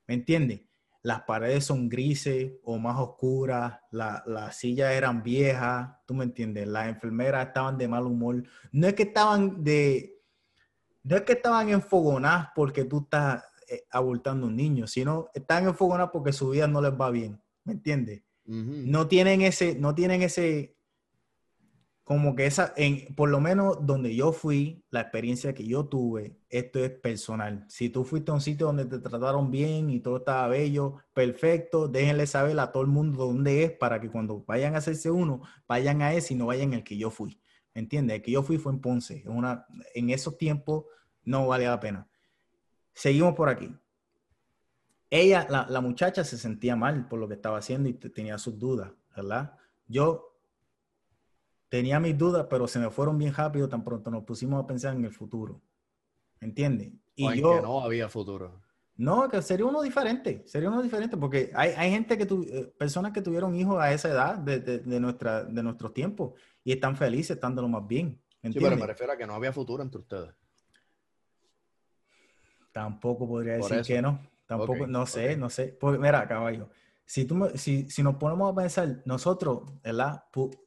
¿Me 0.06 0.14
entiendes? 0.14 0.60
Las 1.02 1.22
paredes 1.22 1.64
son 1.64 1.88
grises 1.88 2.52
o 2.62 2.78
más 2.78 2.96
oscuras, 2.98 3.80
la- 3.90 4.22
las 4.26 4.56
sillas 4.56 4.92
eran 4.92 5.22
viejas, 5.22 5.88
¿tú 6.06 6.14
me 6.14 6.24
entiendes? 6.24 6.68
Las 6.68 6.88
enfermeras 6.88 7.48
estaban 7.48 7.76
de 7.78 7.88
mal 7.88 8.04
humor. 8.06 8.44
No 8.70 8.86
es 8.86 8.94
que 8.94 9.04
estaban 9.04 9.64
de, 9.64 10.20
no 11.02 11.16
es 11.16 11.22
que 11.22 11.32
estaban 11.32 11.68
enfogonadas 11.68 12.48
porque 12.54 12.84
tú 12.84 13.00
estás 13.00 13.42
eh, 13.68 13.84
abultando 13.90 14.46
un 14.46 14.54
niño, 14.56 14.86
sino 14.86 15.30
están 15.34 15.66
enfogonadas 15.66 16.10
porque 16.12 16.32
su 16.32 16.50
vida 16.50 16.66
no 16.68 16.80
les 16.80 16.92
va 16.92 17.10
bien, 17.10 17.40
¿me 17.64 17.72
entiendes? 17.72 18.22
No 18.92 19.08
tienen 19.08 19.42
ese, 19.42 19.74
no 19.74 19.94
tienen 19.94 20.22
ese, 20.22 20.76
como 22.08 22.34
que 22.34 22.46
esa, 22.46 22.72
en, 22.78 23.14
por 23.14 23.28
lo 23.28 23.38
menos 23.38 23.84
donde 23.84 24.16
yo 24.16 24.32
fui, 24.32 24.82
la 24.88 25.02
experiencia 25.02 25.52
que 25.52 25.66
yo 25.66 25.84
tuve, 25.88 26.38
esto 26.48 26.78
es 26.82 26.88
personal. 26.90 27.66
Si 27.68 27.90
tú 27.90 28.02
fuiste 28.02 28.30
a 28.30 28.34
un 28.34 28.40
sitio 28.40 28.64
donde 28.64 28.86
te 28.86 28.98
trataron 28.98 29.50
bien 29.50 29.90
y 29.90 30.00
todo 30.00 30.16
estaba 30.16 30.48
bello, 30.48 30.96
perfecto, 31.12 31.86
déjenle 31.86 32.26
saber 32.26 32.58
a 32.60 32.72
todo 32.72 32.82
el 32.82 32.88
mundo 32.88 33.26
dónde 33.26 33.62
es 33.62 33.72
para 33.72 34.00
que 34.00 34.10
cuando 34.10 34.42
vayan 34.46 34.74
a 34.74 34.78
hacerse 34.78 35.10
uno, 35.10 35.42
vayan 35.68 36.00
a 36.00 36.14
ese 36.14 36.32
y 36.32 36.38
no 36.38 36.46
vayan 36.46 36.72
al 36.72 36.82
que 36.82 36.96
yo 36.96 37.10
fui. 37.10 37.42
¿Me 37.74 37.82
entiendes? 37.82 38.16
El 38.16 38.22
que 38.22 38.30
yo 38.30 38.42
fui 38.42 38.56
fue 38.56 38.72
en 38.72 38.80
Ponce. 38.80 39.22
Una, 39.26 39.66
en 39.94 40.08
esos 40.08 40.38
tiempos 40.38 40.86
no 41.24 41.46
valía 41.46 41.68
la 41.68 41.78
pena. 41.80 42.08
Seguimos 42.94 43.34
por 43.34 43.50
aquí. 43.50 43.70
Ella, 45.10 45.46
la, 45.50 45.66
la 45.68 45.82
muchacha 45.82 46.24
se 46.24 46.38
sentía 46.38 46.74
mal 46.74 47.06
por 47.06 47.18
lo 47.18 47.28
que 47.28 47.34
estaba 47.34 47.58
haciendo 47.58 47.90
y 47.90 47.92
te- 47.92 48.08
tenía 48.08 48.38
sus 48.38 48.58
dudas, 48.58 48.92
¿verdad? 49.14 49.52
Yo 49.86 50.37
tenía 51.68 52.00
mis 52.00 52.16
dudas, 52.16 52.46
pero 52.48 52.66
se 52.68 52.78
me 52.78 52.90
fueron 52.90 53.18
bien 53.18 53.34
rápido, 53.34 53.68
tan 53.68 53.84
pronto 53.84 54.10
nos 54.10 54.24
pusimos 54.24 54.62
a 54.62 54.66
pensar 54.66 54.94
en 54.96 55.04
el 55.04 55.12
futuro. 55.12 55.60
¿Me 56.40 56.48
entiendes? 56.48 56.92
Y 57.16 57.26
O 57.26 57.32
en 57.32 57.40
yo, 57.40 57.56
que 57.56 57.60
no 57.62 57.80
había 57.80 58.08
futuro. 58.08 58.60
no, 58.96 59.28
que 59.28 59.42
sería 59.42 59.66
uno 59.66 59.80
diferente, 59.82 60.42
sería 60.46 60.68
uno 60.68 60.82
diferente, 60.82 61.16
porque 61.16 61.50
hay, 61.54 61.70
hay 61.76 61.90
gente 61.90 62.18
que 62.18 62.26
tu, 62.26 62.42
eh, 62.42 62.72
personas 62.78 63.12
que 63.12 63.22
tuvieron 63.22 63.54
hijos 63.54 63.78
a 63.80 63.92
esa 63.92 64.08
edad 64.08 64.38
de, 64.38 64.60
de, 64.60 64.78
de 64.80 65.00
nuestra, 65.00 65.44
de 65.44 65.62
nuestros 65.62 65.94
tiempos 65.94 66.32
y 66.64 66.72
están 66.72 66.96
felices, 66.96 67.32
están 67.36 67.54
de 67.54 67.62
lo 67.62 67.68
más 67.68 67.86
bien. 67.86 68.20
¿me 68.42 68.52
Sí, 68.52 68.58
pero 68.60 68.76
me 68.76 68.86
refiero 68.86 69.12
a 69.12 69.16
que 69.16 69.26
no 69.26 69.34
había 69.34 69.52
futuro 69.52 69.82
entre 69.82 70.00
ustedes. 70.00 70.30
Tampoco 72.72 73.26
podría 73.26 73.54
decir 73.54 73.82
que 73.82 74.02
no. 74.02 74.20
Tampoco, 74.46 74.86
no 74.86 75.04
sé, 75.06 75.36
no 75.36 75.50
sé. 75.50 75.76
Porque, 75.78 75.98
mira, 75.98 76.26
caballo, 76.26 76.70
si, 77.04 77.24
tú 77.24 77.50
si, 77.54 77.90
si 77.90 78.02
nos 78.02 78.16
ponemos 78.16 78.50
a 78.52 78.54
pensar, 78.54 79.02
nosotros, 79.04 79.62
¿verdad? 79.82 80.24
Pu- 80.32 80.58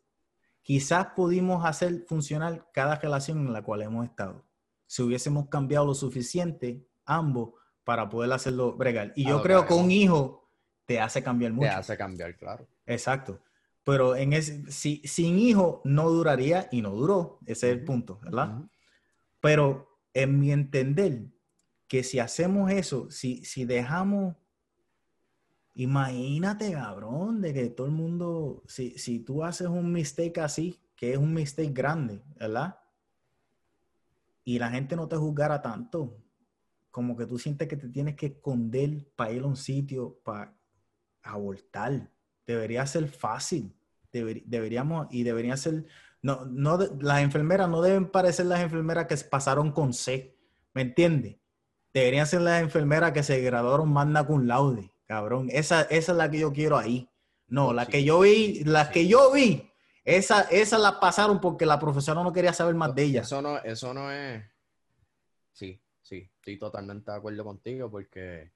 quizás 0.61 1.07
pudimos 1.15 1.65
hacer 1.65 2.05
funcionar 2.07 2.69
cada 2.73 2.95
relación 2.95 3.39
en 3.39 3.53
la 3.53 3.61
cual 3.63 3.81
hemos 3.81 4.05
estado. 4.05 4.45
Si 4.87 5.01
hubiésemos 5.01 5.47
cambiado 5.49 5.85
lo 5.85 5.93
suficiente, 5.93 6.85
ambos, 7.05 7.53
para 7.83 8.09
poder 8.09 8.31
hacerlo 8.31 8.73
bregar. 8.73 9.13
Y 9.15 9.25
yo 9.25 9.41
creo 9.41 9.65
que 9.65 9.73
un 9.73 9.91
hijo 9.91 10.49
te 10.85 10.99
hace 10.99 11.23
cambiar 11.23 11.51
Te 11.51 11.55
mucho. 11.55 11.71
hace 11.71 11.97
cambiar, 11.97 12.37
claro. 12.37 12.67
Exacto. 12.85 13.41
Pero 13.83 14.15
en 14.15 14.33
ese, 14.33 14.69
si, 14.71 15.01
sin 15.05 15.39
hijo 15.39 15.81
no 15.83 16.09
duraría 16.09 16.67
y 16.71 16.81
no 16.81 16.91
duró. 16.91 17.39
Ese 17.45 17.71
es 17.71 17.77
el 17.77 17.83
punto, 17.83 18.19
¿verdad? 18.21 18.61
Pero 19.39 19.99
en 20.13 20.39
mi 20.39 20.51
entender, 20.51 21.27
que 21.87 22.03
si 22.03 22.19
hacemos 22.19 22.71
eso, 22.71 23.09
si, 23.09 23.43
si 23.43 23.65
dejamos, 23.65 24.35
imagínate, 25.73 26.71
cabrón, 26.73 27.41
de 27.41 27.53
que 27.53 27.69
todo 27.69 27.87
el 27.87 27.93
mundo, 27.93 28.63
si, 28.67 28.97
si 28.97 29.19
tú 29.19 29.43
haces 29.43 29.67
un 29.67 29.91
mistake 29.91 30.37
así, 30.39 30.79
que 30.95 31.13
es 31.13 31.17
un 31.17 31.33
mistake 31.33 31.73
grande, 31.73 32.21
¿verdad? 32.35 32.77
Y 34.43 34.59
la 34.59 34.69
gente 34.69 34.95
no 34.95 35.07
te 35.07 35.15
juzgara 35.15 35.61
tanto, 35.61 36.17
como 36.89 37.15
que 37.15 37.25
tú 37.25 37.37
sientes 37.39 37.67
que 37.67 37.77
te 37.77 37.89
tienes 37.89 38.15
que 38.15 38.27
esconder 38.27 39.07
para 39.15 39.31
ir 39.31 39.43
a 39.43 39.47
un 39.47 39.55
sitio, 39.55 40.19
para 40.23 40.53
abortar. 41.23 42.09
Debería 42.45 42.85
ser 42.85 43.07
fácil. 43.07 43.73
Deber- 44.11 44.43
deberíamos, 44.45 45.07
y 45.09 45.23
debería 45.23 45.55
ser, 45.55 45.85
no, 46.21 46.43
no, 46.45 46.77
las 46.99 47.21
enfermeras 47.21 47.69
no 47.69 47.81
deben 47.81 48.11
parecer 48.11 48.47
las 48.47 48.59
enfermeras 48.59 49.07
que 49.07 49.15
pasaron 49.29 49.71
con 49.71 49.93
C, 49.93 50.35
¿me 50.73 50.81
entiendes? 50.81 51.37
Deberían 51.93 52.27
ser 52.27 52.41
las 52.41 52.61
enfermeras 52.61 53.13
que 53.13 53.23
se 53.23 53.39
graduaron 53.41 53.91
magna 53.91 54.25
cum 54.25 54.45
laude, 54.45 54.91
cabrón. 55.11 55.49
Esa, 55.51 55.81
esa 55.81 56.11
es 56.13 56.17
la 56.17 56.31
que 56.31 56.39
yo 56.39 56.53
quiero 56.53 56.77
ahí. 56.77 57.05
No, 57.49 57.73
la 57.73 57.83
sí. 57.85 57.91
que 57.91 58.03
yo 58.05 58.21
vi, 58.21 58.63
las 58.63 58.87
Sí. 58.87 58.93
que 58.93 59.07
yo 59.09 59.29
vi, 59.33 59.69
esa, 60.05 60.43
esa 60.43 60.77
la 60.77 61.01
pasaron 61.01 61.41
porque 61.41 61.65
la 61.65 61.77
profesora 61.77 62.23
no 62.23 62.31
quería 62.31 62.53
saber 62.53 62.75
más 62.75 62.95
de 62.95 63.03
ella. 63.03 63.21
Eso 63.23 63.41
no, 63.41 63.57
eso 63.57 63.93
no 63.93 64.09
es. 64.09 64.41
Sí, 65.51 65.77
sí, 66.01 66.29
estoy 66.37 66.57
totalmente 66.57 67.11
de 67.11 67.17
acuerdo 67.17 67.43
contigo 67.43 67.91
porque 67.91 68.51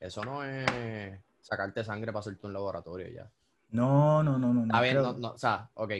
eso 0.00 0.24
no 0.24 0.42
es 0.42 0.64
sacarte 1.42 1.84
sangre 1.84 2.10
para 2.10 2.20
hacerte 2.20 2.46
un 2.46 2.54
laboratorio 2.54 3.06
ya. 3.08 3.30
No, 3.68 4.22
no, 4.22 4.38
no, 4.38 4.54
no. 4.54 4.62
bien, 4.80 4.94
creo- 4.96 5.02
no, 5.02 5.18
no, 5.18 5.30
o 5.32 5.38
sea, 5.38 5.68
ok. 5.74 5.90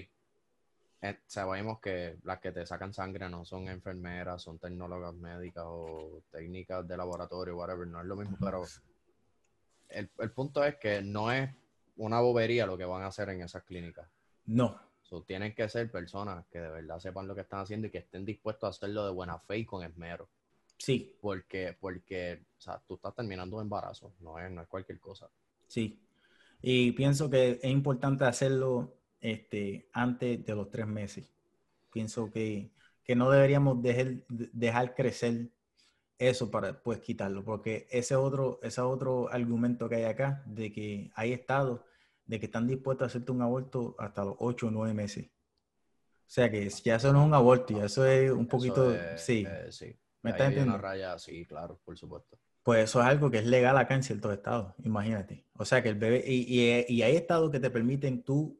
Eh, 1.02 1.18
sabemos 1.26 1.80
que 1.80 2.16
las 2.22 2.38
que 2.40 2.50
te 2.50 2.64
sacan 2.64 2.94
sangre 2.94 3.28
no 3.28 3.44
son 3.44 3.68
enfermeras, 3.68 4.40
son 4.40 4.58
tecnólogas 4.58 5.12
médicas 5.12 5.64
o 5.66 6.22
técnicas 6.30 6.88
de 6.88 6.96
laboratorio, 6.96 7.58
whatever, 7.58 7.86
no 7.86 8.00
es 8.00 8.06
lo 8.06 8.16
mismo, 8.16 8.38
pero 8.40 8.64
el, 9.94 10.10
el 10.18 10.32
punto 10.32 10.64
es 10.64 10.76
que 10.76 11.02
no 11.02 11.30
es 11.32 11.50
una 11.96 12.20
bobería 12.20 12.66
lo 12.66 12.76
que 12.78 12.84
van 12.84 13.02
a 13.02 13.06
hacer 13.08 13.28
en 13.30 13.42
esas 13.42 13.64
clínicas. 13.64 14.08
No, 14.46 14.80
So, 15.02 15.22
tienen 15.22 15.54
que 15.54 15.68
ser 15.68 15.90
personas 15.90 16.46
que 16.50 16.60
de 16.60 16.68
verdad 16.70 16.98
sepan 16.98 17.28
lo 17.28 17.34
que 17.36 17.42
están 17.42 17.60
haciendo 17.60 17.86
y 17.86 17.90
que 17.90 17.98
estén 17.98 18.24
dispuestos 18.24 18.66
a 18.66 18.70
hacerlo 18.70 19.04
de 19.06 19.12
buena 19.12 19.38
fe 19.38 19.58
y 19.58 19.64
con 19.66 19.84
esmero. 19.84 20.28
sí, 20.78 21.14
Porque, 21.20 21.76
porque, 21.80 22.46
o 22.58 22.60
sea, 22.60 22.80
tú 22.86 22.94
estás 22.96 23.14
terminando 23.14 23.56
un 23.56 23.62
embarazo, 23.62 24.14
no 24.20 24.38
es, 24.38 24.50
no 24.50 24.62
es 24.62 24.68
cualquier 24.68 25.00
cosa. 25.00 25.30
sí. 25.68 26.00
Y 26.62 26.92
pienso 26.92 27.30
que 27.30 27.60
es 27.62 27.70
importante 27.70 28.24
hacerlo 28.24 28.98
este, 29.20 29.88
antes 29.92 30.44
de 30.44 30.54
los 30.54 30.70
tres 30.70 30.86
meses. 30.86 31.30
Pienso 31.92 32.30
que, 32.32 32.72
que 33.04 33.16
no 33.16 33.30
deberíamos 33.30 33.82
dejar, 33.82 34.24
dejar 34.28 34.94
crecer 34.96 35.50
eso 36.18 36.50
para 36.50 36.82
pues 36.82 37.00
quitarlo, 37.00 37.44
porque 37.44 37.86
ese 37.90 38.16
otro, 38.16 38.60
ese 38.62 38.80
otro 38.80 39.28
argumento 39.30 39.88
que 39.88 39.96
hay 39.96 40.04
acá, 40.04 40.42
de 40.46 40.72
que 40.72 41.10
hay 41.14 41.32
estados 41.32 41.80
de 42.26 42.40
que 42.40 42.46
están 42.46 42.66
dispuestos 42.66 43.04
a 43.04 43.08
hacerte 43.08 43.32
un 43.32 43.42
aborto 43.42 43.94
hasta 43.98 44.24
los 44.24 44.36
ocho 44.38 44.68
o 44.68 44.70
nueve 44.70 44.94
meses. 44.94 45.26
O 45.26 46.30
sea 46.34 46.50
que 46.50 46.68
ya 46.68 46.96
eso 46.96 47.12
no 47.12 47.20
es 47.20 47.26
un 47.26 47.34
aborto, 47.34 47.76
ya 47.78 47.84
eso 47.84 48.04
es 48.06 48.30
un 48.30 48.46
poquito, 48.46 48.92
es- 48.94 49.20
sí, 49.22 49.44
eh, 49.46 49.66
sí. 49.70 49.96
¿me 50.22 50.30
estás 50.30 50.48
hay 50.48 50.54
una 50.54 50.62
entendiendo? 50.72 50.78
raya, 50.78 51.18
sí, 51.18 51.44
claro, 51.46 51.78
por 51.84 51.96
supuesto. 51.98 52.38
Pues 52.62 52.84
eso 52.84 53.00
es 53.00 53.06
algo 53.06 53.30
que 53.30 53.38
es 53.38 53.46
legal 53.46 53.76
acá 53.76 53.94
en 53.94 54.02
ciertos 54.02 54.32
estados, 54.32 54.74
imagínate. 54.82 55.44
O 55.58 55.64
sea 55.66 55.82
que 55.82 55.90
el 55.90 55.96
bebé, 55.96 56.24
y, 56.26 56.60
y- 56.60 56.86
y 56.88 57.02
hay 57.02 57.16
estados 57.16 57.50
que 57.50 57.60
te 57.60 57.70
permiten 57.70 58.22
tú 58.22 58.58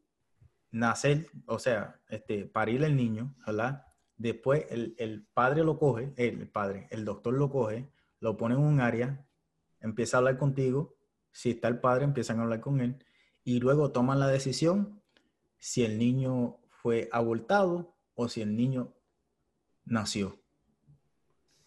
nacer, 0.71 1.27
o 1.47 1.59
sea, 1.59 2.01
este, 2.09 2.45
parir 2.47 2.83
el 2.85 2.97
niño, 2.97 3.35
¿verdad? 3.47 3.87
Después 4.25 4.65
el, 4.71 4.95
el 4.97 5.27
padre 5.35 5.65
lo 5.65 5.79
coge, 5.79 6.15
el 6.17 6.49
padre, 6.49 6.89
el 6.91 7.05
doctor 7.05 7.35
lo 7.35 7.51
coge, 7.51 7.91
lo 8.21 8.39
pone 8.39 8.55
en 8.55 8.63
un 8.63 8.81
área, 8.81 9.23
empieza 9.81 10.17
a 10.17 10.19
hablar 10.21 10.39
contigo, 10.39 10.97
si 11.31 11.51
está 11.51 11.69
el 11.69 11.79
padre, 11.79 12.05
empiezan 12.05 12.39
a 12.39 12.45
hablar 12.45 12.63
con 12.63 12.81
él, 12.81 13.05
y 13.45 13.61
luego 13.61 13.93
toman 13.93 14.19
la 14.19 14.29
decisión 14.29 15.03
si 15.59 15.85
el 15.85 15.99
niño 15.99 16.57
fue 16.71 17.11
abortado 17.13 17.95
o 18.15 18.31
si 18.31 18.41
el 18.41 18.57
niño 18.57 18.95
nació. 19.85 20.39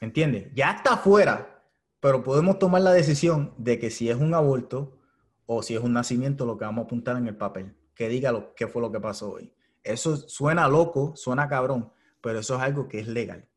¿Me 0.01 0.07
entiendes? 0.07 0.51
Ya 0.55 0.71
está 0.71 0.95
afuera, 0.95 1.63
pero 1.99 2.23
podemos 2.23 2.57
tomar 2.57 2.81
la 2.81 2.91
decisión 2.91 3.53
de 3.59 3.77
que 3.77 3.91
si 3.91 4.09
es 4.09 4.17
un 4.17 4.33
aborto 4.33 4.97
o 5.45 5.61
si 5.61 5.75
es 5.75 5.81
un 5.83 5.93
nacimiento, 5.93 6.47
lo 6.47 6.57
que 6.57 6.65
vamos 6.65 6.81
a 6.81 6.85
apuntar 6.85 7.17
en 7.17 7.27
el 7.27 7.37
papel, 7.37 7.75
que 7.93 8.09
diga 8.09 8.31
lo, 8.31 8.55
qué 8.55 8.65
fue 8.65 8.81
lo 8.81 8.91
que 8.91 8.99
pasó 8.99 9.33
hoy. 9.33 9.53
Eso 9.83 10.17
suena 10.17 10.67
loco, 10.67 11.15
suena 11.15 11.47
cabrón, 11.47 11.91
pero 12.21 12.39
eso 12.39 12.55
es 12.55 12.61
algo 12.61 12.87
que 12.87 12.99
es 12.99 13.07
legal. 13.07 13.47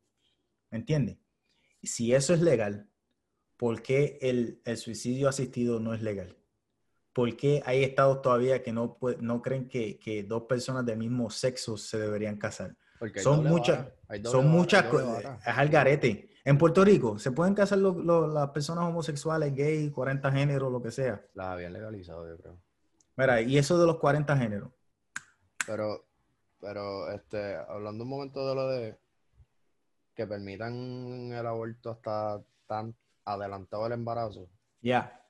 ¿Me 0.69 0.77
entiendes? 0.77 1.17
Si 1.83 2.13
eso 2.13 2.33
es 2.33 2.41
legal, 2.41 2.89
¿por 3.57 3.81
qué 3.81 4.17
el, 4.21 4.61
el 4.65 4.77
suicidio 4.77 5.29
asistido 5.29 5.79
no 5.79 5.93
es 5.93 6.01
legal? 6.01 6.37
¿Por 7.13 7.35
qué 7.35 7.61
hay 7.65 7.83
estados 7.83 8.21
todavía 8.21 8.63
que 8.63 8.71
no, 8.71 8.97
no 9.19 9.41
creen 9.41 9.67
que, 9.67 9.99
que, 9.99 10.23
dos 10.23 10.43
personas 10.43 10.85
del 10.85 10.97
mismo 10.97 11.29
sexo 11.29 11.77
se 11.77 11.97
deberían 11.99 12.37
casar? 12.37 12.75
son 13.17 13.43
muchas, 13.43 13.87
son 14.23 14.47
muchas 14.47 14.83
cosas. 14.83 15.39
Es 15.45 15.57
al 15.57 15.69
garete. 15.69 16.29
En 16.43 16.57
Puerto 16.57 16.83
Rico, 16.83 17.19
¿se 17.19 17.31
pueden 17.31 17.53
casar 17.53 17.77
las 17.77 18.49
personas 18.49 18.85
homosexuales, 18.85 19.53
gay, 19.53 19.91
40 19.91 20.31
géneros, 20.31 20.71
lo 20.71 20.81
que 20.81 20.91
sea? 20.91 21.21
Las 21.33 21.47
habían 21.47 21.73
legalizado, 21.73 22.27
yo 22.27 22.37
creo. 22.37 22.57
Mira, 23.15 23.41
y 23.41 23.57
eso 23.57 23.79
de 23.79 23.85
los 23.85 23.97
40 23.97 24.35
géneros. 24.37 24.71
Pero, 25.67 26.07
pero, 26.61 27.11
este, 27.11 27.55
hablando 27.55 28.03
un 28.03 28.09
momento 28.09 28.47
de 28.47 28.55
lo 28.55 28.67
de 28.67 28.97
que 30.15 30.27
permitan 30.27 31.31
el 31.33 31.45
aborto 31.45 31.89
hasta 31.89 32.43
tan 32.67 32.95
adelantado 33.25 33.87
el 33.87 33.93
embarazo. 33.93 34.47
Ya. 34.81 35.25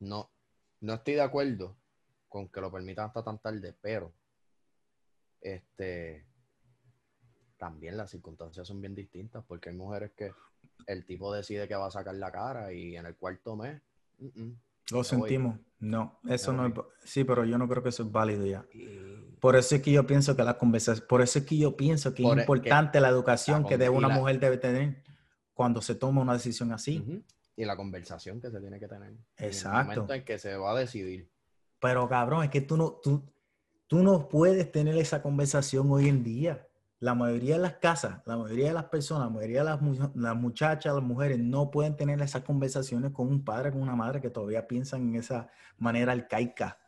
No, 0.00 0.30
no 0.80 0.94
estoy 0.94 1.14
de 1.14 1.22
acuerdo 1.22 1.76
con 2.28 2.48
que 2.48 2.60
lo 2.60 2.70
permitan 2.70 3.06
hasta 3.06 3.22
tan 3.22 3.38
tarde, 3.38 3.74
pero 3.80 4.12
este 5.40 6.24
también 7.56 7.96
las 7.96 8.10
circunstancias 8.10 8.66
son 8.66 8.80
bien 8.80 8.94
distintas 8.94 9.44
porque 9.46 9.70
hay 9.70 9.76
mujeres 9.76 10.10
que 10.16 10.32
el 10.86 11.04
tipo 11.04 11.32
decide 11.32 11.68
que 11.68 11.76
va 11.76 11.86
a 11.86 11.90
sacar 11.92 12.14
la 12.16 12.32
cara 12.32 12.72
y 12.72 12.96
en 12.96 13.06
el 13.06 13.14
cuarto 13.16 13.54
mes. 13.54 13.80
Lo 14.90 15.04
sentimos. 15.04 15.58
No, 15.78 16.20
eso 16.28 16.52
no 16.52 16.66
es. 16.66 16.72
Sí, 17.04 17.24
pero 17.24 17.44
yo 17.44 17.58
no 17.58 17.68
creo 17.68 17.82
que 17.82 17.88
eso 17.88 18.04
es 18.04 18.12
válido 18.12 18.46
ya. 18.46 18.64
Por 19.40 19.56
eso 19.56 19.74
es 19.74 19.82
que 19.82 19.90
yo 19.90 20.06
pienso 20.06 20.36
que 20.36 20.44
la 20.44 20.56
conversación, 20.56 21.04
por 21.08 21.20
eso 21.20 21.40
es 21.40 21.44
que 21.44 21.56
yo 21.56 21.76
pienso 21.76 22.14
que 22.14 22.22
es 22.22 22.28
e, 22.28 22.40
importante 22.40 23.00
la 23.00 23.08
educación 23.08 23.64
que 23.66 23.76
una 23.88 24.08
mujer 24.08 24.38
debe 24.38 24.58
tener 24.58 25.02
cuando 25.52 25.82
se 25.82 25.96
toma 25.96 26.20
una 26.20 26.34
decisión 26.34 26.72
así. 26.72 27.24
Y 27.56 27.64
la 27.64 27.76
conversación 27.76 28.40
que 28.40 28.50
se 28.50 28.60
tiene 28.60 28.78
que 28.78 28.86
tener. 28.88 29.14
Exacto. 29.36 29.78
En 29.78 29.80
el 29.80 29.86
momento 29.86 30.14
en 30.14 30.24
que 30.24 30.38
se 30.38 30.56
va 30.56 30.70
a 30.70 30.78
decidir. 30.78 31.28
Pero 31.80 32.08
cabrón, 32.08 32.44
es 32.44 32.50
que 32.50 32.60
tú 32.60 32.76
no, 32.76 32.92
tú, 33.02 33.24
tú 33.88 34.02
no 34.04 34.28
puedes 34.28 34.70
tener 34.70 34.96
esa 34.96 35.20
conversación 35.20 35.90
hoy 35.90 36.08
en 36.08 36.22
día 36.22 36.68
la 37.02 37.16
mayoría 37.16 37.56
de 37.56 37.62
las 37.62 37.74
casas, 37.78 38.20
la 38.26 38.36
mayoría 38.36 38.68
de 38.68 38.74
las 38.74 38.84
personas, 38.84 39.26
la 39.26 39.34
mayoría 39.34 39.64
de 39.64 39.76
las, 40.14 40.36
muchachas, 40.36 40.94
las 40.94 41.02
mujeres 41.02 41.36
no 41.40 41.68
pueden 41.68 41.96
tener 41.96 42.22
esas 42.22 42.44
conversaciones 42.44 43.10
con 43.10 43.26
un 43.26 43.44
padre, 43.44 43.72
con 43.72 43.82
una 43.82 43.96
madre 43.96 44.20
que 44.20 44.30
todavía 44.30 44.68
piensan 44.68 45.08
en 45.08 45.16
esa 45.16 45.48
manera 45.78 46.12
arcaica. 46.12 46.78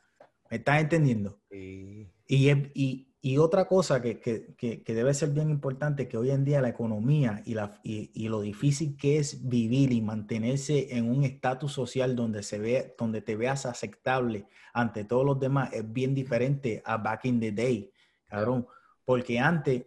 ¿Me 0.48 0.58
estás 0.58 0.80
entendiendo? 0.80 1.40
Y, 1.50 2.06
y, 2.28 3.38
otra 3.38 3.66
cosa 3.66 4.00
que, 4.00 4.84
debe 4.86 5.14
ser 5.14 5.30
bien 5.30 5.50
importante, 5.50 6.06
que 6.06 6.16
hoy 6.16 6.30
en 6.30 6.44
día 6.44 6.60
la 6.60 6.68
economía 6.68 7.42
y, 7.44 7.54
la, 7.54 7.80
y, 7.82 8.28
lo 8.28 8.40
difícil 8.40 8.96
que 8.96 9.18
es 9.18 9.48
vivir 9.48 9.90
y 9.90 10.00
mantenerse 10.00 10.96
en 10.96 11.10
un 11.10 11.24
estatus 11.24 11.72
social 11.72 12.14
donde, 12.14 12.44
se 12.44 12.60
ve, 12.60 12.94
donde 12.96 13.20
te 13.20 13.34
veas 13.34 13.66
aceptable 13.66 14.46
ante 14.72 15.04
todos 15.04 15.26
los 15.26 15.40
demás 15.40 15.72
es 15.72 15.92
bien 15.92 16.14
diferente 16.14 16.84
a 16.84 16.98
back 16.98 17.24
in 17.24 17.40
the 17.40 17.50
day, 17.50 17.90
cabrón. 18.28 18.68
Porque 19.04 19.40
antes 19.40 19.84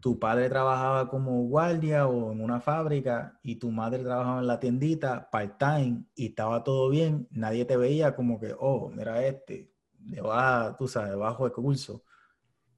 tu 0.00 0.18
padre 0.18 0.48
trabajaba 0.48 1.08
como 1.08 1.42
guardia 1.44 2.06
o 2.06 2.32
en 2.32 2.40
una 2.40 2.60
fábrica 2.60 3.38
y 3.42 3.56
tu 3.56 3.70
madre 3.70 4.02
trabajaba 4.04 4.40
en 4.40 4.46
la 4.46 4.60
tiendita 4.60 5.28
part-time 5.30 6.04
y 6.14 6.26
estaba 6.26 6.62
todo 6.62 6.88
bien, 6.88 7.26
nadie 7.30 7.64
te 7.64 7.76
veía 7.76 8.14
como 8.14 8.38
que, 8.38 8.54
oh, 8.58 8.90
mira 8.90 9.26
este, 9.26 9.72
debajo, 9.98 10.76
tú 10.76 10.88
sabes, 10.88 11.10
debajo 11.10 11.44
de 11.44 11.52
curso. 11.52 12.04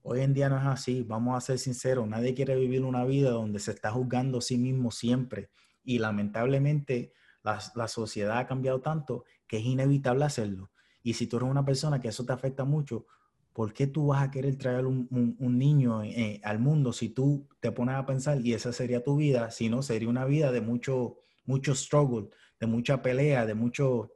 Hoy 0.02 0.20
en 0.20 0.32
día 0.32 0.48
no 0.48 0.56
es 0.56 0.64
así, 0.64 1.02
vamos 1.02 1.36
a 1.36 1.40
ser 1.40 1.58
sinceros, 1.58 2.08
nadie 2.08 2.34
quiere 2.34 2.56
vivir 2.56 2.84
una 2.84 3.04
vida 3.04 3.30
donde 3.30 3.58
se 3.58 3.72
está 3.72 3.90
juzgando 3.90 4.38
a 4.38 4.42
sí 4.42 4.56
mismo 4.56 4.90
siempre 4.90 5.50
y 5.84 5.98
lamentablemente 5.98 7.12
la, 7.42 7.58
la 7.74 7.86
sociedad 7.86 8.38
ha 8.38 8.46
cambiado 8.46 8.80
tanto 8.80 9.24
que 9.46 9.58
es 9.58 9.64
inevitable 9.64 10.24
hacerlo. 10.24 10.70
Y 11.02 11.14
si 11.14 11.26
tú 11.26 11.36
eres 11.36 11.50
una 11.50 11.64
persona 11.64 12.00
que 12.00 12.08
eso 12.08 12.24
te 12.24 12.32
afecta 12.32 12.64
mucho, 12.64 13.06
¿por 13.52 13.72
qué 13.72 13.86
tú 13.86 14.08
vas 14.08 14.22
a 14.22 14.30
querer 14.30 14.56
traer 14.56 14.86
un, 14.86 15.08
niño 15.40 16.02
eh, 16.02 16.40
al 16.44 16.58
mundo 16.58 16.92
si 16.92 17.08
tú 17.08 17.48
te 17.60 17.72
pones 17.72 17.96
a 17.96 18.06
pensar 18.06 18.40
y 18.44 18.54
esa 18.54 18.72
sería 18.72 19.02
tu 19.02 19.16
vida? 19.16 19.50
Si 19.50 19.68
no, 19.68 19.82
sería 19.82 20.08
una 20.08 20.24
vida 20.24 20.52
de 20.52 20.60
mucho, 20.60 21.16
mucho 21.44 21.74
struggle, 21.74 22.28
de 22.58 22.66
mucha 22.66 23.02
pelea, 23.02 23.46
de 23.46 23.54
mucho... 23.54 24.12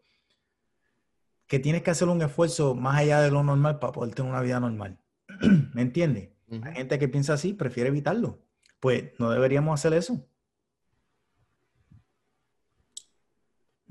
que 1.47 1.59
tienes 1.59 1.83
que 1.83 1.91
hacer 1.91 2.09
un 2.09 2.23
esfuerzo 2.23 2.75
más 2.75 2.97
allá 2.99 3.21
de 3.21 3.31
lo 3.31 3.43
normal 3.43 3.79
para 3.79 3.93
poder 3.93 4.15
tener 4.15 4.31
una 4.31 4.43
vida 4.43 4.61
normal. 4.61 4.99
¿Me 5.75 5.83
entiendes? 5.83 6.31
Hay 6.63 6.75
gente 6.75 6.99
que 6.99 7.09
piensa 7.09 7.35
así, 7.35 7.53
prefiere 7.53 7.89
evitarlo. 7.89 8.41
Pues 8.79 9.13
no 9.19 9.31
deberíamos 9.31 9.81
hacer 9.81 9.95
eso. 9.95 10.27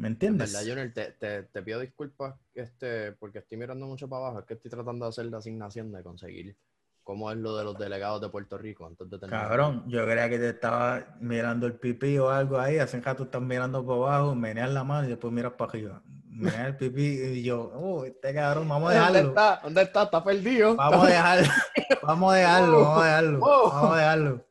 ¿Me 0.03 0.09
entiendes? 0.09 0.51
verdad, 0.51 0.67
Junior, 0.67 0.91
te, 0.93 1.43
te, 1.43 1.61
pido 1.61 1.79
disculpas 1.79 2.35
este, 2.53 3.13
porque 3.13 3.39
estoy 3.39 3.57
mirando 3.57 3.87
mucho 3.87 4.09
para 4.09 4.25
abajo. 4.25 4.39
Es 4.39 4.45
que 4.45 4.55
estoy 4.55 4.69
tratando 4.69 5.05
de 5.05 5.09
hacer 5.09 5.27
la 5.27 5.37
asignación 5.37 5.93
de 5.93 6.03
conseguir 6.03 6.57
cómo 7.03 7.31
es 7.31 7.37
lo 7.37 7.55
de 7.55 7.63
los 7.63 7.77
delegados 7.77 8.19
de 8.19 8.27
Puerto 8.27 8.57
Rico 8.57 8.85
antes 8.85 9.09
de 9.09 9.17
tener. 9.17 9.29
Cabrón, 9.29 9.85
yo 9.87 10.03
creía 10.03 10.29
que 10.29 10.39
te 10.39 10.49
estaba 10.49 11.15
mirando 11.21 11.67
el 11.67 11.75
pipí 11.75 12.17
o 12.17 12.29
algo 12.29 12.59
ahí. 12.59 12.79
Hace 12.79 12.99
rato 12.99 13.23
estás 13.23 13.41
mirando 13.41 13.85
para 13.85 14.17
abajo, 14.17 14.35
meneas 14.35 14.71
la 14.71 14.83
mano 14.83 15.05
y 15.05 15.11
después 15.11 15.31
miras 15.31 15.53
para 15.53 15.71
arriba. 15.71 16.01
Meneas 16.25 16.67
el 16.67 16.75
pipí 16.75 17.01
y 17.01 17.43
yo, 17.43 17.71
oh, 17.73 18.03
este 18.03 18.33
cabrón, 18.33 18.67
vamos 18.67 18.91
a 18.91 18.95
dejarlo. 18.95 19.17
¿Dónde 19.19 19.29
está? 19.29 19.59
¿Dónde 19.63 19.81
está? 19.83 20.03
Está 20.03 20.23
perdido. 20.25 20.75
Vamos 20.75 21.07
a 21.07 21.09
dejarlo. 21.09 21.47
Vamos 22.03 22.33
a 22.33 22.35
dejarlo, 22.35 22.81
vamos 22.81 23.01
a 23.01 23.05
dejarlo. 23.05 23.39
Vamos 23.39 23.93
a 23.93 23.97
dejarlo. 23.97 24.45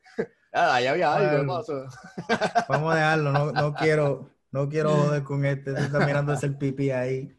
Ah, 0.51 0.81
ya 0.81 0.91
había 0.91 1.13
algo, 1.13 1.63
Vamos 2.67 2.93
a 2.93 2.95
dejarlo, 2.95 3.31
no, 3.31 3.51
no 3.51 3.73
quiero. 3.75 4.32
No 4.53 4.69
quiero 4.69 4.91
joder 4.91 5.23
con 5.23 5.43
este, 5.45 5.71
está 5.71 6.05
mirando 6.05 6.31
el 6.39 6.57
pipí 6.57 6.91
ahí. 6.91 7.35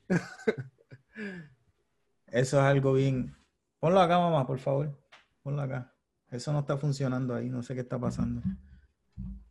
Eso 2.26 2.58
es 2.58 2.64
algo 2.64 2.92
bien. 2.92 3.36
Ponlo 3.78 4.00
acá, 4.00 4.18
mamá, 4.18 4.44
por 4.44 4.58
favor. 4.58 5.00
Ponlo 5.44 5.62
acá. 5.62 5.94
Eso 6.32 6.52
no 6.52 6.58
está 6.58 6.76
funcionando 6.76 7.32
ahí, 7.32 7.48
no 7.48 7.62
sé 7.62 7.76
qué 7.76 7.82
está 7.82 8.00
pasando. 8.00 8.42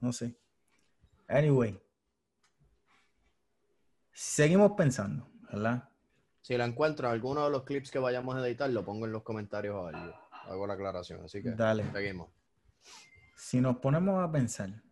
No 0.02 0.12
sé. 0.12 0.38
Anyway. 1.30 1.80
Seguimos 4.12 4.74
pensando, 4.74 5.32
¿verdad? 5.50 5.88
Si 6.42 6.58
la 6.58 6.66
encuentro 6.66 7.08
alguno 7.08 7.46
de 7.46 7.50
los 7.52 7.64
clips 7.64 7.92
que 7.92 8.00
vayamos 8.00 8.36
a 8.36 8.46
editar, 8.46 8.70
lo 8.70 8.84
pongo 8.84 9.06
en 9.06 9.14
los 9.14 9.24
comentarios 9.24 9.74
o 9.74 9.88
Hago 9.88 10.68
la 10.68 10.74
aclaración, 10.74 11.24
así 11.24 11.42
que 11.42 11.52
Dale. 11.52 11.90
seguimos. 11.94 12.28
Si 13.38 13.62
nos 13.62 13.78
ponemos 13.78 14.22
a 14.22 14.30
pensar 14.30 14.84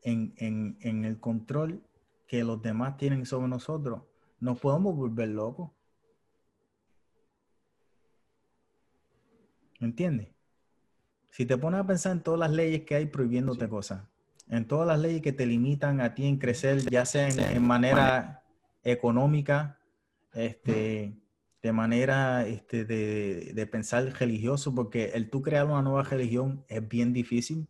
en, 0.00 0.32
en, 0.38 0.78
en 0.80 1.04
el 1.04 1.20
control 1.20 1.84
que 2.28 2.44
los 2.44 2.62
demás 2.62 2.96
tienen 2.98 3.24
sobre 3.26 3.48
nosotros, 3.48 4.02
nos 4.38 4.60
podemos 4.60 4.94
volver 4.94 5.30
locos. 5.30 5.70
¿Me 9.80 9.86
entiendes? 9.88 10.28
Si 11.30 11.46
te 11.46 11.56
pones 11.56 11.80
a 11.80 11.86
pensar 11.86 12.12
en 12.12 12.22
todas 12.22 12.38
las 12.38 12.50
leyes 12.50 12.84
que 12.84 12.96
hay 12.96 13.06
prohibiéndote 13.06 13.68
cosas, 13.68 14.04
en 14.48 14.66
todas 14.66 14.86
las 14.86 15.00
leyes 15.00 15.22
que 15.22 15.32
te 15.32 15.46
limitan 15.46 16.00
a 16.00 16.14
ti 16.14 16.26
en 16.26 16.38
crecer, 16.38 16.88
ya 16.90 17.04
sea 17.06 17.28
en, 17.28 17.62
manera 17.62 18.44
económica, 18.82 19.78
este, 20.34 21.18
de 21.62 21.72
manera 21.72 22.46
este, 22.46 22.84
de, 22.84 23.52
de, 23.54 23.66
pensar 23.66 24.04
religioso, 24.18 24.74
porque 24.74 25.12
el 25.14 25.30
tú 25.30 25.42
crear 25.42 25.66
una 25.66 25.82
nueva 25.82 26.02
religión 26.02 26.64
es 26.68 26.86
bien 26.86 27.12
difícil 27.12 27.68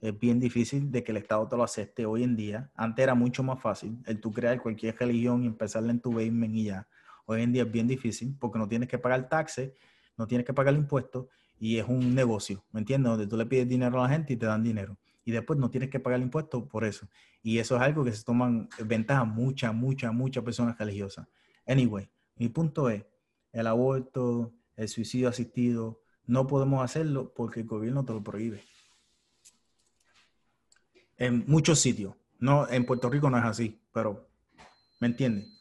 es 0.00 0.18
bien 0.18 0.38
difícil 0.38 0.90
de 0.90 1.02
que 1.02 1.12
el 1.12 1.18
Estado 1.18 1.48
te 1.48 1.56
lo 1.56 1.62
acepte 1.62 2.06
hoy 2.06 2.22
en 2.22 2.36
día. 2.36 2.70
Antes 2.74 3.02
era 3.02 3.14
mucho 3.14 3.42
más 3.42 3.60
fácil 3.60 3.98
el 4.06 4.20
tú 4.20 4.32
crear 4.32 4.60
cualquier 4.60 4.96
religión 4.96 5.42
y 5.42 5.46
empezarla 5.46 5.90
en 5.90 6.00
tu 6.00 6.12
basement 6.12 6.54
y 6.54 6.64
ya. 6.64 6.88
Hoy 7.24 7.42
en 7.42 7.52
día 7.52 7.62
es 7.62 7.72
bien 7.72 7.86
difícil 7.86 8.36
porque 8.38 8.58
no 8.58 8.68
tienes 8.68 8.88
que 8.88 8.98
pagar 8.98 9.28
taxes, 9.28 9.72
no 10.16 10.26
tienes 10.26 10.46
que 10.46 10.54
pagar 10.54 10.74
impuestos 10.74 11.26
y 11.58 11.78
es 11.78 11.88
un 11.88 12.14
negocio, 12.14 12.64
¿me 12.72 12.80
entiendes? 12.80 13.10
Donde 13.10 13.26
tú 13.26 13.36
le 13.36 13.46
pides 13.46 13.68
dinero 13.68 13.98
a 13.98 14.02
la 14.04 14.08
gente 14.08 14.34
y 14.34 14.36
te 14.36 14.46
dan 14.46 14.62
dinero. 14.62 14.98
Y 15.24 15.32
después 15.32 15.58
no 15.58 15.70
tienes 15.70 15.90
que 15.90 15.98
pagar 15.98 16.20
impuestos 16.20 16.64
por 16.64 16.84
eso. 16.84 17.08
Y 17.42 17.58
eso 17.58 17.76
es 17.76 17.82
algo 17.82 18.04
que 18.04 18.12
se 18.12 18.22
toman 18.22 18.68
ventaja 18.84 19.24
muchas, 19.24 19.74
muchas, 19.74 20.12
muchas 20.12 20.44
personas 20.44 20.78
religiosas. 20.78 21.26
Anyway, 21.66 22.08
mi 22.36 22.48
punto 22.48 22.90
es, 22.90 23.04
el 23.52 23.66
aborto, 23.66 24.52
el 24.76 24.88
suicidio 24.88 25.28
asistido, 25.28 26.02
no 26.26 26.46
podemos 26.46 26.84
hacerlo 26.84 27.32
porque 27.34 27.60
el 27.60 27.66
gobierno 27.66 28.04
te 28.04 28.12
lo 28.12 28.22
prohíbe. 28.22 28.62
En 31.18 31.44
muchos 31.46 31.78
sitios. 31.80 32.14
No, 32.38 32.68
en 32.68 32.84
Puerto 32.84 33.08
Rico 33.08 33.30
no 33.30 33.38
es 33.38 33.44
así, 33.44 33.80
pero 33.92 34.28
¿me 35.00 35.08
entiendes? 35.08 35.56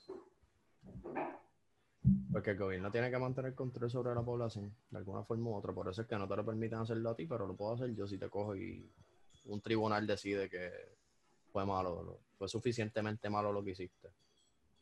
Porque 2.31 2.51
el 2.51 2.57
gobierno 2.57 2.91
tiene 2.91 3.09
que 3.09 3.17
mantener 3.17 3.55
control 3.55 3.89
sobre 3.89 4.13
la 4.13 4.21
población, 4.21 4.75
de 4.89 4.97
alguna 4.97 5.23
forma 5.23 5.49
u 5.49 5.55
otra. 5.55 5.73
Por 5.73 5.89
eso 5.89 6.01
es 6.01 6.07
que 6.07 6.17
no 6.17 6.27
te 6.27 6.35
lo 6.35 6.45
permiten 6.45 6.79
hacerlo 6.79 7.09
a 7.09 7.15
ti, 7.15 7.25
pero 7.25 7.47
lo 7.47 7.55
puedo 7.55 7.73
hacer 7.73 7.95
yo 7.95 8.05
si 8.07 8.17
te 8.17 8.29
cojo 8.29 8.55
y 8.55 8.91
un 9.45 9.61
tribunal 9.61 10.05
decide 10.05 10.49
que 10.49 10.71
fue 11.51 11.65
malo, 11.65 12.19
fue 12.37 12.49
suficientemente 12.49 13.29
malo 13.29 13.53
lo 13.53 13.63
que 13.63 13.71
hiciste. 13.71 14.09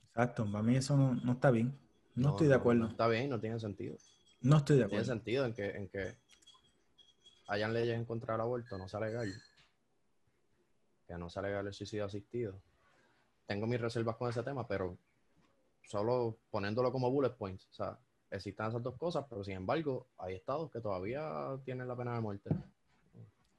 Exacto, 0.10 0.46
para 0.52 0.64
mí 0.64 0.76
eso 0.76 0.98
no, 0.98 1.32
está 1.32 1.52
bien. 1.52 1.78
No, 2.16 2.30
estoy 2.30 2.48
de 2.48 2.56
acuerdo. 2.56 2.84
No 2.84 2.90
está 2.90 3.08
bien, 3.08 3.30
no 3.30 3.40
tiene 3.40 3.60
sentido. 3.60 3.98
No 4.42 4.58
estoy 4.58 4.78
de 4.78 4.86
acuerdo. 4.86 5.04
Tiene 5.04 5.20
sentido 5.20 5.46
en 5.46 5.54
que, 5.54 5.70
en 5.70 5.88
que 5.88 6.16
hayan 7.48 7.74
leyes 7.74 7.96
en 7.96 8.06
contra 8.06 8.34
del 8.34 8.42
aborto, 8.42 8.78
no 8.78 8.88
sea 8.88 9.00
legal. 9.00 9.32
Que 11.14 11.20
no 11.20 11.30
sea 11.30 11.44
legal 11.44 11.68
el 11.68 11.74
suicidio 11.74 12.06
asistido. 12.06 12.60
Tengo 13.46 13.68
mis 13.68 13.80
reservas 13.80 14.16
con 14.16 14.32
ese 14.32 14.42
tema, 14.42 14.68
pero 14.68 14.98
solo 15.84 16.40
poniéndolo 16.50 16.92
como 16.92 17.12
bullet 17.12 17.30
points. 17.38 17.68
O 17.70 17.74
sea, 17.74 18.00
existen 18.32 18.66
esas 18.66 18.82
dos 18.82 18.96
cosas, 18.96 19.24
pero 19.30 19.44
sin 19.44 19.58
embargo, 19.58 20.08
hay 20.18 20.34
estados 20.34 20.72
que 20.72 20.80
todavía 20.80 21.56
tienen 21.66 21.88
la 21.88 21.96
pena 21.96 22.16
de 22.16 22.22
muerte. 22.22 22.50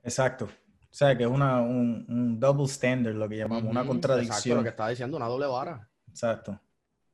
Exacto. 0.03 0.47
O 0.47 0.97
sea, 0.97 1.17
que 1.17 1.23
es 1.23 1.31
una, 1.31 1.61
un, 1.63 2.41
double 2.41 2.65
standard, 2.65 3.15
lo 3.15 3.29
que 3.29 3.37
llamamos, 3.37 3.71
una 3.71 3.87
contradicción. 3.87 4.37
Exacto, 4.37 4.57
lo 4.57 4.63
que 4.65 4.69
está 4.71 4.89
diciendo, 4.89 5.17
una 5.17 5.29
doble 5.29 5.47
barra. 5.47 5.89
Exacto. 6.09 6.61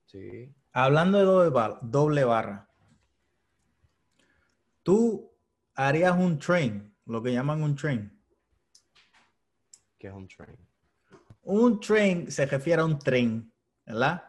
Sí. 0.06 0.50
Hablando 0.72 1.18
de 1.18 1.24
doble 1.24 1.78
doble 1.82 2.24
barra, 2.24 2.66
tú 4.82 5.30
harías 5.74 6.16
un 6.16 6.38
train, 6.38 6.94
lo 7.04 7.22
que 7.22 7.30
llaman 7.30 7.62
un 7.62 7.76
train. 7.76 8.19
¿Qué 10.00 10.06
es 10.08 10.14
un 10.14 10.26
train? 10.26 10.56
Un 11.42 11.78
train 11.78 12.30
se 12.32 12.46
refiere 12.46 12.80
a 12.80 12.86
un 12.86 12.98
tren, 12.98 13.52
¿verdad? 13.84 14.24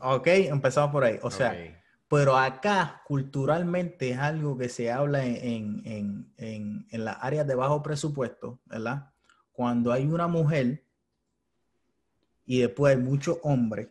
Ok, 0.00 0.26
empezamos 0.26 0.90
por 0.90 1.04
ahí. 1.04 1.18
O 1.20 1.30
sea, 1.30 1.54
pero 2.08 2.34
acá 2.38 3.02
culturalmente 3.06 4.10
es 4.12 4.18
algo 4.18 4.56
que 4.56 4.70
se 4.70 4.90
habla 4.90 5.26
en, 5.26 5.82
en, 5.84 6.32
en, 6.38 6.86
en 6.90 7.04
las 7.04 7.18
áreas 7.20 7.46
de 7.46 7.54
bajo 7.54 7.82
presupuesto, 7.82 8.58
¿verdad? 8.64 9.12
Cuando 9.52 9.92
hay 9.92 10.06
una 10.06 10.26
mujer 10.26 10.82
y 12.46 12.60
después 12.60 12.96
hay 12.96 13.02
muchos 13.02 13.38
hombres 13.42 13.88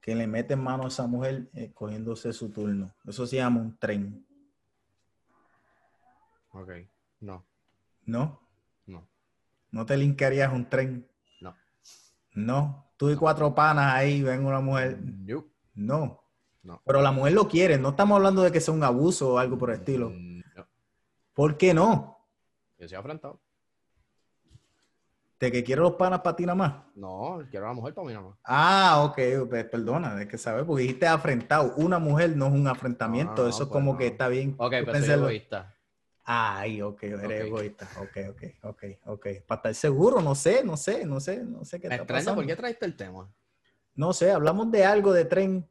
que 0.00 0.16
le 0.16 0.26
meten 0.26 0.58
mano 0.58 0.84
a 0.84 0.88
esa 0.88 1.06
mujer 1.06 1.48
eh, 1.54 1.70
cogiéndose 1.72 2.32
su 2.32 2.50
turno. 2.50 2.92
Eso 3.06 3.24
se 3.24 3.36
llama 3.36 3.60
un 3.60 3.78
tren. 3.78 4.26
Ok. 6.50 6.70
¿No? 7.20 7.46
No. 8.04 8.43
¿No 9.74 9.84
te 9.84 9.96
linkarías 9.96 10.52
un 10.52 10.68
tren? 10.68 11.04
No. 11.40 11.56
No. 12.32 12.92
Tú 12.96 13.10
y 13.10 13.16
cuatro 13.16 13.56
panas 13.56 13.92
ahí 13.92 14.22
ven 14.22 14.46
una 14.46 14.60
mujer. 14.60 15.00
No. 15.74 16.22
No. 16.62 16.80
Pero 16.86 17.02
la 17.02 17.10
mujer 17.10 17.32
lo 17.32 17.48
quiere. 17.48 17.76
No 17.76 17.88
estamos 17.88 18.14
hablando 18.14 18.42
de 18.42 18.52
que 18.52 18.60
sea 18.60 18.72
un 18.72 18.84
abuso 18.84 19.32
o 19.32 19.38
algo 19.38 19.58
por 19.58 19.70
el 19.70 19.80
estilo. 19.80 20.10
No. 20.10 20.68
¿Por 21.32 21.56
qué 21.56 21.74
no? 21.74 22.24
Se 22.78 22.94
ha 22.94 23.00
afrontado. 23.00 23.40
¿De 25.40 25.50
que 25.50 25.64
quiero 25.64 25.82
los 25.82 25.94
panas 25.94 26.20
para 26.20 26.36
ti 26.36 26.46
nada 26.46 26.54
más? 26.54 26.74
No, 26.94 27.42
quiero 27.50 27.66
a 27.66 27.70
la 27.70 27.74
mujer 27.74 27.94
para 27.94 28.06
mí 28.06 28.14
nada 28.14 28.28
más. 28.28 28.38
Ah, 28.44 29.02
ok, 29.04 29.48
perdona, 29.72 30.22
es 30.22 30.28
que 30.28 30.38
sabes, 30.38 30.64
porque 30.64 30.82
dijiste 30.82 31.08
afrentado. 31.08 31.74
Una 31.78 31.98
mujer 31.98 32.36
no 32.36 32.46
es 32.46 32.52
un 32.52 32.68
afrentamiento, 32.68 33.48
eso 33.48 33.64
es 33.64 33.68
pues 33.68 33.70
como 33.70 33.98
que 33.98 34.06
está 34.06 34.28
bien. 34.28 34.54
Ok, 34.56 34.70
pero 34.86 35.00
soy 35.00 35.10
egoísta. 35.10 35.73
Ay, 36.24 36.80
ok, 36.80 37.02
eres 37.02 37.46
egoísta. 37.46 37.86
Ok, 37.98 38.16
ok, 38.30 38.42
ok, 38.62 38.84
ok. 39.06 39.26
Para 39.46 39.58
estar 39.58 39.74
seguro, 39.74 40.22
no 40.22 40.34
sé, 40.34 40.64
no 40.64 40.76
sé, 40.76 41.04
no 41.04 41.20
sé, 41.20 41.44
no 41.44 41.64
sé 41.64 41.78
qué 41.78 41.88
está 41.88 42.06
pasando. 42.06 42.36
¿Por 42.36 42.46
qué 42.46 42.56
traiste 42.56 42.86
el 42.86 42.96
tema? 42.96 43.30
No 43.94 44.12
sé, 44.12 44.30
hablamos 44.30 44.70
de 44.70 44.84
algo 44.84 45.12
de 45.12 45.26
tren. 45.26 45.68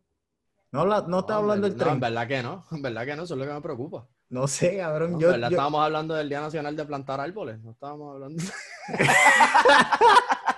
No, 0.71 0.85
la, 0.85 1.01
no, 1.01 1.19
está 1.19 1.35
hablando 1.38 1.67
del 1.67 1.75
tren. 1.75 1.88
No, 1.88 1.93
en 1.95 1.99
verdad 1.99 2.27
que 2.27 2.43
no, 2.43 2.65
en 2.71 2.81
verdad 2.81 3.05
que 3.05 3.15
no, 3.15 3.23
eso 3.23 3.34
es 3.34 3.39
lo 3.39 3.47
que 3.47 3.53
me 3.53 3.61
preocupa. 3.61 4.07
No 4.30 4.47
sé, 4.47 4.77
cabrón. 4.77 5.19
yo, 5.19 5.30
verdad 5.30 5.51
estábamos 5.51 5.84
hablando 5.84 6.13
del 6.13 6.30
Día 6.30 6.41
Nacional 6.41 6.75
de 6.75 6.85
Plantar 6.85 7.19
Árboles, 7.19 7.59
no 7.61 7.71
estábamos 7.71 8.13
hablando. 8.13 8.43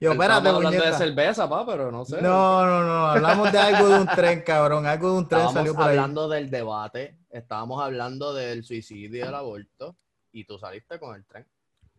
Yo, 0.00 0.12
espérate, 0.12 0.48
hablando 0.48 0.84
de 0.84 0.92
cerveza, 0.92 1.48
pa, 1.48 1.64
pero 1.64 1.90
no 1.90 2.04
sé. 2.04 2.20
No, 2.20 2.66
no, 2.66 2.84
no. 2.84 3.06
Hablamos 3.06 3.52
de 3.52 3.58
algo 3.58 3.88
de 3.88 4.00
un 4.00 4.06
tren, 4.06 4.42
cabrón. 4.42 4.86
Algo 4.86 5.12
de 5.12 5.18
un 5.18 5.28
tren 5.28 5.40
estábamos 5.40 5.54
salió 5.54 5.74
por 5.74 5.84
hablando 5.84 6.28
del 6.28 6.50
debate, 6.50 7.18
estábamos 7.30 7.82
hablando 7.82 8.34
del 8.34 8.64
suicidio 8.64 9.22
y 9.22 9.26
del 9.26 9.34
aborto, 9.34 9.96
y 10.32 10.44
tú 10.44 10.58
saliste 10.58 10.98
con 10.98 11.14
el 11.14 11.24
tren. 11.24 11.46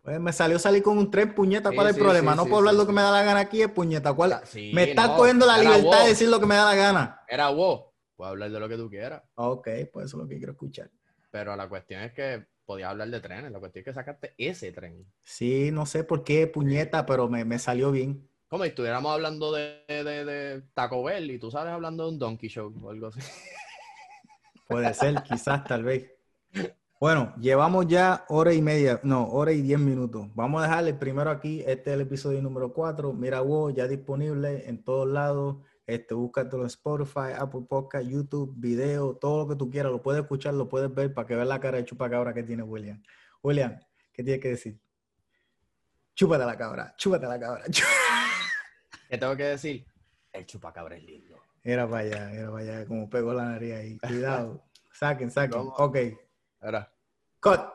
Pues 0.02 0.20
me 0.20 0.32
salió 0.32 0.60
salir 0.60 0.84
con 0.84 1.00
un 1.00 1.10
tren, 1.10 1.34
puñeta. 1.34 1.72
¿Cuál 1.72 1.88
es 1.88 1.96
el 1.96 2.02
problema? 2.02 2.36
no 2.36 2.44
puedo 2.44 2.58
hablar 2.58 2.76
lo 2.76 2.86
que 2.86 2.94
me 2.94 3.02
da 3.02 3.12
la 3.12 3.24
gana 3.24 3.40
aquí, 3.40 3.64
es 3.64 3.70
puñeta. 3.70 4.14
¿Cuál? 4.14 4.40
me 4.74 4.84
estás 4.84 5.10
cogiendo 5.10 5.48
la 5.48 5.58
libertad 5.58 6.04
de 6.04 6.10
decir 6.10 6.30
lo 6.30 6.40
que 6.40 6.46
me 6.46 6.56
da 6.56 6.66
la 6.66 6.76
gana. 6.76 7.22
Era 7.28 7.50
vos. 7.50 7.86
Puedes 8.16 8.30
hablar 8.30 8.52
de 8.52 8.60
lo 8.60 8.70
que 8.70 8.78
tú 8.78 8.90
quieras. 8.90 9.24
Ok, 9.34 9.68
pues 9.92 10.06
eso 10.06 10.18
es 10.18 10.24
lo 10.24 10.28
que 10.28 10.38
quiero 10.38 10.52
escuchar. 10.52 10.90
Pero 11.32 11.56
la 11.56 11.68
cuestión 11.68 12.02
es 12.02 12.14
que 12.14 12.46
podía 12.66 12.90
hablar 12.90 13.10
de 13.10 13.20
trenes. 13.20 13.52
La 13.52 13.60
cuestión 13.60 13.82
es 13.82 13.86
que 13.86 13.94
sacaste 13.94 14.34
ese 14.38 14.72
tren. 14.72 15.06
Sí, 15.24 15.70
no 15.72 15.86
sé 15.86 16.04
por 16.04 16.24
qué, 16.24 16.48
puñeta, 16.48 17.06
pero 17.06 17.30
me, 17.30 17.46
me 17.46 17.60
salió 17.60 17.92
bien. 17.92 18.28
Como 18.48 18.64
si 18.64 18.70
estuviéramos 18.70 19.12
hablando 19.12 19.52
de, 19.52 19.84
de, 19.88 20.26
de, 20.26 20.62
Taco 20.74 21.04
Bell 21.04 21.32
y 21.32 21.40
tú 21.40 21.52
sales 21.52 21.74
hablando 21.74 22.04
de 22.04 22.10
un 22.10 22.20
Donkey 22.20 22.50
Show 22.50 22.74
o 22.82 22.90
algo 22.90 23.08
así. 23.08 23.20
Puede 24.68 24.94
ser, 24.94 25.22
quizás, 25.24 25.64
tal 25.64 25.84
vez. 25.84 26.12
Bueno, 27.00 27.34
llevamos 27.38 27.88
ya 27.88 28.26
hora 28.30 28.54
y 28.54 28.62
media, 28.62 29.00
no, 29.04 29.28
hora 29.28 29.52
y 29.52 29.62
diez 29.62 29.78
minutos. 29.78 30.28
Vamos 30.34 30.62
a 30.62 30.68
dejarle 30.68 30.94
primero 30.94 31.30
aquí, 31.30 31.60
este 31.62 31.90
es 31.90 31.96
el 31.96 32.02
episodio 32.02 32.42
número 32.42 32.74
cuatro. 32.74 33.14
Mira, 33.14 33.42
vos, 33.42 33.74
ya 33.76 33.88
disponible 33.88 34.68
en 34.68 34.84
todos 34.84 35.08
lados. 35.08 35.58
Este, 35.86 36.16
búscatelo 36.16 36.64
en 36.64 36.68
Spotify, 36.68 37.34
Apple 37.38 37.62
Podcast, 37.70 38.08
YouTube, 38.08 38.54
video, 38.58 39.16
todo 39.16 39.44
lo 39.44 39.48
que 39.48 39.56
tú 39.56 39.70
quieras, 39.70 39.92
lo 39.92 40.02
puedes 40.02 40.22
escuchar, 40.22 40.54
lo 40.56 40.68
puedes 40.68 40.94
ver 40.94 41.14
para 41.14 41.28
que 41.28 41.36
veas 41.36 41.48
la 41.48 41.60
cara 41.60 41.78
de 41.78 41.86
chupacabra 41.86 42.34
que 42.34 42.44
tiene 42.44 42.64
William. 42.64 43.02
William, 43.44 43.80
¿qué 44.12 44.24
tienes 44.24 44.42
que 44.42 44.50
decir? 44.50 44.80
Chúpate 46.16 46.46
la 46.46 46.58
cabra, 46.58 46.96
chúpate 46.98 47.28
la 47.28 47.40
cabra. 47.40 47.64
¿Qué 49.10 49.18
tengo 49.18 49.36
que 49.36 49.44
decir? 49.44 49.86
El 50.34 50.46
chupacabra 50.46 50.98
es 50.98 51.04
lindo. 51.04 51.38
Era 51.64 51.88
para 51.88 52.04
allá, 52.04 52.32
era 52.32 52.52
para 52.52 52.64
allá, 52.64 52.86
como 52.86 53.10
pegó 53.10 53.34
la 53.34 53.46
nariz 53.46 53.74
ahí. 53.74 53.98
Cuidado. 54.00 54.64
saquen, 54.92 55.30
saquen. 55.30 55.62
Ok. 55.78 55.98
Ahora. 56.62 56.92
Cut. 57.40 57.75